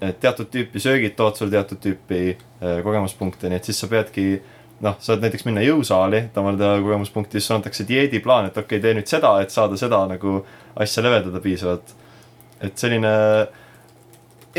et 0.00 0.20
teatud 0.20 0.46
tüüpi 0.46 0.78
söögid 0.78 1.16
toovad 1.18 1.34
sulle 1.34 1.50
teatud 1.50 1.80
tüüpi 1.82 2.36
äh, 2.36 2.82
kogemuspunkte, 2.84 3.48
nii 3.48 3.58
et 3.58 3.70
siis 3.70 3.80
sa 3.80 3.88
peadki 3.90 4.28
noh, 4.84 4.98
saad 5.02 5.24
näiteks 5.24 5.46
minna 5.48 5.62
jõusaali, 5.64 6.28
teha 6.34 6.74
kogemuspunkti, 6.84 7.40
siis 7.40 7.50
antakse 7.56 7.86
dieediplaan, 7.88 8.46
et 8.46 8.58
okei 8.58 8.78
okay,, 8.78 8.82
tee 8.84 8.94
nüüd 8.98 9.10
seda, 9.10 9.32
et 9.42 9.54
saada 9.54 9.78
seda 9.80 10.04
nagu 10.10 10.42
asja 10.76 11.02
levedada 11.02 11.40
piisavalt. 11.42 11.96
et 12.60 12.78
selline 12.78 13.10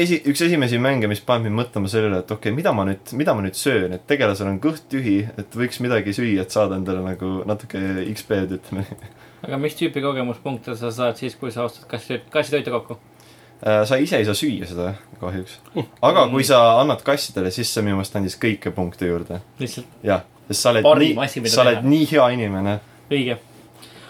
esi, 0.04 0.20
üks 0.30 0.42
esimesi 0.46 0.80
mänge, 0.82 1.10
mis 1.12 1.22
paneb 1.26 1.48
mind 1.48 1.60
mõtlema 1.60 1.90
sellele, 1.92 2.22
et 2.24 2.32
okei 2.32 2.50
okay,, 2.50 2.56
mida 2.58 2.74
ma 2.76 2.86
nüüd, 2.88 3.14
mida 3.20 3.36
ma 3.36 3.44
nüüd 3.46 3.58
söön, 3.58 3.94
et 3.96 4.06
tegelasel 4.10 4.50
on 4.52 4.60
kõht 4.64 4.88
tühi, 4.92 5.22
et 5.40 5.58
võiks 5.58 5.82
midagi 5.84 6.14
süüa, 6.16 6.46
et 6.46 6.56
saada 6.56 6.80
endale 6.80 7.04
nagu 7.06 7.40
natuke 7.50 7.82
XP-d, 8.14 8.60
ütleme 8.60 8.86
nii. 8.88 9.12
aga 9.48 9.60
mis 9.62 9.78
tüüpi 9.80 10.04
kogemuspunkte 10.04 10.76
sa 10.80 10.92
saad 10.96 11.20
siis, 11.20 11.38
kui 11.40 11.54
sa 11.56 11.66
ostad 11.68 11.88
kassi, 11.92 12.22
kassitoitu 12.34 12.76
kokku? 12.76 13.00
Äh, 13.60 13.84
sa 13.88 14.00
ise 14.00 14.22
ei 14.22 14.28
saa 14.28 14.38
süüa 14.38 14.68
seda 14.70 14.94
kahjuks. 15.20 15.58
aga 16.10 16.28
kui 16.32 16.46
sa 16.48 16.62
annad 16.80 17.04
kassidele, 17.04 17.52
siis 17.52 17.72
see 17.74 17.84
minu 17.84 18.00
meelest 18.00 18.16
andis 18.16 18.40
kõike 18.40 18.72
punkte 18.76 19.10
juurde. 19.10 19.42
lihtsalt 19.60 20.00
jah, 20.06 20.24
sest 20.48 20.64
sa 20.64 20.74
oled 20.74 20.88
Parim 20.88 21.20
nii 21.20 21.52
sa 21.52 21.66
oled 21.66 21.84
nii 21.84 22.08
hea 22.14 22.30
inimene. 22.38 22.80
õige. 23.12 23.36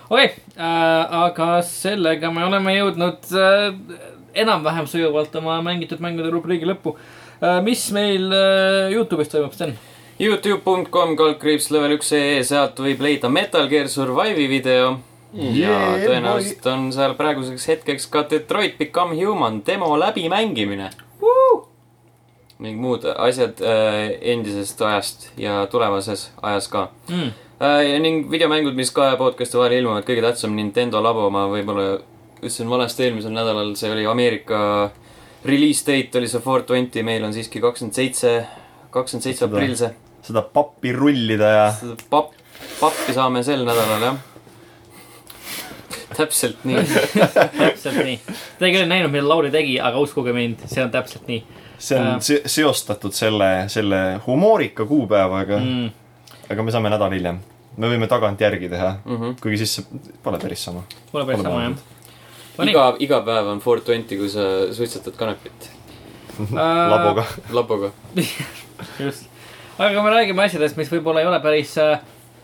okei 0.09 0.29
okay, 0.29 0.29
äh,, 0.53 1.17
aga 1.25 1.51
sellega 1.65 2.29
me 2.35 2.45
oleme 2.45 2.77
jõudnud 2.77 3.33
äh, 3.33 4.17
enam-vähem 4.33 4.87
sujuvalt 4.87 5.35
oma 5.35 5.61
mängitud 5.65 5.99
mängude 6.03 6.29
rubriigi 6.33 6.65
lõppu 6.69 6.95
äh,. 7.41 7.61
mis 7.63 7.91
meil 7.91 8.31
äh, 8.33 8.91
Youtube'is 8.93 9.29
toimub, 9.31 9.53
Sten? 9.53 9.75
Youtube.com 10.19 11.15
kaldkriips 11.15 11.69
level 11.71 11.93
üks 11.95 12.11
ee, 12.17 12.41
sealt 12.43 12.79
võib 12.83 12.99
leida 13.01 13.29
Metal 13.31 13.67
Gear 13.71 13.87
Survive'i 13.87 14.47
video. 14.51 14.97
ja 15.33 15.51
Yeah, 15.53 15.99
tõenäoliselt 16.07 16.65
on 16.71 16.87
seal 16.91 17.13
praeguseks 17.15 17.67
hetkeks 17.69 18.07
ka 18.09 18.23
Detroit 18.31 18.77
Become 18.79 19.15
Human 19.15 19.61
demo 19.65 19.93
läbimängimine. 19.99 20.89
ning 22.59 22.79
muud 22.81 23.05
asjad 23.15 23.61
äh, 23.63 24.09
endisest 24.33 24.81
ajast 24.83 25.29
ja 25.39 25.61
tulevases 25.71 26.31
ajas 26.43 26.67
ka 26.67 26.89
Mm. 27.09 27.29
äh,. 27.61 27.83
ja 27.93 27.99
ning 27.99 28.25
videomängud, 28.31 28.75
mis 28.75 28.91
kahe 28.91 29.15
podcast'i 29.17 29.57
vahel 29.57 29.77
ilmuvad, 29.79 30.03
kõige 30.03 30.21
tähtsam 30.25 30.55
Nintendo 30.55 30.99
labo, 31.03 31.29
ma 31.29 31.45
võib-olla 31.47 32.01
ütlesin 32.39 32.69
valesti 32.71 33.05
eelmisel 33.05 33.35
nädalal, 33.35 33.73
see 33.79 33.91
oli 33.91 34.05
Ameerika 34.07 34.61
release 35.45 35.85
date 35.87 36.19
oli 36.19 36.27
see 36.31 36.41
four 36.43 36.63
twenty, 36.67 37.03
meil 37.03 37.23
on 37.23 37.35
siiski 37.35 37.61
kakskümmend 37.63 37.95
seitse, 37.95 38.33
kakskümmend 38.91 39.27
seitse 39.27 39.45
Seda- 39.45 39.51
aprill 39.55 39.75
see. 39.79 39.91
seda 40.29 40.43
pappi 40.55 40.91
rullida 40.95 41.53
ja 41.53 41.69
seda 41.75 41.95
papp, 42.09 42.33
pappi 42.79 43.15
saame 43.15 43.43
sel 43.43 43.63
nädalal 43.67 44.07
jah. 44.07 44.19
täpselt 46.17 46.65
nii. 46.67 46.83
täpselt 47.61 48.03
nii. 48.03 48.19
Te 48.59 48.67
ei 48.67 48.75
ole 48.75 48.89
näinud, 48.89 49.13
mida 49.13 49.27
Lauri 49.27 49.51
tegi, 49.53 49.79
aga 49.79 50.01
uskuge 50.01 50.33
mind, 50.35 50.67
see 50.67 50.83
on 50.83 50.91
täpselt 50.91 51.27
nii 51.31 51.43
see 51.79 51.99
on 51.99 52.21
se 52.21 52.41
seostatud 52.45 53.15
selle, 53.15 53.69
selle 53.71 54.19
humoorika 54.25 54.85
kuupäevaga 54.85 55.59
mm., 55.59 55.89
aga 56.51 56.63
me 56.63 56.71
saame 56.75 56.91
nädal 56.91 57.13
hiljem. 57.15 57.39
me 57.77 57.87
võime 57.87 58.07
tagantjärgi 58.11 58.69
teha 58.69 58.89
mm. 59.05 59.17
-hmm. 59.17 59.35
kuigi 59.41 59.57
siis 59.57 59.75
see 59.75 59.85
pole 60.23 60.39
päris 60.39 60.63
sama. 60.63 60.83
Pole 61.11 61.25
päris 61.25 61.41
Pole 61.41 61.49
sama 61.49 61.63
jah. 61.63 61.77
Iga, 62.67 62.85
iga 62.99 63.21
päev 63.25 63.47
on 63.53 63.59
four 63.63 63.79
twenty, 63.85 64.17
kui 64.19 64.29
sa 64.29 64.43
suitsetad 64.75 65.15
kanepit 65.19 65.69
Äh, 66.39 66.89
laboga. 66.93 67.25
laboga. 67.51 67.91
just, 68.99 69.27
aga 69.77 69.91
kui 69.95 70.05
me 70.05 70.13
räägime 70.13 70.45
asjadest, 70.45 70.77
mis 70.79 70.91
võib-olla 70.91 71.23
ei 71.23 71.27
ole 71.27 71.39
päris 71.43 71.73
äh, 71.81 71.99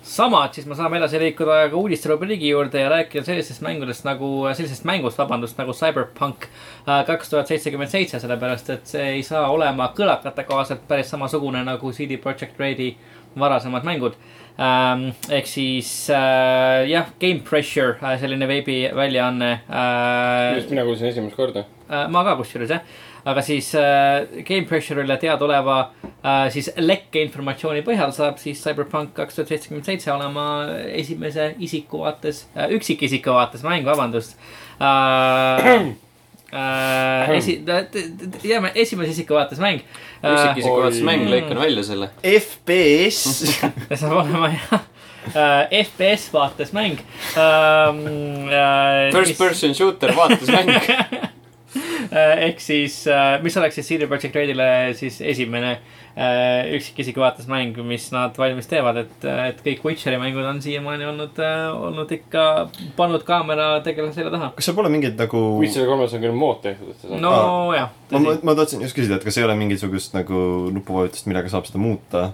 samad, 0.06 0.54
siis 0.56 0.68
me 0.70 0.76
saame 0.78 1.00
edasi 1.00 1.20
liikuda 1.22 1.62
ka 1.72 1.80
uudisterubriigi 1.80 2.52
juurde 2.52 2.84
ja 2.84 2.90
rääkida 2.92 3.24
sellistest 3.26 3.64
mängudest 3.66 4.06
nagu, 4.06 4.30
sellisest 4.54 4.86
mängust, 4.86 5.18
vabandust, 5.22 5.58
nagu 5.58 5.74
Cyberpunk 5.74 6.50
kaks 6.86 7.32
tuhat 7.32 7.50
seitsekümmend 7.50 7.90
seitse, 7.90 8.20
sellepärast 8.22 8.70
et 8.76 8.92
see 8.92 9.08
ei 9.16 9.24
saa 9.26 9.48
olema 9.54 9.90
kõlakate 9.98 10.46
kohaselt 10.46 10.84
päris 10.88 11.10
samasugune 11.16 11.64
nagu 11.66 11.94
CD 11.96 12.20
Projekt 12.22 12.60
Redi 12.62 12.92
varasemad 13.40 13.88
mängud 13.88 14.20
ähm,. 14.60 15.10
ehk 15.30 15.48
siis 15.50 16.10
äh, 16.10 16.86
jah, 16.90 17.10
Game 17.20 17.42
Pressure, 17.46 17.98
selline 18.20 18.48
veebiväljaanne 18.48 19.52
äh, 19.52 20.54
millest 20.54 20.72
mina 20.72 20.86
kuulsin 20.88 21.10
esimest 21.12 21.36
korda. 21.36 21.66
äh,. 21.90 22.08
ma 22.12 22.24
ka 22.28 22.38
kusjuures 22.40 22.72
jah, 22.76 22.86
aga 23.26 23.44
siis 23.46 23.74
äh, 23.76 24.44
Game 24.48 24.68
Pressure'ile 24.70 25.18
teadaoleva 25.22 25.80
äh, 26.22 26.48
siis 26.54 26.72
lekkeinformatsiooni 26.78 27.84
põhjal 27.88 28.16
saab 28.16 28.40
siis 28.42 28.64
Cyberpunk 28.64 29.14
kaks 29.18 29.40
tuhat 29.40 29.52
seitsekümmend 29.54 29.92
seitse 29.92 30.14
olema 30.14 30.48
esimese 30.94 31.54
isiku 31.60 32.06
vaates 32.06 32.46
äh,, 32.56 32.72
üksikisiku 32.78 33.36
vaates 33.36 33.66
mäng, 33.68 33.86
vabandust 33.88 34.40
äh. 34.80 35.94
Äh, 36.56 37.30
esi-, 37.36 37.64
jääme 38.44 38.72
esimese 38.76 39.12
isiku 39.12 39.34
vaates 39.36 39.60
mäng 39.60 39.82
äh,. 39.82 40.15
Üksikisiku 40.34 40.76
vaates 40.82 41.00
Oi. 41.02 41.06
mäng, 41.10 41.26
lõikan 41.32 41.62
välja 41.62 41.86
selle. 41.88 42.10
FPS 42.24 43.22
saab 44.02 44.18
olema 44.24 44.52
jah 44.54 44.76
äh,, 45.32 45.84
FPS 45.84 46.28
vaates 46.34 46.74
mäng 46.76 47.00
ähm,. 47.38 48.02
Äh, 48.50 49.12
First 49.16 49.38
person 49.40 49.76
shooter 49.78 50.16
vaates 50.18 50.52
mäng. 50.52 50.74
Äh, 52.06 52.46
ehk 52.46 52.60
siis, 52.62 53.02
mis 53.44 53.56
oleks 53.58 53.76
siis 53.76 53.88
CD 53.90 54.06
Projekt 54.08 54.36
Redile 54.38 54.94
siis 54.96 55.18
esimene 55.26 55.72
äh, 55.74 56.05
üksikisiku 56.16 57.20
vaates 57.20 57.48
mäng, 57.52 57.76
mis 57.84 58.06
nad 58.16 58.38
valmis 58.40 58.70
teevad, 58.72 59.02
et, 59.02 59.26
et 59.28 59.58
kõik 59.66 59.82
Witcheri 59.84 60.16
mängud 60.22 60.46
on 60.48 60.62
siiamaani 60.64 61.10
olnud, 61.10 61.42
olnud 61.76 62.14
ikka 62.16 62.46
pannud 62.96 63.26
kaamera 63.28 63.82
tegelase 63.84 64.22
selja 64.22 64.32
taha. 64.32 64.54
kas 64.56 64.70
seal 64.70 64.78
pole 64.78 64.92
mingeid 64.94 65.20
nagu, 65.20 65.42
Witcher 65.60 65.90
kolmes 65.90 66.16
on 66.16 66.24
küll 66.24 66.38
mood 66.40 66.62
tehtud, 66.64 66.94
et 66.94 67.04
seda 67.04 67.20
no 67.20 67.34
Aa. 67.36 67.76
jah, 67.76 67.92
ma, 68.16 68.38
ma, 68.40 68.56
tahtsin 68.56 68.86
just 68.86 68.96
küsida, 68.96 69.20
et 69.20 69.28
kas 69.28 69.42
ei 69.42 69.48
ole 69.48 69.58
mingisugust 69.60 70.16
nagu 70.16 70.40
nupuvajutust, 70.76 71.28
millega 71.28 71.52
saab 71.52 71.68
seda 71.68 71.84
muuta? 71.84 72.30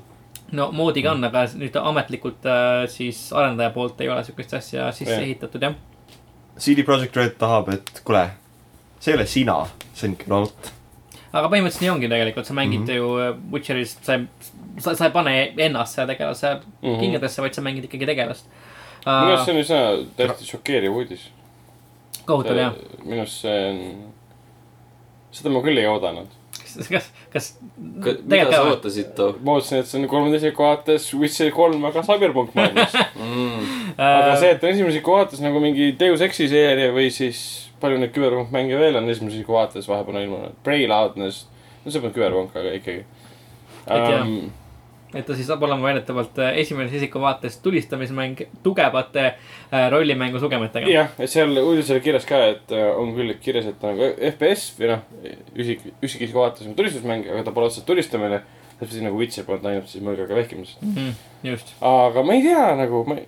no 0.52 0.68
moodiga 0.76 1.16
on, 1.16 1.24
aga 1.26 1.46
nüüd 1.58 1.78
ametlikult 1.82 2.46
äh, 2.50 2.84
siis 2.92 3.30
arendaja 3.34 3.72
poolt 3.76 4.02
ei 4.04 4.12
ole 4.12 4.24
sihukest 4.28 4.54
asja 4.60 4.92
sisse 4.96 5.16
Jah. 5.16 5.26
ehitatud 5.26 5.64
jah. 5.64 5.78
CD 6.60 6.86
Projekt 6.86 7.18
Red 7.18 7.38
tahab, 7.42 7.72
et 7.74 8.04
kuule, 8.06 8.28
see 9.00 9.14
ei 9.14 9.18
ole 9.18 9.26
sina, 9.30 9.58
see 9.96 10.12
on 10.12 10.18
Knalt. 10.20 10.72
Aga 11.32 11.48
põhimõtteliselt 11.48 11.86
nii 11.86 11.94
ongi 11.94 12.10
tegelikult, 12.12 12.46
sa 12.46 12.54
mängid 12.54 12.80
mm 12.80 12.88
-hmm. 12.88 12.96
ju 12.96 13.54
Witcheris, 13.54 13.98
sa 14.02 14.20
sa, 14.80 14.96
sa 14.96 15.06
ei 15.06 15.12
pane 15.12 15.54
ennast 15.58 15.96
selle 15.96 16.14
tegelase 16.14 16.54
mm. 16.54 16.62
-hmm. 16.82 17.00
kingadesse, 17.00 17.42
vaid 17.42 17.54
sa 17.54 17.62
mängid 17.62 17.88
ikkagi 17.88 18.06
tegelast 18.06 18.46
minu 19.06 19.34
arust 19.34 19.42
uh,. 19.42 19.46
see 19.46 19.54
on 19.54 19.62
üsna 19.62 19.80
täiesti 20.18 20.46
šokeeriv 20.46 20.96
uudis. 20.96 21.30
kohutav 22.26 22.58
jah. 22.58 22.76
minu 23.04 23.24
arust 23.24 23.42
see 23.42 23.70
on, 23.70 23.82
seda 25.32 25.50
ma 25.50 25.64
küll 25.66 25.82
ei 25.82 25.88
oodanud. 25.88 26.28
kas, 26.76 26.92
kas, 26.92 27.10
kas 27.34 27.50
mida 27.78 28.18
tegelikult 28.22 28.56
sa 28.56 28.62
ka 28.62 28.76
ootasid 28.76 29.12
too 29.18 29.34
ma 29.42 29.58
ootasin, 29.58 29.82
et 29.82 29.90
see 29.90 30.00
on 30.00 30.08
kolmanda 30.12 30.40
isiku 30.42 30.66
vaates 30.66 31.08
Witcher 31.18 31.52
kolm, 31.56 31.84
aga 31.90 32.04
Cyberpunk 32.08 32.56
maailmas. 32.58 32.96
mm.? 33.20 33.92
aga 33.98 34.38
see, 34.42 34.54
et 34.56 34.64
on 34.64 34.74
esimese 34.76 35.04
vaates 35.06 35.44
nagu 35.44 35.62
mingi 35.64 35.92
Deus 36.00 36.24
Exi 36.26 36.50
seeria 36.52 36.94
või 36.96 37.10
siis 37.14 37.42
palju 37.82 38.02
neid 38.02 38.14
küberpunk-mänge 38.16 38.78
veel 38.80 39.00
on 39.00 39.10
esimese 39.10 39.44
vaates 39.48 39.90
vahepeal 39.90 40.22
ilmunud. 40.24 40.58
Prey 40.66 40.88
Loudness, 40.90 41.48
no 41.84 41.94
see 41.94 42.04
pole 42.04 42.14
küberpunk, 42.16 42.56
aga 42.58 42.76
ikkagi 42.78 43.06
jah. 43.88 44.22
um,. 44.22 44.52
Et 45.16 45.26
ta 45.28 45.36
siis 45.36 45.48
saab 45.50 45.64
olema 45.68 45.90
väidetavalt 45.90 46.40
äh, 46.40 46.58
esimese 46.62 46.96
isiku 46.98 47.22
vaates 47.22 47.58
tulistamismäng 47.64 48.42
tugevate 48.64 49.26
äh, 49.26 49.90
rollimängu 49.92 50.40
sugemetega. 50.40 50.90
jah, 50.90 51.12
et 51.20 51.30
seal 51.30 51.52
uudisel 51.64 51.98
oli 51.98 52.06
kirjas 52.06 52.28
ka, 52.30 52.40
et 52.54 52.74
äh, 52.76 52.88
on 52.98 53.14
küll 53.18 53.36
kirjas, 53.44 53.68
et 53.74 53.84
nagu 53.84 54.12
FPS 54.32 54.68
või 54.80 54.92
noh, 54.94 55.06
üksik, 55.56 55.86
üksikisiku 56.00 56.44
vaates 56.44 56.68
on 56.68 56.76
tulistusmäng, 56.80 57.28
aga 57.28 57.46
ta 57.48 57.56
pole 57.56 57.72
otseselt 57.72 57.90
tulistamine. 57.90 58.42
täpselt 58.80 58.96
siis 58.98 59.06
nagu 59.06 59.18
Witcher 59.20 59.46
polnud 59.46 59.66
ainult 59.70 59.92
siis 59.92 60.02
mõõgaga 60.02 60.36
vehkimisest. 60.40 60.80
Mhm, 60.82 61.10
just, 61.52 61.76
aga 61.86 62.24
ma 62.26 62.34
ei 62.34 62.42
tea 62.48 62.64
nagu, 62.80 63.04
ma, 63.06 63.20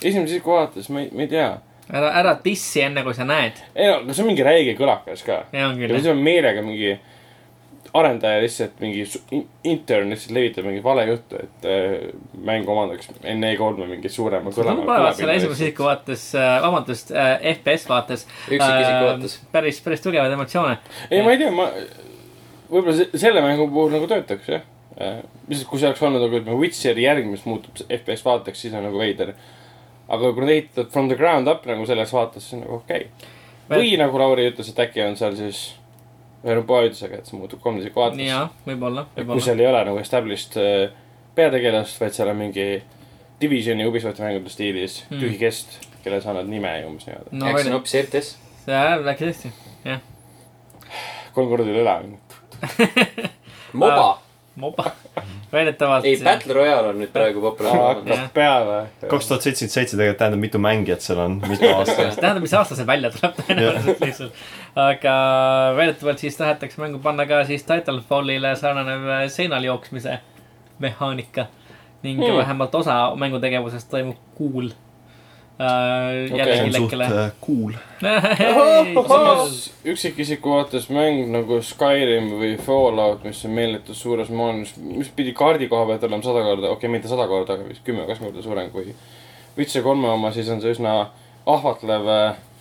esimese 0.00 0.36
isiku 0.36 0.54
vaates 0.56 0.88
ma 0.88 1.02
ei, 1.02 1.10
ma 1.12 1.26
ei 1.26 1.32
tea. 1.34 1.50
ära, 1.90 2.12
ära 2.22 2.36
dissi 2.44 2.84
enne, 2.86 3.02
kui 3.04 3.14
sa 3.14 3.26
näed. 3.28 3.58
ei 3.74 3.90
no, 3.90 4.04
aga 4.04 4.14
see 4.14 4.24
on 4.24 4.30
mingi 4.30 4.46
räige 4.46 4.76
kõlakas 4.78 5.26
ka. 5.26 5.44
ja 5.52 5.68
on 5.68 5.82
siis 5.82 6.12
on 6.14 6.22
meelega 6.24 6.62
mingi 6.62 6.94
arendaja 7.94 8.40
lihtsalt 8.42 8.80
mingi 8.82 9.04
intern 9.66 10.12
lihtsalt 10.12 10.34
levitab 10.34 10.66
mingit 10.68 10.84
valejuttu, 10.84 11.40
et 11.42 11.66
äh, 11.66 11.94
mäng 12.46 12.68
omandaks 12.70 13.10
enne 13.22 13.52
E3-e 13.54 13.88
mingit 13.88 14.14
suurema 14.14 14.52
kõlama. 14.54 14.84
panevad 14.86 15.18
selle 15.18 15.34
esimese 15.40 15.66
isiku 15.66 15.88
vaates, 15.88 16.26
vabandust, 16.36 17.10
FPS 17.54 17.88
vaates. 17.90 18.26
üksikisiku 18.46 19.08
vaates. 19.08 19.38
päris, 19.52 19.80
päris 19.86 20.04
tugevaid 20.04 20.36
emotsioone. 20.36 20.76
ei, 21.10 21.24
ma 21.26 21.34
ei 21.34 21.42
tea, 21.42 21.50
ma, 21.54 21.66
võib-olla 22.70 22.96
se- 23.00 23.10
selle 23.18 23.42
mängu 23.44 23.66
puhul 23.72 23.96
nagu 23.96 24.06
töötaks 24.10 24.52
jah. 24.54 24.62
lihtsalt, 25.48 25.68
kui 25.70 25.82
see 25.82 25.90
oleks 25.90 26.04
olnud 26.06 26.22
nagu 26.22 26.38
ütleme, 26.38 26.60
Witcheri 26.60 27.08
järg, 27.08 27.26
mis 27.30 27.42
muutub 27.48 27.82
FPS 27.88 28.24
vaateks, 28.26 28.62
siis 28.66 28.76
on 28.76 28.86
nagu 28.86 29.02
veider. 29.02 29.34
aga 30.10 30.32
kui 30.32 30.46
nad 30.46 30.54
ehitavad 30.54 30.94
from 30.94 31.10
the 31.10 31.18
ground 31.18 31.50
up 31.50 31.66
nagu 31.66 31.86
selles 31.86 32.14
vaates, 32.14 32.46
siis 32.46 32.60
on 32.60 32.66
nagu 32.66 32.80
okei 32.80 33.08
okay.. 33.10 33.36
või 33.74 33.92
nagu 33.98 34.18
Lauri 34.18 34.50
ütles, 34.50 34.70
et 34.70 34.82
äkki 34.86 35.02
on 35.06 35.18
seal 35.18 35.34
siis 35.38 35.79
ühe 36.44 36.54
nupuvajutusega, 36.56 37.18
et 37.20 37.26
see 37.28 37.36
muutub 37.38 37.60
kolmandasiku 37.60 38.00
vaates. 38.00 38.22
jaa, 38.26 38.46
võib-olla, 38.66 39.06
et 39.10 39.14
kui 39.14 39.22
võib-olla. 39.24 39.44
seal 39.44 39.60
ei 39.60 39.66
ole 39.68 39.84
nagu 39.90 39.98
established 40.00 40.56
äh, 40.60 40.90
peategelast, 41.34 42.00
vaid 42.00 42.12
seal 42.16 42.28
on 42.32 42.36
mingi 42.40 42.68
Divisioni 43.40 43.86
Ubisofti 43.88 44.22
mängude 44.22 44.50
stiilis 44.52 45.02
Mm. 45.10 45.20
tühi 45.20 45.38
kest, 45.40 45.78
kellele 46.04 46.20
sa 46.22 46.30
annad 46.34 46.48
nime 46.48 46.72
umbes 46.86 47.06
niimoodi. 47.08 47.36
no 47.36 47.46
äkki 47.50 47.62
see 47.62 47.70
on 47.70 47.76
hoopis 47.78 47.94
RTS? 48.04 48.32
äkki 49.14 49.28
tõesti, 49.28 49.52
kolm 51.34 51.48
korda 51.52 51.64
üle 51.70 51.80
elanud. 51.84 52.18
moba. 53.72 54.18
moba, 54.60 54.90
väidetavalt. 55.52 56.04
ei, 56.04 56.16
Battle 56.24 56.54
Royale 56.56 56.88
on 56.92 56.98
nüüd 57.00 57.12
praegu 57.14 57.40
populaarne. 57.44 58.10
hakkab 58.16 58.34
peale. 58.34 58.80
kaks 59.08 59.28
tuhat 59.30 59.46
seitsekümmend 59.46 59.74
seitse 59.76 59.96
tegelikult 59.96 60.18
tähendab, 60.20 60.40
mitu 60.42 60.58
mängijat 60.60 61.00
seal 61.06 61.22
on, 61.22 61.38
mitu 61.48 61.68
aastat. 61.76 62.16
tähendab, 62.20 62.42
mis 62.44 62.54
aasta 62.58 62.76
see 62.76 62.86
välja 62.88 63.10
tuleb 63.14 63.38
tõenäoliselt 63.40 64.04
lihtsalt. 64.04 64.42
Aga 64.76 65.14
väidetavalt 65.76 66.18
siis 66.18 66.36
tahetakse 66.36 66.80
mängu 66.80 66.98
panna 66.98 67.26
ka 67.26 67.44
siis 67.44 67.64
Titanfallile 67.66 68.54
sarnanev 68.56 69.08
äh, 69.08 69.24
seinal 69.28 69.64
jooksmise 69.64 70.18
mehaanika. 70.78 71.46
ning 72.02 72.18
Hmm. 72.18 72.26
hmm. 72.26 72.38
vähemalt 72.38 72.74
osa 72.74 73.16
mängutegevusest 73.16 73.90
toimub 73.90 74.16
kuul 74.34 74.70
uh,. 75.60 76.32
Okei. 76.32 76.38
jällegi 76.38 76.56
see 76.56 76.64
on 76.64 76.72
suht 76.72 76.92
lekkele. 76.92 77.04
äh, 77.24 77.32
cool. 77.46 77.72
samas 79.08 79.72
üksikisiku 79.84 80.50
vaates 80.50 80.88
mäng 80.88 81.26
nagu 81.32 81.60
Skyrim 81.62 82.30
või 82.40 82.56
Fallout, 82.56 83.24
mis 83.24 83.44
on 83.44 83.50
meeletus 83.50 84.00
suures 84.00 84.30
maailmas, 84.32 84.76
mis 84.76 85.10
pidi 85.16 85.32
kaardi 85.36 85.68
koha 85.68 85.86
pealt 85.86 86.06
olema 86.08 86.22
sada 86.22 86.44
korda, 86.46 86.70
okei 86.70 86.76
okay,, 86.76 86.94
mitte 86.96 87.08
sada 87.08 87.26
korda, 87.28 87.58
aga 87.58 87.68
vist 87.68 87.84
kümme, 87.84 88.06
kakskümmend 88.08 88.38
korda 88.38 88.46
suurem 88.48 88.70
kui 88.70 88.94
Witcher 89.58 89.82
kolme 89.82 90.08
oma, 90.08 90.30
siis 90.32 90.48
on 90.48 90.62
see 90.62 90.72
üsna 90.72 90.94
ahvatlev, 91.46 92.06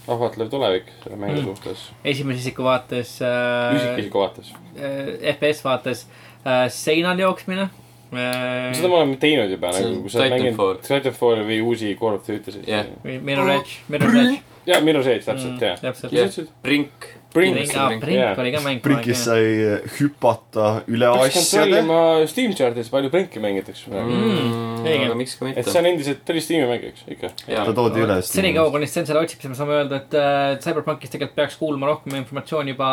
ahvatlev 0.08 0.50
tulevik 0.50 0.88
selle 1.04 1.18
mängu 1.20 1.42
Mm. 1.42 1.46
suhtes, 1.50 1.90
esimese 2.06 2.40
isiku 2.40 2.64
vaates 2.64 3.20
uh,, 3.22 3.76
üksikisiku 3.76 4.20
vaates. 4.24 4.54
FPS 5.36 5.64
vaates 5.66 6.06
uh, 6.46 6.66
seinal 6.74 7.20
jooksmine 7.20 7.62
uh,. 7.62 8.74
seda 8.74 8.88
me 8.88 8.94
oleme 9.02 9.18
teinud 9.22 9.52
juba 9.52 9.72
nagu, 9.76 10.02
kui 10.02 10.10
sa 10.14 10.26
mänginud 10.30 10.82
Titanfalli 10.88 11.44
või 11.50 11.60
uusi 11.62 11.96
Call 12.00 12.16
of 12.18 12.26
Duty'sid 12.28 12.68
Jah.. 12.68 12.86
Mirror 13.04 13.50
Edge, 13.60 13.80
Mirror 13.90 14.16
Edge. 14.24 14.42
jaa, 14.70 14.82
Mirror's 14.86 15.10
Edge 15.10 15.26
täpselt, 15.28 15.64
jah. 15.64 15.80
täpselt 15.82 16.14
Jah. 16.14 16.30
ütlesid? 16.30 16.52
Brink. 16.66 17.10
Brink. 17.34 17.56
Brink, 17.56 18.02
Brink, 18.02 18.40
oli 18.42 18.52
ka 18.52 18.60
mäng. 18.66 18.80
Brinkis 18.82 19.20
sai 19.28 19.44
äh, 19.62 19.84
hüpata 20.00 20.70
üle 20.90 21.12
peaks 21.14 21.36
asjade. 21.38 21.68
kontrollima 21.76 22.30
Steam 22.32 22.56
chart'is, 22.58 22.90
palju 22.90 23.12
Brinki 23.14 23.42
mängitakse 23.44 23.92
praegu 23.92 24.16
mm.. 24.16 24.48
Mm, 24.80 25.04
aga 25.06 25.18
miks 25.20 25.36
ka 25.38 25.46
et 25.52 25.60
see 25.60 25.68
mitte. 25.68 25.76
on 25.78 25.90
endiselt, 25.92 26.24
ta 26.26 26.34
oli 26.34 26.42
Steam'i 26.42 26.66
mäng, 26.72 26.88
eks, 26.90 27.06
ikka. 27.14 27.30
Ta 27.46 27.76
toodi 27.78 28.02
üles. 28.02 28.34
senikaua, 28.34 28.74
kuni 28.74 28.90
Sten 28.90 29.06
selle 29.06 29.22
otsib, 29.22 29.44
siis 29.44 29.54
me 29.54 29.60
saame 29.60 29.78
öelda, 29.78 30.02
et 30.02 30.18
äh, 30.18 30.56
Cyberpunkis 30.66 31.14
tegelikult 31.14 31.38
peaks 31.38 31.60
kuulma 31.62 31.92
rohkem 31.92 32.18
informatsiooni 32.24 32.74
juba 32.74 32.90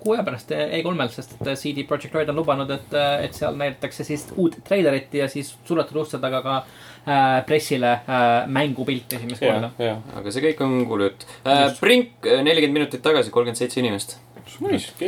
kuu 0.00 0.16
aja 0.16 0.24
pärast 0.24 0.56
E3-l, 0.56 1.12
sest 1.12 1.36
et 1.36 1.52
CD 1.60 1.84
Projekt 1.90 2.16
Red 2.16 2.32
on 2.32 2.40
lubanud, 2.40 2.72
et, 2.72 2.96
et 3.28 3.36
seal 3.36 3.60
näidatakse 3.60 4.08
siis 4.08 4.24
uut 4.40 4.56
treilerit 4.64 5.12
ja 5.20 5.28
siis 5.28 5.52
suletud 5.68 6.00
uste 6.06 6.22
taga 6.22 6.40
ka 6.46 6.60
äh, 7.06 7.40
pressile 7.46 7.92
äh, 8.04 8.46
mängupilt 8.50 9.12
esimest 9.18 9.40
korda., 9.42 9.72
aga 10.18 10.34
see 10.34 10.42
kõik 10.50 10.62
on 10.66 10.78
kuulujutt 10.90 11.26
uh,. 11.46 11.66
Brink 11.80 12.26
nelikümmend 12.26 12.80
minutit 12.82 13.02
tagasi, 13.04 13.30
kolmkümmend 13.34 13.58
seitse 13.62 13.80
inimest. 13.80 14.18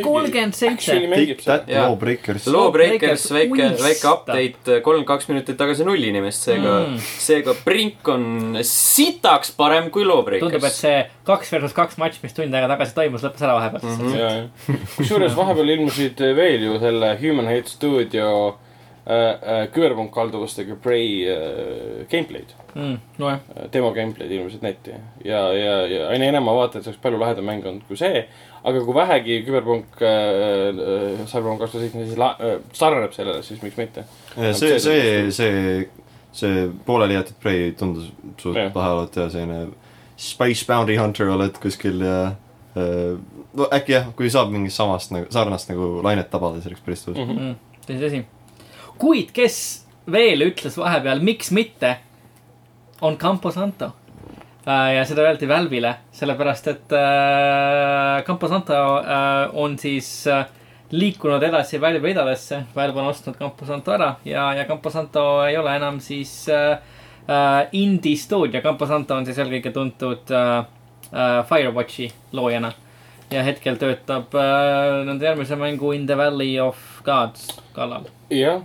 kolmkümmend 0.02 0.54
seitse. 0.54 0.94
Lawbreakers. 0.98 1.46
Lawbreakers, 1.68 2.46
Lawbreakers, 2.52 3.26
väike, 3.32 3.68
väike 3.82 4.10
update, 4.10 4.80
kolmkümmend 4.84 5.06
kaks 5.08 5.28
minutit 5.30 5.56
tagasi 5.60 5.86
null 5.86 6.02
inimest, 6.10 6.42
seega 6.48 6.74
Mm. 6.88 6.98
seega 6.98 7.54
Brink 7.64 8.08
on 8.08 8.58
sitaks 8.62 9.52
parem 9.56 9.90
kui 9.94 10.02
tundub, 10.04 10.28
et 10.34 10.42
Lawbreakers. 10.42 10.80
see 10.80 11.06
kaks 11.24 11.52
versus 11.52 11.72
kaks 11.76 11.98
matš, 12.02 12.18
mis 12.22 12.34
tund 12.36 12.54
aega 12.54 12.68
tagasi 12.74 12.94
toimus, 12.98 13.22
lõppes 13.24 13.42
ära 13.46 13.54
vahepeal 13.58 13.82
mm. 13.88 14.14
Ja, 14.18 14.30
ja. 14.36 14.78
kusjuures 14.96 15.34
vahepeal 15.38 15.74
ilmusid 15.76 16.18
veel 16.36 16.62
ju 16.68 16.78
selle 16.82 17.14
Human 17.22 17.46
Hate 17.46 17.70
Studio 17.70 18.58
äh, 19.08 19.28
äh, 19.52 19.62
küberpunk 19.72 20.12
kalduvustega 20.14 20.76
Prey 20.82 21.24
äh, 21.28 22.06
gameplay'd 22.10 22.54
-hmm. 22.74 22.98
nojah, 23.18 23.40
demo 23.72 23.92
gameplay'd 23.92 24.32
ilmusid 24.32 24.62
netti 24.62 24.94
ja, 25.24 25.40
ja, 25.52 25.86
ja 25.86 26.08
aina 26.08 26.30
enam 26.32 26.44
ma 26.44 26.54
vaatan, 26.54 26.80
et 26.80 26.84
see 26.84 26.92
oleks 26.92 27.02
palju 27.02 27.20
lahedam 27.20 27.48
mäng 27.48 27.66
olnud 27.66 27.86
kui 27.88 27.96
see. 27.96 28.26
aga 28.64 28.84
kui 28.84 28.94
vähegi 28.94 29.42
küberpunk 29.46 30.02
äh, 30.02 31.26
Cyberpunk 31.26 31.62
kaks 31.62 31.72
tuhat 31.72 31.84
seitseteist 31.84 32.18
äh, 32.18 32.60
sarnaneb 32.72 33.12
sellele, 33.12 33.42
siis 33.42 33.62
miks 33.62 33.76
mitte. 33.76 34.04
see, 34.52 34.78
see, 34.78 35.30
see, 35.32 35.88
see 36.32 36.68
pooleli 36.86 37.14
jäetud 37.14 37.40
Prey 37.42 37.72
tundus 37.72 38.12
suht 38.38 38.58
lahe 38.74 38.92
olevat 38.92 39.16
ja 39.16 39.30
selline 39.30 39.68
Space 40.18 40.66
Bounty 40.66 40.96
Hunter 40.98 41.30
oled 41.30 41.60
kuskil 41.62 42.00
ja 42.02 42.20
äh, 42.76 43.18
no 43.58 43.68
äkki 43.74 43.94
jah, 43.94 44.10
kui 44.16 44.30
saab 44.32 44.50
mingit 44.52 44.74
samast 44.74 45.14
nagu, 45.14 45.30
sarnast 45.34 45.70
nagu 45.70 45.98
lainet 46.04 46.30
tabada, 46.32 46.60
see 46.62 46.72
oleks 46.72 46.84
päris 46.84 47.06
tõus. 47.06 47.18
Mhm. 47.18 47.38
mm, 47.38 47.80
tõsi, 47.86 48.00
tõsi. 48.04 48.24
Kuid 48.98 49.32
kes 49.34 49.86
veel 50.10 50.42
ütles 50.48 50.76
vahepeal, 50.78 51.22
miks 51.24 51.50
mitte, 51.54 51.96
on 53.00 53.16
Campo 53.16 53.50
Santo. 53.54 53.92
ja 54.66 55.04
seda 55.08 55.22
öeldi 55.24 55.46
Valve'ile, 55.48 55.94
sellepärast 56.12 56.66
et 56.68 56.92
äh, 56.92 58.22
Campo 58.26 58.48
Santo 58.48 58.74
äh, 58.74 59.54
on 59.56 59.78
siis 59.80 60.26
äh, 60.28 60.44
liikunud 60.90 61.42
edasi 61.42 61.80
Valve 61.80 62.06
ridadesse. 62.06 62.62
Valve 62.76 63.00
on 63.00 63.06
ostnud 63.06 63.36
Campo 63.36 63.66
Santo 63.66 63.92
ära 63.92 64.14
ja, 64.24 64.52
ja 64.54 64.64
Campo 64.64 64.90
Santo 64.90 65.44
ei 65.44 65.56
ole 65.58 65.76
enam 65.76 66.00
siis 66.00 66.48
äh, 66.48 66.78
äh, 67.28 67.68
indie 67.72 68.16
stuudio, 68.16 68.62
Campo 68.62 68.86
Santo 68.86 69.16
on 69.16 69.26
siis 69.26 69.38
eelkõige 69.38 69.72
tuntud 69.72 70.32
äh, 70.32 70.58
äh, 71.12 71.40
Firewatchi 71.48 72.10
loojana. 72.32 72.72
Ja 73.30 73.42
hetkel 73.44 73.76
töötab 73.80 74.34
äh, 74.34 75.04
nende 75.08 75.26
järgmise 75.28 75.56
mängu 75.60 75.92
In 75.96 76.06
the 76.06 76.16
Valley 76.16 76.58
of 76.60 76.76
Gods 77.04 77.48
kallal. 77.76 78.06
jah, 78.30 78.62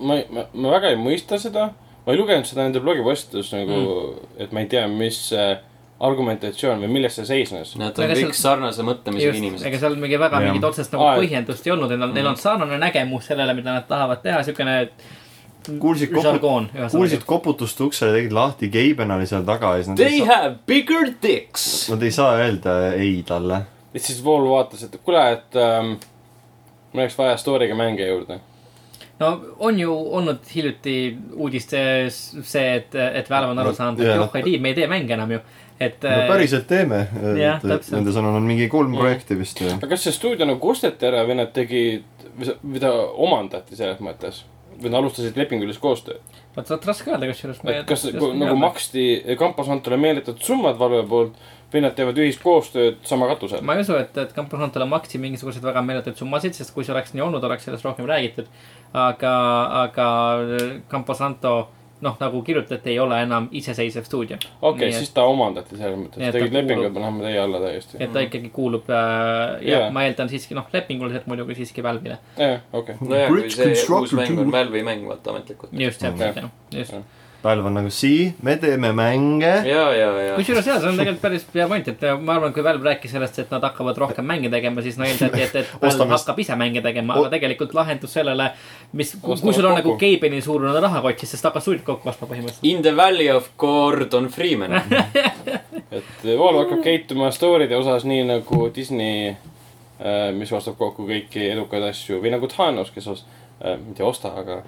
ma, 0.00 0.20
ma, 0.30 0.44
ma 0.52 0.70
väga 0.76 0.92
ei 0.94 0.98
mõista 1.00 1.38
seda, 1.42 1.70
ma 2.06 2.12
ei 2.14 2.18
lugenud 2.20 2.46
seda 2.46 2.66
nende 2.66 2.80
blogipostitus 2.82 3.52
nagu 3.54 3.80
mm., 3.80 4.28
et 4.44 4.52
ma 4.52 4.62
ei 4.62 4.70
tea, 4.70 4.86
mis 4.90 5.20
äh, 5.34 5.56
argumentatsioon 6.00 6.82
või 6.84 6.90
milles 6.98 7.14
see 7.16 7.24
seisnes. 7.24 7.70
Nad 7.80 7.96
on 7.98 8.10
kõik 8.10 8.34
seal- 8.34 8.40
sarnase 8.42 8.84
mõtlemisega 8.84 9.36
inimesed 9.38 9.66
ega. 9.70 9.78
seal 9.80 9.94
mingi 9.96 10.18
väga 10.20 10.40
Jah. 10.42 10.50
mingit 10.50 10.64
otsest 10.68 10.92
nagu 10.92 11.06
Aa, 11.08 11.14
põhjendust 11.20 11.66
ei 11.66 11.72
olnud, 11.72 11.88
neil 11.94 12.02
on, 12.08 12.12
neil 12.14 12.26
on 12.32 12.36
sarnane 12.36 12.76
nägemus 12.82 13.30
sellele, 13.30 13.54
mida 13.56 13.72
nad 13.78 13.86
tahavad 13.88 14.20
teha, 14.22 14.42
siukene 14.44 14.74
kuulsid 15.80 16.12
kopu-, 16.12 16.22
žargoon 16.26 16.68
kuulsid. 16.92 17.24
koputust 17.26 17.80
uksele, 17.80 18.12
tegid 18.18 18.34
lahti, 18.36 18.68
Geiben 18.68 19.10
oli 19.16 19.26
seal 19.26 19.46
taga 19.48 19.72
ja 19.76 19.82
siis 19.82 19.88
nad 19.94 20.02
They 20.02 20.20
have 20.28 20.58
bigger 20.68 21.08
dicks. 21.22 21.88
nad 21.90 22.02
ei 22.04 22.12
saa 22.14 22.36
öelda 22.42 22.76
ei 22.94 23.22
talle. 23.26 23.62
Ja 23.96 24.02
siis 24.04 24.20
Vool 24.24 24.44
vaatas, 24.50 24.84
et 24.84 24.98
kuule, 25.04 25.22
et 25.32 25.56
ähm, 25.60 25.96
mul 26.92 27.04
oleks 27.04 27.16
vaja 27.18 27.36
story'ga 27.40 27.76
mänge 27.78 28.06
juurde. 28.08 28.40
no 29.18 29.30
on 29.58 29.78
ju 29.80 29.92
olnud 30.18 30.42
hiljuti 30.54 30.96
uudistes 31.34 32.18
see, 32.42 32.66
et, 32.74 32.94
et 32.94 33.30
Valve 33.30 33.54
on 33.54 33.62
aru 33.62 33.72
No, 33.72 33.78
saanud, 33.78 34.00
et 34.00 34.12
joh, 34.12 34.34
ei 34.36 34.44
tii, 34.50 34.58
me 34.60 34.74
ei 34.74 34.80
tee 34.80 34.90
mänge 34.92 35.16
enam 35.16 35.32
ju. 35.32 35.40
et 35.80 36.02
no 36.04 36.10
äh, 36.10 36.26
päriselt 36.28 36.66
teeme. 36.68 37.06
Täpselt. 37.12 37.94
Nende 37.96 38.12
sõnul 38.12 38.36
on 38.36 38.48
mingi 38.48 38.68
kolm 38.72 38.96
projekti 38.96 39.38
vist 39.38 39.62
aga 39.64 39.88
kas 39.94 40.04
see 40.04 40.16
stuudio 40.16 40.48
nagu 40.48 40.72
osteti 40.72 41.08
ära 41.08 41.24
või 41.28 41.40
nad 41.40 41.52
tegid, 41.56 42.04
või 42.36 42.84
ta 42.84 42.92
omandati 43.28 43.76
selles 43.76 44.04
mõttes? 44.04 44.44
või 44.76 44.90
nad 44.92 45.00
alustasid 45.00 45.38
lepingulist 45.40 45.80
koostööd? 45.80 46.36
vot 46.56 46.70
vot 46.72 46.86
raske 46.88 47.10
öelda 47.10 47.28
kusjuures. 47.30 47.60
et 47.72 47.86
kas 47.88 48.04
nagu 48.12 48.56
maksti 48.60 49.06
Campos 49.40 49.68
Antole 49.72 49.96
meeletud 50.00 50.40
summad 50.44 50.76
Valve 50.80 51.04
poolt 51.08 51.40
või 51.72 51.82
nad 51.82 51.94
teevad 51.98 52.18
ühist 52.22 52.42
koostööd 52.42 53.00
sama 53.06 53.28
katuse 53.30 53.58
all? 53.58 53.66
ma 53.66 53.74
ei 53.76 53.84
usu, 53.84 53.96
et, 53.98 54.16
et 54.22 54.34
Campus 54.36 54.60
Huntile 54.62 54.86
maksti 54.88 55.18
mingisuguseid 55.22 55.64
väga 55.66 55.82
meeletuid 55.82 56.18
summasid, 56.20 56.54
sest 56.54 56.74
kui 56.74 56.86
see 56.86 56.94
oleks 56.94 57.14
nii 57.16 57.24
olnud, 57.26 57.44
oleks 57.44 57.66
sellest 57.66 57.86
rohkem 57.86 58.06
räägitud. 58.08 58.46
aga, 58.94 59.32
aga 59.82 60.06
Campus 60.92 61.20
Hunto, 61.24 61.56
noh, 62.06 62.16
nagu 62.20 62.42
kirjutati, 62.46 62.92
ei 62.92 63.00
ole 63.02 63.18
enam 63.24 63.48
iseseisev 63.56 64.06
stuudio. 64.06 64.38
okei, 64.62 64.92
siis 64.92 65.10
ta 65.16 65.26
omandati 65.26 65.76
selles 65.76 65.98
mõttes, 65.98 66.22
et 66.22 66.38
tegid 66.38 66.54
lepingu, 66.54 66.84
kuulub- 66.84 66.86
et 66.86 66.94
me 66.94 67.04
läheme 67.04 67.26
teie 67.26 67.42
alla 67.42 67.60
täiesti. 67.66 68.00
et 68.00 68.12
ta 68.14 68.24
ikkagi 68.28 68.50
kuulub 68.54 68.90
äh,, 68.90 69.58
ja 69.66 69.80
Jaa. 69.80 69.90
ma 69.90 70.06
eeldan 70.06 70.30
siiski, 70.30 70.54
noh, 70.54 70.70
lepinguliselt 70.72 71.26
muidugi 71.26 71.58
siiski 71.58 71.82
Valve'ile. 71.82 72.18
jah, 72.38 72.60
okei. 72.72 73.00
nojah, 73.00 73.28
kui 73.32 73.50
see 73.50 73.74
uus 73.90 74.14
mäng 74.14 74.38
on 74.38 74.52
Valve'i 74.54 74.86
mäng, 74.86 75.06
vaata 75.08 75.34
ametlikult. 75.34 75.74
just, 75.74 76.04
täpselt, 76.04 76.44
jah, 76.44 76.50
just. 76.78 77.00
Valve 77.46 77.68
on 77.70 77.76
nagu 77.78 77.90
sii, 77.90 78.34
me 78.42 78.56
teeme 78.56 78.90
mänge. 78.92 79.50
ja, 79.68 79.82
ja, 79.94 80.08
ja. 80.22 80.34
kusjuures 80.34 80.66
jaa, 80.66 80.80
see 80.82 80.88
on 80.90 80.96
tegelikult 80.98 81.22
päris 81.22 81.44
hea 81.54 81.66
point, 81.70 81.88
et 81.92 82.02
ma 82.20 82.34
arvan, 82.34 82.54
kui 82.54 82.64
Valve 82.66 82.88
rääkis 82.88 83.12
sellest, 83.14 83.38
et 83.42 83.52
nad 83.54 83.62
hakkavad 83.62 83.98
rohkem 84.02 84.26
mänge 84.26 84.50
tegema, 84.50 84.82
siis 84.82 84.98
no 84.98 85.06
eeldati, 85.06 85.42
et, 85.44 85.56
et 85.62 85.74
Valve 85.82 86.08
hakkab 86.10 86.40
ise 86.42 86.56
mänge 86.58 86.82
tegema, 86.82 87.14
aga 87.20 87.30
tegelikult 87.36 87.76
lahendus 87.78 88.16
sellele, 88.18 88.48
mis, 88.98 89.14
kui 89.22 89.54
sul 89.54 89.68
on 89.70 89.78
nagu. 89.78 89.94
Gabe'ini 90.00 90.40
suurune 90.44 90.74
rahakott, 90.82 91.22
siis 91.22 91.42
ta 91.42 91.52
hakkab 91.52 91.64
stuudiot 91.64 91.86
kokku 91.86 92.10
ostma 92.10 92.28
põhimõtteliselt. 92.32 92.66
In 92.66 92.82
the 92.82 92.94
valley 92.96 93.30
of 93.32 93.52
Gordon 93.60 94.26
Freeman. 94.34 94.74
et 95.96 96.24
Valve 96.26 96.64
hakkab 96.64 96.82
käituma 96.84 97.30
story'de 97.34 97.78
osas 97.78 98.08
nii 98.08 98.24
nagu 98.32 98.66
Disney, 98.74 99.36
mis 100.36 100.52
ostab 100.52 100.76
kokku 100.80 101.06
kõiki 101.08 101.46
edukaid 101.52 101.86
asju 101.92 102.18
või 102.24 102.34
nagu 102.34 102.50
Thanos, 102.50 102.90
kes 102.94 103.06
ost-, 103.14 103.30
mitte 103.86 104.02
ei 104.02 104.08
osta, 104.08 104.34
aga 104.42 104.60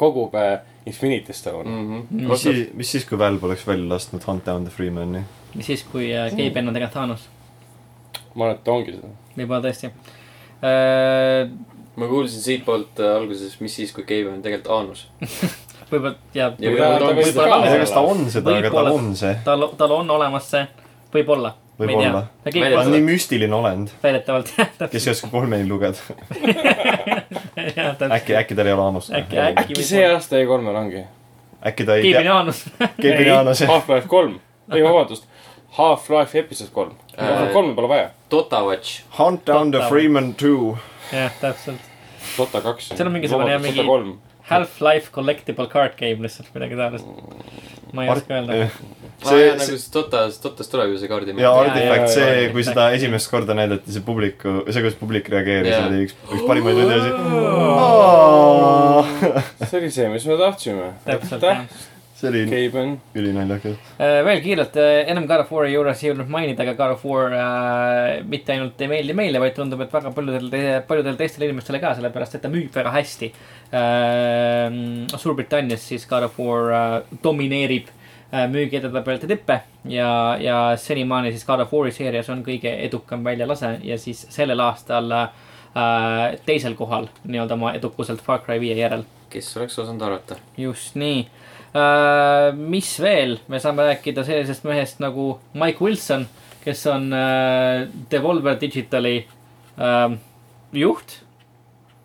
kogub 0.00 0.34
äh, 0.38 0.60
Infinity 0.88 1.36
Stone 1.36 1.70
mm. 1.70 2.06
mis 2.28 2.42
siis, 2.42 2.62
mis 2.76 2.92
siis, 2.96 3.04
kui 3.08 3.18
Valve 3.20 3.46
oleks 3.50 3.66
välja 3.68 3.88
lasknud 3.90 4.24
Hunt 4.26 4.46
Down 4.46 4.66
the 4.66 4.72
Freemani? 4.74 5.24
mis 5.54 5.68
siis, 5.72 5.84
kui 5.92 6.10
äh, 6.14 6.30
Gaben 6.32 6.70
on 6.70 6.76
tegelikult 6.76 6.96
Thanos, 6.96 7.26
-hmm. 7.28 8.30
ma 8.34 8.44
arvan, 8.44 8.56
et 8.56 8.64
ta 8.64 8.72
ongi 8.72 8.96
seda. 8.96 9.12
võib-olla 9.36 9.62
tõesti 9.66 9.90
äh,. 9.90 11.50
ma 11.96 12.12
kuulsin 12.12 12.46
siitpoolt 12.46 13.00
äh, 13.00 13.16
alguses, 13.16 13.58
mis 13.60 13.76
siis, 13.76 13.92
kui 13.92 14.06
Gabe 14.08 14.32
on 14.32 14.42
tegelikult 14.42 14.72
Aanus. 14.76 15.06
võib-olla 15.90 16.14
ja, 16.34 16.52
Ja 16.58 16.70
võib-olla 16.70 16.92
ta 16.92 17.06
ta 17.06 17.12
võib 17.12 17.24
võib-olla 17.24 17.48
ka 17.48 17.58
ma 17.58 17.66
ei 17.66 17.70
tea, 17.70 17.80
on 17.80 17.86
kas 17.86 17.96
ta 17.96 18.06
on 18.12 18.30
seda, 18.30 18.56
aga 18.62 18.70
tal 18.76 18.92
on 18.94 19.16
see. 19.16 19.34
tal, 19.44 19.68
tal 19.76 19.98
on 20.00 20.16
olemas 20.18 20.50
see, 20.50 20.64
võib-olla. 21.12 21.54
Võib-olla.. 21.80 22.22
ta 22.44 22.82
on 22.82 22.90
nii 22.92 23.04
müstiline 23.06 23.56
olend, 23.56 23.92
väidetavalt 24.02 24.52
jah, 24.58 24.68
kes 24.92 25.06
ei 25.06 25.12
oska 25.14 25.30
kolmeni 25.32 25.64
lugeda. 25.68 25.96
täpselt. 27.54 28.12
äkki, 28.12 28.36
äkki 28.36 28.58
tal 28.58 28.68
ei 28.68 28.76
ole 28.76 28.84
Anust. 28.90 29.14
äkki, 29.16 29.38
äkki 29.40 29.64
äkki 29.64 29.86
see 29.88 30.04
aasta 30.04 30.40
E3-l 30.40 30.76
ongi? 30.82 31.04
äkki 31.70 31.86
ta 31.88 31.96
ei 31.96 32.04
Gabe'ini 32.04 32.28
tea, 32.28 32.38
Anus. 32.38 32.64
Gabe'ini 32.80 33.34
Anus 33.36 33.64
jah. 33.64 33.72
Half-Life 33.72 34.08
kolm, 34.12 34.38
ei 34.74 34.84
vabandust, 34.84 35.28
Half-Life 35.78 36.38
episood 36.44 36.72
kolm. 36.76 36.96
Äh. 37.16 37.46
kolme 37.52 37.74
pole 37.74 37.88
vaja, 37.88 38.10
Dota 38.30 38.64
Watch. 38.66 39.02
Hunt 39.18 39.46
Down 39.46 39.72
the. 39.72 39.86
Freeman 39.88 40.34
two. 40.34 40.76
jah, 41.12 41.32
täpselt. 41.40 41.88
Dota 42.36 42.60
kaks. 42.60 42.92
Seal 42.92 43.08
on 43.08 43.16
mingisugune 43.16 43.54
jah, 43.56 43.62
mingi-. 43.62 44.18
Half-Life 44.50 45.12
collectible 45.14 45.68
card 45.70 45.96
game 45.96 46.26
lihtsalt 46.26 46.50
midagi 46.54 46.76
taolist. 46.76 47.06
ma 47.92 48.04
ei 48.04 48.10
oska 48.10 48.34
öelda. 48.34 48.66
Aa 49.20 49.36
jaa, 49.36 49.56
nagu 49.58 49.76
see, 49.76 49.90
Dotas, 49.94 50.38
Dotas 50.42 50.70
tuleb 50.72 50.94
ju 50.94 51.00
see 51.02 51.10
kaardi 51.10 51.34
ja 51.34 51.44
Jaa, 51.44 51.60
Artifact, 51.66 52.08
see, 52.14 52.48
kui 52.54 52.64
seda 52.66 52.88
esimest 52.96 53.30
korda 53.32 53.56
näidati, 53.58 53.92
see 53.92 54.04
publiku, 54.06 54.62
see, 54.70 54.80
kuidas 54.80 54.96
publik 55.00 55.28
reageeris, 55.32 55.76
oli 55.84 55.98
üks, 56.06 56.16
üks 56.30 56.44
parimaid 56.48 56.76
videosid. 56.80 57.14
see 59.66 59.78
oli 59.82 59.90
see, 59.92 60.08
mis 60.14 60.26
me 60.30 60.40
tahtsime. 60.40 60.86
täpselt, 61.04 61.44
jah. 61.50 61.60
see 62.20 62.28
oli 62.32 62.42
ülinaljakas. 63.16 63.76
Äh, 64.00 64.20
veel 64.24 64.40
kiirelt, 64.44 64.74
ennem 64.80 65.28
God 65.28 65.44
of 65.44 65.52
War'i 65.56 65.70
juures 65.74 66.00
ei 66.02 66.10
jõudnud 66.10 66.32
mainida, 66.32 66.64
aga 66.64 66.76
God 66.80 66.96
of 66.96 67.06
War 67.08 67.36
äh, 67.36 68.24
mitte 68.24 68.56
ainult 68.56 68.80
ei 68.80 68.90
meeldi 68.92 69.16
meile, 69.20 69.40
vaid 69.42 69.56
tundub, 69.56 69.84
et 69.84 69.92
väga 69.92 70.12
paljudel, 70.16 70.48
paljudel 70.88 71.16
teistel 71.20 71.48
inimestele 71.48 71.80
ka, 71.82 71.94
sellepärast 72.00 72.36
et 72.36 72.44
ta 72.44 72.52
müüb 72.52 72.72
väga 72.76 72.96
hästi 72.96 73.32
äh,. 73.76 74.68
Suurbritannias 75.20 75.84
siis 75.92 76.08
God 76.08 76.28
of 76.30 76.36
War 76.40 76.62
äh, 76.72 77.16
domineerib 77.24 77.88
äh, 78.32 78.48
müügiedetabelite 78.50 79.26
tippe 79.30 79.60
ja, 79.84 80.36
ja 80.40 80.58
senimaani 80.76 81.32
siis 81.32 81.46
God 81.46 81.66
of 81.66 81.72
War'i 81.72 81.92
seerias 81.92 82.30
on 82.30 82.44
kõige 82.46 82.74
edukam 82.88 83.24
väljalase 83.24 83.78
ja 83.84 83.98
siis 83.98 84.26
sellel 84.30 84.60
aastal 84.60 85.12
äh, 85.12 85.30
teisel 86.46 86.74
kohal 86.74 87.08
nii-öelda 87.24 87.58
oma 87.58 87.74
edukuselt 87.78 88.22
Far 88.22 88.44
Cry 88.46 88.60
viie 88.60 88.78
järel 88.78 89.06
kes 89.30 89.56
oleks 89.56 89.78
osanud 89.78 90.02
arvata. 90.02 90.36
just 90.58 90.94
nii 90.98 91.20
uh,. 91.22 92.56
mis 92.56 92.90
veel, 93.02 93.38
me 93.48 93.60
saame 93.62 93.86
rääkida 93.90 94.24
sellisest 94.26 94.66
mehest 94.66 95.00
nagu 95.02 95.32
Mike 95.54 95.84
Wilson, 95.84 96.26
kes 96.64 96.86
on 96.90 97.10
uh, 97.14 97.86
Devolver 98.10 98.58
Digitali 98.60 99.16
uh, 99.78 100.16
juht, 100.72 101.20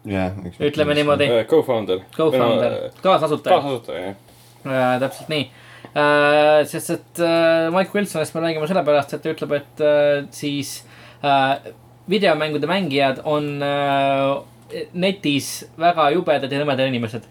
jah. 0.05 0.37
ütleme 0.59 0.97
niimoodi, 0.97 1.29
Äh, 1.39 1.45
co-founder. 1.49 2.05
co-founder, 2.17 2.79
kaasasutaja 3.01 3.61
kaasasutaja, 3.61 4.07
jah. 4.07 4.17
uh,, 4.65 4.97
täpselt 4.99 5.29
nii 5.33 5.45
uh,. 5.49 5.61
sest, 6.67 6.89
et 6.97 7.21
uh, 7.23 7.69
Mike 7.75 7.95
Wilsonist 7.95 8.35
me 8.35 8.41
räägime 8.43 8.67
sellepärast, 8.67 9.13
et 9.15 9.21
ta 9.23 9.31
ütleb, 9.31 9.53
et 9.61 9.83
uh, 9.85 10.25
siis 10.35 10.81
videomängude 12.11 12.67
mängijad 12.69 13.21
on 13.25 13.47
netis 14.93 15.63
väga 15.79 16.09
jubedad 16.13 16.51
ja 16.51 16.59
nõmedad 16.61 16.89
inimesed. 16.91 17.23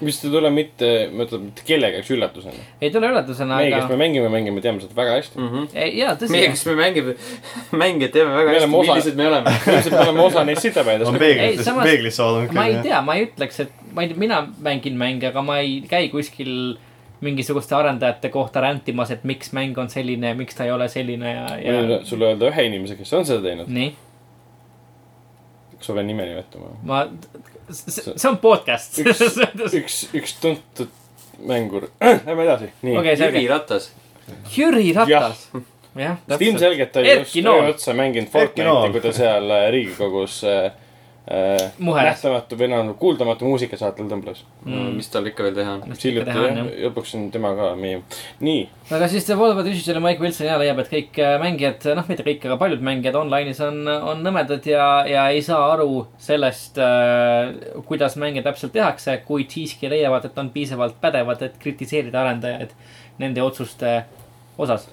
mis 0.00 0.16
ei 0.24 0.30
tule 0.32 0.48
mitte, 0.50 0.88
ma 1.12 1.26
ütlen, 1.26 1.42
mitte 1.50 1.64
kellegi 1.68 1.98
jaoks 1.98 2.10
üllatusena. 2.14 2.62
ei 2.80 2.88
tule 2.92 3.08
üllatusena, 3.12 3.58
meie, 3.60 3.70
kes 3.74 3.84
aga 3.84 3.96
me 3.96 3.98
mängime, 4.00 4.28
mängime, 4.32 4.62
teame 4.64 4.80
seda 4.80 4.96
väga 4.96 5.16
hästi. 5.18 5.46
ei, 5.76 5.90
jaa, 6.00 6.14
tõsi 6.20 6.32
meie, 6.32 6.46
kes 6.54 6.62
me 6.70 6.76
mängime, 6.78 7.14
mänge 7.82 8.08
teame 8.12 8.32
väga 8.36 8.50
Me 8.54 8.58
hästi, 8.58 8.70
osa- 8.80 8.94
millised 8.94 9.18
me 9.20 9.26
oleme. 9.28 9.52
ilmselt 9.74 9.94
me 9.96 10.02
oleme 10.06 10.22
osa 10.24 10.44
neist 10.48 10.64
sitapäevadest 10.64 11.10
on 11.12 11.18
samas- 11.68 11.84
peeglisse 11.90 12.22
vaadanud 12.24 12.54
ma 12.56 12.64
ei 12.66 12.74
küll, 12.78 12.86
tea, 12.88 13.00
ma 13.04 13.16
ei 13.18 13.26
ütleks, 13.28 13.60
et 13.66 13.82
ma 13.92 14.04
ei 14.06 14.12
tea, 14.12 14.20
mina 14.24 14.40
mängin 14.68 14.96
mänge, 15.04 15.28
aga 15.32 15.42
ma 15.44 15.58
ei 15.60 15.82
käi 15.90 16.08
kuskil 16.12 16.54
mingisuguste 17.20 17.74
arendajate 17.76 18.28
kohta 18.32 18.60
räntimas, 18.64 19.10
et 19.10 19.24
miks 19.28 19.52
mäng 19.56 19.78
on 19.78 19.90
selline 19.92 20.32
ja 20.32 20.38
miks 20.38 20.56
ta 20.56 20.64
ei 20.64 20.72
ole 20.72 20.88
selline 20.88 21.34
ja, 21.34 21.42
ma 21.42 21.82
võin 21.82 21.92
ja 21.94 21.98
sulle 22.08 22.30
öelda 22.32 22.48
ühe 22.48 22.68
inimese, 22.70 22.96
kes 22.96 23.12
on 23.18 23.26
seda 23.28 23.44
teinud. 23.44 23.68
nii, 23.68 23.90
kas 25.76 25.90
sa 25.90 25.98
pead 25.98 26.08
nime 26.08 26.28
nimetama? 26.30 26.72
ma, 26.88 27.02
see 27.70 28.30
on 28.30 28.40
podcast. 28.42 29.02
üks 29.04 29.76
üks, 29.82 30.00
üks 30.16 30.38
tuntud 30.40 30.96
mängur. 31.46 31.88
Lähme 32.26 32.42
edasi, 32.44 32.70
okay.. 32.82 33.16
Jüri. 33.16 33.48
Ratas. 33.48 33.92
Jüri 34.56 34.92
Ratas. 34.94 35.48
jah, 35.96 36.16
sest 36.16 36.26
täpselt. 36.26 36.42
ilmselgelt 36.42 36.92
ta 36.92 37.00
oli 37.00 37.14
just 37.18 37.36
öö 37.36 37.68
otsa 37.68 37.94
mänginud. 37.94 38.28
Fortnite'i, 38.30 38.92
kui 38.92 39.00
ta 39.00 39.12
seal 39.12 39.50
äh, 39.50 39.70
Riigikogus 39.74 40.44
äh. 40.44 40.72
Nähtamatu 41.30 42.56
või 42.58 42.68
noh, 42.72 42.88
kuuldamatu 42.98 43.46
muusikasaatel 43.46 44.08
tõmbles. 44.10 44.42
Mm. 44.64 44.96
mis 44.98 45.10
tal 45.12 45.28
ikka 45.30 45.44
veel 45.46 45.54
teha 45.54 45.76
on? 45.76 45.94
hiljuti 45.94 46.34
jah, 46.34 46.58
lõpuks 46.86 47.14
on 47.18 47.28
tema 47.30 47.52
ka 47.58 47.68
meie, 47.78 48.00
nii. 48.42 48.64
aga 48.90 49.08
siis 49.12 49.28
Devolver 49.28 49.64
Digital 49.66 50.00
ja 50.00 50.02
Mike 50.04 50.24
Wilson 50.24 50.48
ja 50.48 50.58
leiab, 50.60 50.82
et 50.82 50.90
kõik 50.90 51.20
äh, 51.22 51.36
mängijad, 51.42 51.86
noh, 51.96 52.08
mitte 52.10 52.26
kõik, 52.26 52.44
aga 52.48 52.58
paljud 52.60 52.82
mängijad 52.90 53.18
online'is 53.20 53.62
on, 53.64 53.82
on 53.86 54.24
nõmedad 54.26 54.66
ja, 54.66 54.88
ja 55.08 55.28
ei 55.30 55.42
saa 55.46 55.62
aru 55.76 56.04
sellest 56.20 56.80
äh,, 56.82 57.54
kuidas 57.86 58.18
mänge 58.20 58.42
täpselt 58.46 58.74
tehakse, 58.74 59.20
kuid 59.26 59.54
siiski 59.54 59.90
leiavad, 59.92 60.26
et 60.26 60.42
on 60.42 60.50
piisavalt 60.54 60.98
pädevad, 61.02 61.46
et 61.46 61.60
kritiseerida 61.62 62.24
arendajaid 62.24 62.74
nende 63.22 63.44
otsuste 63.44 64.00
osas. 64.58 64.88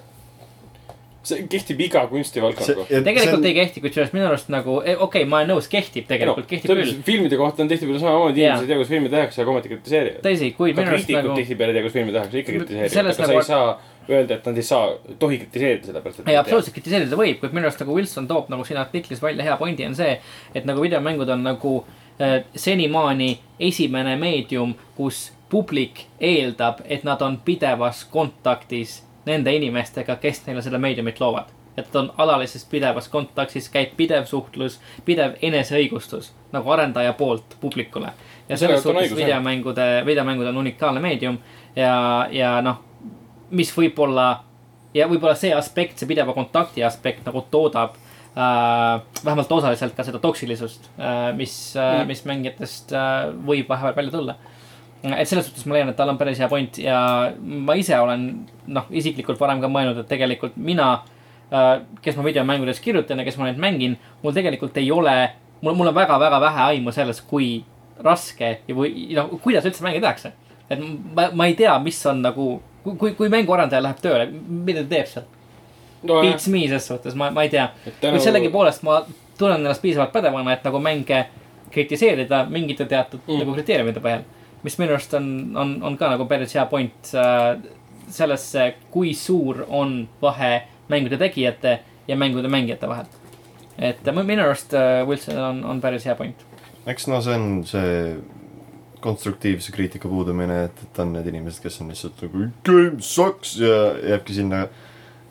See 1.26 1.44
kehtib 1.50 1.80
iga 1.82 2.04
kunstivaldkonna 2.10 2.74
kohta. 2.78 3.02
tegelikult 3.04 3.46
ei 3.48 3.54
kehti, 3.56 3.82
kusjuures 3.84 4.14
minu 4.14 4.26
arust 4.28 4.50
nagu, 4.52 4.78
okei 4.78 4.96
okay,, 5.06 5.26
ma 5.28 5.40
olen 5.40 5.52
nõus, 5.54 5.68
kehtib 5.70 6.06
tegelikult, 6.08 6.46
kehtib 6.50 6.70
küll. 6.70 6.94
filmide 7.06 7.38
kohta 7.40 7.64
on 7.64 7.70
tihtipeale 7.70 8.00
samamoodi, 8.02 8.44
inimesed 8.44 8.64
ei 8.64 8.70
tea, 8.70 8.78
kuidas 8.78 8.92
filme 8.92 9.12
tehakse, 9.12 9.42
aga 9.42 9.54
ometi 9.54 9.72
kritiseerivad. 9.72 10.22
tõsi, 10.24 10.50
kuid 10.56 10.78
minu 10.78 10.92
arust 10.94 11.12
nagu, 11.16 11.36
tihtipeale 11.40 11.74
ei 11.74 11.78
tea, 11.78 11.84
kuidas 11.86 11.96
filme 11.98 12.14
tehakse, 12.16 12.42
ikka 12.42 12.56
kritiseerivad, 12.56 13.00
aga 13.04 13.14
sa 13.16 13.26
nagu- 13.26 13.38
ei 13.38 13.48
saa 13.48 13.70
öelda, 14.08 14.34
et 14.38 14.46
nad 14.46 14.56
ei 14.56 14.62
saa, 14.62 14.92
tohi 15.18 15.40
kritiseerida 15.42 15.90
sellepärast, 15.90 16.20
et 16.20 16.30
ei, 16.32 16.36
absoluutselt 16.40 16.76
kritiseerida 16.78 17.18
võib, 17.18 17.40
kuid 17.42 17.56
minu 17.56 17.68
arust 17.68 17.82
nagu 17.82 17.96
Wilson 17.98 18.28
toob 18.30 18.52
nagu 18.52 18.64
siin 18.64 18.78
artiklis 18.80 19.20
välja 19.22 19.44
hea 19.44 19.56
pointi 19.60 19.86
on 19.86 19.98
see, 19.98 20.14
et 20.54 20.68
nagu 20.68 20.80
videomängud 20.84 21.28
on 21.34 21.42
nagu 21.44 21.74
äh, 22.20 22.38
senimaani 22.54 23.34
esimene 23.68 24.16
meedium, 24.16 24.76
kus 24.96 25.32
publik 25.50 26.06
eeldab, 26.20 26.80
et 26.84 27.04
nad 27.04 27.22
on 27.24 27.38
pidevas 27.44 28.04
kontaktis 28.12 29.02
nende 29.26 29.52
inimestega, 29.52 30.16
kes 30.16 30.42
neile 30.46 30.62
seda 30.62 30.78
meediumit 30.78 31.20
loovad. 31.20 31.54
et 31.78 31.96
on 31.96 32.08
alalises 32.18 32.64
pidevas 32.64 33.08
kontaktis, 33.08 33.68
käib 33.70 33.92
pidev 33.96 34.24
suhtlus, 34.26 34.80
pidev 35.04 35.36
eneseõigustus 35.42 36.32
nagu 36.52 36.70
arendaja 36.70 37.12
poolt 37.12 37.56
publikule. 37.60 38.12
ja 38.48 38.56
selles 38.56 38.82
suhtes 38.82 39.16
videomängude, 39.16 40.02
videomängud 40.06 40.46
on 40.46 40.56
unikaalne 40.56 41.00
meedium 41.00 41.38
ja, 41.76 42.26
ja 42.30 42.60
noh, 42.62 42.80
mis 43.50 43.70
võib-olla 43.76 44.40
ja 44.94 45.06
võib-olla 45.08 45.34
see 45.36 45.54
aspekt, 45.54 45.98
see 45.98 46.08
pideva 46.08 46.32
kontakti 46.34 46.82
aspekt 46.84 47.26
nagu 47.26 47.44
toodab 47.50 47.94
äh, 47.94 49.00
vähemalt 49.24 49.52
osaliselt 49.52 49.94
ka 49.96 50.04
seda 50.04 50.18
toksilisust 50.18 50.90
äh,, 50.98 51.34
mis 51.36 51.76
äh,, 51.76 52.00
Mm. 52.00 52.06
mis 52.06 52.24
mängijatest 52.24 52.92
äh, 52.92 53.28
võib 53.46 53.68
vahepeal 53.68 53.94
välja 53.96 54.10
tulla. 54.18 54.34
Et 55.04 55.28
selles 55.28 55.46
suhtes 55.46 55.66
ma 55.66 55.76
leian, 55.76 55.92
et 55.92 55.96
tal 55.98 56.10
on 56.10 56.18
päris 56.18 56.40
hea 56.42 56.48
point 56.50 56.80
ja 56.82 56.98
ma 57.38 57.76
ise 57.78 57.98
olen 57.98 58.28
noh, 58.66 58.88
isiklikult 58.90 59.40
varem 59.40 59.62
ka 59.62 59.70
mõelnud, 59.70 60.00
et 60.02 60.10
tegelikult 60.10 60.56
mina 60.56 60.90
äh,, 61.52 61.74
kes 62.02 62.18
ma 62.18 62.26
videomängudes 62.26 62.82
kirjutan 62.82 63.22
ja 63.22 63.26
kes 63.28 63.38
ma 63.38 63.48
neid 63.48 63.60
mängin, 63.62 63.96
mul 64.22 64.34
tegelikult 64.36 64.76
ei 64.80 64.90
ole, 64.94 65.16
mul, 65.60 65.76
mul 65.78 65.92
on 65.92 65.98
väga-väga 65.98 66.40
vähe 66.42 66.64
aimu 66.72 66.94
sellest, 66.94 67.26
kui 67.30 67.62
raske 68.04 68.58
ja 68.66 68.74
või 68.74 69.08
noh, 69.16 69.30
kuidas 69.42 69.66
üldse 69.66 69.86
mänge 69.86 70.02
tehakse. 70.02 70.32
et 70.68 70.82
ma, 70.82 71.30
ma 71.32 71.46
ei 71.46 71.54
tea, 71.58 71.78
mis 71.82 71.98
on 72.06 72.22
nagu, 72.22 72.50
kui, 72.84 73.14
kui 73.14 73.30
mänguarendaja 73.32 73.82
läheb 73.82 74.02
tööle, 74.02 74.28
mida 74.48 74.82
ta 74.84 74.94
teeb 74.96 75.10
seal? 75.14 75.28
no, 76.02 76.20
Beats 76.22 76.48
me 76.48 76.66
ses 76.68 76.86
suhtes, 76.86 77.14
ma, 77.18 77.30
ma 77.34 77.46
ei 77.46 77.52
tea. 77.52 77.68
kuid 78.00 78.20
sellegipoolest 78.22 78.84
ma 78.86 79.00
tunnen 79.38 79.60
ennast 79.60 79.82
piisavalt 79.82 80.12
pädevana, 80.12 80.54
et 80.54 80.66
nagu 80.66 80.80
mänge 80.82 81.26
kritiseerida 81.70 82.44
mingite 82.50 82.86
teatud 82.88 83.22
mm. 83.26 83.40
nagu 83.42 83.54
kriteeriumide 83.56 84.02
põhjal. 84.02 84.26
Mis 84.62 84.78
minu 84.78 84.94
arust 84.96 85.14
on, 85.14 85.28
on, 85.56 85.76
on 85.82 85.98
ka 85.98 86.10
nagu 86.12 86.26
päris 86.30 86.54
hea 86.56 86.64
point 86.70 87.12
äh, 87.14 87.58
sellesse, 88.10 88.72
kui 88.90 89.14
suur 89.14 89.64
on 89.68 90.00
vahe 90.22 90.52
mängude 90.88 91.18
tegijate 91.20 91.78
ja 92.08 92.16
mängude 92.16 92.48
mängijate 92.48 92.88
vahel. 92.88 93.06
et 93.78 94.02
minu 94.14 94.42
arust 94.42 94.74
äh, 94.74 95.06
Wilsonil 95.06 95.44
on, 95.44 95.64
on 95.64 95.80
päris 95.80 96.06
hea 96.06 96.14
point. 96.14 96.44
eks 96.86 97.06
no 97.06 97.20
see 97.22 97.34
on 97.34 97.64
see 97.64 98.18
konstruktiivse 99.00 99.72
kriitika 99.72 100.08
puudumine, 100.08 100.64
et, 100.64 100.80
et 100.82 100.98
on 100.98 101.12
need 101.14 101.26
inimesed, 101.30 101.62
kes 101.62 101.80
on 101.82 101.92
lihtsalt 101.92 102.22
nagu 102.24 102.48
game 102.66 103.02
sucks 103.04 103.56
ja 103.60 103.76
jääbki 104.02 104.34
sinna 104.34 104.64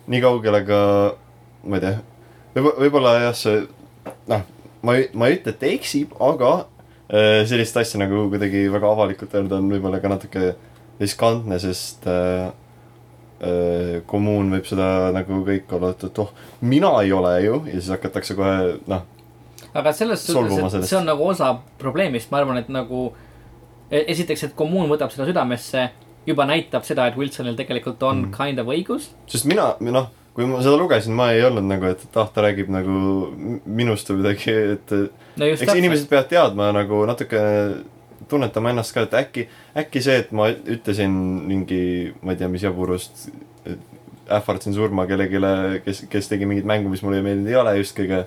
nii 0.08 0.22
kaugele 0.24 0.62
ka, 0.68 0.80
ma 1.68 1.80
ei 1.80 1.84
tea, 1.84 1.98
võib-olla, 2.56 2.78
võib-olla 2.86 3.14
jah, 3.26 3.36
see 3.36 3.66
noh, 4.32 4.46
ma 4.88 4.96
ma 5.14 5.28
ei 5.28 5.40
ütle, 5.42 5.52
et 5.52 5.68
eksib, 5.68 6.16
aga 6.24 6.54
sellist 7.08 7.78
asja 7.80 8.02
nagu 8.02 8.26
kuidagi 8.32 8.66
väga 8.72 8.90
avalikult 8.92 9.36
öelda 9.40 9.62
on 9.62 9.70
võib-olla 9.72 10.02
ka 10.04 10.10
natuke 10.12 10.50
riskantne, 11.00 11.60
sest 11.62 12.08
äh, 12.10 12.50
äh, 13.42 13.94
kommuun 14.10 14.50
võib 14.56 14.66
seda 14.70 15.12
nagu 15.16 15.44
kõik 15.46 15.72
olla, 15.78 15.94
et, 15.94 16.08
et 16.10 16.24
oh, 16.24 16.34
mina 16.66 16.92
ei 17.04 17.14
ole 17.16 17.36
ju 17.46 17.62
ja 17.70 17.78
siis 17.78 17.94
hakatakse 17.94 18.38
kohe 18.38 18.58
noh, 18.90 19.06
aga 19.78 19.94
selles 19.94 20.26
suhtes, 20.26 20.58
et 20.58 20.74
sellest. 20.74 20.90
see 20.90 21.00
on 21.00 21.10
nagu 21.10 21.26
osa 21.28 21.54
probleemist, 21.82 22.32
ma 22.34 22.42
arvan, 22.42 22.62
et 22.64 22.70
nagu 22.74 23.08
e- 23.92 24.06
esiteks, 24.14 24.50
et 24.50 24.58
kommuun 24.58 24.90
võtab 24.90 25.14
seda 25.14 25.28
südamesse, 25.30 25.90
juba 26.28 26.48
näitab 26.50 26.86
seda, 26.88 27.08
et 27.08 27.18
Wilsonil 27.20 27.58
tegelikult 27.60 28.02
on 28.04 28.28
mm. 28.28 28.34
kind 28.36 28.64
of 28.64 28.72
õigus. 28.74 29.12
sest 29.30 29.48
mina, 29.50 29.76
noh, 29.86 30.10
kui 30.38 30.46
ma 30.46 30.60
seda 30.62 30.78
lugesin, 30.78 31.16
ma 31.18 31.32
ei 31.34 31.42
olnud 31.48 31.66
nagu, 31.66 31.88
et, 31.90 32.04
et 32.06 32.18
ah, 32.22 32.28
ta 32.30 32.44
räägib 32.46 32.68
nagu 32.70 32.98
minust 33.66 34.12
või 34.12 34.20
midagi, 34.22 34.54
et 34.76 34.92
no 35.42 35.48
eks 35.50 35.72
inimesed 35.74 36.06
peavad 36.12 36.28
teadma 36.30 36.68
nagu 36.76 37.00
natuke 37.10 37.40
tunnetama 38.30 38.70
ennast 38.70 38.94
ka, 38.94 39.08
et 39.08 39.16
äkki, 39.18 39.46
äkki 39.82 40.02
see, 40.04 40.20
et 40.22 40.34
ma 40.38 40.52
ütlesin 40.52 41.16
mingi, 41.48 41.80
ma 42.22 42.36
ei 42.36 42.42
tea, 42.42 42.50
mis 42.54 42.66
jaburust, 42.68 43.26
ähvardasin 44.28 44.76
surma 44.76 45.08
kellelegi, 45.10 45.42
kes, 45.86 46.04
kes 46.12 46.30
tegi 46.30 46.46
mingit 46.50 46.68
mängu, 46.70 46.92
mis 46.92 47.02
mulle 47.06 47.22
ei 47.22 47.26
meeldinud, 47.26 47.50
ei 47.50 47.58
ole 47.58 47.74
just 47.80 47.98
kõige, 47.98 48.22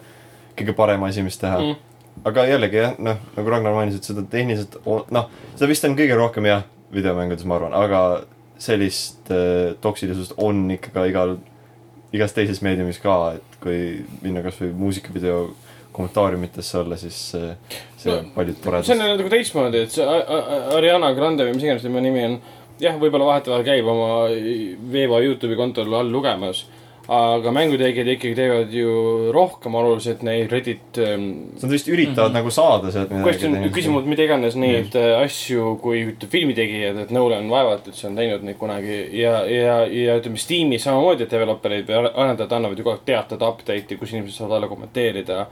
kõige 0.59 0.75
parem 0.79 1.07
asi, 1.07 1.23
mis 1.27 1.39
teha. 1.39 1.61
Mm, 1.63 2.25
aga 2.27 2.47
jällegi 2.49 2.81
jah, 2.81 2.99
noh, 2.99 3.21
nagu 3.37 3.55
Ragnar 3.55 3.77
mainis, 3.77 4.01
et 4.01 4.11
seda 4.11 4.25
tehniliselt, 4.35 4.81
noh, 5.15 5.31
seda 5.55 5.71
vist 5.71 5.87
on 5.87 5.95
kõige 5.99 6.19
rohkem 6.19 6.49
jah, 6.51 6.67
videomängudes 6.95 7.47
ma 7.47 7.61
arvan, 7.61 7.77
aga 7.77 8.03
sellist 8.61 9.31
äh, 9.31 9.77
toksilisust 9.81 10.35
on 10.43 10.67
ikka 10.75 10.95
ka 10.97 11.07
igal, 11.09 11.39
igas 12.13 12.33
teises 12.35 12.63
meediumis 12.63 12.99
ka, 13.03 13.17
et 13.39 13.59
kui 13.63 14.05
minna 14.23 14.43
kasvõi 14.43 14.73
muusikavideo 14.77 15.43
kommentaariumitesse 15.93 16.79
olla, 16.79 16.97
siis 16.97 17.17
see 17.35 18.15
No, 18.15 18.23
paljud 18.35 18.57
see 18.57 18.71
on 18.71 18.83
toredad. 18.83 19.17
nagu 19.19 19.31
teistmoodi, 19.33 19.85
et 19.85 19.95
see 19.95 20.07
Ariana 20.77 21.13
Grande 21.17 21.47
või 21.49 21.57
mis 21.59 21.67
iganes 21.67 21.83
tema 21.87 22.01
nimi 22.05 22.25
on. 22.25 22.37
jah, 22.81 22.97
võib-olla 22.97 23.27
vahetevahel 23.35 23.65
käib 23.67 23.89
oma 23.93 24.11
Veeva 24.93 25.19
Youtube'i 25.21 25.57
kontol 25.59 25.93
all 25.95 26.09
lugemas. 26.13 26.65
Aga 27.11 27.51
mängutegijad 27.51 28.09
ikkagi 28.13 28.35
teevad 28.39 28.75
ju 28.75 28.91
rohkem 29.35 29.75
oluliselt 29.75 30.21
neid 30.23 30.53
Reddit 30.53 30.99
ähm, 31.03 31.25
Nad 31.59 31.73
vist 31.73 31.89
üritavad 31.91 32.29
mm 32.29 32.31
-hmm. 32.31 32.39
nagu 32.39 32.51
saada 32.51 32.93
sealt 32.93 33.11
question, 33.25 33.53
midagi. 33.53 33.75
küsimused, 33.75 34.07
mida 34.07 34.23
iganes 34.23 34.55
neid 34.55 34.95
äh, 34.95 35.19
asju, 35.25 35.77
kui 35.83 36.05
filmitegijad, 36.31 36.97
et 37.03 37.11
Nolan 37.11 37.51
vaevalt 37.51 37.89
üldse 37.91 38.07
on 38.07 38.17
teinud 38.17 38.47
neid 38.47 38.59
kunagi 38.59 39.01
ja, 39.23 39.43
ja, 39.47 39.87
ja 39.87 40.17
ütleme 40.21 40.39
Steamis 40.39 40.87
samamoodi, 40.87 41.27
et 41.27 41.33
developer'id 41.33 41.91
või 41.91 42.13
arendajad 42.15 42.53
annavad 42.53 42.79
ju 42.79 42.85
kogu 42.85 42.95
aeg 42.95 43.05
teatud 43.05 43.43
update'i, 43.43 43.99
kus 43.99 44.13
inimesed 44.13 44.39
saavad 44.39 44.57
alla 44.57 44.69
kommenteerida 44.69 45.47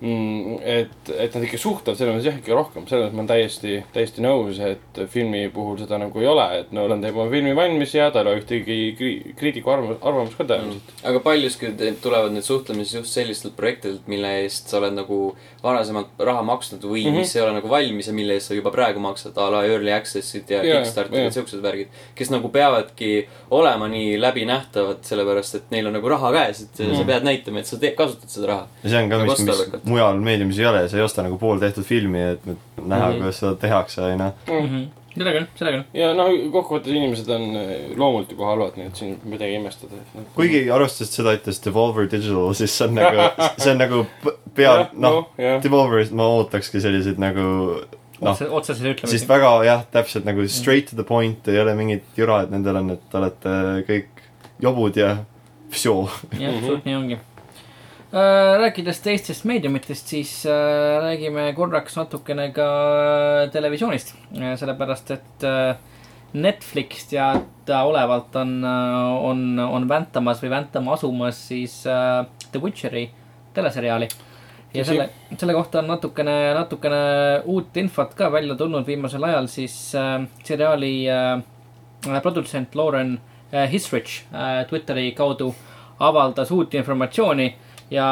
mm,. 0.00 0.58
et, 0.62 1.10
et 1.16 1.36
nad 1.36 1.44
ikka 1.46 1.58
suhtlevad 1.60 1.98
selles 1.98 2.16
mõttes 2.16 2.28
jah, 2.28 2.38
ikka 2.40 2.56
rohkem, 2.56 2.86
selles 2.90 3.12
ma 3.12 3.22
olen 3.22 3.30
täiesti, 3.30 3.78
täiesti 3.94 4.24
nõus, 4.24 4.60
et 4.60 5.00
filmi 5.12 5.46
puhul 5.54 5.78
seda 5.80 5.98
nagu 6.00 6.20
ei 6.20 6.28
ole, 6.30 6.46
et 6.60 6.72
Nolan 6.76 7.02
teeb 7.04 7.16
oma 7.16 7.30
filmi 7.32 7.54
valmis 7.56 7.94
ja 7.96 8.10
tal 8.14 8.28
ei 8.28 8.36
ole 8.36 8.42
ühtegi 8.42 8.78
kri- 8.98 9.34
kriitiku 9.38 9.72
arvamus, 9.72 10.00
arvamust 10.02 10.38
ka 10.38 10.48
tõenäoliselt. 10.48 10.94
aga 11.10 11.22
paljuski 11.24 11.72
te- 11.78 11.92
tulevad 12.02 12.36
need 12.36 12.46
suhtlemised 12.46 13.00
just 13.00 13.16
sellistelt 13.16 13.56
projektidelt, 13.56 14.06
mille 14.10 14.32
eest 14.42 14.72
sa 14.72 14.80
oled 14.80 14.96
nagu 14.98 15.20
varasemalt 15.64 16.20
raha 16.28 16.44
maksnud 16.46 16.84
või 16.84 17.06
mm. 17.06 17.10
-hmm. 17.10 17.24
mis 17.24 17.36
ei 17.36 17.42
ole 17.42 17.56
nagu 17.58 17.70
valmis 17.70 18.10
ja 18.10 18.16
mille 18.16 18.36
eest 18.36 18.52
sa 18.52 18.58
juba 18.58 18.70
praegu 18.74 19.00
maksad, 19.02 19.36
a 19.36 19.48
la 19.50 19.64
early 19.66 19.92
access'id 19.94 20.50
ja 20.50 20.62
yeah, 20.62 20.82
Kickstarterid 20.82 21.24
ja 21.24 21.34
siuksed 21.34 21.62
värgid. 21.62 21.88
kes 22.14 22.30
nagu 22.30 22.48
peavadki 22.52 23.28
olema 23.50 23.88
nii 23.88 24.20
läbinähtavad, 24.20 25.02
sellepärast 25.06 25.54
et 25.54 25.70
neil 25.70 25.86
on 25.86 25.96
nagu 25.96 26.08
raha 26.08 26.32
käes, 26.32 26.62
et 26.62 26.78
mm 26.78 26.86
-hmm. 26.86 26.98
sa 26.98 27.04
pead 27.04 27.24
näitama, 27.24 27.58
et 27.58 27.66
sa 27.66 27.78
teed, 27.78 27.94
kasutad 27.94 28.28
seda 28.28 28.46
raha. 28.46 28.68
ja 28.84 28.90
see 28.90 29.02
on 29.02 29.10
ka 29.10 29.16
Nagu 29.16 29.30
vist, 29.30 29.46
mis. 29.46 29.85
Mujal 29.86 30.18
meediumis 30.20 30.58
ei 30.58 30.66
ole, 30.66 30.84
sa 30.88 30.96
ei 30.98 31.02
osta 31.06 31.22
nagu 31.26 31.38
pooltehtud 31.38 31.84
filmi, 31.86 32.20
et 32.34 32.46
nüüd 32.46 32.56
näha 32.86 32.86
mm, 32.86 32.86
Mhm. 32.86 33.12
-hmm. 33.12 33.18
kuidas 33.22 33.38
seda 33.42 33.54
tehakse, 33.56 34.02
onju. 34.02 34.86
seda 35.16 35.32
küll, 35.32 35.46
seda 35.56 35.70
küll. 35.72 35.84
ja 35.96 36.08
noh, 36.14 36.28
kokkuvõttes 36.52 36.92
inimesed 36.92 37.28
on 37.32 37.44
äh, 37.56 37.68
loomult 37.96 38.30
juba 38.34 38.46
halvad, 38.50 38.76
nii 38.76 38.86
et 38.86 38.96
siin 38.96 39.14
midagi 39.24 39.54
imestada. 39.56 39.94
kuigi 40.34 40.64
arvestades, 40.70 41.08
et 41.10 41.14
seda 41.20 41.32
ütles 41.38 41.60
Devolver 41.64 42.10
Digital, 42.10 42.52
siis 42.54 42.74
see 42.78 42.88
on 42.88 42.94
nagu, 42.94 43.28
see 43.62 43.72
on 43.72 43.78
nagu 43.78 44.06
pea, 44.54 44.88
noh, 44.92 45.28
jah, 45.38 45.62
Devolverist 45.62 46.12
ma 46.12 46.26
ootakski 46.28 46.80
selliseid 46.80 47.18
nagu 47.18 47.40
noh, 48.20 48.30
otse, 48.32 48.48
otseselt 48.50 48.82
siis 48.82 49.22
ütlemisi. 49.22 49.28
väga 49.28 49.54
jah, 49.64 49.84
täpselt 49.92 50.24
nagu 50.28 50.44
straight 50.48 50.90
to 50.90 50.96
the 50.96 51.04
point, 51.04 51.48
ei 51.48 51.60
ole 51.60 51.74
mingit 51.74 52.02
jura, 52.16 52.42
et 52.42 52.50
nendel 52.50 52.76
on, 52.76 52.90
et 52.90 53.00
te 53.10 53.18
olete 53.18 53.56
kõik 53.88 54.06
jobud 54.60 54.96
ja 54.96 55.16
vsjo. 55.72 56.08
jah, 56.38 56.52
Mhm. 56.52 56.66
suht 56.66 56.84
nii 56.84 56.94
ongi. 56.96 57.18
Rääkides 58.16 59.00
teistest 59.04 59.44
meediumitest, 59.44 60.08
siis 60.08 60.30
äh, 60.48 60.52
räägime 61.02 61.50
korraks 61.56 61.98
natukene 61.98 62.48
ka 62.56 62.68
äh, 63.44 63.50
televisioonist, 63.52 64.14
sellepärast 64.56 65.10
et 65.10 65.44
äh, 65.44 65.76
Netflix 66.36 67.06
teadaolevalt 67.10 68.36
on, 68.36 68.64
on, 68.64 69.58
on 69.58 69.88
väntamas 69.88 70.42
või 70.42 70.50
väntama 70.52 70.96
asumas 70.96 71.38
siis 71.48 71.82
äh, 71.88 72.24
The 72.52 72.62
Witcheri 72.62 73.10
teleseriaali. 73.54 74.08
ja 74.74 74.84
selle, 74.84 75.08
selle 75.36 75.54
kohta 75.56 75.80
on 75.80 75.86
natukene, 75.88 76.54
natukene 76.54 76.98
uut 77.44 77.76
infot 77.76 78.12
ka 78.14 78.28
välja 78.32 78.56
tulnud 78.56 78.86
viimasel 78.86 79.24
ajal, 79.24 79.48
siis 79.48 79.76
äh, 79.94 80.26
seriaali 80.44 80.92
äh, 81.08 82.20
produtsent 82.22 82.74
Lauren 82.74 83.18
äh, 83.52 83.70
Hisrich 83.72 84.24
äh, 84.32 84.66
Twitteri 84.68 85.12
kaudu 85.12 85.54
avaldas 85.98 86.50
uut 86.52 86.74
informatsiooni 86.74 87.54
ja 87.90 88.06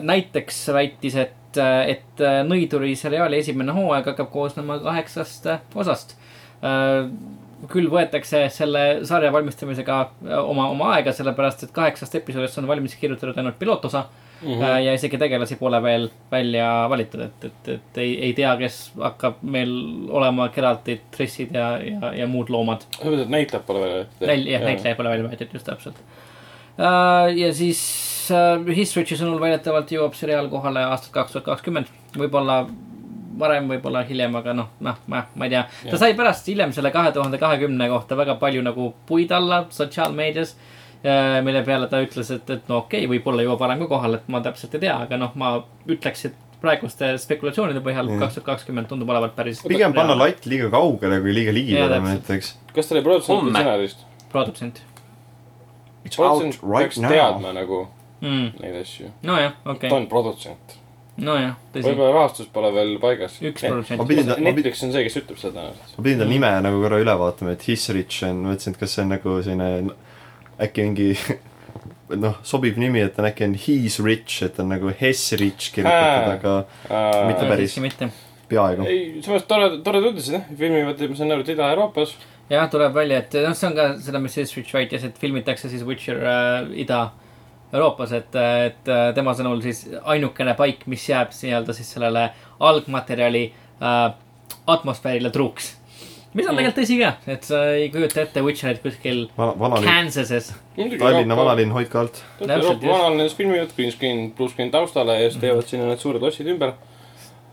näiteks 0.00 0.60
väitis, 0.74 1.16
et, 1.16 1.58
et 1.86 2.22
Nõiduri 2.46 2.92
seriaali 2.98 3.40
esimene 3.40 3.72
hooaeg 3.72 4.12
hakkab 4.12 4.30
koosnema 4.32 4.78
kaheksast 4.84 5.48
osast. 5.74 6.16
küll 7.72 7.88
võetakse 7.90 8.42
selle 8.52 8.82
sarja 9.08 9.32
valmistamisega 9.32 9.96
oma, 10.42 10.68
oma 10.68 10.92
aega, 10.94 11.12
sellepärast 11.16 11.64
et 11.64 11.72
kaheksast 11.74 12.14
episoodist 12.14 12.58
on 12.60 12.68
valmis 12.68 12.94
kirjutatud 13.00 13.38
ainult 13.38 13.58
pilootosa 13.58 14.04
mm. 14.42 14.48
-hmm. 14.48 14.78
ja 14.84 14.94
isegi 14.94 15.18
tegelasi 15.18 15.56
pole 15.56 15.82
veel 15.82 16.08
välja 16.30 16.86
valitud, 16.88 17.20
et, 17.20 17.44
et, 17.44 17.68
et 17.68 17.98
ei, 17.98 18.24
ei 18.24 18.32
tea, 18.32 18.56
kes 18.56 18.92
hakkab 19.00 19.40
meil 19.42 19.72
olema 20.08 20.48
Geraltid, 20.48 21.00
Trissid 21.16 21.54
ja, 21.54 21.78
ja, 21.78 22.12
ja 22.12 22.26
muud 22.26 22.50
loomad. 22.50 22.86
sa 22.98 23.04
mõtled, 23.04 23.30
näitlejad 23.32 23.66
pole 23.66 23.80
veel 23.84 24.04
Näil-, 24.20 24.48
jah, 24.50 24.64
näitleja 24.64 24.98
pole 24.98 25.14
välja 25.14 25.28
võetud, 25.28 25.56
just 25.58 25.66
täpselt. 25.66 26.02
ja 27.36 27.52
siis 27.54 27.82
äh, 28.34 28.76
History'i 28.76 29.18
sõnul 29.18 29.40
väidetavalt 29.42 29.92
jõuab 29.92 30.16
seriaal 30.18 30.50
kohale 30.52 30.84
aastal 30.90 31.14
kaks 31.14 31.34
tuhat 31.36 31.46
kakskümmend, 31.50 31.90
võib-olla 32.16 32.62
varem, 33.38 33.68
võib-olla 33.70 34.02
hiljem, 34.08 34.38
aga 34.40 34.54
noh, 34.56 34.70
noh, 34.80 35.02
ma, 35.12 35.26
ma 35.34 35.48
ei 35.48 35.52
tea. 35.52 35.66
ta 35.90 36.00
sai 36.00 36.16
pärast 36.16 36.48
hiljem 36.48 36.72
selle 36.72 36.92
kahe 36.94 37.12
tuhande 37.12 37.40
kahekümne 37.40 37.88
kohta 37.92 38.16
väga 38.16 38.38
palju 38.40 38.64
nagu 38.64 38.94
puid 39.06 39.34
alla 39.36 39.66
sotsiaalmeedias. 39.70 40.56
mille 41.44 41.60
peale 41.62 41.86
ta 41.86 42.00
ütles, 42.02 42.30
et, 42.32 42.48
et 42.50 42.68
no 42.68 42.80
okei 42.80 43.04
okay,, 43.04 43.10
võib-olla 43.12 43.44
jõuab 43.44 43.60
varem 43.60 43.84
ka 43.84 43.86
kohale, 43.90 44.16
et 44.16 44.30
ma 44.32 44.40
täpselt 44.42 44.74
ei 44.74 44.86
tea, 44.86 44.96
aga 45.04 45.18
noh, 45.20 45.34
ma 45.38 45.52
ütleks, 45.86 46.24
et 46.26 46.38
praeguste 46.62 47.12
spekulatsioonide 47.20 47.82
põhjal 47.84 48.08
kaks 48.16 48.38
tuhat 48.38 48.46
kakskümmend 48.46 48.88
tundub 48.90 49.10
olevat 49.12 49.36
päris. 49.36 49.60
pigem 49.68 49.94
panna 49.94 50.16
latt 50.18 50.48
liiga 50.48 50.70
kaugele, 50.72 51.20
kui 51.22 51.34
liiga 51.36 51.54
ligi 51.54 51.76
Jaa, 51.76 51.86
panna, 51.86 52.00
ma 52.00 52.14
täpselt. 52.16 52.24
ütleks. 52.24 52.52
kas 52.74 52.88
ta 52.88 52.96
oli 52.96 53.04
produtsent 53.06 53.44
või 53.44 53.54
stsenarist? 53.54 54.06
produtsent. 54.32 54.82
It's 56.06 56.18
out 56.22 56.58
right 56.62 56.96
now. 57.02 57.10
teadma 57.10 57.52
nagu 57.56 57.84
mm.. 58.20 58.50
neid 58.62 58.80
asju. 58.82 59.12
nojah, 59.26 59.56
okei 59.64 59.88
ta 59.88 59.94
okay., 59.94 59.96
on 59.98 60.08
produtsent. 60.12 60.76
nojah, 61.16 61.56
tõsi. 61.72 61.88
võib-olla 61.88 62.12
rahastus 62.18 62.52
pole 62.52 62.70
veel 62.76 62.94
paigas. 63.02 63.40
üks 63.40 63.66
ma 63.66 63.74
protsent. 63.76 64.00
ta, 64.02 64.38
ma 64.38 64.48
Netflix 64.50 64.84
on 64.86 64.94
see, 64.94 65.04
kes 65.08 65.18
ütleb 65.22 65.42
seda. 65.42 65.68
ma 65.72 66.06
pidin 66.06 66.22
ta 66.22 66.30
nime 66.30 66.52
nagu 66.68 66.80
korra 66.84 67.02
üle 67.02 67.18
vaatama, 67.20 67.56
et 67.56 67.66
His 67.68 67.88
Rich 67.96 68.24
on, 68.28 68.46
mõtlesin, 68.50 68.76
et 68.76 68.82
kas 68.84 68.96
see 68.96 69.04
on 69.06 69.12
nagu 69.16 69.36
selline 69.46 69.96
äkki 70.66 70.88
mingi 70.88 71.10
noh, 72.24 72.38
sobiv 72.46 72.78
nimi, 72.80 73.02
et 73.02 73.18
on 73.18 73.28
äkki 73.28 73.48
on 73.48 73.58
He's 73.58 73.98
Rich, 74.02 74.44
et 74.46 74.60
on 74.62 74.70
nagu 74.70 74.92
Hess 75.00 75.34
Rich 75.40 75.72
kirjutatud, 75.74 76.30
aga 76.36 77.26
Mitte 77.26 77.50
päris. 77.50 77.76
peaaegu. 78.48 78.86
ei, 78.86 79.20
samas 79.24 79.46
tore, 79.50 79.72
toredad 79.84 80.12
uudised 80.12 80.38
jah, 80.38 80.48
filmivad, 80.58 81.02
ma 81.10 81.18
saan 81.18 81.34
aru, 81.34 81.42
et 81.42 81.52
Ida-Euroopas. 81.56 82.16
jah, 82.52 82.68
tuleb 82.70 82.94
välja, 82.94 83.20
et 83.24 83.38
noh, 83.42 83.56
see 83.58 83.70
on 83.70 83.78
ka 83.78 83.88
seda, 84.06 84.22
mis 84.22 84.36
siis 84.38 84.54
Rich 84.56 84.74
väitis, 84.76 85.06
et 85.08 85.18
filmitakse 85.18 85.70
siis 85.72 85.82
Witcher 85.86 86.22
äh, 86.22 86.74
Ida-Euroopas, 87.76 88.12
et, 88.16 88.36
et 88.66 88.88
äh, 88.88 89.10
tema 89.14 89.34
sõnul 89.36 89.60
siis 89.64 89.82
ainukene 90.08 90.54
paik, 90.56 90.86
mis 90.88 91.02
jääb 91.10 91.34
nii-öelda 91.36 91.74
siis 91.76 91.90
sellele 91.92 92.30
algmaterjali 92.60 93.42
äh, 93.82 94.14
atmosfäärile 94.66 95.30
truuks. 95.30 95.74
mis 96.36 96.46
on 96.46 96.52
Mm. 96.52 96.58
tegelikult 96.58 96.82
tõsi 96.84 96.96
ka, 97.00 97.10
et 97.32 97.44
sa 97.48 97.60
ei 97.74 97.88
kujuta 97.90 98.20
ette 98.22 98.42
Witcherit 98.44 98.82
kuskil 98.82 99.22
vanalinn, 99.36 99.86
Kansases. 99.88 100.50
Tallinna. 100.76 101.36
vanalinn, 101.36 101.72
hoidke 101.72 101.98
alt. 101.98 102.22
Euroopa 102.40 102.86
vanalinnas 102.86 103.34
filmivad 103.36 103.70
green 103.76 103.92
screen, 103.92 104.30
blue 104.36 104.48
screen 104.48 104.70
taustale 104.70 105.14
ja 105.22 105.30
siis 105.30 105.40
teevad 105.40 105.64
sinna 105.68 105.86
need 105.88 105.98
suured 106.02 106.20
lossid 106.22 106.46
ümber. 106.52 106.72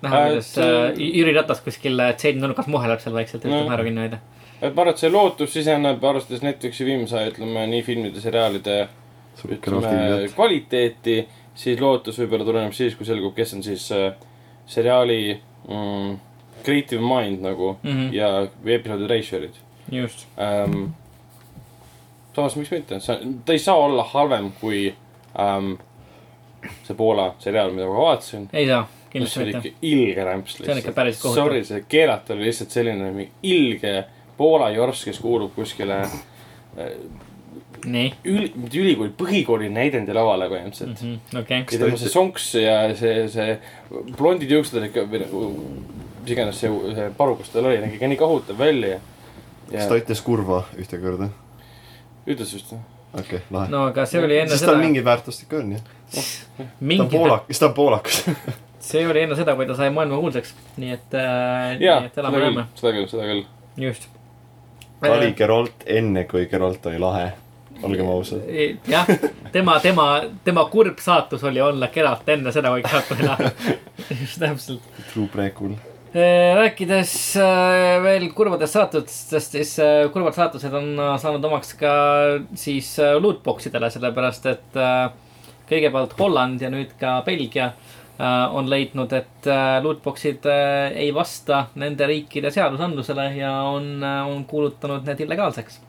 näha, 0.04 0.18
Äh, 0.18 0.28
kuidas 0.30 0.58
et, 0.58 0.64
äh, 0.64 1.00
Jüri 1.16 1.34
Ratas 1.36 1.62
kuskil 1.64 2.00
äh, 2.00 2.12
tseeni 2.16 2.42
nurgas 2.42 2.68
muheleb 2.68 3.00
seal 3.00 3.14
vaikselt, 3.16 3.46
üritab 3.46 3.62
Mm. 3.64 3.70
naeru 3.70 3.84
kinni 3.84 4.02
hoida. 4.02 4.20
et 4.62 4.76
ma 4.76 4.82
arvan, 4.82 4.94
et 4.94 4.98
see 5.00 5.10
lootus 5.10 5.54
siseneb, 5.54 6.04
arvestades 6.04 6.42
Netflixi 6.44 6.86
viimse, 6.86 7.16
ütleme 7.32 7.64
nii 7.68 7.82
filmide, 7.84 8.20
seriaalide 8.22 8.88
ütleme 9.50 10.30
kvaliteeti, 10.36 11.18
siis 11.56 11.82
lootus 11.82 12.20
võib-olla 12.22 12.46
tuleneb 12.48 12.74
siis, 12.74 12.96
kui 12.96 13.08
selgub, 13.08 13.36
kes 13.36 13.54
on 13.58 13.64
siis 13.66 13.88
äh, 13.96 14.14
seriaali 14.66 15.20
mm, 15.68 16.18
creative 16.64 17.02
mind 17.02 17.44
nagu 17.44 17.78
mm. 17.84 17.90
-hmm. 17.90 18.14
ja 18.14 18.48
episoodi 18.66 19.08
reisijad 19.08 19.50
just, 19.92 20.28
ähm,. 20.40 20.86
samas, 22.36 22.56
miks 22.56 22.72
mitte, 22.72 23.00
ta 23.46 23.54
ei 23.54 23.60
saa 23.60 23.76
olla 23.76 24.04
halvem 24.04 24.52
kui 24.62 24.96
ähm, 25.40 25.74
see 26.84 26.96
Poola 26.96 27.36
seriaal, 27.40 27.72
mida 27.72 27.88
ma 27.88 27.98
vaatasin. 27.98 28.50
ei 28.54 28.68
saa, 28.68 28.88
see 28.88 29.12
kindlasti 29.12 29.46
mitte. 29.46 29.68
ikka 29.68 29.80
ilge 29.82 30.24
rämps 30.24 30.58
See 30.58 30.72
on 30.72 30.78
ikka 30.78 30.92
päris 30.92 31.22
kohutav. 31.22 31.44
Sorry, 31.44 31.64
see 31.64 31.86
keelata 31.90 32.34
oli 32.34 32.50
lihtsalt 32.50 32.70
selline 32.70 33.30
ilge 33.44 34.04
Poola 34.38 34.70
jorss, 34.70 35.06
kes 35.06 35.20
kuulub 35.20 35.54
kuskile 35.56 36.02
äh, 36.02 36.90
üli, 37.84 38.50
mitte 38.56 38.80
ülikooli, 38.80 39.12
põhikooli 39.18 39.70
näidendi 39.74 40.16
lavale 40.16 40.48
põhimõtteliselt 40.52 41.02
mm. 41.04 41.18
Mhm, 41.18 41.42
okei. 41.42 41.60
ja 41.66 41.82
tema 41.82 42.00
see 42.00 42.12
sonks 42.12 42.48
ja 42.60 42.78
see, 42.98 43.28
see 43.34 43.58
blondid 44.18 44.52
juuksed 44.54 44.80
olid 44.80 44.92
ikka, 44.92 45.06
või 45.12 45.24
nagu, 45.26 45.44
mis 46.22 46.34
iganes 46.36 46.62
see, 46.64 46.72
see 46.96 47.10
parukas 47.18 47.52
tal 47.54 47.68
oli, 47.70 47.82
nägi 47.84 48.00
ka 48.02 48.10
nii 48.12 48.20
kohutav 48.20 48.60
välja. 48.60 49.00
kas 49.72 49.90
ta 49.92 50.00
ütles 50.00 50.24
kurva 50.26 50.64
ühte 50.80 51.00
korda? 51.04 51.30
ütles 52.28 52.54
just. 52.56 52.74
okei 52.74 53.22
okay,, 53.22 53.46
lahe. 53.52 53.72
no 53.74 53.86
aga 53.92 54.08
see 54.10 54.24
oli 54.24 54.40
enne 54.42 54.56
siis 54.56 54.66
tal 54.66 54.78
seda, 54.78 54.86
mingi 54.86 55.06
väärtust 55.06 55.46
ikka 55.46 55.60
on 55.60 55.76
jah. 55.78 55.86
ta 56.14 57.04
on 57.04 57.10
poolak, 57.12 57.48
siis 57.52 57.64
ta 57.64 57.72
on 57.72 57.78
poolakas. 57.78 58.24
see 58.90 59.06
oli 59.08 59.26
enne 59.26 59.38
seda, 59.40 59.56
kui 59.60 59.68
ta 59.68 59.78
sai 59.80 59.92
maailmakuulsaks, 59.96 60.56
nii 60.80 60.96
et 60.96 61.16
äh,, 61.20 61.78
jaa, 61.84 62.02
nii 62.04 62.12
et 62.12 62.20
seda 62.20 62.34
küll 62.36 62.60
seda 62.80 62.98
küll, 62.98 63.08
seda 63.12 63.30
küll. 63.30 63.46
just. 63.90 64.10
ta 65.04 65.16
oli 65.18 65.34
Geralt 65.38 65.88
enne, 66.00 66.28
kui 66.32 66.48
Geralt 66.52 66.86
oli 66.92 67.02
lahe. 67.04 67.32
Olgem 67.82 68.08
ausad. 68.08 68.42
jah, 68.88 69.08
tema, 69.52 69.80
tema, 69.80 70.08
tema 70.44 70.66
kurb 70.72 71.00
saatus 71.04 71.44
oli 71.48 71.62
olla 71.62 71.90
Geralt 71.94 72.30
enne 72.30 72.54
seda, 72.56 72.72
kui 72.74 72.84
Geralt 72.86 73.12
oli 73.16 73.28
lahe. 73.28 73.52
just 74.22 74.40
täpselt. 74.42 74.86
True 75.14 75.28
prequel. 75.32 75.76
rääkides 76.60 77.14
äh, 77.42 77.96
veel 78.04 78.28
kurbadest 78.38 78.78
saatustest, 78.78 79.58
siis 79.58 79.74
äh, 79.82 80.04
kurvad 80.14 80.38
saatused 80.38 80.76
on 80.78 80.94
saanud 81.22 81.50
omaks 81.50 81.74
ka 81.80 81.96
siis 82.60 82.96
lootbox 83.20 83.72
idele, 83.72 83.90
sellepärast 83.94 84.46
et 84.52 84.80
kõigepealt 85.70 86.14
Holland 86.20 86.62
ja 86.62 86.70
nüüd 86.74 86.94
ka 87.00 87.22
Belgia 87.26 87.74
on 88.54 88.68
leidnud, 88.70 89.10
et 89.18 89.48
lootbox'id 89.82 90.46
ei 90.94 91.10
vasta 91.16 91.64
nende 91.82 92.06
riikide 92.08 92.52
seadusandlusele 92.54 93.26
ja 93.40 93.56
on, 93.66 93.98
on 94.06 94.46
kuulutanud 94.46 95.10
need 95.10 95.26
illegaalseks. 95.26 95.80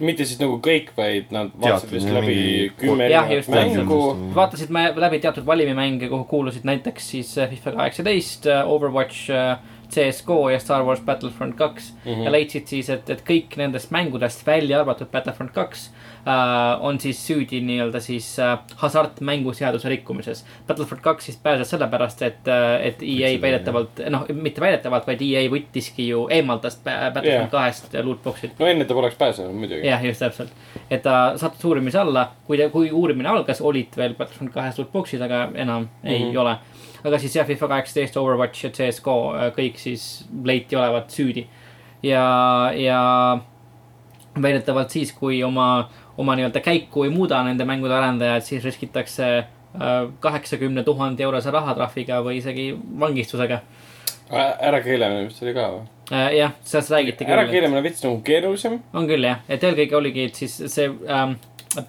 Mitte 0.00 0.24
siis 0.24 0.38
nagu 0.40 0.58
kõik, 0.62 0.90
vaid 0.96 1.32
nad 1.34 1.50
vaatasid 1.60 1.90
vist 1.90 2.06
mingi- 2.06 2.14
läbi 2.20 2.72
kümme 2.78 3.08
Jah, 3.10 3.30
erinevat 3.30 3.76
mängu. 3.76 4.00
vaatasid 4.34 4.70
läbi 4.96 5.18
teatud 5.20 5.46
valimimänge, 5.46 6.08
kuhu 6.08 6.24
kuulusid 6.24 6.64
näiteks 6.64 7.10
siis 7.10 7.38
äh, 7.38 7.48
FIFA 7.50 7.72
kaheksateist, 7.72 8.46
Overwatch, 8.66 9.30
CSGO 9.94 10.50
ja 10.50 10.58
Star 10.60 10.82
Wars 10.84 11.00
Battlefront 11.00 11.54
kaks 11.56 11.92
mm. 12.04 12.12
-hmm. 12.12 12.24
ja 12.24 12.32
leidsid 12.32 12.66
siis, 12.66 12.88
et, 12.90 13.10
et 13.10 13.22
kõik 13.30 13.56
nendest 13.56 13.90
mängudest, 13.90 14.46
välja 14.46 14.80
arvatud 14.80 15.06
Battlefront 15.12 15.50
kaks 15.54 15.90
äh,, 16.26 16.84
on 16.84 17.00
siis 17.00 17.26
süüdi 17.26 17.60
nii-öelda 17.60 18.00
siis 18.00 18.38
äh, 18.38 18.58
hasartmänguseaduse 18.76 19.88
rikkumises. 19.88 20.44
Battlefront 20.66 21.02
kaks 21.02 21.24
siis 21.24 21.36
pääses 21.42 21.70
sellepärast, 21.70 22.22
et, 22.22 22.48
et 22.82 23.02
EA 23.02 23.40
väidetavalt, 23.42 24.00
noh, 24.10 24.24
mitte 24.32 24.60
väidetavalt, 24.60 25.06
vaid 25.06 25.22
EA 25.22 25.44
võttiski 25.52 26.08
ju, 26.08 26.26
eemaldas 26.30 26.76
Ba- 26.84 27.10
Battlefront 27.14 27.42
Jah. 27.42 27.50
kahest 27.50 27.94
lootbox'id. 28.02 28.50
no 28.58 28.66
enne 28.66 28.84
ta 28.84 28.94
poleks 28.94 29.14
pääsenud 29.20 29.54
muidugi. 29.54 29.86
jah, 29.86 30.04
just 30.04 30.20
täpselt, 30.24 30.52
et 30.90 31.02
ta 31.02 31.32
sattus 31.36 31.64
uurimise 31.64 31.98
alla, 31.98 32.30
kui, 32.46 32.58
kui 32.72 32.90
uurimine 32.90 33.28
algas, 33.28 33.60
olid 33.60 33.96
veel 33.96 34.14
Battlefront 34.18 34.52
kahes 34.52 34.78
lootbox'id, 34.78 35.22
aga 35.22 35.48
enam 35.54 35.82
mm 35.82 35.88
-hmm. 36.04 36.10
ei 36.10 36.24
Mhm. 36.24 36.36
ole. 36.38 36.56
Aga 37.04 37.18
siis 37.20 37.36
jah, 37.36 37.46
FIFA 37.46 37.68
kaheksateist, 37.74 38.16
Overwatch 38.20 38.66
ja 38.66 38.70
CSGO 38.74 39.16
äh, 39.34 39.48
kõik 39.56 39.80
siis 39.80 40.24
leiti 40.44 40.76
olevat 40.76 41.12
süüdi. 41.12 41.46
ja, 42.02 42.24
ja 42.76 43.00
väidetavalt 44.42 44.90
siis, 44.90 45.12
kui 45.12 45.42
oma, 45.44 45.88
oma 46.18 46.36
nii-öelda 46.36 46.60
käiku 46.64 47.04
ei 47.04 47.12
muuda 47.14 47.42
nende 47.46 47.64
mängude 47.68 47.94
arendajad, 47.94 48.44
siis 48.46 48.64
riskitakse 48.64 49.28
äh, 49.38 49.94
kaheksakümne 50.20 50.84
tuhande 50.84 51.22
eurose 51.22 51.50
rahatrahviga 51.54 52.20
või 52.24 52.38
isegi 52.40 52.72
vangistusega. 53.00 53.60
ärakeelamine 54.32 55.28
vist 55.28 55.42
oli 55.42 55.54
ka 55.54 55.70
või? 55.70 55.88
jah, 56.36 56.52
sellest 56.64 56.90
räägiti 56.90 57.24
küll. 57.24 57.32
ärakeelamine 57.36 57.80
on 57.80 57.84
veits 57.84 58.04
nagu 58.04 58.20
keerulisem. 58.24 58.80
on 58.92 59.08
küll 59.08 59.24
jah, 59.24 59.44
et 59.48 59.64
eelkõige 59.64 59.96
oligi, 59.96 60.28
et 60.30 60.40
siis 60.40 60.56
see 60.72 60.88
ähm, 61.08 61.36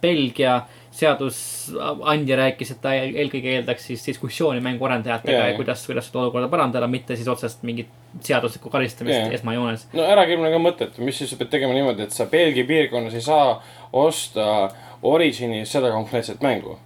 Belgia 0.01 0.61
seadusandja 0.95 2.37
rääkis, 2.39 2.71
et 2.71 2.81
ta 2.81 2.93
eel- 2.95 3.15
eelkõige 3.19 3.51
eeldaks 3.57 3.85
siis 3.89 4.05
diskussiooni 4.07 4.61
mänguarendajatega 4.63 5.37
ja, 5.37 5.47
ja 5.51 5.55
kuidas, 5.57 5.85
kuidas 5.87 6.07
seda 6.09 6.21
olukorda 6.23 6.47
parandada, 6.51 6.87
mitte 6.87 7.15
siis 7.15 7.27
otsest 7.31 7.63
mingit 7.67 7.89
seaduslikku 8.23 8.69
karistamist 8.69 9.33
esmajoones. 9.39 9.87
no 9.93 10.05
ärakeelamine 10.07 10.55
on 10.55 10.57
ka 10.57 10.63
mõttetu, 10.69 11.03
mis 11.05 11.17
siis 11.19 11.29
sa 11.33 11.37
pead 11.41 11.51
tegema 11.53 11.73
niimoodi, 11.73 12.07
et 12.07 12.15
sa 12.15 12.25
Belgia 12.31 12.65
piirkonnas 12.65 13.13
ei 13.13 13.21
saa 13.25 13.61
osta 13.93 14.71
Originis 15.05 15.71
seda 15.71 15.91
konkreetset 15.91 16.41
mängu. 16.41 16.79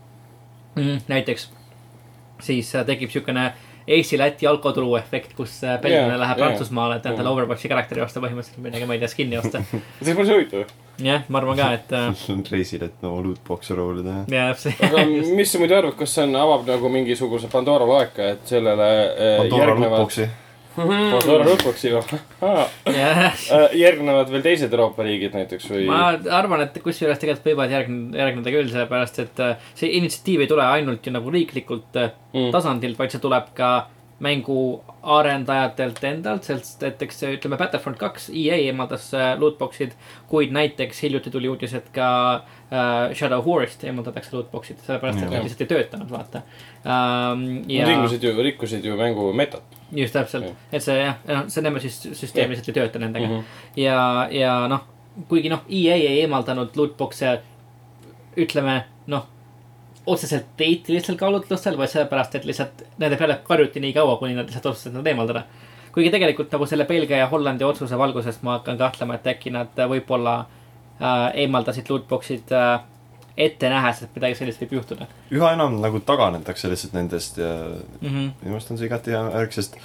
Mm, 0.75 0.99
näiteks 1.07 1.49
siis 2.41 2.75
äh, 2.75 2.85
tekib 2.85 3.11
siukene 3.11 3.53
Eesti-Läti 3.89 4.47
alkotulu 4.49 4.93
efekt, 4.99 5.33
kus 5.37 5.55
äh, 5.63 5.79
belglane 5.81 6.13
Jaa, 6.13 6.21
läheb 6.21 6.37
jaa. 6.37 6.49
Prantsusmaale, 6.49 6.99
et 6.99 7.07
endale. 7.09 7.31
Overwatchi 7.33 7.71
karakteri 7.71 8.03
osta 8.05 8.21
põhimõtteliselt 8.23 8.61
midagi, 8.61 8.85
ma 8.89 8.97
ei 8.97 9.01
tea, 9.01 9.09
skin'i 9.09 9.39
osta. 9.39 9.63
see 10.03 10.15
pole 10.17 10.27
see 10.29 10.37
huvitav. 10.37 10.75
jah, 11.03 11.23
ma 11.31 11.41
arvan 11.41 11.57
ka, 11.57 11.69
et 11.79 11.95
äh, 11.97 12.27
reisil, 12.53 12.85
et 12.89 13.05
no 13.05 13.15
lootbox'e 13.23 13.77
roolida 13.77 14.19
ja. 14.19 14.27
jah, 14.35 14.51
see 14.59 14.75
aga 14.89 15.05
mis 15.09 15.49
sa 15.49 15.61
muidu 15.61 15.77
arvad, 15.79 15.95
kas 15.97 16.13
see 16.17 16.27
on, 16.27 16.37
avab 16.37 16.67
nagu 16.69 16.91
mingisuguse 16.93 17.49
Pandora 17.51 17.87
laeka, 17.89 18.33
et 18.35 18.53
sellele 18.53 18.91
äh, 18.91 19.33
Pandora 19.41 19.65
järgnevad, 19.65 19.97
lootbox'i. 19.97 20.29
Pandora 20.87 21.45
lootbox'i 21.47 21.91
või? 21.93 22.19
jah 22.95 23.43
järgnevad 23.75 24.31
veel 24.31 24.45
teised 24.45 24.71
Euroopa 24.73 25.03
riigid 25.07 25.35
näiteks 25.35 25.69
või? 25.73 25.85
ma 25.89 26.13
arvan, 26.39 26.63
et 26.65 26.79
kusjuures 26.83 27.19
tegelikult 27.21 27.51
võivad 27.51 27.73
järgneda, 27.75 28.17
järgneda 28.23 28.55
küll, 28.55 28.71
sellepärast 28.71 29.19
et 29.25 29.43
äh, 29.43 29.69
see 29.75 29.91
initsiatiiv 29.99 30.45
ei 30.45 30.51
tule 30.51 30.65
ainult 30.65 31.05
ju 31.05 31.15
nagu 31.15 31.31
riiklikult 31.35 31.99
äh, 31.99 32.11
Mm. 32.29 32.51
tasandilt, 32.53 32.93
vaid 32.99 33.09
see 33.09 33.21
tuleb 33.23 33.47
ka 33.57 33.87
mängu 34.19 34.83
arendajatelt 35.01 36.03
endalt, 36.03 36.43
sest 36.43 36.81
näiteks 36.83 37.23
ütleme 37.29 37.57
Battlefront 37.57 37.97
kaks, 37.97 38.29
EA 38.35 38.57
eemaldas 38.67 39.09
äh, 39.15 39.31
lootbox'id, 39.39 39.95
kuid 40.27 40.51
näiteks 40.55 41.03
hiljuti 41.05 41.31
tuli 41.31 41.49
uudis, 41.49 41.73
et 41.77 41.87
ka 41.95 42.09
äh, 42.35 43.15
Shadow 43.15 43.45
War'ist 43.45 43.83
eemaldatakse 43.87 44.35
lootbox'id, 44.35 44.83
sellepärast 44.85 45.21
et 45.23 45.29
Mm. 45.29 45.33
need 45.35 45.43
lihtsalt 45.43 45.61
ei 45.61 45.67
töötanud, 45.67 46.11
vaata 46.11 46.41
ähm,. 46.85 47.43
Nad 47.63 47.71
ja 47.71 47.87
rikkusid 47.87 48.23
ju, 48.23 48.43
rikkusid 48.43 48.85
ju 48.85 48.97
mängu 48.97 49.33
metat 49.33 49.79
just 49.91 50.13
täpselt 50.13 50.45
et 50.71 50.83
see 50.83 50.97
jah, 50.99 51.17
noh, 51.27 51.47
see 51.49 51.63
Nemesis 51.65 51.99
süsteem 52.13 52.51
lihtsalt 52.51 52.69
ei 52.69 52.77
tööta 52.81 52.99
nendega 52.99 53.27
mm. 53.27 53.33
mm. 53.33 53.39
-hmm. 53.39 53.43
-hmm. 53.75 53.81
ja, 53.81 54.27
ja 54.31 54.67
noh, 54.67 54.85
kuigi 55.27 55.49
noh, 55.49 55.63
EA 55.69 55.95
ei 55.95 56.21
eemaldanud 56.21 56.75
lootbox'e, 56.75 57.39
ütleme 58.37 58.83
noh, 59.07 59.27
otseselt 60.09 60.61
eetilistel 60.65 61.17
kaalutlustel, 61.19 61.77
vaid 61.77 61.91
sellepärast, 61.91 62.37
et 62.39 62.45
lihtsalt 62.49 62.85
nende 63.01 63.17
peale 63.19 63.39
karjuti 63.47 63.81
nii 63.83 63.95
kaua, 63.97 64.17
kuni 64.21 64.37
nad 64.37 64.49
lihtsalt 64.49 64.71
otsustasid 64.71 64.97
nad 64.97 65.07
eemaldada. 65.07 65.43
kuigi 65.93 66.11
tegelikult 66.13 66.51
nagu 66.53 66.65
selle 66.69 66.85
Belgia 66.85 67.17
ja 67.17 67.27
Hollandi 67.27 67.65
otsuse 67.65 67.97
valguses 67.97 68.41
ma 68.45 68.57
hakkan 68.59 68.77
kahtlema, 68.77 69.17
et 69.17 69.27
äkki 69.27 69.53
nad 69.53 69.79
võib-olla 69.93 70.35
äh, 70.39 71.41
eemaldasid 71.43 71.89
lootbox'id 71.89 72.53
äh, 72.53 72.81
ette 73.37 73.69
nähes, 73.71 74.03
et 74.03 74.15
midagi 74.15 74.35
sellist 74.35 74.61
võib 74.63 74.75
juhtuda 74.79 75.07
üha 75.31 75.53
enam 75.55 75.79
nagu 75.81 76.01
taganetakse 76.05 76.69
lihtsalt 76.69 76.93
nendest 76.97 77.37
ja 77.39 77.53
mm. 77.55 78.09
-hmm. 78.09 78.29
minu 78.41 78.53
meelest 78.53 78.71
on 78.71 78.77
see 78.77 78.89
igati 78.91 79.15
hea 79.15 79.23
märk, 79.29 79.55
sest 79.55 79.79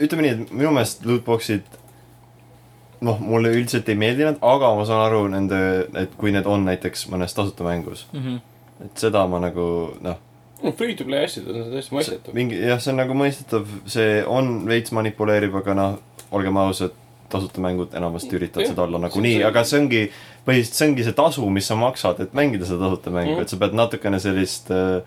ütleme 0.00 0.26
nii, 0.26 0.30
et 0.36 0.52
minu 0.52 0.72
meelest 0.76 1.06
lootbox'id 1.06 1.80
noh, 3.00 3.20
mulle 3.20 3.52
üldiselt 3.56 3.88
ei 3.88 3.98
meeldi 3.98 4.26
nad, 4.26 4.38
aga 4.44 4.74
ma 4.76 4.84
saan 4.88 5.02
aru 5.06 5.24
nende, 5.32 5.60
et 6.02 6.14
kui 6.20 6.32
need 6.34 6.48
on 6.50 6.66
näiteks 6.68 7.06
mõnes 7.12 7.34
tasuta 7.36 7.64
mängus, 7.64 8.06
Mm 8.12 8.22
-hmm. 8.24 8.38
Et 8.84 8.98
seda 8.98 9.26
ma 9.28 9.38
nagu 9.42 9.66
noh, 10.00 10.18
Free 10.76 10.92
to 10.94 11.04
play 11.08 11.24
asjad 11.24 11.46
on 11.48 11.70
täiesti 11.72 11.94
mõistetav. 11.96 12.34
mingi 12.36 12.58
jah, 12.60 12.76
see 12.80 12.90
on 12.92 12.98
nagu 13.00 13.14
mõistetav, 13.16 13.68
see 13.88 14.18
on 14.28 14.66
veits 14.68 14.92
manipuleeriv, 14.92 15.54
aga 15.62 15.74
noh, 15.74 15.94
olgem 16.36 16.56
ausad, 16.60 16.92
tasuta 17.32 17.62
mängud 17.64 17.94
enamasti 17.96 18.36
üritavad 18.36 18.66
Jah, 18.66 18.74
seda 18.74 18.82
olla 18.84 18.98
see- 18.98 19.06
nagunii, 19.08 19.36
see- 19.38 19.46
aga 19.48 19.62
see 19.64 19.78
ongi, 19.80 20.02
põhiliselt 20.46 20.76
see 20.76 20.88
ongi 20.90 21.04
see 21.06 21.12
tasu, 21.16 21.46
mis 21.50 21.66
sa 21.70 21.76
maksad, 21.80 22.20
et 22.20 22.32
mängida 22.36 22.66
seda 22.68 22.84
tasuta 22.90 23.10
mängu 23.14 23.30
mm, 23.30 23.36
Mhm. 23.38 23.42
et 23.42 23.48
sa 23.48 23.56
pead 23.56 23.72
natukene 23.78 24.20
sellist 24.20 24.70
äh, 24.70 25.00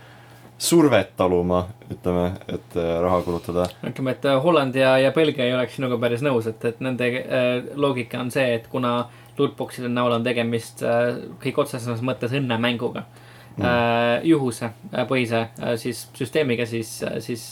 survet 0.57 1.11
taluma, 1.17 1.67
ütleme, 1.91 2.25
et 2.47 2.75
äh, 2.79 3.01
raha 3.03 3.21
kulutada. 3.25 3.67
ütleme, 3.83 4.11
et 4.15 4.25
äh, 4.25 4.39
Holland 4.43 4.75
ja, 4.75 4.97
ja 4.97 5.11
Belgia 5.11 5.45
ei 5.45 5.53
oleks 5.53 5.75
sinuga 5.75 5.97
päris 6.01 6.21
nõus, 6.25 6.47
et, 6.47 6.63
et 6.65 6.79
nende 6.81 7.03
äh, 7.09 7.63
loogika 7.75 8.19
on 8.23 8.31
see, 8.31 8.55
et 8.55 8.67
kuna 8.71 9.09
lootbox'ide 9.37 9.89
näol 9.89 10.13
on 10.17 10.23
tegemist 10.23 10.81
äh, 10.85 11.17
kõige 11.43 11.61
otsesemas 11.65 12.01
mõttes 12.01 12.31
õnnemänguga 12.33 13.03
mm., 13.05 13.19
äh, 13.61 14.23
juhuse 14.25 14.69
äh, 14.93 15.03
põhise 15.09 15.43
äh, 15.59 15.75
siis 15.77 16.07
süsteemiga, 16.17 16.65
siis, 16.65 16.95
siis 17.25 17.43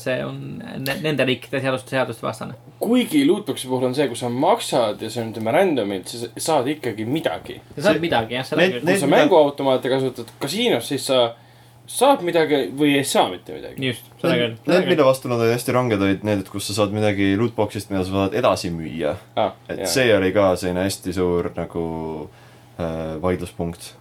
see 0.00 0.16
on 0.24 0.40
ne 0.60 0.96
nende 1.04 1.26
riikide 1.28 1.60
seaduste, 1.60 1.92
seaduste 1.96 2.24
vastane. 2.26 2.54
kuigi 2.80 3.24
lootbox'i 3.28 3.68
puhul 3.68 3.90
on 3.90 3.94
see, 3.98 4.08
kui 4.08 4.16
sa 4.16 4.30
maksad 4.32 5.02
ja 5.04 5.10
see 5.12 5.24
on 5.24 5.34
ütleme 5.34 5.52
random'ilt, 5.56 6.08
siis 6.08 6.24
sa 6.30 6.46
saad 6.50 6.70
ikkagi 6.72 7.04
midagi. 7.04 7.60
sa 7.76 7.82
saad 7.90 7.98
See- 8.00 8.06
midagi 8.06 8.34
jah, 8.38 8.46
seda 8.48 8.66
küll. 8.70 8.86
kui 8.88 8.98
sa 9.04 9.06
mänguautomaate 9.12 9.92
kasutad 9.92 10.32
kasiinos, 10.40 10.88
siis 10.88 11.06
sa 11.10 11.20
saad 11.90 12.20
midagi 12.22 12.68
või 12.78 12.92
ei 13.00 13.04
saa 13.04 13.28
mitte 13.28 13.52
midagi. 13.56 13.86
just, 13.90 14.04
seda 14.22 14.34
küll 14.38 14.52
Need, 14.54 14.66
need, 14.70 14.88
mille 14.94 15.04
vastu 15.04 15.28
nad 15.28 15.40
olid 15.42 15.56
hästi 15.56 15.72
ranged, 15.74 16.00
olid 16.02 16.24
need, 16.24 16.44
et 16.44 16.48
kus 16.52 16.68
sa 16.70 16.76
saad 16.80 16.92
midagi 16.94 17.32
lootbox'ist, 17.36 17.90
mida 17.90 18.04
sa 18.06 18.14
saad 18.16 18.36
edasi 18.38 18.70
müüa. 18.72 19.16
Ah, 19.36 19.52
et 19.68 19.82
jaa. 19.84 19.90
see 19.98 20.12
oli 20.16 20.30
ka 20.32 20.52
selline 20.56 20.84
hästi 20.86 21.12
suur 21.16 21.50
nagu 21.56 21.84
äh, 22.78 23.16
vaidluspunkt. 23.22 23.96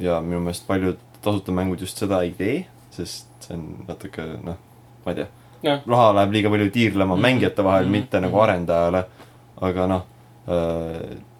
Ja 0.00 0.20
minu 0.24 0.40
meelest 0.40 0.66
paljud 0.66 0.98
tasuta 1.22 1.52
mängud 1.52 1.80
just 1.84 1.98
seda 2.00 2.22
ei 2.24 2.30
tee, 2.38 2.66
sest 2.90 3.26
see 3.44 3.54
on 3.56 3.66
natuke 3.88 4.24
noh, 4.44 4.56
ma 5.04 5.12
ei 5.12 5.22
tea 5.22 5.26
Jah., 5.62 5.82
raha 5.86 6.12
läheb 6.16 6.32
liiga 6.32 6.48
palju 6.50 6.70
tiirlema 6.72 7.14
Mhm. 7.16 7.22
mängijate 7.22 7.64
vahel, 7.64 7.84
Mhm. 7.84 7.92
mitte 7.92 8.20
nagu 8.20 8.40
arendajale. 8.40 9.04
aga 9.60 9.86
noh, 9.86 10.02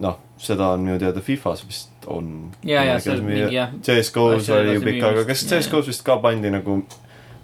noh, 0.01 0.17
seda 0.39 0.67
on 0.75 0.81
minu 0.85 0.99
teada 1.01 1.21
Fifas 1.25 1.63
vist 1.67 1.89
on. 2.07 2.51
ja, 2.65 2.83
ja 2.85 2.99
CS-GO-s 3.01 4.51
oli 4.51 4.75
ju 4.75 4.81
pikka 4.85 5.07
aega, 5.07 5.23
müümist. 5.23 5.27
kas 5.27 5.47
CS-GO-s 5.49 5.87
vist 5.89 6.05
ka 6.05 6.17
pandi 6.23 6.51
nagu, 6.53 6.83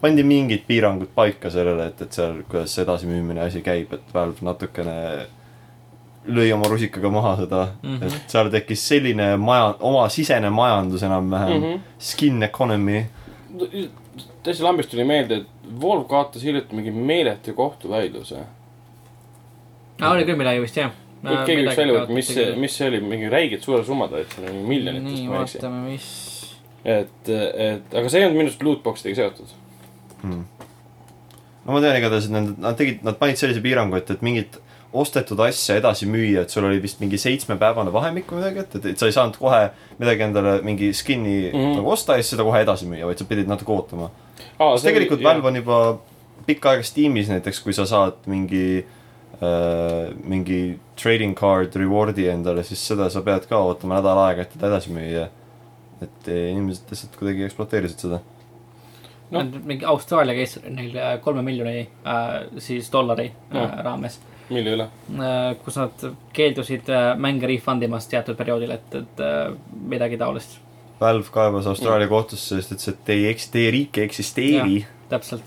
pandi 0.03 0.23
mingid 0.27 0.67
piirangud 0.69 1.09
paika 1.15 1.51
sellele, 1.51 1.87
et, 1.93 2.03
et 2.03 2.13
seal, 2.13 2.43
kuidas 2.51 2.77
edasimüümine 2.79 3.41
asi 3.47 3.63
käib, 3.65 3.93
et 3.97 4.13
Valve 4.15 4.45
natukene 4.45 5.27
lõi 6.29 6.49
oma 6.55 6.69
rusikaga 6.69 7.11
maha 7.11 7.37
seda 7.37 7.63
mm, 7.83 7.89
Mhm. 7.91 8.03
-hmm. 8.03 8.17
et 8.17 8.31
seal 8.35 8.51
tekkis 8.51 8.89
selline 8.89 9.37
maja, 9.37 9.75
oma 9.81 10.09
sisene 10.09 10.51
majandus 10.51 11.03
enam-vähem 11.03 11.53
mm, 11.53 11.63
Mhm. 11.65 11.73
-hmm. 11.75 11.81
skin 11.99 12.43
economy. 12.43 13.05
täitsa 14.43 14.65
lambist 14.65 14.91
tuli 14.91 15.05
meelde, 15.05 15.37
et 15.37 15.47
Volv 15.81 16.05
kaotas 16.09 16.43
hiljuti 16.43 16.75
mingi 16.77 16.91
meeletu 16.91 17.53
kohtuvaidluse. 17.55 18.37
oli 20.11 20.25
küll 20.25 20.37
midagi 20.39 20.61
vist 20.63 20.77
jah. 20.77 20.91
keegi 21.47 21.65
võiks 21.67 21.77
välja 21.81 21.95
võtta, 22.01 22.13
mis 22.15 22.29
see, 22.35 22.57
mis 22.57 22.77
see 22.79 22.89
oli, 22.89 23.01
mingi 23.01 23.29
räiged 23.33 23.63
suured 23.65 23.85
summad 23.89 24.13
olid 24.13 24.29
seal, 24.35 24.53
miljonites, 24.69 25.13
nii, 25.13 25.29
ma 25.29 25.37
ei 25.41 25.43
eksi. 25.43 25.59
vaatame, 25.59 25.81
mis. 25.91 26.11
et, 26.85 27.29
et 27.29 27.95
aga 27.99 28.09
see 28.09 28.21
ei 28.21 28.27
olnud 28.27 28.37
minu 28.39 28.49
arust 28.51 28.63
lootbox 28.63 29.03
idega 29.05 29.17
seotud. 29.17 29.49
Hmm. 30.23 30.45
no 31.65 31.73
ma 31.73 31.81
tean 31.81 31.97
igatahes, 31.99 32.29
et 32.29 32.31
nad, 32.37 32.53
nad 32.59 32.77
tegid, 32.79 33.03
nad 33.03 33.19
panid 33.19 33.37
sellise 33.41 33.61
piirangu, 33.65 33.97
et, 33.99 34.11
et 34.11 34.23
mingit 34.23 34.59
ostetud 35.03 35.41
asja 35.45 35.77
edasi 35.81 36.09
müüa, 36.11 36.45
et 36.45 36.53
sul 36.53 36.67
oli 36.69 36.81
vist 36.83 37.01
mingi 37.03 37.19
seitsmepäevane 37.21 37.93
vahemik 37.95 38.31
või 38.33 38.43
midagi, 38.43 38.65
et, 38.65 38.77
et, 38.93 38.99
sa 39.01 39.09
ei 39.09 39.15
saanud 39.17 39.39
kohe 39.41 39.63
midagi 40.01 40.27
endale 40.27 40.59
mingi 40.67 40.93
skin'i 40.97 41.39
mm. 41.51 41.57
-hmm. 41.57 41.79
nagu 41.81 41.95
osta 41.95 42.17
ja 42.17 42.25
siis 42.25 42.35
seda 42.37 42.47
kohe 42.47 42.61
edasi 42.65 42.89
müüa, 42.91 43.07
vaid 43.09 43.23
sa 43.23 43.29
pidid 43.29 43.51
natuke 43.51 43.73
ootama. 43.73 44.11
sest 44.59 44.89
tegelikult 44.89 45.23
Valve 45.23 45.49
on 45.49 45.57
juba 45.63 45.81
pikka 46.47 46.75
aega 46.75 46.87
Steamis 46.87 47.29
näiteks, 47.33 47.61
kui 47.65 47.73
sa 47.73 47.87
saad 47.87 48.27
mingi 48.27 48.85
äh,, 49.43 50.15
mingi 50.25 50.79
trading 51.03 51.35
card 51.39 51.75
reward'i 51.77 52.29
endale, 52.31 52.63
siis 52.63 52.87
seda 52.87 53.11
sa 53.11 53.23
pead 53.23 53.49
ka 53.51 53.59
ootama 53.59 54.01
nädal 54.01 54.23
aega, 54.29 54.47
et 54.47 54.55
teda 54.55 54.73
edasi 54.73 54.95
müüa. 54.95 55.29
et 55.97 56.29
eh, 56.29 56.51
inimesed 56.53 56.91
lihtsalt 56.93 57.15
kuidagi 57.17 57.47
ekspluateerisid 57.47 58.03
seda. 58.05 58.19
No.. 59.31 59.43
mingi 59.65 59.85
Austraalia 59.85 60.37
case 60.39 60.61
neil 60.71 60.95
äh, 60.97 61.17
kolme 61.21 61.43
miljoni 61.43 61.81
äh, 61.81 62.35
siis 62.63 62.93
dollari 62.93 63.27
äh, 63.27 63.57
Noh. 63.57 63.73
raames 63.85 64.21
mille 64.51 64.77
üle? 64.77 64.87
äh,, 65.19 65.57
kus 65.65 65.77
nad 65.81 66.07
keeldusid 66.37 66.89
äh, 66.93 67.11
mänge 67.19 67.47
refund 67.51 67.83
imast 67.83 68.11
teatud 68.13 68.37
perioodil, 68.39 68.71
et, 68.77 68.95
et 68.95 69.21
äh, 69.25 69.51
midagi 69.89 70.19
taolist, 70.21 70.59
Valve 71.01 71.29
kaebas 71.29 71.67
Austraalia 71.69 72.09
kohtusse, 72.09 72.57
sest 72.57 72.73
ütles, 72.73 72.89
et 72.95 73.01
teie 73.05 73.29
eks-, 73.35 73.51
teie 73.53 73.71
riik 73.75 73.99
ei 74.01 74.05
eksisteeri. 74.09 74.79
täpselt. 75.11 75.43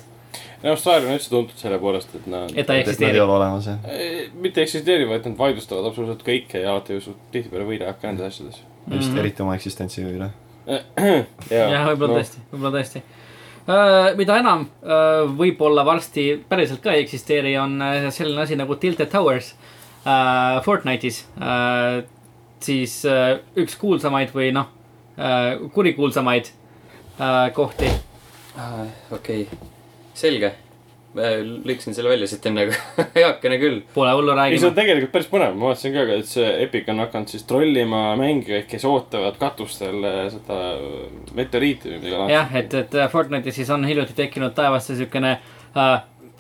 Austraalia 0.63 1.07
on 1.09 1.15
üldse 1.15 1.29
tuntud 1.31 1.57
selle 1.57 1.79
poolest, 1.81 2.11
et 2.19 2.27
nad 2.29 2.51
et 2.53 2.67
ta 2.67 2.75
ei 2.75 2.83
nad 2.83 2.83
ei 2.83 2.83
eksisteeri. 2.83 3.19
ole 3.23 3.33
olemas, 3.33 3.65
jah. 3.71 3.79
Eh, 3.89 4.27
mitte 4.43 4.61
eksisteerivad, 4.61 5.21
et 5.21 5.25
nad 5.31 5.37
vaidlustavad 5.39 5.87
absoluutselt 5.89 6.21
kõike 6.27 6.61
ja 6.61 6.73
alati 6.75 6.93
ju 6.99 7.01
suht- 7.07 7.23
tihtipeale 7.33 7.65
võidavad 7.65 7.97
ka 8.01 8.11
nendes 8.11 8.27
asjades. 8.33 8.59
just 8.91 9.09
Mhm. 9.09 9.17
eriti 9.23 9.41
oma 9.41 9.55
eksistentsi 9.55 10.03
üle. 10.03 10.29
jah, 11.49 11.87
võib-olla 11.89 12.19
tõesti, 12.19 12.43
võib-olla 12.51 12.77
tõesti. 12.77 13.01
Mida 14.17 14.39
enam 14.41 14.63
äh, 14.81 15.25
võib-olla 15.37 15.83
varsti 15.85 16.31
päriselt 16.49 16.81
ka 16.81 16.95
ei 16.95 17.03
eksisteeri, 17.03 17.53
on 17.61 17.77
äh, 17.85 18.07
selline 18.13 18.41
asi 18.41 18.57
nagu 18.57 18.75
Tilted 18.81 19.11
Towers 19.11 19.51
äh, 20.05 20.61
Fortnite'is 20.65 21.23
äh,. 21.37 22.03
siis 22.59 23.05
äh, 23.05 23.37
üks 23.55 23.77
kuulsamaid 23.79 24.33
või 24.35 24.49
noh 24.55 24.71
äh,, 25.17 25.59
kurikuulsamaid 25.73 26.49
äh, 27.19 27.53
kohti. 27.53 27.91
okei, 29.11 29.45
selge. 30.13 30.55
Lõikasin 31.15 31.95
selle 31.97 32.11
välja 32.11 32.27
siit 32.29 32.45
enne, 32.45 32.67
aga 32.67 33.05
heakene 33.17 33.57
küll. 33.61 33.79
Pole 33.95 34.11
hullu, 34.13 34.35
ei, 34.35 34.57
see 34.57 34.67
on 34.67 34.75
räägime. 34.75 34.75
tegelikult 34.77 35.13
päris 35.15 35.31
põnev, 35.31 35.55
ma 35.57 35.71
vaatasin 35.71 35.95
ka, 35.95 36.05
et 36.19 36.29
see 36.29 36.51
Epic 36.65 36.91
on 36.93 37.01
hakanud 37.01 37.33
siis 37.33 37.47
trollima 37.49 38.03
mängijaid, 38.19 38.67
kes 38.69 38.85
ootavad 38.89 39.39
katustel 39.41 40.05
eh, 40.05 40.21
seda 40.35 40.59
meteoriiti 41.37 41.95
või 41.95 42.03
midagi 42.03 42.35
jah, 42.35 42.53
et, 42.61 42.77
et 42.83 42.99
Fortnite'is 43.09 43.57
siis 43.61 43.73
on 43.73 43.87
hiljuti 43.89 44.13
tekkinud 44.17 44.53
taevasse 44.57 44.97
siukene 44.99 45.33
äh, 45.73 45.91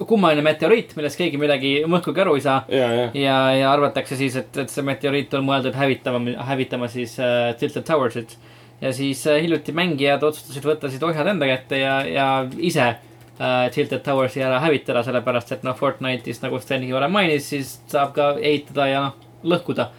kummaline 0.05 0.45
meteoriit, 0.45 0.93
millest 0.97 1.19
keegi 1.19 1.41
midagi 1.41 1.73
mõhkugi 1.89 2.23
aru 2.23 2.37
ei 2.37 2.45
saa. 2.45 2.61
ja, 2.71 2.87
ja, 2.93 3.09
ja, 3.17 3.41
ja 3.57 3.73
arvatakse 3.73 4.19
siis, 4.19 4.37
et, 4.39 4.63
et 4.63 4.71
see 4.71 4.85
meteoriit 4.85 5.33
on 5.39 5.49
mõeldud 5.49 5.75
hävitama, 5.75 6.23
hävitama 6.51 6.91
siis 6.91 7.17
äh, 7.23 7.51
Tilted 7.59 7.89
Towersit. 7.89 8.37
ja 8.81 8.93
siis 8.93 9.25
äh, 9.27 9.41
hiljuti 9.41 9.73
mängijad 9.75 10.23
otsustasid 10.23 10.65
võtta 10.69 10.93
siis 10.93 11.03
ohjad 11.03 11.27
enda 11.33 11.49
kätte 11.49 11.81
ja, 11.81 11.99
ja 12.05 12.31
ise 12.57 12.93
äh, 13.39 13.69
Tilted 13.73 14.03
Towersi 14.05 14.43
ära 14.45 14.59
hävitada, 14.63 15.03
sellepärast 15.03 15.55
et 15.55 15.65
noh, 15.67 15.77
Fortnite'is 15.77 16.43
nagu 16.43 16.59
Stengi 16.59 16.93
varem 16.95 17.11
mainis, 17.15 17.49
siis 17.49 17.77
saab 17.91 18.13
ka 18.17 18.31
ehitada 18.37 18.87
ja 18.89 19.01
noh, 19.07 19.27
lõhkuda. 19.43 19.89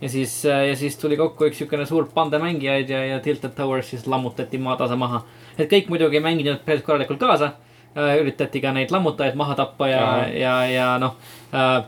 ja 0.00 0.08
siis, 0.08 0.44
ja 0.44 0.74
siis 0.78 0.96
tuli 0.96 1.16
kokku 1.18 1.48
üks 1.48 1.58
siukene 1.58 1.86
suur 1.86 2.06
pande 2.14 2.38
mängijaid 2.38 2.90
ja, 2.90 3.04
ja 3.04 3.20
Tilted 3.20 3.54
Towers 3.56 3.90
siis 3.90 4.06
lammutati 4.06 4.58
maatasa 4.58 4.96
maha. 4.96 5.24
et 5.58 5.70
kõik 5.70 5.88
muidugi 5.88 6.20
mänginud 6.20 6.62
päris 6.64 6.82
korralikult 6.82 7.20
kaasa. 7.20 7.52
üritati 7.94 8.60
ka 8.60 8.72
neid 8.72 8.90
lammutajaid 8.94 9.34
maha 9.34 9.54
tappa 9.54 9.88
ja 9.88 10.28
ja, 10.28 10.54
ja 10.70 10.98
noh 10.98 11.16
äh, 11.54 11.84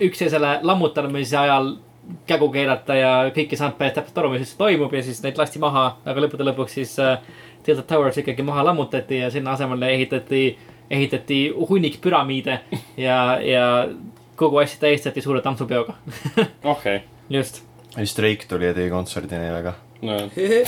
üksteisele 0.00 0.58
lammutamise 0.62 1.36
ajal 1.38 1.76
kägu 2.28 2.48
keerata 2.52 2.94
ja 2.98 3.10
kõik 3.34 3.54
ei 3.54 3.58
saanud 3.58 3.78
päris 3.78 3.94
täpselt 3.96 4.18
aru, 4.20 4.32
mis 4.34 4.44
üldse 4.44 4.58
toimub 4.58 4.92
ja 4.92 5.02
siis 5.02 5.22
neid 5.24 5.38
lasti 5.40 5.60
maha, 5.62 5.84
aga 6.04 6.24
lõppude 6.24 6.46
lõpuks 6.50 6.76
siis 6.80 6.98
äh, 7.00 7.16
Tilted 7.64 7.86
Towers 7.88 8.18
ikkagi 8.20 8.44
maha 8.46 8.64
lammutati 8.68 9.18
ja 9.22 9.30
sinna 9.32 9.54
asemele 9.56 9.88
ehitati, 9.94 10.42
ehitati 10.90 11.38
hunnik 11.68 12.00
püramiide 12.04 12.60
ja, 13.00 13.38
ja 13.40 13.88
kogu 14.36 14.58
asja 14.62 14.80
tähistati 14.80 15.20
suure 15.20 15.40
tantsupeoga. 15.40 15.94
okei, 16.64 17.00
just, 17.36 17.62
just 17.98 18.18
Drake 18.18 18.46
tuli 18.48 18.66
ja 18.66 18.74
tegi 18.74 18.90
kontserdi 18.90 19.38
neile 19.38 19.62
ka. 19.62 19.74
no 20.02 20.20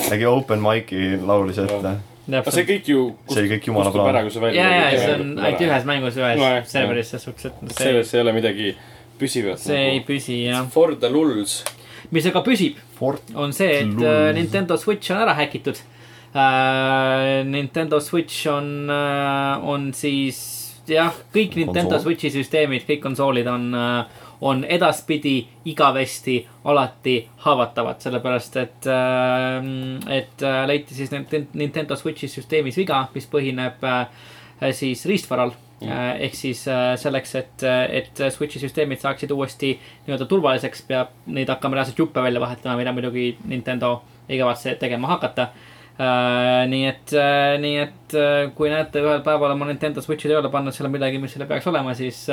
tegi 0.08 0.26
open 0.26 0.62
mic'i 0.64 1.16
laulis 1.22 1.58
ette. 1.62 1.96
aga 2.40 2.54
see 2.54 2.66
kõik 2.68 2.90
ju 2.90 3.06
See 3.28 3.42
oli 3.42 3.54
kõik 3.56 3.70
jumala 3.70 3.94
plaan. 3.94 4.54
ja, 4.54 4.68
ja 4.74 4.90
see 4.98 5.14
on 5.14 5.32
ainult 5.38 5.64
ühes 5.68 5.88
mängus, 5.88 6.20
ühes 6.20 6.38
Nojah, 6.40 6.68
serveris 6.70 7.10
selles 7.12 7.26
suhtes, 7.28 7.50
et 7.50 7.74
see, 7.74 7.82
selles 7.82 8.14
ei 8.14 8.22
ole 8.24 8.36
midagi 8.36 8.76
püsivat. 9.18 9.60
see 9.62 9.82
ei 9.96 10.04
püsi 10.06 10.44
jah. 10.46 10.66
For 10.72 10.94
the 10.96 11.10
lulls. 11.12 11.60
mis 12.14 12.26
aga 12.30 12.42
püsib, 12.46 12.78
on 13.34 13.52
see, 13.56 13.82
et 13.82 14.02
äh, 14.02 14.32
Nintendo 14.36 14.78
Switch 14.78 15.10
on 15.10 15.22
ära 15.26 15.34
häkitud. 15.34 15.82
Nintendo 17.46 18.00
Switch 18.00 18.46
on 18.52 18.90
äh,, 18.90 19.66
on 19.66 19.90
siis 19.96 20.66
jah, 20.94 21.14
kõik 21.34 21.56
Nintendo 21.58 21.96
Konsool. 21.96 22.12
Switchi 22.12 22.30
süsteemid, 22.34 22.86
kõik 22.86 23.02
konsoolid 23.02 23.48
on, 23.50 23.68
on 24.46 24.64
edaspidi 24.68 25.36
igavesti 25.68 26.38
alati 26.68 27.18
haavatavad, 27.44 28.00
sellepärast 28.04 28.58
et, 28.62 28.88
et 30.18 30.46
äh, 30.46 30.62
leiti 30.70 30.96
siis 30.96 31.12
Nint- 31.14 31.54
Nintendo 31.56 31.96
Switchi 31.98 32.28
süsteemis 32.30 32.78
viga, 32.78 33.06
mis 33.14 33.28
põhineb 33.32 33.86
äh, 33.86 34.26
siis 34.76 35.06
riistvaral 35.08 35.54
mm.. 35.80 35.94
ehk 36.28 36.36
siis 36.38 36.66
äh, 36.70 36.94
selleks, 37.00 37.34
et, 37.40 37.66
et 38.00 38.26
Switchi 38.34 38.62
süsteemid 38.62 39.02
saaksid 39.02 39.32
uuesti 39.34 39.76
nii-öelda 40.06 40.28
turvaliseks, 40.30 40.84
peab 40.88 41.16
neid 41.26 41.50
hakkama 41.52 41.80
reaalselt 41.80 42.04
juppe 42.04 42.22
välja 42.22 42.42
vahetama, 42.42 42.78
mida 42.80 42.94
muidugi 42.96 43.32
Nintendo 43.44 43.98
ei 44.28 44.38
kavatse 44.40 44.74
tegema 44.80 45.14
hakata 45.14 45.50
nii 45.98 46.84
et 46.90 47.12
uh,, 47.16 47.54
nii 47.62 47.76
et 47.80 48.14
uh, 48.18 48.50
kui 48.54 48.68
näete 48.72 49.00
ühel 49.00 49.22
päeval 49.24 49.54
oma 49.54 49.64
Nintendo 49.70 50.02
Switchi 50.04 50.28
tööle 50.28 50.50
pannud 50.52 50.74
seal 50.76 50.90
midagi, 50.92 51.18
mis 51.22 51.32
seal 51.32 51.46
peaks 51.48 51.66
olema, 51.72 51.94
siis 51.96 52.26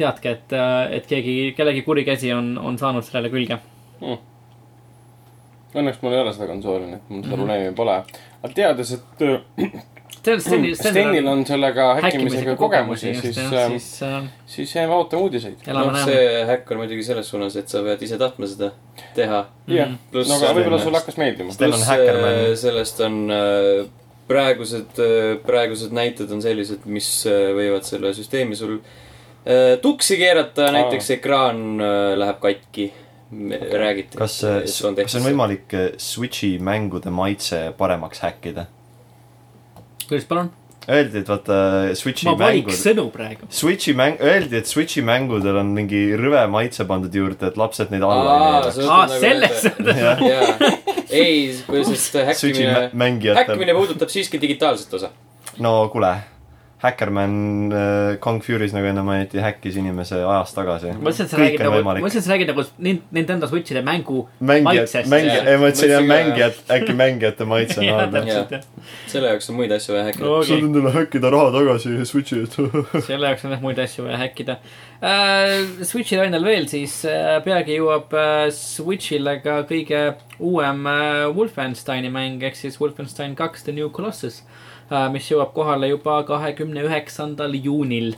teadke, 0.00 0.30
et 0.38 0.52
et 0.96 1.06
keegi, 1.06 1.34
kellegi 1.58 1.82
kuri 1.84 2.04
käsi 2.08 2.32
on, 2.32 2.54
on 2.58 2.78
saanud 2.80 3.04
sellele 3.04 3.28
külge. 3.32 3.58
Õnneks 5.76 6.00
mul 6.02 6.14
ei 6.16 6.22
ole 6.24 6.32
seda 6.34 6.48
konsooli, 6.50 6.86
nii 6.88 6.96
et 6.98 7.10
mul 7.12 7.20
seda 7.22 7.36
Mhm. 7.36 7.42
probleemi 7.44 7.74
pole. 7.76 7.96
aga 8.42 8.52
teades, 8.56 8.92
et 8.96 9.22
äh, 9.22 9.72
Stenil, 10.20 10.74
Stenil 10.76 11.28
on 11.30 11.46
sellega 11.48 11.94
häkkimisega 12.00 12.56
kogemusi, 12.60 13.14
siis, 13.16 13.38
siis 13.38 13.86
uh, 14.04 14.18
siis 14.46 14.74
jääme 14.76 14.92
ootama 14.94 15.28
uudiseid. 15.28 15.62
noh, 15.72 15.94
see 16.04 16.42
häkk 16.50 16.74
on 16.74 16.82
muidugi 16.82 17.06
selles 17.06 17.30
suunas, 17.32 17.56
et 17.56 17.72
sa 17.72 17.80
pead 17.86 18.04
ise 18.04 18.18
tahtma 18.20 18.50
seda 18.50 18.72
teha. 19.16 19.46
jah, 19.70 19.96
pluss 20.12 20.28
no 20.28 20.36
aga 20.42 20.52
võib-olla 20.58 20.82
sulle 20.82 21.00
hakkas 21.00 21.16
meeldima. 21.20 21.56
Pluss 21.56 21.88
äh, 21.88 22.52
sellest 22.60 23.00
on 23.06 23.22
äh, 23.32 23.88
praegused, 24.30 24.98
praegused 25.46 25.94
näited 25.94 26.30
on 26.34 26.42
sellised, 26.44 26.86
mis 26.90 27.08
äh, 27.28 27.50
võivad 27.56 27.86
selle 27.86 28.12
süsteemi 28.16 28.58
sul 28.58 28.76
äh, 28.78 29.76
tuksi 29.82 30.18
keerata, 30.20 30.70
näiteks 30.74 31.14
ekraan 31.18 31.62
äh, 31.78 32.00
läheb 32.20 32.42
katki. 32.42 32.90
räägiti. 33.78 34.18
kas, 34.18 34.40
kas 34.42 35.14
on 35.14 35.22
võimalik 35.22 35.70
Switchi 36.02 36.56
mängude 36.58 37.12
maitse 37.14 37.68
paremaks 37.78 38.24
häkkida? 38.24 38.64
Kuidas 40.10 40.26
palun? 40.30 40.50
Öeldi, 40.90 41.20
et 41.20 41.28
vaata 41.28 41.56
Switchi 41.94 42.26
ma 42.26 42.32
mängud, 42.40 42.72
sõnu 42.74 43.04
praegu. 43.14 43.46
Switchi 43.52 43.92
mäng, 43.94 44.16
öeldi, 44.26 44.56
et 44.58 44.66
Switchi 44.66 45.02
mängudel 45.06 45.58
on 45.60 45.68
mingi 45.76 46.00
rõve 46.18 46.40
maitse 46.50 46.86
pandud 46.88 47.14
juurde, 47.14 47.50
et 47.52 47.58
lapsed 47.60 47.92
neid 47.92 48.02
alla 48.02 48.32
Aa, 48.32 48.38
ei 48.40 48.54
neelaks. 48.56 48.78
aa, 48.88 49.20
selles 49.20 49.60
suhtes. 49.66 50.00
jah, 50.00 50.24
jaa, 50.24 50.70
ei, 51.10 51.52
sest 51.52 52.16
Switchi 52.40 52.64
mä- 52.64 52.72
häkkimine, 52.72 52.90
mängijatel 53.04 53.44
häkkimine. 53.44 53.74
puudutab 53.76 54.08
siiski 54.10 54.40
digitaalset 54.42 54.94
osa. 54.98 55.10
no 55.58 55.74
kuule, 55.92 56.14
Häkkerman 56.80 57.32
äh, 57.72 58.16
Kong 58.24 58.38
Fury's 58.40 58.72
nagu 58.72 58.88
enne 58.88 59.02
mainiti, 59.04 59.36
häkkis 59.44 59.74
inimese 59.76 60.16
ajast 60.24 60.54
tagasi. 60.56 60.94
ma 60.96 61.10
mõtlesin, 61.10 61.26
et 61.26 61.32
sa 61.34 61.40
räägid 61.40 61.60
on 61.60 61.74
nagu, 61.74 61.84
ma 61.84 61.94
mõtlesin, 61.98 62.22
et 62.22 62.24
sa 62.24 62.32
räägid 62.32 62.48
nagu 62.48 62.64
Nin- 62.86 63.02
Nintendo 63.12 63.48
Switch'ide 63.50 63.82
mängu. 63.84 64.22
mängijad, 64.40 64.64
maitsest. 64.86 65.10
mängijad, 65.12 65.48
ei 65.50 65.58
ma 65.58 65.66
mõtlesin 65.66 65.92
jah, 65.92 66.06
mängijad, 66.08 66.62
äkki 66.76 66.94
mängijate 66.96 67.44
maitse 67.50 67.80
on 67.84 67.88
halb. 67.98 68.54
selle 69.12 69.28
jaoks 69.34 69.50
on 69.52 69.58
muid 69.58 69.74
asju 69.76 69.94
vaja 69.94 70.06
häkkida. 70.08 70.30
okei, 70.38 70.58
endale 70.58 70.94
häkkida 70.94 71.32
raha 71.36 71.50
tagasi 71.58 72.06
Switchi 72.08 72.40
eest. 72.40 72.56
selle 73.10 73.28
jaoks 73.28 73.44
on 73.44 73.54
jah 73.56 73.60
muid 73.66 73.82
asju 73.84 74.06
vaja 74.06 74.22
häkkida 74.24 74.56
uh,. 75.02 75.84
Switchi 75.84 76.16
lainel 76.16 76.44
veel, 76.48 76.64
siis 76.72 76.96
uh, 77.04 77.42
peagi 77.44 77.76
jõuab 77.76 78.16
uh, 78.16 78.48
Switch'ile 78.56 79.36
ka 79.44 79.60
kõige 79.68 80.00
uuem 80.40 80.88
uh, 80.88 81.28
Wolfensteini 81.36 82.08
mäng 82.08 82.40
ehk 82.48 82.56
siis 82.56 82.80
Wolfenstein 82.80 83.36
kaks 83.36 83.68
The 83.68 83.76
New 83.76 83.92
Colossus 83.92 84.40
mis 85.12 85.28
jõuab 85.30 85.52
kohale 85.54 85.88
juba 85.88 86.22
kahekümne 86.26 86.82
üheksandal 86.88 87.54
juunil. 87.54 88.14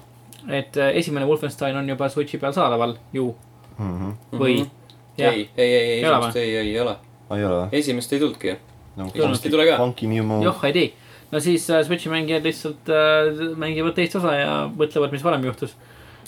et 0.48 0.76
uh, 0.76 0.88
esimene 0.98 1.26
Wolfenstein 1.26 1.76
on 1.76 1.88
juba 1.88 2.08
Switchi 2.08 2.38
peal 2.38 2.52
saadaval 2.52 2.96
ju 3.12 3.34
või 4.32 4.56
Mhm. 4.62 4.70
jah. 5.18 5.32
ei, 5.34 5.48
ei, 5.56 5.74
ei, 5.74 5.90
Ei 6.00 6.04
ole 6.06 6.16
esimest 6.18 6.36
ei, 6.36 6.56
ei 6.56 6.80
ole. 6.80 6.96
ei 7.36 7.44
ole 7.44 7.54
või 7.62 7.68
esimest 7.78 8.12
ei 8.12 8.18
tulnudki. 8.20 8.56
no,? 8.96 9.06
esimest 9.14 9.46
ei 9.46 9.50
tule 9.50 9.66
ka. 9.66 9.76
Joh, 10.42 10.64
ei 10.64 10.72
tea. 10.72 10.90
no 11.32 11.40
siis 11.40 11.68
uh, 11.70 11.82
Switchi 11.86 12.08
mängijad 12.12 12.44
lihtsalt 12.44 12.88
uh, 12.92 13.56
mängivad 13.56 13.94
teist 13.94 14.16
osa 14.16 14.34
ja 14.34 14.52
mõtlevad, 14.76 15.12
mis 15.12 15.22
varem 15.24 15.44
juhtus 15.44 15.76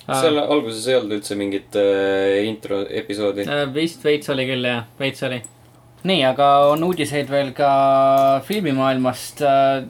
uh,. 0.09 0.15
seal 0.21 0.39
alguses 0.39 0.87
ei 0.89 0.95
olnud 1.01 1.19
üldse 1.19 1.35
mingit 1.37 1.77
äh, 1.81 2.45
intro 2.47 2.83
episoodi. 2.91 3.49
Äh, 3.49 3.67
vist 3.75 4.05
veits 4.05 4.29
oli 4.31 4.47
küll 4.47 4.65
jah, 4.69 4.85
veits 5.01 5.23
oli. 5.27 5.43
nii, 6.05 6.23
aga 6.29 6.49
on 6.71 6.85
uudiseid 6.85 7.31
veel 7.31 7.53
ka 7.57 8.41
filmimaailmast 8.45 9.43
äh, 9.43 9.85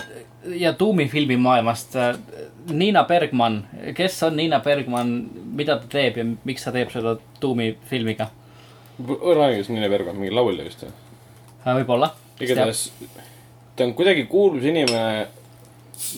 ja 0.47 0.73
tuumifilmimaailmast. 0.73 1.95
Niina 2.71 3.05
Bergman, 3.05 3.65
kes 3.95 4.23
on 4.23 4.37
Niina 4.37 4.61
Bergman, 4.61 5.15
mida 5.53 5.77
ta 5.79 5.91
teeb 5.91 6.17
ja 6.17 6.25
miks 6.45 6.65
ta 6.65 6.73
teeb 6.73 6.93
seda 6.95 7.17
tuumifilmiga? 7.41 8.31
õrnaõigus 9.01 9.73
Niine 9.73 9.89
Bergman, 9.91 10.21
mingi 10.21 10.35
laulja 10.35 10.65
vist 10.67 10.85
või? 10.85 10.93
Äh, 11.65 11.73
võib-olla. 11.81 12.13
igatahes 12.41 12.91
ta 13.77 13.85
on 13.85 13.95
kuidagi 13.99 14.27
kuulus 14.31 14.65
inimene, 14.65 15.27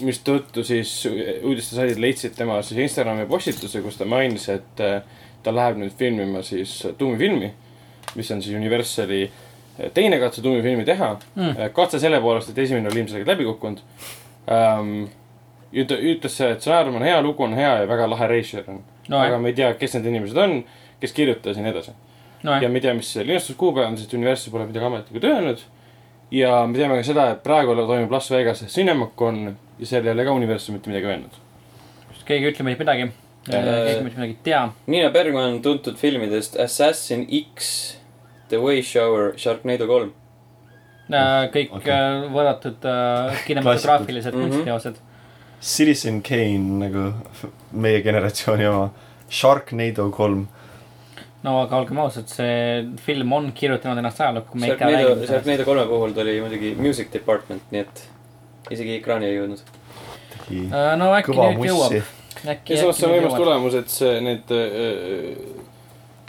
mistõttu 0.05 0.65
siis 0.65 0.91
uudistesaidid 1.07 2.01
leidsid 2.01 2.37
tema 2.37 2.59
siis 2.65 2.83
Instagrami 2.85 3.27
postituse, 3.29 3.81
kus 3.85 3.97
ta 3.97 4.09
mainis, 4.09 4.49
et 4.53 4.85
äh, 4.85 5.01
ta 5.43 5.55
läheb 5.55 5.81
nüüd 5.81 5.97
filmima 5.97 6.43
siis 6.45 6.79
tuumifilmi, 6.99 7.53
mis 8.17 8.31
on 8.33 8.43
siis 8.45 8.57
Universali 8.57 9.23
äh, 9.25 9.46
teine 9.95 10.19
katse 10.19 10.43
tuumifilmi 10.43 10.85
teha 10.85 11.17
Mm. 11.35 11.43
mm.. 11.43 11.71
katse 11.73 11.99
selle 12.01 12.21
poolest, 12.21 12.51
et 12.51 12.59
esimene 12.59 12.89
oli 12.89 13.01
ilmselgelt 13.01 13.29
läbi 13.29 13.45
kukkunud 13.45 13.79
um,. 14.81 15.09
üt-, 15.73 15.99
ütles, 16.15 16.41
et 16.41 16.61
stsenaarium 16.61 16.97
on 16.97 17.03
hea, 17.03 17.21
lugu 17.23 17.45
on 17.45 17.55
hea 17.55 17.73
ja 17.83 17.89
väga 17.89 18.11
lahe 18.11 18.27
režissöör 18.27 18.69
on 18.69 18.83
No 19.09 19.17
no,. 19.19 19.23
aga 19.23 19.39
me 19.39 19.49
ei 19.49 19.55
tea, 19.55 19.75
kes 19.79 19.95
need 19.95 20.07
inimesed 20.11 20.37
on, 20.37 20.65
kes 21.01 21.13
kirjutas 21.13 21.57
ja 21.57 21.63
nii 21.63 21.71
edasi 21.71 21.91
ja 21.91 22.51
nojah, 22.51 22.71
me 22.71 22.79
ei 22.79 22.85
tea, 22.85 22.95
mis 22.95 23.13
see 23.13 23.25
linastuskuupäev 23.27 23.89
on, 23.91 23.97
sest 23.99 24.15
Universal 24.15 24.53
pole 24.53 24.67
midagi 24.67 24.87
ametlikult 24.87 25.25
öelnud. 25.25 25.63
ja 26.31 26.67
me 26.67 26.79
teame 26.79 26.97
ka 26.99 27.03
seda, 27.07 27.29
et 27.35 27.43
praegu 27.43 27.75
toimub 27.77 28.13
Las 28.13 28.31
Vegases 28.31 28.75
Cinemacon 28.75 29.57
ja 29.79 29.87
seal 29.87 30.07
ei 30.07 30.13
ole 30.13 30.25
ka 30.25 30.33
Universal 30.33 30.75
mitte 30.77 30.91
midagi 30.91 31.07
öelnud. 31.13 31.39
keegi 32.25 32.45
ei 32.45 32.53
ütle 32.53 32.65
meile 32.67 32.79
midagi. 32.79 33.09
keegi 33.51 34.05
mitte 34.05 34.19
midagi 34.19 34.33
ei 34.33 34.39
tea. 34.43 34.63
Niina 34.87 35.11
Bergman 35.15 35.45
on 35.53 35.63
tuntud 35.63 35.97
filmidest 35.97 36.59
Assassin 36.61 37.27
X, 37.55 37.99
The 38.49 38.61
Way 38.63 38.83
Shower, 38.83 39.33
Sharknado 39.39 39.87
kolm. 39.91 40.13
kõik 41.09 41.71
Okei. 41.73 41.93
okay. 41.93 42.29
võrratud 42.35 42.85
äh, 42.91 43.37
kinematograafilised 43.49 44.35
Mhm. 44.35 44.43
kunstiteosed. 44.43 44.97
Citizen 45.63 46.21
Kane 46.23 46.59
nagu 46.83 47.05
meie 47.73 48.03
generatsiooni 48.05 48.67
oma. 48.69 48.91
Sharknado 49.31 50.11
kolm. 50.11 50.47
no 51.47 51.61
aga 51.63 51.77
olgem 51.79 51.99
ausad, 52.03 52.27
see 52.29 52.89
film 53.05 53.33
on 53.33 53.53
kirjutanud 53.55 53.99
ennast 54.03 54.21
ajalukku. 54.21 54.59
Sharknado, 54.59 55.15
Sharknado 55.27 55.65
kolme 55.65 55.87
puhul 55.87 56.13
ta 56.15 56.21
oli 56.25 56.41
muidugi 56.43 56.75
music 56.79 57.13
department, 57.13 57.63
nii 57.71 57.81
et 57.85 58.03
isegi 58.75 58.97
ekraani 58.99 59.27
ei 59.31 59.37
jõudnud. 59.39 59.61
Äh, 60.47 60.97
no 60.99 61.13
äkki 61.15 61.33
kõva 61.35 61.53
nüüd 61.55 61.69
jõuab 61.71 61.93
mussi.. 61.95 62.03
äkki, 62.51 62.75
ja 62.75 62.81
samas 62.83 62.99
see 63.01 63.07
on 63.09 63.15
võimas 63.15 63.31
jõuab. 63.33 63.41
tulemus, 63.45 63.75
et 63.79 63.89
see, 63.95 64.21
need 64.27 64.53
äh,, 64.55 65.65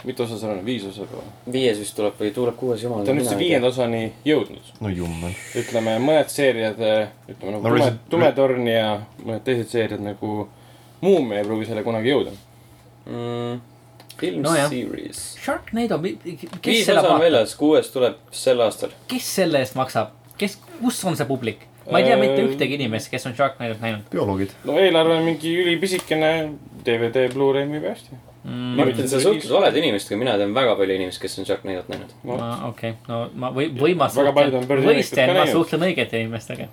mitu 0.08 0.24
osa 0.24 0.38
seal 0.40 0.54
on, 0.54 0.60
viis 0.66 0.84
osa 0.88 1.04
juba? 1.04 1.22
viies 1.52 1.78
vist 1.80 1.96
tuleb 1.96 2.18
või 2.20 2.32
tuleb 2.34 2.56
kuues, 2.58 2.82
jumal. 2.82 3.04
ta 3.04 3.12
on 3.12 3.20
nüüd 3.20 3.28
see 3.28 3.40
viienda 3.40 3.70
osani 3.70 4.02
jõudnud. 4.26 4.74
no 4.80 4.92
jummel. 4.92 5.34
ütleme, 5.62 5.96
mõned 6.02 6.32
seeriad, 6.32 6.84
ütleme 7.28 7.56
nagu 7.56 7.68
No 7.68 7.74
Tume 7.74 7.96
Tumetorn 8.14 8.68
ja 8.70 8.92
mõned 9.22 9.44
teised 9.46 9.72
seeriad 9.74 10.04
nagu 10.04 10.48
Muumia 11.00 11.38
ei 11.38 11.46
pruugi 11.46 11.68
selle 11.68 11.84
kunagi 11.86 12.10
jõuda. 12.10 12.32
mm,. 13.06 13.60
film 14.18 14.42
No 14.42 14.54
series. 14.68 15.24
Sharknado, 15.38 16.00
kes 16.02 16.64
viis 16.64 16.86
selle 16.88 17.04
osa 17.04 17.14
on 17.14 17.22
väljas, 17.22 17.54
kuues 17.58 17.90
tuleb 17.94 18.18
sel 18.34 18.64
aastal. 18.64 18.94
kes 19.10 19.34
selle 19.40 19.62
eest 19.62 19.78
maksab, 19.78 20.16
kes, 20.40 20.58
kus 20.80 21.04
on 21.06 21.18
see 21.18 21.28
publik? 21.28 21.68
ma 21.90 22.00
ei 22.02 22.04
tea 22.04 22.16
mitte 22.20 22.42
Äh, 22.42 22.48
ühtegi 22.50 22.76
inimest, 22.76 23.10
kes 23.12 23.26
on 23.26 23.34
Sharknadot 23.34 23.80
näinud 23.80 24.08
bioloogid. 24.12 24.50
no 24.64 24.78
eelarve 24.78 25.14
on 25.20 25.24
mingi 25.24 25.54
ülipisikene, 25.62 26.32
DVD, 26.84 27.28
Blu-ray 27.32 27.68
müüb 27.70 27.86
hästi. 27.88 28.18
mm,. 28.44 28.76
Martin, 28.76 29.08
sa 29.08 29.20
suhtled 29.22 29.52
valede 29.52 29.82
inimestega, 29.82 30.18
mina 30.20 30.36
tean 30.40 30.54
väga 30.56 30.76
palju 30.78 30.98
inimesi, 30.98 31.22
kes 31.22 31.38
on 31.38 31.48
Sharknadot 31.48 31.88
näinud. 31.92 32.14
okei 32.68 32.94
no 33.08 33.24
ma 33.34 33.52
või, 33.54 33.70
või 33.74 33.96
ma 33.98 34.10
suhtlen, 34.12 34.68
ka 35.14 35.32
ma 35.34 35.48
suhtlen 35.50 35.88
õigete 35.90 36.22
inimestega. 36.24 36.68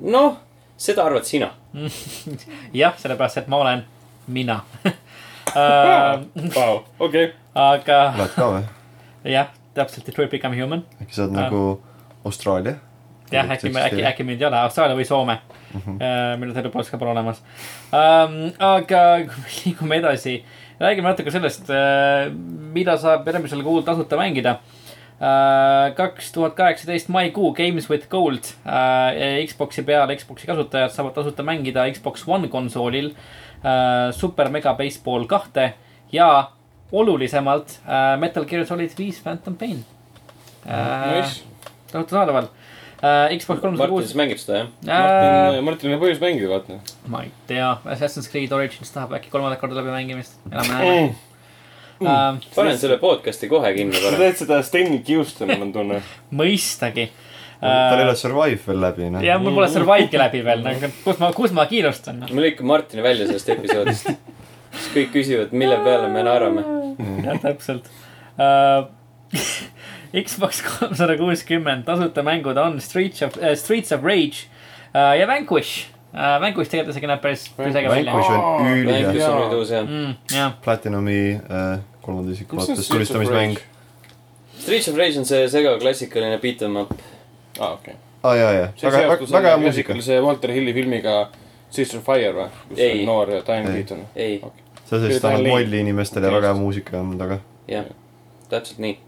noh, 0.00 0.38
seda 0.76 1.06
arvad 1.06 1.28
sina. 1.28 1.52
jah, 2.82 2.94
sellepärast, 2.98 3.42
et 3.42 3.50
ma 3.52 3.62
olen 3.64 3.84
mina 4.26 4.60
uh. 5.56 6.22
Vau, 6.56 6.84
okei. 6.98 7.32
aga 7.54 7.98
oled 8.16 8.36
ka 8.36 8.48
või? 8.54 8.62
jah, 9.34 9.50
täpselt, 9.74 10.06
Detroit 10.06 10.30
Become 10.30 10.58
Human. 10.58 10.86
äkki 11.02 11.16
sa 11.16 11.26
oled 11.26 11.36
nagu 11.36 11.62
Austraalia? 12.24 12.78
jah, 13.32 13.50
äkki, 13.50 13.72
äkki, 13.78 14.04
äkki 14.06 14.26
mind 14.28 14.42
ei 14.42 14.48
ole, 14.48 14.60
Austraalia 14.60 14.96
või 14.96 15.06
Soome 15.08 15.38
mm, 15.38 15.80
-hmm. 15.80 16.40
mille 16.40 16.54
telepoolest 16.54 16.92
ka 16.92 17.00
pole 17.00 17.14
olemas 17.14 17.42
um,. 17.92 18.52
aga 18.58 19.02
liigume 19.58 20.00
edasi, 20.02 20.38
räägime 20.82 21.12
natuke 21.12 21.30
sellest, 21.30 21.70
mida 22.74 22.96
saab 22.98 23.26
järgmisel 23.30 23.62
kuul 23.62 23.84
tasuta 23.86 24.18
mängida. 24.18 24.58
Kaks 25.94 26.32
tuhat 26.34 26.56
kaheksateist 26.58 27.10
maikuu 27.14 27.52
Games 27.54 27.86
with 27.90 28.08
Gold. 28.10 28.48
Uh,. 28.66 29.44
Xbox'i 29.46 29.84
peal 29.86 30.10
Xbox'i 30.18 30.48
kasutajad 30.50 30.90
saavad 30.90 31.14
tasuta 31.14 31.44
mängida 31.46 31.84
Xbox 31.94 32.24
One 32.26 32.50
konsoolil 32.50 33.12
Super 34.16 34.50
Mega 34.50 34.74
Baseball 34.74 35.28
kahte 35.30 35.68
ja 36.12 36.50
olulisemalt 36.92 37.78
Metal 38.18 38.44
Gear 38.50 38.66
Solid 38.66 38.90
viis 38.98 39.20
Phantom 39.22 39.54
Pain. 39.56 39.84
Tasuta 41.92 42.10
saadaval 42.10 42.50
uh,. 43.02 43.34
Xbox 43.38 43.60
kolmsada 43.62 43.82
Martin 43.82 43.96
kuus 43.96 44.06
siis 44.08 44.18
mängib 44.18 44.40
seda, 44.42 44.62
jah? 44.86 45.02
Martin, 45.02 45.64
Martinil 45.66 45.96
on 45.98 46.04
põhjus 46.04 46.22
mängida, 46.22 46.48
vaata. 46.52 46.78
ma 47.10 47.24
ei 47.26 47.32
tea, 47.50 47.74
Assassin's 47.96 48.30
Creed 48.30 48.54
Origins 48.54 48.94
tahab 48.94 49.16
äkki 49.18 49.32
kolmandat 49.32 49.60
korda 49.62 49.80
läbi 49.80 49.94
mängimist, 49.94 50.38
elame-näeme 50.52 51.10
uh,. 52.02 52.40
panen 52.54 52.78
selle 52.78 52.98
podcast'i 53.02 53.50
kohe 53.50 53.74
kinni 53.76 53.98
sa 53.98 54.14
teed 54.18 54.40
seda 54.44 54.62
Steni 54.66 55.02
kiustamine, 55.06 55.60
ma 55.64 55.70
tunnen. 55.74 56.08
mõistagi 56.42 57.10
tal 57.62 57.98
ei 57.98 58.02
uh, 58.02 58.08
ole. 58.08 58.16
Survive 58.18 58.60
veel 58.66 58.80
läbi, 58.82 59.10
noh. 59.14 59.24
ja 59.24 59.38
mul 59.42 59.54
pole 59.54 59.68
Survive'i 59.70 60.22
läbi 60.22 60.42
veel, 60.46 60.64
nagu 60.66 60.90
kus 61.04 61.20
ma, 61.22 61.30
kus 61.36 61.54
ma 61.54 61.66
kiirustan 61.70 62.22
no.. 62.22 62.30
ma 62.30 62.46
lõikan 62.46 62.68
Martini 62.68 63.04
välja 63.04 63.28
sellest 63.28 63.52
episoodist. 63.54 64.10
siis 64.72 64.88
kõik 64.96 65.12
küsivad, 65.14 65.54
mille 65.54 65.78
peale 65.84 66.10
me 66.12 66.24
naerame. 66.26 66.66
jah, 67.26 67.38
täpselt 67.44 67.90
uh. 68.38 68.90
Xbox 70.12 70.62
kolmsada 70.66 71.16
kuuskümmend 71.16 71.84
tasuta 71.88 72.22
mängud 72.22 72.56
on 72.60 72.80
Streets 72.80 73.22
of 73.22 73.36
uh,, 73.40 73.54
Streets 73.56 73.92
of 73.92 74.04
Rage 74.04 74.44
uh, 74.94 75.14
ja 75.20 75.26
Vanquish 75.26 75.86
uh,. 76.12 76.40
Vanquish 76.40 76.70
tegelikult 76.70 76.92
isegi 76.96 77.08
näeb 77.08 77.22
päris, 77.24 77.46
päris 77.56 77.76
äge 77.80 77.88
välja 77.88 78.12
Vanquish 78.12 78.30
on 78.30 78.66
ülihea 78.76 79.82
mm,. 79.82 80.14
Platinumi 80.64 81.20
äh, 81.36 81.78
kolmanda 82.02 82.32
isiku 82.32 82.56
vaates 82.56 82.74
Streets 82.74 82.90
of 82.90 82.96
tulistamismäng 82.96 83.54
Rage?. 83.56 83.68
Streets 84.62 84.88
of 84.88 84.96
Rage 84.96 85.18
on 85.18 85.24
see 85.26 85.48
segaklassikaline 85.48 86.38
beat 86.42 86.62
em 86.62 86.76
up. 86.76 86.92
aa, 87.58 87.72
okei. 87.72 87.94
aa 88.22 88.34
jaa, 88.36 88.52
jaa, 88.52 88.68
see 88.76 88.90
väga, 88.90 89.06
seostus 89.08 89.32
väga 89.32 89.48
hea 89.48 89.54
on 89.56 89.62
muusika. 89.62 89.92
klassikaalise 89.92 90.20
Walter 90.26 90.52
Hilli 90.52 90.74
filmiga 90.74 91.14
Sisters 91.70 92.02
of 92.02 92.04
Fire 92.06 92.34
või? 92.36 92.50
kus 92.68 92.78
Ei. 92.78 93.00
on 93.00 93.06
noor 93.08 93.32
Diane 93.46 93.70
Ei. 93.70 93.80
Keaton. 93.80 94.04
ei, 94.16 94.42
suhtes 94.90 95.20
ta 95.24 95.28
on 95.32 95.40
Lane. 95.40 95.48
molli 95.48 95.80
inimestele 95.80 96.26
ja 96.28 96.32
väga 96.36 96.52
hea 96.52 96.60
muusika 96.60 97.00
on 97.00 97.16
taga. 97.18 97.38
jah, 97.68 97.88
täpselt 98.52 98.78
nii. 98.84 98.98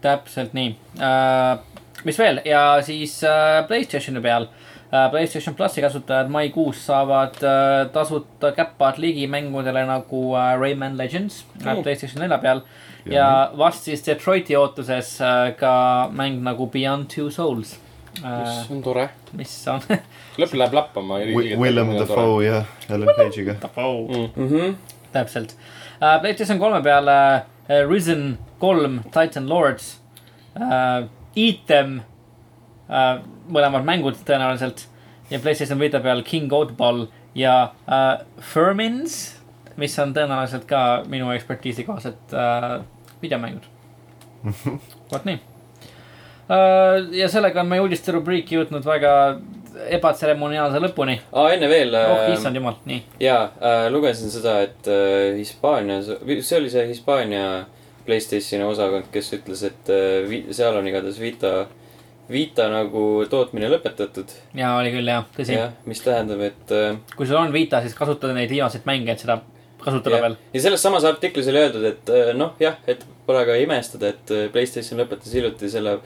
Täpselt 0.00 0.54
nii 0.56 0.74
uh,. 0.98 1.60
mis 2.04 2.18
veel 2.18 2.40
ja 2.44 2.64
siis 2.84 3.20
uh, 3.26 3.60
Playstationi 3.68 4.22
peal 4.24 4.46
uh,. 4.46 5.10
Playstation 5.10 5.54
plussi 5.54 5.82
kasutajad 5.84 6.30
maikuus 6.32 6.86
saavad 6.86 7.36
uh, 7.44 7.90
tasuta 7.92 8.52
käppad 8.56 8.98
ligi 8.98 9.26
mängudele 9.30 9.84
nagu 9.86 10.24
uh, 10.32 10.54
Rayman 10.60 10.98
Legends 10.98 11.44
uh. 11.60 11.82
Playstation 11.82 12.22
nelja 12.24 12.38
peal. 12.38 12.64
ja 13.10 13.50
vast 13.58 13.88
siis 13.88 14.06
Detroiti 14.06 14.56
ootuses 14.56 15.18
uh, 15.20 15.52
ka 15.56 15.74
mäng 16.12 16.42
nagu 16.44 16.66
Beyond 16.66 17.08
Two 17.14 17.30
Souls 17.30 17.76
uh, 18.24 18.40
mis. 18.40 18.70
on 18.70 18.82
tore. 18.82 19.08
mis 19.32 19.54
on 19.68 19.80
lõpp 20.40 20.56
läheb 20.56 20.74
lappama. 20.74 21.20
Willem 21.60 21.94
Dafoe 21.98 22.44
ja 22.44 22.64
Ellen 22.90 23.14
Page'iga. 23.16 23.56
mm.. 23.76 24.28
Mhm. 24.36 24.76
täpselt 25.12 25.56
uh,. 26.00 26.18
PlayStation 26.20 26.58
kolme 26.58 26.82
peale 26.82 27.16
uh, 27.36 27.59
Risen 27.88 28.38
kolm 28.58 29.00
Titan 29.14 29.48
Lords 29.48 29.96
uh,. 30.56 31.08
Eat 31.38 31.60
them 31.70 32.00
uh,, 32.90 33.20
mõlemad 33.54 33.84
mängud 33.86 34.16
tõenäoliselt 34.26 34.88
ja 35.30 35.38
PlayStation 35.38 35.78
Vita 35.78 36.00
peal 36.02 36.24
King 36.26 36.50
Oatball 36.52 37.06
ja 37.38 37.70
uh, 37.86 38.24
Fermins, 38.42 39.20
mis 39.78 39.94
on 40.02 40.14
tõenäoliselt 40.16 40.66
ka 40.70 41.04
minu 41.10 41.30
ekspertiisi 41.30 41.86
kohaselt 41.86 42.34
uh, 42.34 42.82
videomängud. 43.22 43.68
vot 45.12 45.24
nii 45.28 45.38
uh,. 45.38 47.06
ja 47.14 47.30
sellega 47.30 47.62
on 47.62 47.70
meie 47.70 47.84
uudiste 47.84 48.12
rubriik 48.16 48.50
jõudnud 48.56 48.86
väga 48.88 49.14
ebatseremoniaalse 49.96 50.80
lõpuni. 50.82 51.16
aa, 51.32 51.50
enne 51.54 51.68
veel 51.70 51.94
oh 51.96 52.22
äh, 52.24 52.32
issand 52.34 52.58
jumal, 52.58 52.78
nii. 52.88 53.02
jaa 53.22 53.42
äh,, 53.58 53.88
lugesin 53.92 54.32
seda, 54.32 54.60
et 54.66 54.88
äh, 54.90 55.36
Hispaanias, 55.38 56.10
see 56.40 56.58
oli 56.58 56.72
see 56.72 56.86
Hispaania 56.92 57.44
Playstationi 58.06 58.64
osakond, 58.64 59.10
kes 59.12 59.34
ütles, 59.36 59.62
et 59.68 59.92
äh, 59.92 60.32
seal 60.56 60.76
on 60.78 60.88
igatahes 60.88 61.20
Vita, 61.20 61.54
Vita 62.30 62.68
nagu 62.72 63.04
tootmine 63.30 63.68
lõpetatud. 63.72 64.32
ja 64.56 64.74
oli 64.78 64.92
küll 64.94 65.10
jah, 65.12 65.26
tõsi. 65.36 65.56
jah, 65.58 65.72
mis 65.88 66.02
tähendab, 66.04 66.42
et 66.46 66.74
äh, 66.76 67.00
kui 67.16 67.28
sul 67.28 67.40
on 67.40 67.52
Vita, 67.54 67.82
siis 67.84 67.96
kasutada 67.98 68.36
neid 68.36 68.50
viimaseid 68.52 68.86
mänge, 68.88 69.14
et 69.14 69.24
seda 69.26 69.40
kasutada 69.84 70.16
ja, 70.16 70.22
veel. 70.26 70.36
ja 70.54 70.62
selles 70.64 70.82
samas 70.84 71.06
artiklis 71.08 71.48
oli 71.50 71.62
öeldud, 71.62 71.86
et 71.88 72.12
äh, 72.14 72.30
noh, 72.36 72.54
jah, 72.62 72.78
et 72.90 73.04
pole 73.26 73.42
ka 73.48 73.56
imestada, 73.60 74.12
et 74.14 74.32
äh, 74.34 74.46
Playstation 74.52 75.00
lõpetas 75.00 75.34
hiljuti 75.36 75.70
selle, 75.72 75.98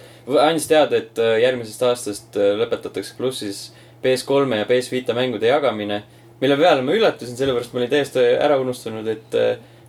andis 0.42 0.68
teada, 0.70 1.01
et 1.01 1.20
äh, 1.22 1.36
järgmisest 1.44 1.84
aastast 1.88 2.40
lõpetatakse 2.62 3.16
plussis 3.18 3.66
PS3 4.05 4.60
ja 4.62 4.68
PS 4.68 4.92
Vita 4.92 5.16
mängude 5.16 5.48
jagamine. 5.48 6.02
mille 6.40 6.56
peale 6.60 6.82
ma 6.82 6.92
üllatusin, 6.92 7.36
sellepärast 7.38 7.72
ma 7.72 7.80
olin 7.80 7.92
täiesti 7.92 8.24
ära 8.42 8.59
unustanud, 8.60 9.06
et 9.09 9.38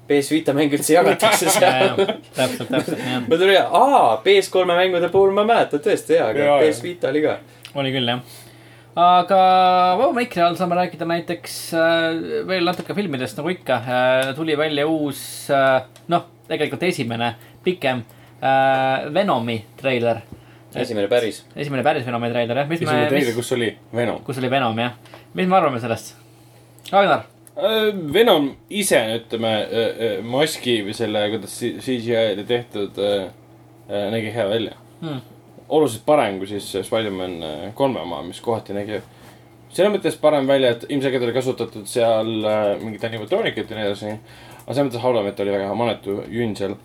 PS 0.07 0.31
Vita 0.31 0.53
mänge 0.53 0.77
üldse 0.77 0.93
jagatakse 0.93 1.49
seal. 1.57 1.95
täpselt, 2.35 2.69
täpselt 2.69 2.99
nii 3.01 3.15
on. 3.17 3.27
ma 3.29 3.39
tulin, 3.41 3.61
aa, 3.81 4.21
PS3 4.25 4.65
mängude 4.69 5.09
puhul 5.13 5.33
ma 5.35 5.45
mäletan 5.47 5.81
tõesti 5.83 6.19
jaa, 6.19 6.29
aga 6.33 6.49
Jaa, 6.49 6.59
PS. 6.61 6.83
Vita 6.85 7.09
oli 7.09 7.23
ka. 7.25 7.39
oli 7.75 7.93
küll 7.95 8.13
jah. 8.13 8.21
Aga 8.95 9.39
Vaba 9.99 10.13
Maikri 10.15 10.41
all 10.43 10.55
saame 10.55 10.75
rääkida 10.79 11.05
näiteks 11.09 11.55
äh, 11.75 12.45
veel 12.47 12.63
natuke 12.67 12.95
filmidest, 12.95 13.37
nagu 13.39 13.51
ikka 13.51 13.75
äh,. 13.81 14.29
tuli 14.37 14.55
välja 14.57 14.85
uus 14.87 15.49
äh,, 15.51 15.83
noh, 16.11 16.23
tegelikult 16.47 16.83
esimene 16.87 17.33
pikem 17.65 18.03
äh, 18.39 19.13
Venomi 19.13 19.57
treiler. 19.77 20.21
esimene 20.75 21.07
päris. 21.11 21.43
esimene 21.55 21.83
päris 21.83 22.05
Venomi 22.07 22.29
treiler 22.31 22.63
jah, 22.63 22.71
oli, 22.71 23.09
teile, 23.11 23.33
kus 23.35 23.51
oli 23.57 23.69
Venom? 23.95 24.21
kus 24.23 24.39
oli 24.39 24.49
Venom 24.51 24.79
jah, 24.79 24.95
mis 25.33 25.47
me 25.47 25.55
arvame 25.59 25.79
sellest? 25.83 26.15
Ragnar, 26.91 27.27
Äh, 27.55 27.91
Venom 28.13 28.49
ise, 28.69 28.97
ütleme, 29.15 29.51
maski 30.27 30.81
või 30.83 30.93
selle, 30.95 31.21
kuidas 31.31 31.53
C- 31.55 31.77
CGI-li 31.79 32.43
tehtud, 32.49 32.97
nägi 34.11 34.31
hea 34.35 34.47
välja 34.49 34.73
Hmm. 34.99 35.19
Oluliselt 35.69 36.05
parem 36.05 36.39
kui 36.39 36.49
siis 36.49 36.67
Spider-man 36.85 37.37
äh, 37.43 37.67
kolme 37.77 38.01
oma, 38.05 38.21
mis 38.25 38.41
kohati 38.43 38.75
nägi 38.77 39.01
selles 39.75 39.91
mõttes 39.91 40.15
parem 40.21 40.47
välja, 40.47 40.71
et 40.75 40.85
ilmselgelt 40.87 41.25
oli 41.27 41.35
kasutatud 41.35 41.87
seal 41.89 42.31
äh, 42.47 42.69
mingit 42.83 43.03
animatroonikat 43.07 43.71
ja 43.71 43.79
nii 43.79 43.87
edasi. 43.89 44.13
aga 44.61 44.77
selles 44.77 44.87
mõttes 44.87 45.03
Howlamet 45.03 45.41
oli 45.43 45.55
väga 45.57 45.73
manetu 45.77 46.21
junn 46.31 46.55
seal. 46.55 46.77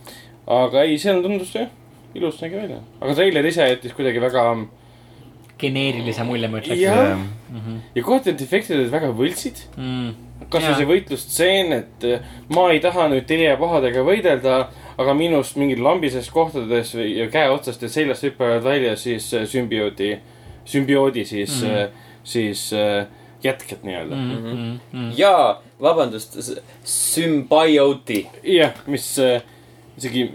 aga 0.51 0.85
ei, 0.86 0.98
seal 0.98 1.23
tundus 1.23 1.55
jah, 1.55 1.70
ilus 2.19 2.40
nägi 2.43 2.59
välja. 2.59 2.81
aga 3.01 3.15
treiler 3.15 3.47
ise 3.47 3.69
jättis 3.69 3.94
kuidagi 3.94 4.23
väga 4.23 4.47
geneerilise 5.61 6.24
mulje 6.24 6.48
ma 6.48 6.59
ütleks. 6.62 6.81
Jah. 6.81 7.15
Mhm. 7.52 7.78
ja 7.94 8.02
kohati 8.02 8.32
need 8.32 8.44
efektid 8.48 8.78
olid 8.78 8.93
väga 8.93 9.12
võltsid. 9.15 9.65
Mm. 9.77 10.11
kas 10.51 10.65
või 10.65 10.70
Jaa. 10.70 10.77
see 10.78 10.89
võitlustseen, 10.89 11.73
et 11.77 12.05
äh, 12.09 12.28
ma 12.57 12.70
ei 12.73 12.81
taha 12.82 13.11
nüüd 13.12 13.27
teie 13.28 13.52
pahadega 13.61 14.02
võidelda, 14.02 14.55
aga 15.01 15.14
minust 15.16 15.56
mingid 15.60 15.81
lambisest 15.82 16.32
kohtades 16.35 16.93
või 16.98 17.14
ja 17.16 17.28
käe 17.32 17.48
otsast 17.55 17.82
ja 17.82 17.89
seljast 17.93 18.27
hüppavad 18.27 18.62
välja 18.66 18.97
siis 19.01 19.31
äh, 19.36 19.47
sümbioodi, 19.48 20.12
sümbioodi 20.68 21.24
siis 21.28 21.60
mm., 21.62 22.05
siis 22.31 22.66
äh, 22.77 23.06
jätked 23.43 23.86
nii-öelda 23.86 24.16
mm.. 24.16 24.31
Mm, 24.36 24.52
mm, 24.52 24.78
mm. 24.93 25.10
jaa, 25.16 25.62
vabandust, 25.81 26.36
Symbioti. 26.85 28.27
jah, 28.44 28.74
mis 28.90 29.06
isegi, 29.97 30.27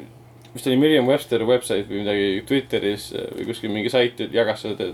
vist 0.56 0.68
oli 0.70 0.80
Merriam-Webster 0.82 1.44
website 1.46 1.86
või 1.90 2.02
midagi 2.04 2.28
Twitteris 2.50 3.12
või 3.36 3.48
kuskil 3.52 3.74
mingi 3.74 3.92
sait 3.94 4.20
jagas 4.34 4.66
seda, 4.66 4.90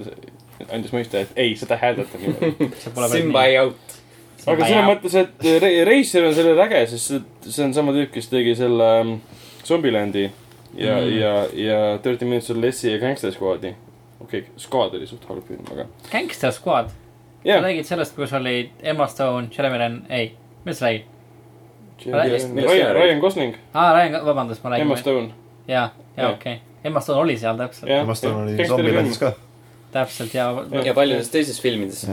andis 0.69 0.91
mõista, 0.95 1.23
et 1.23 1.31
ei, 1.39 1.55
seda 1.59 1.77
hääldata 1.81 2.19
niimoodi. 2.21 2.67
see 2.83 2.93
pole 2.95 3.07
päris 3.07 3.15
nii. 3.15 3.31
Symbiot. 3.31 3.95
aga 4.51 4.67
selles 4.67 4.87
mõttes, 4.89 5.15
et 5.21 5.47
Re- 5.63 5.75
Racer 5.87 6.27
on 6.27 6.35
selle 6.37 6.55
äge, 6.67 6.83
sest 6.91 7.13
see- 7.13 7.51
see 7.53 7.65
on 7.69 7.75
sama 7.77 7.95
tüüp, 7.95 8.11
kes 8.15 8.27
tegi 8.31 8.55
selle 8.59 8.89
um, 9.05 9.15
Zombieland'i 9.65 10.31
ja 10.75 10.97
Mm. 10.97 11.19
ja, 11.19 11.45
ja 11.53 11.97
Thirty 11.97 12.25
Minutes 12.25 12.49
or 12.51 12.57
Less'i 12.57 12.91
ja 12.91 12.99
Gangster 12.99 13.31
Squad'i. 13.31 13.73
okei 14.21 14.39
okay,, 14.39 14.51
Squad 14.57 14.95
oli 14.95 15.07
suht 15.07 15.25
halb 15.29 15.47
film, 15.47 15.65
aga. 15.71 15.85
Gangster 16.11 16.51
Squad, 16.51 16.89
sa 16.89 17.49
jah, 17.49 17.63
räägid 17.63 17.85
sellest, 17.85 18.15
kus 18.15 18.33
oli 18.33 18.71
Emma 18.81 19.07
Stone, 19.07 19.47
Jeremy 19.57 19.77
Renn, 19.77 20.01
ei, 20.09 20.31
mis 20.65 20.79
sa 20.79 20.85
räägid? 20.85 21.03
Ryan? 22.05 22.95
Ryan 22.95 23.19
Gosling, 23.19 23.55
aa, 23.73 23.93
Ryan, 23.93 24.25
vabandust, 24.25 24.63
ma 24.63 24.75
Emma 24.77 24.93
räägin. 24.93 24.97
Stone. 24.97 25.29
ja, 25.67 25.89
ja 26.17 26.29
okei 26.29 26.53
okay., 26.53 26.59
Emma 26.83 26.99
Stone 26.99 27.19
oli 27.19 27.37
seal 27.37 27.57
täpselt, 27.57 27.91
Emma 27.91 28.15
Stone 28.15 28.43
oli 28.43 28.67
Zombielandis. 28.67 29.17
ka. 29.17 29.33
täpselt 29.91 30.33
ja, 30.33 30.53
ja., 30.85 30.93
paljudes 30.93 31.29
teistes 31.29 31.61
filmides. 31.61 32.07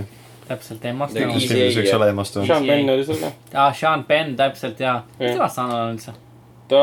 täpselt 0.49 0.85
Emma 0.85 1.09
Stone 1.09 1.33
Easy. 1.33 1.47
filmis 1.49 1.77
võiks 1.77 1.95
olla 1.95 2.09
Emma 2.09 2.25
Stone. 2.25 2.47
Sean 2.47 2.67
Penn 2.67 2.91
oli 2.91 3.05
seal 3.05 3.21
ka. 3.23 3.33
aa, 3.55 3.73
Sean 3.73 4.05
Penn 4.05 4.37
täpselt 4.37 4.81
ja, 4.81 5.03
mis 5.19 5.31
temast 5.37 5.55
saanud 5.55 5.77
on 5.77 5.95
üldse? 5.95 6.13
ta, 6.69 6.83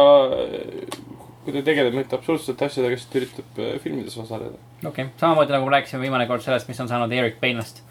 kui 1.45 1.53
ta 1.53 1.63
tegeleb 1.65 1.95
mingite 1.95 2.17
absurdsete 2.17 2.69
asjadega, 2.69 2.99
siis 2.99 3.11
ta 3.11 3.19
üritab 3.21 3.59
äh, 3.61 3.73
filmides 3.83 4.17
osaleda. 4.21 4.59
okei 4.81 4.89
okay., 4.89 5.11
samamoodi 5.21 5.55
nagu 5.55 5.67
me 5.67 5.75
rääkisime 5.77 6.05
viimane 6.05 6.27
kord 6.29 6.45
sellest, 6.45 6.69
mis 6.71 6.79
on 6.83 6.91
saanud 6.91 7.13
Eric 7.13 7.39
Bainast, 7.41 7.83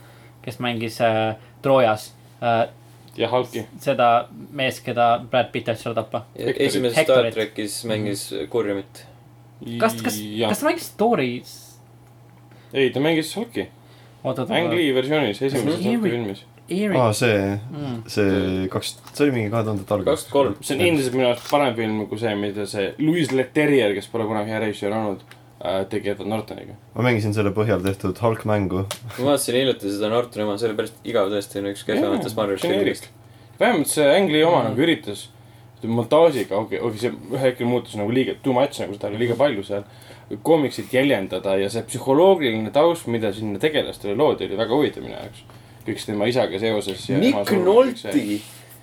kes 0.45 0.61
mängis 0.65 1.01
äh, 1.05 1.35
Troojas 1.63 2.11
äh, 2.43 2.67
ja 3.17 3.31
Hulki. 3.31 3.67
seda 3.81 4.29
meest, 4.51 4.85
keda 4.87 5.09
Brad 5.31 5.53
Pitt 5.55 5.69
tahtis 5.69 5.87
ära 5.87 5.99
tappa. 6.03 6.25
esimeses. 6.37 7.05
Star 7.07 7.31
trackis 7.35 7.83
mängis 7.89 8.27
Kurjumit. 8.51 9.05
kas, 9.81 10.01
kas, 10.03 10.19
kas 10.49 10.65
ta 10.65 10.71
mängis 10.71 10.91
Stories? 10.91 11.55
ei, 12.73 12.91
ta 12.91 13.01
mängis 13.01 13.37
Hulki. 13.37 13.69
Ang. 14.25 14.73
Lee 14.73 14.95
versioonis, 14.97 15.43
esimeses 15.43 15.85
Hulki 15.85 16.11
filmis. 16.11 16.45
Eric 16.69 16.97
aa, 16.97 17.13
see, 17.13 17.39
mm.. 17.71 17.97
see 18.09 18.69
kaks, 18.73 18.95
see 19.13 19.27
oli 19.27 19.35
mingi 19.35 19.53
kahe 19.53 19.67
tuhandete 19.67 19.97
algus. 19.97 20.23
kaks 20.23 20.31
kolm. 20.33 20.55
see 20.65 20.79
on 20.79 20.85
endiselt 20.87 21.17
minu 21.19 21.29
arust 21.29 21.51
parem 21.53 21.75
film 21.77 21.99
kui 22.09 22.21
see, 22.23 22.33
mida 22.41 22.65
see 22.71 22.93
Louis 23.03 23.33
Leterrier, 23.35 23.93
kes 23.97 24.09
pole 24.13 24.25
kunagi 24.31 24.55
hea 24.55 24.63
režissöör 24.65 24.97
olnud, 24.97 25.27
tegi 25.93 26.15
Edward 26.15 26.31
Nortoniga. 26.33 26.79
ma 26.95 27.05
mängisin 27.05 27.37
selle 27.37 27.53
põhjal 27.57 27.85
tehtud 27.85 28.23
Hulk 28.25 28.47
mängu. 28.49 28.87
ma 29.19 29.29
vaatasin 29.29 29.61
hiljuti 29.61 29.93
seda 29.93 30.09
Nortoni 30.13 30.47
oma, 30.47 30.57
see 30.61 30.71
oli 30.71 30.81
päris 30.81 30.97
igav 31.05 31.29
tõesti, 31.33 31.61
üks 31.75 31.85
kehvematest 31.89 32.41
Marvel 32.41 32.61
filmidest. 32.63 33.11
vähemalt 33.61 33.93
see 33.93 34.09
Ang 34.17 34.33
Lee 34.33 34.49
oma 34.49 34.65
nagu 34.69 34.85
üritas 34.89 35.29
montaažiga, 35.89 36.57
okei, 36.57 36.81
okei, 36.81 37.01
see 37.03 37.13
ühel 37.13 37.43
hetkel 37.43 37.69
muutus 37.69 37.97
nagu 37.99 38.13
liiga 38.15 38.37
too 38.43 38.55
much, 38.57 38.79
nagu 38.81 38.97
seda 38.97 39.11
oli 39.11 39.21
liiga 39.25 39.37
palju 39.39 39.65
seal. 39.67 39.85
koomiksit 40.43 40.93
jäljendada 40.95 41.59
ja 41.61 41.69
see 41.69 41.83
psühholoogiline 41.85 42.71
taust, 42.73 43.07
mida 43.13 43.33
sinna 43.37 43.61
tegelastele 43.61 44.17
loodi, 44.17 44.47
oli 44.49 44.57
väga 44.57 44.79
huvitav 44.79 45.05
minu 45.05 45.13
jaoks. 45.19 45.43
Kõik 45.87 45.99
see 46.01 46.13
tema 46.13 46.27
isaga 46.31 46.59
seoses. 46.61 47.09
Nick 47.21 47.51
Nolte. 47.65 48.13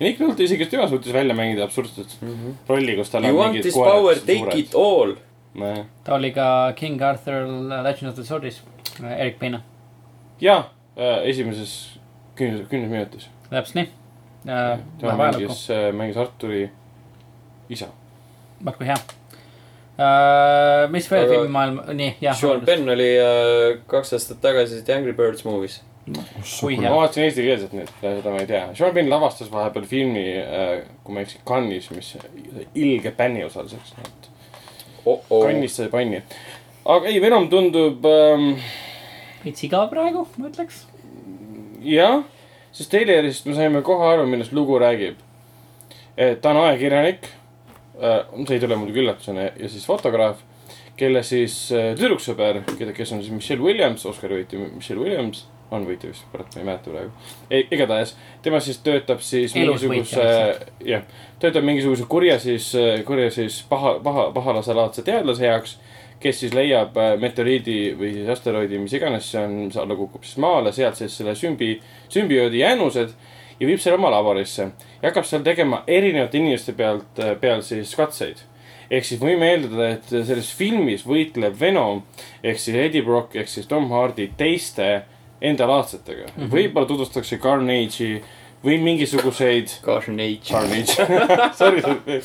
Nick 0.00 0.20
Nolte 0.22 0.42
isegi 0.46 0.66
tema 0.70 0.88
suutis 0.90 1.12
välja 1.14 1.34
mängida 1.34 1.64
absurdset 1.66 2.16
rolli, 2.68 2.96
kus 2.98 3.10
tal 3.12 3.24
You 3.28 3.36
want 3.38 3.60
this 3.62 3.74
power, 3.74 4.14
take 4.26 4.58
it. 4.58 4.74
all. 4.74 5.14
nojah, 5.54 5.84
ta 6.04 6.14
oli 6.16 6.30
ka 6.32 6.72
King 6.76 7.02
Arthur 7.02 7.44
Legend 7.84 8.08
of 8.10 8.14
the 8.16 8.24
Sword'is, 8.24 8.62
Erik 9.04 9.38
Peina, 9.38 9.60
jaa, 10.40 10.62
esimeses 11.28 11.98
kümnes, 12.38 12.64
kümnes 12.70 12.88
minutis. 12.90 13.28
täpselt 13.50 13.74
nii. 13.82 13.88
tema 14.44 15.12
väga 15.18 15.28
ajalugu, 15.28 15.52
mängis, 15.52 15.66
mängis 16.00 16.16
Arturi 16.16 16.62
isa. 17.70 17.86
väga 18.64 18.84
hea. 18.88 18.96
mis 20.90 21.10
veel 21.10 21.24
Aga- 21.26 21.34
filmimaailm, 21.34 21.80
nii, 22.00 22.14
jah. 22.24 22.34
Sean 22.36 22.64
Penn 22.66 22.88
oli 22.88 23.10
äh, 23.20 23.78
kaks 23.86 24.12
aastat 24.16 24.40
tagasi 24.42 24.80
The 24.84 24.94
Angry 24.96 25.12
Birds 25.12 25.44
movie's. 25.44 25.82
Kui 26.04 26.76
ma 26.76 26.88
hea, 26.88 26.94
vaatasin 26.96 27.26
eestikeelset 27.28 27.74
nüüd, 27.76 27.90
seda 28.00 28.32
ma 28.34 28.40
ei 28.42 28.48
tea. 28.50 28.62
Sean 28.78 28.94
Penn 28.96 29.10
lavastas 29.12 29.50
vahepeal 29.52 29.86
filmi, 29.90 30.24
kui 31.04 31.14
ma 31.14 31.22
ei 31.22 31.28
eksi, 31.28 31.42
Cannes'is, 31.48 31.90
mis 31.94 32.14
ilge 32.74 33.12
bänni 33.18 33.44
osaliseks. 33.46 33.94
oh-oh. 35.04 35.44
Cannes'is 35.46 35.78
sai 35.78 35.90
panni. 35.92 36.22
aga 36.84 37.10
ei, 37.10 37.20
Venom 37.22 37.48
tundub 37.52 38.06
ähm, 38.10 38.48
veits 39.44 39.62
igav 39.66 39.90
praegu, 39.92 40.26
ma 40.38 40.50
ütleks. 40.50 40.84
jah, 41.86 42.22
sest 42.74 42.90
treilerist 42.90 43.46
me 43.46 43.54
saime 43.58 43.84
kohe 43.86 44.10
aru, 44.14 44.26
millest 44.30 44.54
lugu 44.56 44.80
räägib. 44.82 45.20
ta 46.16 46.50
on 46.50 46.64
ajakirjanik, 46.66 47.30
see 47.98 48.56
ei 48.56 48.60
tule 48.60 48.76
muidugi 48.76 49.00
üllatusena 49.04 49.52
ja 49.54 49.70
siis 49.70 49.86
fotograaf, 49.86 50.42
kelle 50.98 51.22
siis 51.26 51.56
äh, 51.74 51.92
tüdruksõber, 51.98 52.62
keda, 52.76 52.92
kes 52.96 53.14
on 53.14 53.22
siis 53.22 53.32
Michelle 53.34 53.64
Williams, 53.64 54.04
Oscari 54.08 54.42
võitja 54.42 54.60
Michelle 54.66 55.02
Williams, 55.02 55.46
on 55.72 55.86
võitja 55.88 56.10
vist, 56.10 56.26
kurat, 56.32 56.52
ma 56.54 56.60
ei 56.60 56.68
mäleta 56.68 56.92
praegu. 56.92 57.12
Igatahes 57.76 58.14
tema 58.44 58.60
siis 58.60 58.82
töötab 58.84 59.24
siis 59.24 59.56
Elus 59.56 59.86
mingisuguse 59.88 60.28
jah, 60.84 61.06
töötab 61.40 61.64
mingisuguse 61.64 62.06
kurja 62.10 62.38
siis, 62.42 62.72
kurja 63.08 63.30
siis 63.32 63.62
paha, 63.68 63.96
paha, 64.04 64.28
pahalaselaadse 64.36 65.04
teadlase 65.06 65.48
heaks 65.48 65.78
kes 66.22 66.40
siis 66.44 66.54
leiab 66.54 66.96
äh, 67.00 67.14
meteoriidi 67.20 67.78
või 67.98 68.12
siis 68.16 68.30
asteroidi, 68.32 68.78
mis 68.78 68.94
iganes 68.96 69.28
see 69.32 69.42
on, 69.42 69.58
mis 69.66 69.78
alla 69.80 69.96
kukub 69.98 70.24
siis 70.26 70.38
maale, 70.42 70.72
sealt 70.74 71.00
siis 71.00 71.16
selle 71.18 71.34
sümbi, 71.38 71.74
sümbioodi 72.12 72.62
jäänused 72.62 73.14
ja 73.58 73.68
viib 73.68 73.82
selle 73.82 73.98
oma 73.98 74.12
laborisse. 74.12 74.70
Ja 75.00 75.10
hakkab 75.10 75.26
seal 75.28 75.44
tegema 75.46 75.82
erinevate 75.86 76.38
inimeste 76.38 76.74
pealt, 76.78 77.20
peal 77.40 77.62
siis 77.66 77.94
katseid. 77.98 78.48
ehk 78.92 79.06
siis 79.08 79.20
võime 79.22 79.46
eeldada, 79.48 79.86
et 79.94 80.10
selles 80.10 80.50
filmis 80.52 81.06
võitleb 81.08 81.54
Venom 81.60 82.02
ehk 82.44 82.58
siis 82.60 82.76
Eddie 82.76 83.02
Brock 83.02 83.36
ehk 83.40 83.48
siis 83.48 83.66
Tom 83.66 83.88
Hardy 83.88 84.26
teiste 84.36 84.88
endalaadsetega 85.42 86.28
mm. 86.28 86.38
-hmm. 86.38 86.52
võib-olla 86.54 86.86
tutvustatakse 86.86 87.38
Carnage'i 87.42 88.22
või 88.64 88.78
mingisuguseid. 88.82 89.68
Carnage. 89.82 90.50
Carnage, 90.50 90.92
sorry, 91.58 91.82
sorry, 91.82 92.22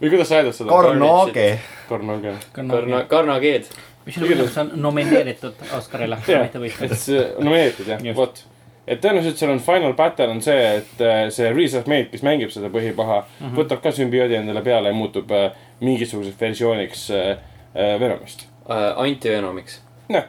või 0.00 0.10
kuidas 0.10 0.28
sa 0.28 0.40
hääldad 0.40 0.56
seda? 0.56 0.70
Carnage. 0.70 1.48
Carnage. 1.88 2.34
Karna, 2.52 3.02
Karnageed. 3.10 3.70
mis 4.06 4.14
see 4.18 4.60
on 4.62 4.70
nomineeritud 4.74 5.66
Oscarile, 5.76 6.18
mitte 6.44 6.62
võitnud. 6.62 6.92
et 6.92 7.02
see 7.02 7.24
nomineeritud 7.38 7.90
jah, 7.92 8.06
vot. 8.16 8.40
et 8.86 9.02
tõenäoliselt 9.04 9.40
seal 9.40 9.52
on 9.52 9.60
final 9.62 9.94
battle 9.96 10.30
on 10.32 10.40
see, 10.42 10.62
et 10.80 11.02
äh, 11.04 11.26
see 11.34 11.50
Reese 11.52 11.82
Ahmed, 11.82 12.08
kes 12.12 12.24
mängib 12.26 12.54
seda 12.54 12.72
põhipaha 12.72 13.20
mm, 13.20 13.44
-hmm. 13.46 13.58
võtab 13.60 13.84
ka 13.84 13.92
sümbioodi 13.92 14.40
endale 14.40 14.64
peale 14.64 14.94
ja 14.94 14.96
muutub 14.96 15.30
äh, 15.30 15.50
mingisuguseks 15.80 16.40
versiooniks 16.40 17.10
äh, 17.10 17.28
äh, 17.74 18.00
Venomist. 18.00 18.48
antivenomiks. 18.96 19.82
noh, 20.08 20.24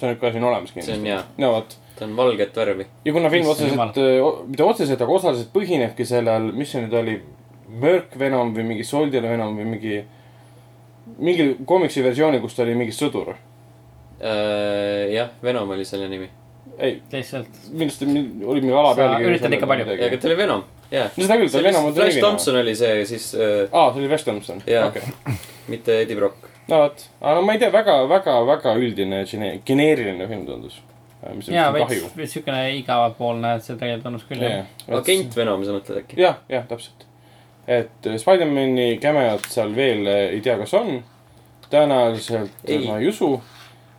see 0.00 0.08
on 0.08 0.14
nüüd 0.14 0.20
ka 0.22 0.32
siin 0.34 0.46
olemas 0.48 0.72
see 0.72 0.80
on 0.80 1.04
kindlasti. 1.04 1.42
no 1.42 1.52
vot, 1.56 1.76
ta 1.98 2.06
on 2.06 2.16
valget 2.16 2.56
värvi. 2.56 2.86
ja 3.04 3.12
kuna 3.12 3.30
film 3.30 3.50
otseselt, 3.52 4.00
mitte 4.48 4.64
otseselt, 4.64 5.04
aga 5.04 5.18
osaliselt 5.18 5.52
põhinebki 5.54 6.06
sellel, 6.08 6.50
mis 6.56 6.72
see 6.72 6.82
nüüd 6.86 6.96
oli, 7.02 7.20
Mörk 7.70 8.16
Venom 8.18 8.50
või 8.56 8.66
mingi 8.72 8.84
Soldier 8.86 9.22
Venom 9.22 9.54
või 9.58 9.68
mingi, 9.76 10.00
mingi 11.22 11.46
komiksi 11.66 12.02
versiooni, 12.02 12.40
kus 12.42 12.56
ta 12.56 12.64
oli 12.64 12.74
mingi 12.74 12.94
sõdur. 12.96 13.30
Äh, 14.20 15.12
jah, 15.14 15.30
Venom 15.44 15.70
oli 15.70 15.86
selle 15.86 16.08
nimi. 16.10 16.28
ei, 16.80 16.98
millest, 17.12 18.02
oli 18.02 18.60
mingi 18.60 18.74
ala 18.74 18.94
pealkiri. 18.96 19.30
üritad 19.30 19.54
ikka 19.54 19.68
palju. 19.70 19.86
aga 19.94 20.18
ta 20.18 20.28
oli 20.28 20.36
Venom, 20.38 20.64
jah. 20.90 21.12
no 21.14 21.24
seda 21.26 21.38
küll, 21.40 21.52
ta 21.52 21.62
Venom 21.64 21.90
on 21.90 21.96
Flash 21.96 22.20
Thompson 22.20 22.60
oli 22.60 22.74
see 22.76 23.04
siis 23.08 23.32
äh,, 23.36 23.66
aa, 23.68 23.92
see 23.92 24.02
oli 24.02 24.10
West 24.10 24.28
Thompson, 24.28 24.62
okay.. 24.64 25.36
mitte 25.68 26.00
Eddie 26.02 26.18
Brock. 26.18 26.39
No 26.70 26.78
vot, 26.84 27.02
aga 27.20 27.40
ma 27.46 27.52
ei 27.56 27.58
tea, 27.62 27.70
väga, 27.74 27.96
väga, 28.10 28.36
väga 28.48 28.74
üldine 28.78 29.24
gene- 29.26 29.60
geneeriline 29.66 30.26
film 30.30 30.46
tundus. 30.46 30.80
mis 31.36 31.48
on 31.50 31.54
jaa, 31.54 31.68
veits 31.74 32.16
veits 32.16 32.32
siukene 32.38 32.62
igavapoolne, 32.78 33.54
et 33.58 33.62
see 33.66 33.76
tegelikult 33.76 34.06
tundus 34.08 34.24
küll 34.28 34.40
jah. 34.46 34.66
agent 34.98 35.36
Venom, 35.36 35.64
sa 35.66 35.74
mõtled 35.76 36.02
äkki? 36.04 36.16
jah, 36.22 36.38
jah, 36.48 36.64
täpselt. 36.70 37.06
et 37.68 38.06
äh, 38.08 38.16
Spider-man'i 38.22 38.98
cameot 39.02 39.44
seal 39.52 39.74
veel 39.76 40.06
äh, 40.08 40.22
ei 40.36 40.40
tea, 40.44 40.56
kas 40.58 40.72
on. 40.74 41.02
tõenäoliselt 41.70 42.50
Ei. 42.66 42.78
ma 42.88 42.98
ei 42.98 43.08
usu, 43.12 43.34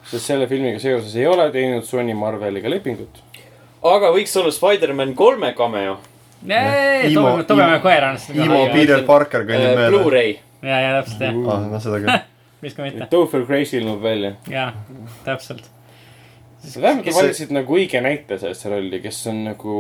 sest 0.10 0.26
selle 0.32 0.48
filmiga 0.50 0.80
seoses 0.82 1.14
ei 1.16 1.28
ole 1.30 1.46
teinud 1.54 1.86
Sony 1.88 2.14
Marveliga 2.18 2.70
lepingut. 2.74 3.22
aga 3.84 4.10
võiks 4.16 4.34
olla 4.42 4.52
Spider-man 4.52 5.14
kolme 5.16 5.54
cameo. 5.58 6.00
Tugevama 6.42 7.76
Imo- 7.78 7.82
koerana 7.84 8.18
seda 8.18 8.44
Imo. 8.46 8.64
Peter 8.74 9.04
Parker 9.06 9.44
kõnnib 9.46 9.68
Äh, 9.72 9.76
mööda. 9.78 9.92
Blu-ray. 9.94 10.32
ja, 10.66 10.80
ja 10.82 10.92
täpselt 11.02 11.22
jah, 11.22 11.36
ah, 11.54 11.68
noh, 11.70 11.80
seda 11.84 12.00
küll. 12.02 12.10
miks 12.62 12.76
ka 12.78 12.84
mitte, 12.86 13.08
Topher 13.10 13.46
Grace 13.50 13.78
ilmub 13.78 14.02
välja. 14.04 14.34
jaa, 14.50 14.72
täpselt. 15.26 15.70
vähemalt 16.82 17.06
nad 17.06 17.14
see- 17.14 17.22
valisid 17.24 17.52
nagu 17.56 17.74
õige 17.78 18.02
näite 18.06 18.38
sellesse 18.38 18.70
rolli, 18.70 19.00
kes 19.02 19.22
on 19.28 19.44
nagu 19.50 19.78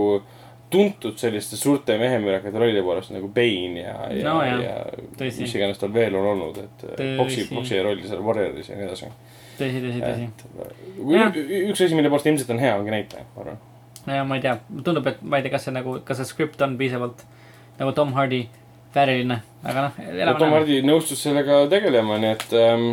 tuntud 0.72 1.18
selliste 1.20 1.58
suurte 1.60 1.98
mehemürakade 2.00 2.58
rolli 2.60 2.82
poolest 2.82 3.12
nagu 3.12 3.28
Bane 3.28 3.82
ja, 3.84 3.96
ja 4.16 4.24
No 4.34 4.38
ja 4.46 4.78
tõsi. 5.20 5.42
mis 5.44 5.56
iganes 5.56 5.78
tal 5.82 5.92
veel 5.94 6.16
on 6.16 6.26
olnud, 6.32 6.58
et 6.64 6.86
boksi, 7.18 7.48
boksi 7.54 7.82
rolli 7.84 8.08
seal 8.08 8.24
Warrioris 8.24 8.70
ja 8.72 8.78
nii 8.80 8.88
edasi. 8.88 9.10
tõsi, 9.60 9.82
tõsi, 9.84 10.00
tõsi. 10.00 10.30
üks 11.72 11.82
asi, 11.86 11.94
mille 11.96 12.10
poolest 12.10 12.26
ilmselt 12.32 12.50
on 12.56 12.60
hea, 12.64 12.76
ongi 12.80 12.92
näitleja, 12.96 13.26
ma 13.36 13.42
arvan. 13.44 13.60
ja 14.08 14.24
ma 14.24 14.36
ei 14.40 14.42
tea, 14.42 14.56
tundub, 14.84 15.08
et 15.12 15.22
ma 15.22 15.38
ei 15.38 15.44
tea, 15.46 15.52
kas 15.54 15.68
see 15.68 15.76
nagu, 15.76 16.00
kas 16.08 16.18
see 16.22 16.26
skript 16.32 16.62
on 16.66 16.78
piisavalt 16.80 17.26
nagu 17.80 17.92
Tom 17.98 18.14
Hardy 18.14 18.46
vääriline, 18.96 19.40
aga 19.64 19.88
noh, 19.88 19.98
no 19.98 20.14
elame 20.20 20.40
Tom 20.40 20.50
näeme. 20.50 20.60
Hardy 20.60 20.80
nõustus 20.88 21.22
sellega 21.26 21.60
tegelema, 21.72 22.18
nii 22.22 22.32
et 22.38 22.56
ähm, 22.60 22.88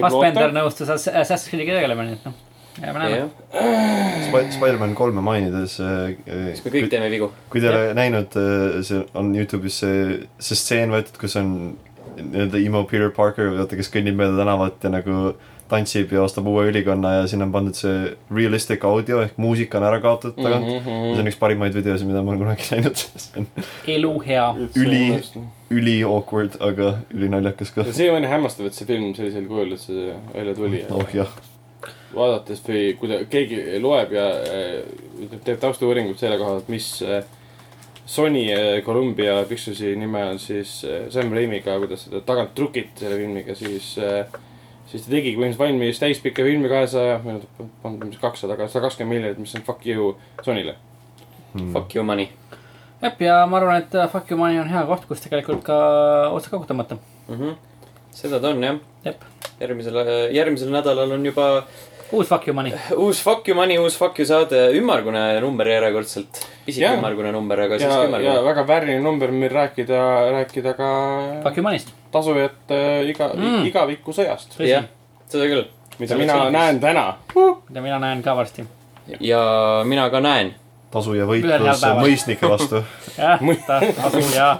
Fassbender 0.00 0.52
nõustus 0.56 0.90
Ass- 0.94 1.10
Assassin's 1.12 1.50
Creed'iga 1.52 1.78
tegelema, 1.78 2.06
nii 2.08 2.18
et 2.18 2.28
noh, 2.28 2.36
elame 2.82 3.02
näeme. 3.04 3.22
jah, 3.22 4.52
Spider-man 4.54 4.94
kolme 4.98 5.24
mainides, 5.24 5.78
siis 5.78 6.64
me 6.64 6.74
kõik 6.74 6.90
teeme 6.92 7.10
vigu. 7.12 7.30
kui 7.52 7.60
te 7.62 7.68
ei 7.70 7.72
ole 7.74 7.96
näinud, 7.98 8.38
see 8.86 9.02
on 9.18 9.32
Youtube'is 9.36 9.80
see, 9.84 10.20
see 10.38 10.58
stseen 10.60 10.94
võetud, 10.94 11.18
kus 11.20 11.36
on 11.40 11.50
nii-öelda 12.14 12.60
emo 12.62 12.84
Peter 12.90 13.10
Parker, 13.14 13.50
vaata, 13.58 13.76
kes 13.78 13.90
kõnnib 13.90 14.18
mööda 14.20 14.38
tänavat 14.38 14.84
ja 14.86 14.92
nagu 14.94 15.34
tantsib 15.74 16.12
ja 16.14 16.22
ostab 16.24 16.46
uue 16.50 16.68
ülikonna 16.70 17.16
ja 17.18 17.26
sinna 17.30 17.48
on 17.48 17.52
pandud 17.54 17.78
see 17.78 18.14
realistic 18.34 18.84
audio 18.86 19.22
ehk 19.24 19.36
muusika 19.40 19.80
on 19.80 19.88
ära 19.90 20.00
kaotatud 20.04 20.38
tagant 20.38 20.66
mm. 20.68 20.78
-hmm. 20.78 21.10
see 21.14 21.24
on 21.24 21.32
üks 21.32 21.40
parimaid 21.40 21.74
videosid, 21.76 22.08
mida 22.10 22.22
ma 22.22 22.34
olen 22.34 22.44
kunagi 22.44 22.70
näinud. 22.74 22.96
see 22.96 23.42
on 23.42 23.50
elu 23.96 24.14
hea. 24.26 24.48
Üli- 24.80 25.44
üli 25.74 25.96
awkward, 26.06 26.58
aga 26.60 26.98
ülinaljakas 27.14 27.72
ka. 27.74 27.86
siiamaani 27.90 28.30
hämmastav, 28.30 28.66
et 28.68 28.78
see 28.78 28.86
film 28.88 29.14
sellisel 29.16 29.48
kujul 29.50 29.74
üldse 29.74 30.14
välja 30.34 30.54
tuli. 30.54 30.84
oh 30.90 31.14
jah, 31.14 31.30
vaadates 32.14 32.62
või 32.68 32.82
kui 32.98 33.10
ta, 33.10 33.22
keegi 33.30 33.80
loeb 33.82 34.12
ja 34.14 34.28
äh, 34.42 35.38
teeb 35.46 35.58
taustauuringut 35.62 36.20
selle 36.20 36.38
koha 36.40 36.58
pealt, 36.58 36.70
mis 36.72 36.90
äh, 37.02 37.24
Sony 38.06 38.46
äh, 38.52 38.82
Columbia 38.84 39.40
Pictures'i 39.48 39.94
nime 39.96 40.24
on 40.34 40.38
siis 40.38 40.82
Sam 41.10 41.32
Raimiga, 41.32 41.78
kuidas 41.82 42.06
seda 42.06 42.20
tagant 42.26 42.54
trukiti 42.54 43.06
selle 43.06 43.18
filmiga, 43.22 43.56
siis 43.58 43.94
äh, 43.98 44.42
siis 44.94 45.08
ta 45.08 45.10
tegigi 45.10 45.34
põhimõtteliselt 45.34 45.64
valmis 45.64 46.00
täispikka 46.00 46.46
filmi 46.46 46.70
kahesaja, 46.70 47.18
mis 47.24 48.20
kakssada, 48.22 48.56
sada 48.68 48.86
kakskümmend 48.86 49.16
miljonit, 49.16 49.42
mis 49.42 49.54
on 49.58 49.66
fuck 49.66 49.86
you 49.86 50.14
Sonyle. 50.46 50.78
Fuck 51.74 51.94
you 51.94 52.02
money 52.06 52.30
jah, 53.04 53.20
ja 53.20 53.46
ma 53.46 53.58
arvan, 53.60 53.82
et 53.82 53.94
äh, 53.94 54.08
Fuck 54.10 54.30
you 54.30 54.38
money 54.38 54.58
on 54.60 54.70
hea 54.70 54.82
koht, 54.88 55.06
kus 55.08 55.22
tegelikult 55.24 55.64
ka 55.66 55.76
otsa 56.32 56.50
kogutamata. 56.50 56.98
mm. 57.28 57.40
-hmm. 57.40 57.56
seda 58.10 58.40
ta 58.40 58.48
on 58.48 58.62
jah. 58.62 59.14
järgmisel, 59.60 59.94
järgmisel 60.32 60.70
nädalal 60.70 61.12
on 61.12 61.26
juba 61.26 61.64
uus 62.14 62.28
Fuck 62.30 62.46
you 62.48 62.54
money. 62.56 62.72
uus 62.96 63.20
Fuck 63.24 63.48
you 63.48 63.56
money, 63.58 63.76
uus 63.78 63.96
Fuck 63.98 64.18
you 64.18 64.26
saade, 64.28 64.60
ümmargune 64.78 65.40
number 65.42 65.66
järjekordselt. 65.68 66.40
pisik 66.66 66.82
Jah. 66.82 66.94
ümmargune 66.98 67.32
number, 67.32 67.60
aga 67.66 67.74
ja 67.74 67.78
siiski, 67.78 67.98
ja 68.00 68.06
ümmargune. 68.08 68.44
väga 68.48 68.66
vääriline 68.68 69.02
number 69.02 69.28
on 69.28 69.34
meil 69.34 69.52
rääkida, 69.52 70.00
rääkida 70.32 70.74
ka 70.78 70.88
Fuck 71.42 71.56
you 71.58 71.64
money'st. 71.66 71.92
tasujate 72.12 72.80
iga 73.10 73.28
Mm. 73.34 73.64
igavikusõjast, 73.70 74.54
tõsi 74.58 74.68
jah, 74.70 74.84
seda 75.28 75.44
küll. 75.50 75.64
mida 75.98 76.16
mina 76.16 76.34
õigus. 76.34 76.52
näen 76.52 76.80
täna. 76.80 77.06
mida 77.68 77.80
mina 77.80 77.98
näen 77.98 78.22
ka 78.22 78.36
varsti. 78.36 78.64
ja 79.20 79.82
mina 79.84 80.10
ka 80.10 80.20
näen. 80.20 80.54
tasu 80.90 81.14
ja 81.14 81.24
Ühel 81.26 81.42
heal 81.42 81.60
võitlus 81.60 81.82
mõisnike 82.00 82.48
vastu. 82.50 82.84
jah, 83.18 83.40
ta 83.66 83.80
asu 84.06 84.22
ja. 84.36 84.58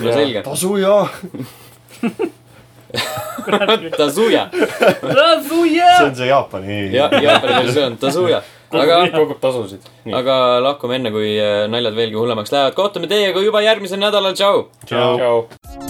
no 0.00 0.12
selge. 0.12 0.42
tasu 0.42 0.74
ja. 2.94 3.90
Tazuya. 3.96 4.48
asu 4.50 5.64
see 5.66 6.06
on 6.06 6.16
see 6.16 6.26
Jaapani. 6.30 6.80
ja, 6.94 7.10
Jaapani 7.22 7.54
versioon, 7.64 7.96
Tazuya. 8.00 8.42
aga, 8.70 9.00
kogub 9.14 9.40
tasusid. 9.40 9.86
aga 10.14 10.36
lahkume 10.64 11.00
enne, 11.00 11.14
kui 11.14 11.32
äh, 11.38 11.64
naljad 11.70 11.96
veelgi 11.96 12.20
hullemaks 12.20 12.52
lähevad. 12.52 12.76
kohtume 12.78 13.10
teiega 13.10 13.42
juba 13.44 13.64
järgmisel 13.66 14.02
nädalal, 14.02 14.36
tšau. 14.38 14.68
tšau. 14.86 15.16
tšau. 15.18 15.89